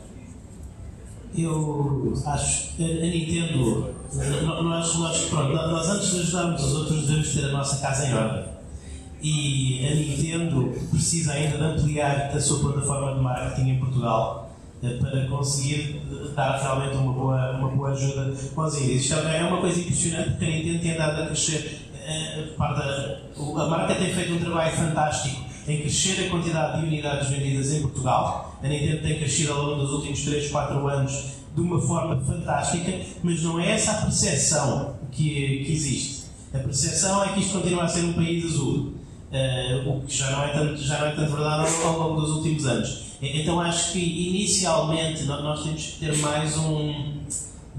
Eu 1.38 2.14
acho 2.26 2.76
que 2.76 2.84
a 2.84 3.06
Nintendo, 3.06 3.94
nós, 4.64 4.96
nós, 4.96 5.26
pronto, 5.26 5.54
nós 5.54 5.88
antes 5.88 6.12
de 6.12 6.20
ajudarmos 6.22 6.64
os 6.64 6.74
outros 6.74 7.06
devemos 7.06 7.34
ter 7.34 7.46
a 7.46 7.52
nossa 7.52 7.78
casa 7.78 8.08
em 8.08 8.14
ordem. 8.16 8.44
E 9.22 9.88
a 9.88 9.96
Nintendo 9.96 10.74
precisa 10.90 11.34
ainda 11.34 11.58
de 11.58 11.64
ampliar 11.64 12.32
a 12.36 12.42
sua 12.42 12.60
plataforma 12.60 13.14
de 13.16 13.22
marketing 13.22 13.70
em 13.70 13.80
Portugal 13.80 14.52
eh, 14.82 14.98
para 14.98 15.28
conseguir 15.28 16.02
dar 16.36 16.58
realmente 16.58 16.98
uma 16.98 17.14
boa, 17.14 17.52
uma 17.52 17.70
boa 17.70 17.90
ajuda 17.92 18.34
para 18.56 18.64
os 18.64 18.82
índios. 18.82 19.04
Isto 19.04 19.16
é 19.16 19.44
uma 19.44 19.62
coisa 19.62 19.80
impressionante 19.80 20.30
porque 20.32 20.46
a 20.46 20.50
Nintendo 20.50 20.80
tem 20.80 20.94
andado 20.94 21.22
a 21.22 21.26
crescer. 21.28 21.82
Eh, 22.04 22.50
a 22.58 23.66
marca 23.68 23.96
tem 23.96 24.12
feito 24.12 24.34
um 24.34 24.40
trabalho 24.40 24.76
fantástico 24.76 25.47
em 25.68 25.82
crescer 25.82 26.26
a 26.26 26.30
quantidade 26.30 26.80
de 26.80 26.88
unidades 26.88 27.30
vendidas 27.30 27.74
em 27.74 27.82
Portugal. 27.82 28.58
A 28.64 28.68
Nintendo 28.68 29.02
tem 29.02 29.20
crescido 29.20 29.52
ao 29.52 29.64
longo 29.64 29.82
dos 29.82 29.92
últimos 29.92 30.22
3, 30.22 30.50
4 30.50 30.88
anos 30.88 31.38
de 31.54 31.62
uma 31.62 31.82
forma 31.82 32.20
fantástica, 32.24 32.94
mas 33.22 33.42
não 33.42 33.60
é 33.60 33.72
essa 33.72 33.92
a 33.92 34.02
percepção 34.02 34.96
que, 35.12 35.64
que 35.66 35.72
existe. 35.74 36.26
A 36.54 36.60
percepção 36.60 37.24
é 37.24 37.34
que 37.34 37.42
isto 37.42 37.54
continua 37.54 37.84
a 37.84 37.88
ser 37.88 38.06
um 38.06 38.14
país 38.14 38.46
azul, 38.46 38.94
uh, 39.32 39.90
o 39.90 40.02
que 40.02 40.16
já 40.16 40.32
não 40.32 40.44
é 40.44 40.48
tanto, 40.50 40.82
já 40.82 41.00
não 41.00 41.08
é 41.08 41.12
tanto 41.12 41.32
verdade 41.32 41.70
ao, 41.84 42.00
longo 42.00 42.22
dos 42.22 42.32
últimos 42.38 42.66
anos. 42.66 43.08
Então 43.22 43.60
acho 43.60 43.94
que 43.94 44.00
inicialmente 44.00 45.24
nós 45.24 45.64
temos 45.64 45.84
que 45.84 46.00
ter 46.06 46.18
mais 46.18 46.56
um. 46.58 47.18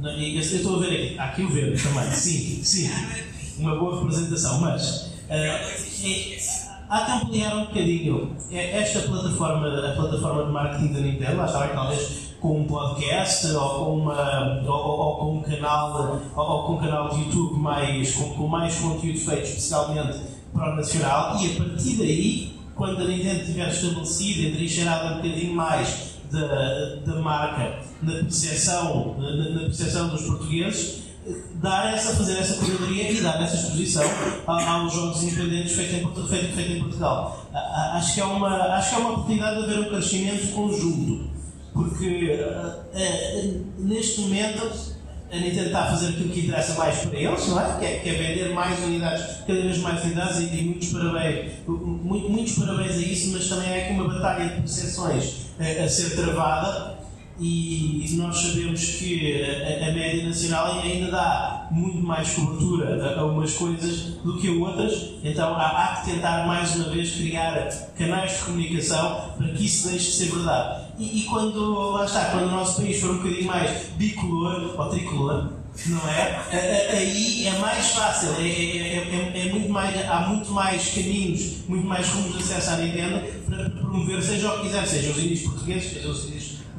Eu 0.02 0.40
estou 0.40 0.76
a 0.76 0.80
ver 0.80 0.92
aqui, 0.92 1.18
há 1.18 1.24
aqui 1.24 1.42
o 1.42 1.48
verde 1.48 1.82
também, 1.82 2.10
sim, 2.12 2.62
sim, 2.62 2.90
uma 3.58 3.76
boa 3.76 4.00
representação, 4.00 4.60
mas. 4.60 5.12
Uh, 5.28 6.37
há 6.88 7.00
que 7.04 7.12
ampliar 7.12 7.56
um 7.56 7.66
bocadinho 7.66 8.36
esta 8.50 9.00
plataforma, 9.00 9.68
a 9.68 9.92
plataforma 9.92 10.44
de 10.44 10.50
marketing 10.50 10.92
da 10.92 11.00
Nintendo, 11.00 11.36
lá 11.36 11.46
está, 11.46 11.68
talvez 11.68 12.28
com 12.40 12.60
um 12.60 12.64
podcast 12.64 13.46
ou 13.48 13.70
com, 13.70 13.96
uma, 13.98 14.62
ou, 14.64 14.72
ou, 14.72 15.16
com 15.16 15.38
um 15.38 15.42
canal 15.42 16.22
ou, 16.36 16.42
ou, 16.44 16.62
com 16.64 16.72
um 16.74 16.78
canal 16.78 17.08
de 17.10 17.24
YouTube 17.24 17.58
mais, 17.58 18.14
com, 18.14 18.34
com 18.34 18.46
mais 18.46 18.78
conteúdo 18.78 19.18
feito 19.18 19.44
especialmente 19.44 20.20
para 20.52 20.72
o 20.72 20.76
nacional 20.76 21.36
e 21.40 21.52
a 21.52 21.64
partir 21.64 21.96
daí, 21.96 22.58
quando 22.74 23.02
a 23.02 23.04
Nintendo 23.04 23.40
estiver 23.40 23.68
estabelecida, 23.68 24.48
entrincheirada 24.48 25.14
um 25.14 25.16
bocadinho 25.16 25.54
mais 25.54 26.14
da, 26.30 26.96
da 27.04 27.20
marca 27.20 27.80
na 28.02 28.12
percepção, 28.12 29.16
na, 29.18 29.50
na 29.50 29.60
percepção 29.60 30.08
dos 30.08 30.22
portugueses, 30.22 31.07
dar 31.60 31.92
essa, 31.92 32.14
fazer 32.14 32.38
essa 32.38 32.54
curadoria 32.54 33.10
e 33.10 33.20
dar 33.20 33.42
essa 33.42 33.56
exposição 33.56 34.04
aos 34.46 34.92
jogos 34.92 35.22
independentes 35.22 35.72
feitos 35.72 35.94
em, 35.94 36.28
feito, 36.28 36.54
feito 36.54 36.72
em 36.72 36.80
Portugal. 36.80 37.46
Acho 37.94 38.14
que, 38.14 38.20
é 38.20 38.24
uma, 38.24 38.76
acho 38.76 38.90
que 38.90 38.96
é 38.96 38.98
uma 38.98 39.10
oportunidade 39.10 39.56
de 39.58 39.64
haver 39.64 39.78
um 39.80 39.88
crescimento 39.90 40.52
conjunto, 40.54 41.30
porque 41.72 42.38
neste 43.78 44.20
momento 44.20 44.98
a 45.30 45.36
Nintendo 45.36 45.66
está 45.66 45.82
a 45.82 45.90
fazer 45.90 46.08
aquilo 46.08 46.30
que 46.30 46.40
interessa 46.40 46.74
mais 46.74 47.00
para 47.00 47.18
eles, 47.18 47.46
não 47.48 47.60
é? 47.60 47.78
Que 47.78 47.84
é, 47.84 47.98
que 47.98 48.08
é 48.08 48.12
vender 48.14 48.54
mais 48.54 48.78
unidades, 48.82 49.26
cada 49.46 49.60
vez 49.60 49.78
mais 49.78 50.02
unidades, 50.02 50.38
e, 50.38 50.62
muitos, 50.62 50.88
parabéns, 50.88 51.52
muito, 51.66 52.30
muitos 52.30 52.54
parabéns 52.54 52.92
a 52.92 53.00
isso, 53.00 53.32
mas 53.32 53.46
também 53.46 53.68
é 53.68 53.84
aqui 53.84 53.92
uma 53.92 54.08
batalha 54.08 54.48
de 54.48 54.54
percepções 54.54 55.48
a, 55.60 55.84
a 55.84 55.88
ser 55.88 56.16
travada 56.16 56.97
e 57.40 58.16
nós 58.16 58.36
sabemos 58.36 58.84
que 58.84 59.42
a, 59.42 59.88
a, 59.88 59.92
média 59.92 60.26
nacional 60.26 60.80
ainda 60.80 61.10
dá 61.10 61.68
muito 61.70 61.98
mais 61.98 62.30
cobertura 62.30 63.16
a, 63.16 63.20
a 63.20 63.24
umas 63.24 63.52
coisas 63.52 64.14
do 64.24 64.38
que 64.38 64.48
a 64.48 64.52
outras, 64.52 65.12
então 65.22 65.54
há, 65.54 65.66
há, 65.66 65.96
que 65.96 66.12
tentar 66.12 66.46
mais 66.46 66.74
uma 66.74 66.88
vez 66.88 67.12
criar 67.12 67.68
canais 67.96 68.38
de 68.38 68.44
comunicação 68.44 69.34
para 69.36 69.48
que 69.48 69.64
isso 69.64 69.88
deixe 69.88 70.06
de 70.06 70.12
ser 70.12 70.30
verdade. 70.34 70.88
E, 70.98 71.20
e 71.20 71.24
quando, 71.24 71.92
lá 71.92 72.04
está, 72.04 72.24
quando 72.32 72.48
o 72.48 72.50
nosso 72.50 72.82
país 72.82 73.00
for 73.00 73.10
um 73.10 73.18
bocadinho 73.18 73.46
mais 73.46 73.86
bicolor 73.96 74.74
ou 74.76 74.88
tricolor, 74.88 75.52
não 75.86 76.08
é? 76.08 76.42
Aí 76.92 77.46
é 77.46 77.58
mais 77.58 77.90
fácil, 77.90 78.30
é, 78.38 78.42
é, 78.42 78.96
é, 78.96 79.46
é, 79.46 79.52
muito 79.52 79.68
mais, 79.70 80.10
há 80.10 80.20
muito 80.28 80.50
mais 80.50 80.88
caminhos, 80.88 81.58
muito 81.68 81.86
mais 81.86 82.08
rumos 82.08 82.32
de 82.32 82.42
acesso 82.42 82.70
à 82.70 82.76
Nintendo 82.78 83.24
para 83.46 83.70
promover, 83.70 84.22
seja 84.22 84.52
o 84.52 84.56
que 84.56 84.66
quiser, 84.66 84.86
seja 84.86 85.10
os 85.10 85.18
índios 85.18 85.42
portugueses, 85.42 85.92
seja 85.92 86.08
os 86.08 86.24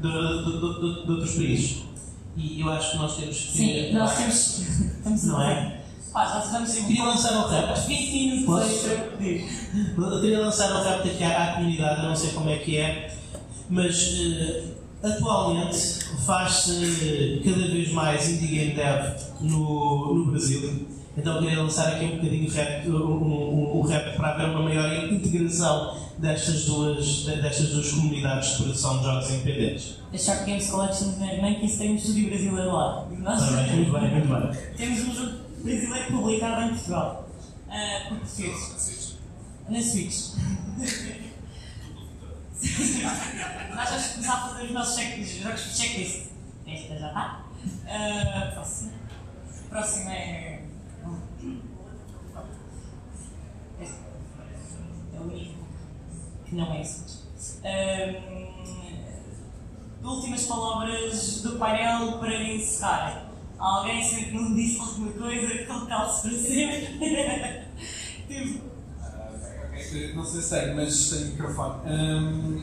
de, 0.02 0.44
de, 0.44 1.06
de, 1.06 1.12
outros 1.12 1.36
países. 1.36 1.84
E 2.38 2.62
eu 2.62 2.70
acho 2.70 2.92
que 2.92 2.98
nós 2.98 3.18
temos 3.18 3.38
que. 3.38 3.58
Sim, 3.58 3.94
nós 3.94 4.18
temos. 4.18 4.62
Não 5.26 5.42
é? 5.42 5.80
Já 6.14 6.40
estamos 6.44 6.76
em. 6.78 6.86
Queria 6.86 7.04
lançar 7.04 7.34
um 7.34 7.48
rap. 7.48 7.88
20 7.88 8.12
minutos 8.12 8.72
extra. 8.72 8.94
Eu 9.98 10.22
queria 10.22 10.40
lançar 10.40 10.72
um 10.76 10.84
rap 10.84 11.10
aqui 11.10 11.24
à, 11.24 11.44
à 11.44 11.54
comunidade, 11.56 12.02
não 12.02 12.16
sei 12.16 12.32
como 12.32 12.50
é 12.50 12.58
que 12.58 12.78
é, 12.78 13.16
mas 13.70 14.18
uh, 14.18 14.64
atualmente 15.04 15.78
faz-se 16.26 17.42
cada 17.44 17.68
vez 17.68 17.92
mais 17.92 18.30
indie 18.30 18.48
game 18.48 18.74
dev 18.74 19.16
no, 19.42 20.16
no 20.16 20.32
Brasil. 20.32 20.88
Então 21.20 21.42
queria 21.42 21.62
lançar 21.62 21.96
aqui 21.96 22.06
um 22.06 22.16
bocadinho 22.16 22.50
rap, 22.50 22.88
um, 22.88 22.96
um, 22.96 23.80
um 23.80 23.82
rap 23.82 24.16
para 24.16 24.30
haver 24.30 24.50
uma 24.52 24.62
maior 24.62 25.12
integração 25.12 25.98
destas 26.18 26.64
duas, 26.64 27.26
destas 27.26 27.70
duas 27.70 27.92
comunidades 27.92 28.52
de 28.52 28.56
produção 28.64 29.00
de 29.00 29.04
jogos 29.04 29.30
independentes. 29.30 29.98
A 30.14 30.18
Shark 30.18 30.46
Games 30.46 30.70
Collection 30.72 31.08
nem 31.20 31.60
que 31.60 31.66
isso 31.66 31.78
tem 31.78 31.92
um 31.92 31.96
estúdio 31.96 32.30
brasileiro 32.30 32.72
lá. 32.72 33.06
Nós 33.20 33.40
tá 33.42 33.52
bem, 33.52 33.76
muito 33.76 33.92
bem, 33.92 34.12
muito 34.12 34.28
bem. 34.28 34.76
Temos 34.78 35.00
um 35.00 35.14
jogo 35.14 35.40
brasileiro 35.62 36.08
publicado 36.08 36.62
em 36.62 36.70
Portugal. 36.70 37.30
Uh, 37.68 38.10
por 38.10 38.18
português. 38.20 39.18
Na 39.68 39.82
Switch. 39.82 40.36
Nós 43.76 43.90
vamos 43.90 44.08
começar 44.08 44.34
a 44.34 44.48
fazer 44.48 44.64
os 44.64 44.72
nossos 44.72 44.96
check, 44.96 45.20
os 45.20 45.30
jogos 45.44 45.64
de 45.64 45.78
checklist. 45.78 46.30
Esta 46.66 46.98
já 46.98 47.08
está. 47.08 47.44
Uh, 47.84 48.54
próxima. 48.54 48.92
Próxima 49.70 50.14
é. 50.14 50.60
Este 51.42 51.56
é 53.86 55.20
o 55.20 55.30
que 56.46 56.56
não 56.56 56.74
é 56.74 56.82
esse. 56.82 57.20
Um, 57.64 58.50
últimas 60.08 60.44
palavras 60.44 61.42
do 61.42 61.58
painel 61.58 62.20
para 62.20 62.44
encerrar. 62.44 63.28
Alguém 63.58 64.04
sempre 64.04 64.36
não 64.36 64.54
disse 64.56 64.80
alguma 64.80 65.12
coisa 65.12 65.48
que 65.48 65.66
calce 65.66 66.22
para 66.22 66.32
sempre? 66.38 67.66
tipo. 68.28 68.70
Uh, 69.00 70.16
não 70.16 70.26
sei 70.26 70.42
se 70.42 70.50
tem, 70.50 70.76
mas 70.76 71.10
tem 71.10 71.26
microfone. 71.26 71.90
Um, 71.90 72.62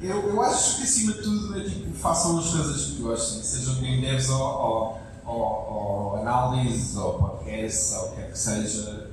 eu, 0.00 0.28
eu 0.28 0.42
acho 0.42 0.78
que 0.78 0.84
acima 0.84 1.12
de 1.12 1.22
tudo 1.22 1.60
é 1.60 1.64
tipo, 1.64 1.92
façam 1.94 2.38
as 2.38 2.48
coisas 2.48 2.86
que 2.86 3.02
gostem, 3.02 3.42
sejam 3.42 3.74
game 3.82 4.00
devs 4.00 4.30
ou, 4.30 4.40
ou, 4.40 4.98
ou, 5.26 5.36
ou 5.36 6.16
análises 6.16 6.96
ou 6.96 7.18
podcasts 7.18 7.92
ou 7.92 8.06
o 8.06 8.10
que 8.10 8.16
quer 8.16 8.30
que 8.30 8.38
seja. 8.38 9.09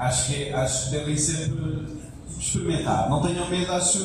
Acho, 0.00 0.32
que, 0.32 0.50
acho 0.50 0.84
que 0.84 0.90
devem 0.92 1.16
sempre 1.16 2.00
experimentar. 2.38 3.10
Não 3.10 3.20
tenham 3.20 3.48
medo, 3.50 3.70
acho, 3.70 3.98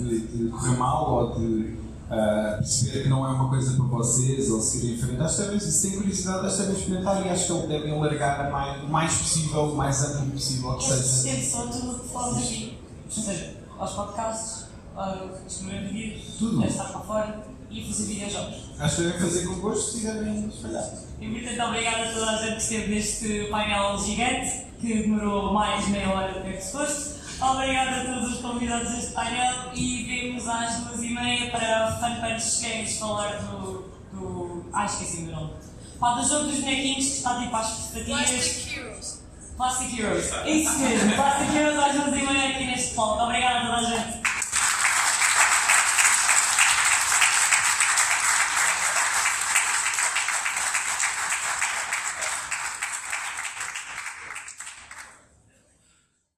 de, 0.00 0.20
de 0.26 0.48
correr 0.48 0.76
mal 0.76 1.14
ou 1.14 1.38
de 1.38 1.78
uh, 2.10 2.56
perceber 2.56 3.04
que 3.04 3.08
não 3.08 3.24
é 3.24 3.28
uma 3.28 3.48
coisa 3.48 3.76
para 3.76 3.84
vocês 3.84 4.50
ou 4.50 4.60
seguir 4.60 4.94
em 4.94 4.98
frente. 4.98 5.22
Acho 5.22 5.36
que 5.36 5.42
devem, 5.42 5.60
se 5.60 5.88
têm 5.88 5.98
curiosidade, 5.98 6.44
acho 6.44 6.56
que 6.56 6.62
devem 6.62 6.76
experimentar 6.76 7.24
e 7.24 7.28
acho 7.28 7.60
que 7.60 7.66
devem 7.68 7.92
alargar 7.92 8.50
mais, 8.50 8.82
o 8.82 8.88
mais 8.88 9.14
possível, 9.14 9.62
o 9.62 9.76
mais 9.76 10.02
amplo 10.02 10.30
possível 10.32 10.76
que 10.76 10.84
seja. 10.84 11.50
só 11.50 11.66
tudo 11.68 12.00
que 12.00 12.08
falas 12.08 12.38
aqui. 12.38 12.78
Ou 13.04 13.22
seja, 13.22 13.54
aos 13.78 13.92
podcasts, 13.92 14.66
a 14.96 15.24
escrever 15.46 15.88
vídeos, 15.92 16.68
estar 16.68 16.84
para 16.84 17.00
fora 17.00 17.46
e 17.70 17.86
fazer 17.86 18.04
videojogos. 18.06 18.56
Acho 18.76 18.96
que 18.96 19.02
devem 19.02 19.20
fazer 19.20 19.46
com 19.46 19.54
gosto 19.60 19.92
se 19.92 19.98
quiserem 19.98 20.48
espalhar. 20.48 21.05
E 21.20 21.26
muito 21.26 21.62
obrigada 21.62 22.10
a 22.10 22.12
toda 22.12 22.30
a 22.30 22.36
gente 22.36 22.56
que 22.56 22.62
esteve 22.62 22.94
neste 22.94 23.50
painel 23.50 23.98
gigante, 23.98 24.66
que 24.80 24.94
demorou 25.02 25.52
mais 25.52 25.88
meia 25.88 26.10
hora 26.10 26.32
do 26.32 26.40
que 26.40 26.60
suposto. 26.60 27.16
Obrigada 27.40 28.02
a 28.02 28.04
todos 28.04 28.34
os 28.34 28.40
convidados 28.40 28.92
deste 28.92 29.12
painel 29.12 29.54
e 29.74 30.04
vemos 30.04 30.48
às 30.48 30.76
duas 30.76 31.02
e 31.02 31.10
meia 31.10 31.50
para 31.50 31.92
Fun 31.98 32.20
Punch 32.20 32.62
Games 32.62 32.98
falar 32.98 33.36
do. 33.38 33.90
do. 34.12 34.66
Ah, 34.72 34.84
esqueci 34.84 35.18
o 35.18 35.32
nome. 35.32 35.52
Pá, 35.98 36.12
do 36.12 36.28
jogo 36.28 36.44
dos 36.44 36.60
bonequinhos 36.60 37.06
que 37.06 37.12
está 37.12 37.40
tipo 37.40 37.56
às 37.56 37.78
expectativas. 37.78 38.30
Plastic 38.30 38.76
Heroes. 38.76 39.22
Plastic 39.56 39.98
Heroes. 39.98 40.32
Isso 40.46 40.78
mesmo, 40.78 41.14
Plastic 41.14 41.54
Heroes 41.54 41.78
às 41.78 41.94
duas 41.94 42.08
e 42.08 42.22
meia 42.22 42.48
aqui 42.50 42.66
neste 42.66 42.94
palco. 42.94 43.22
Obrigada. 43.22 44.22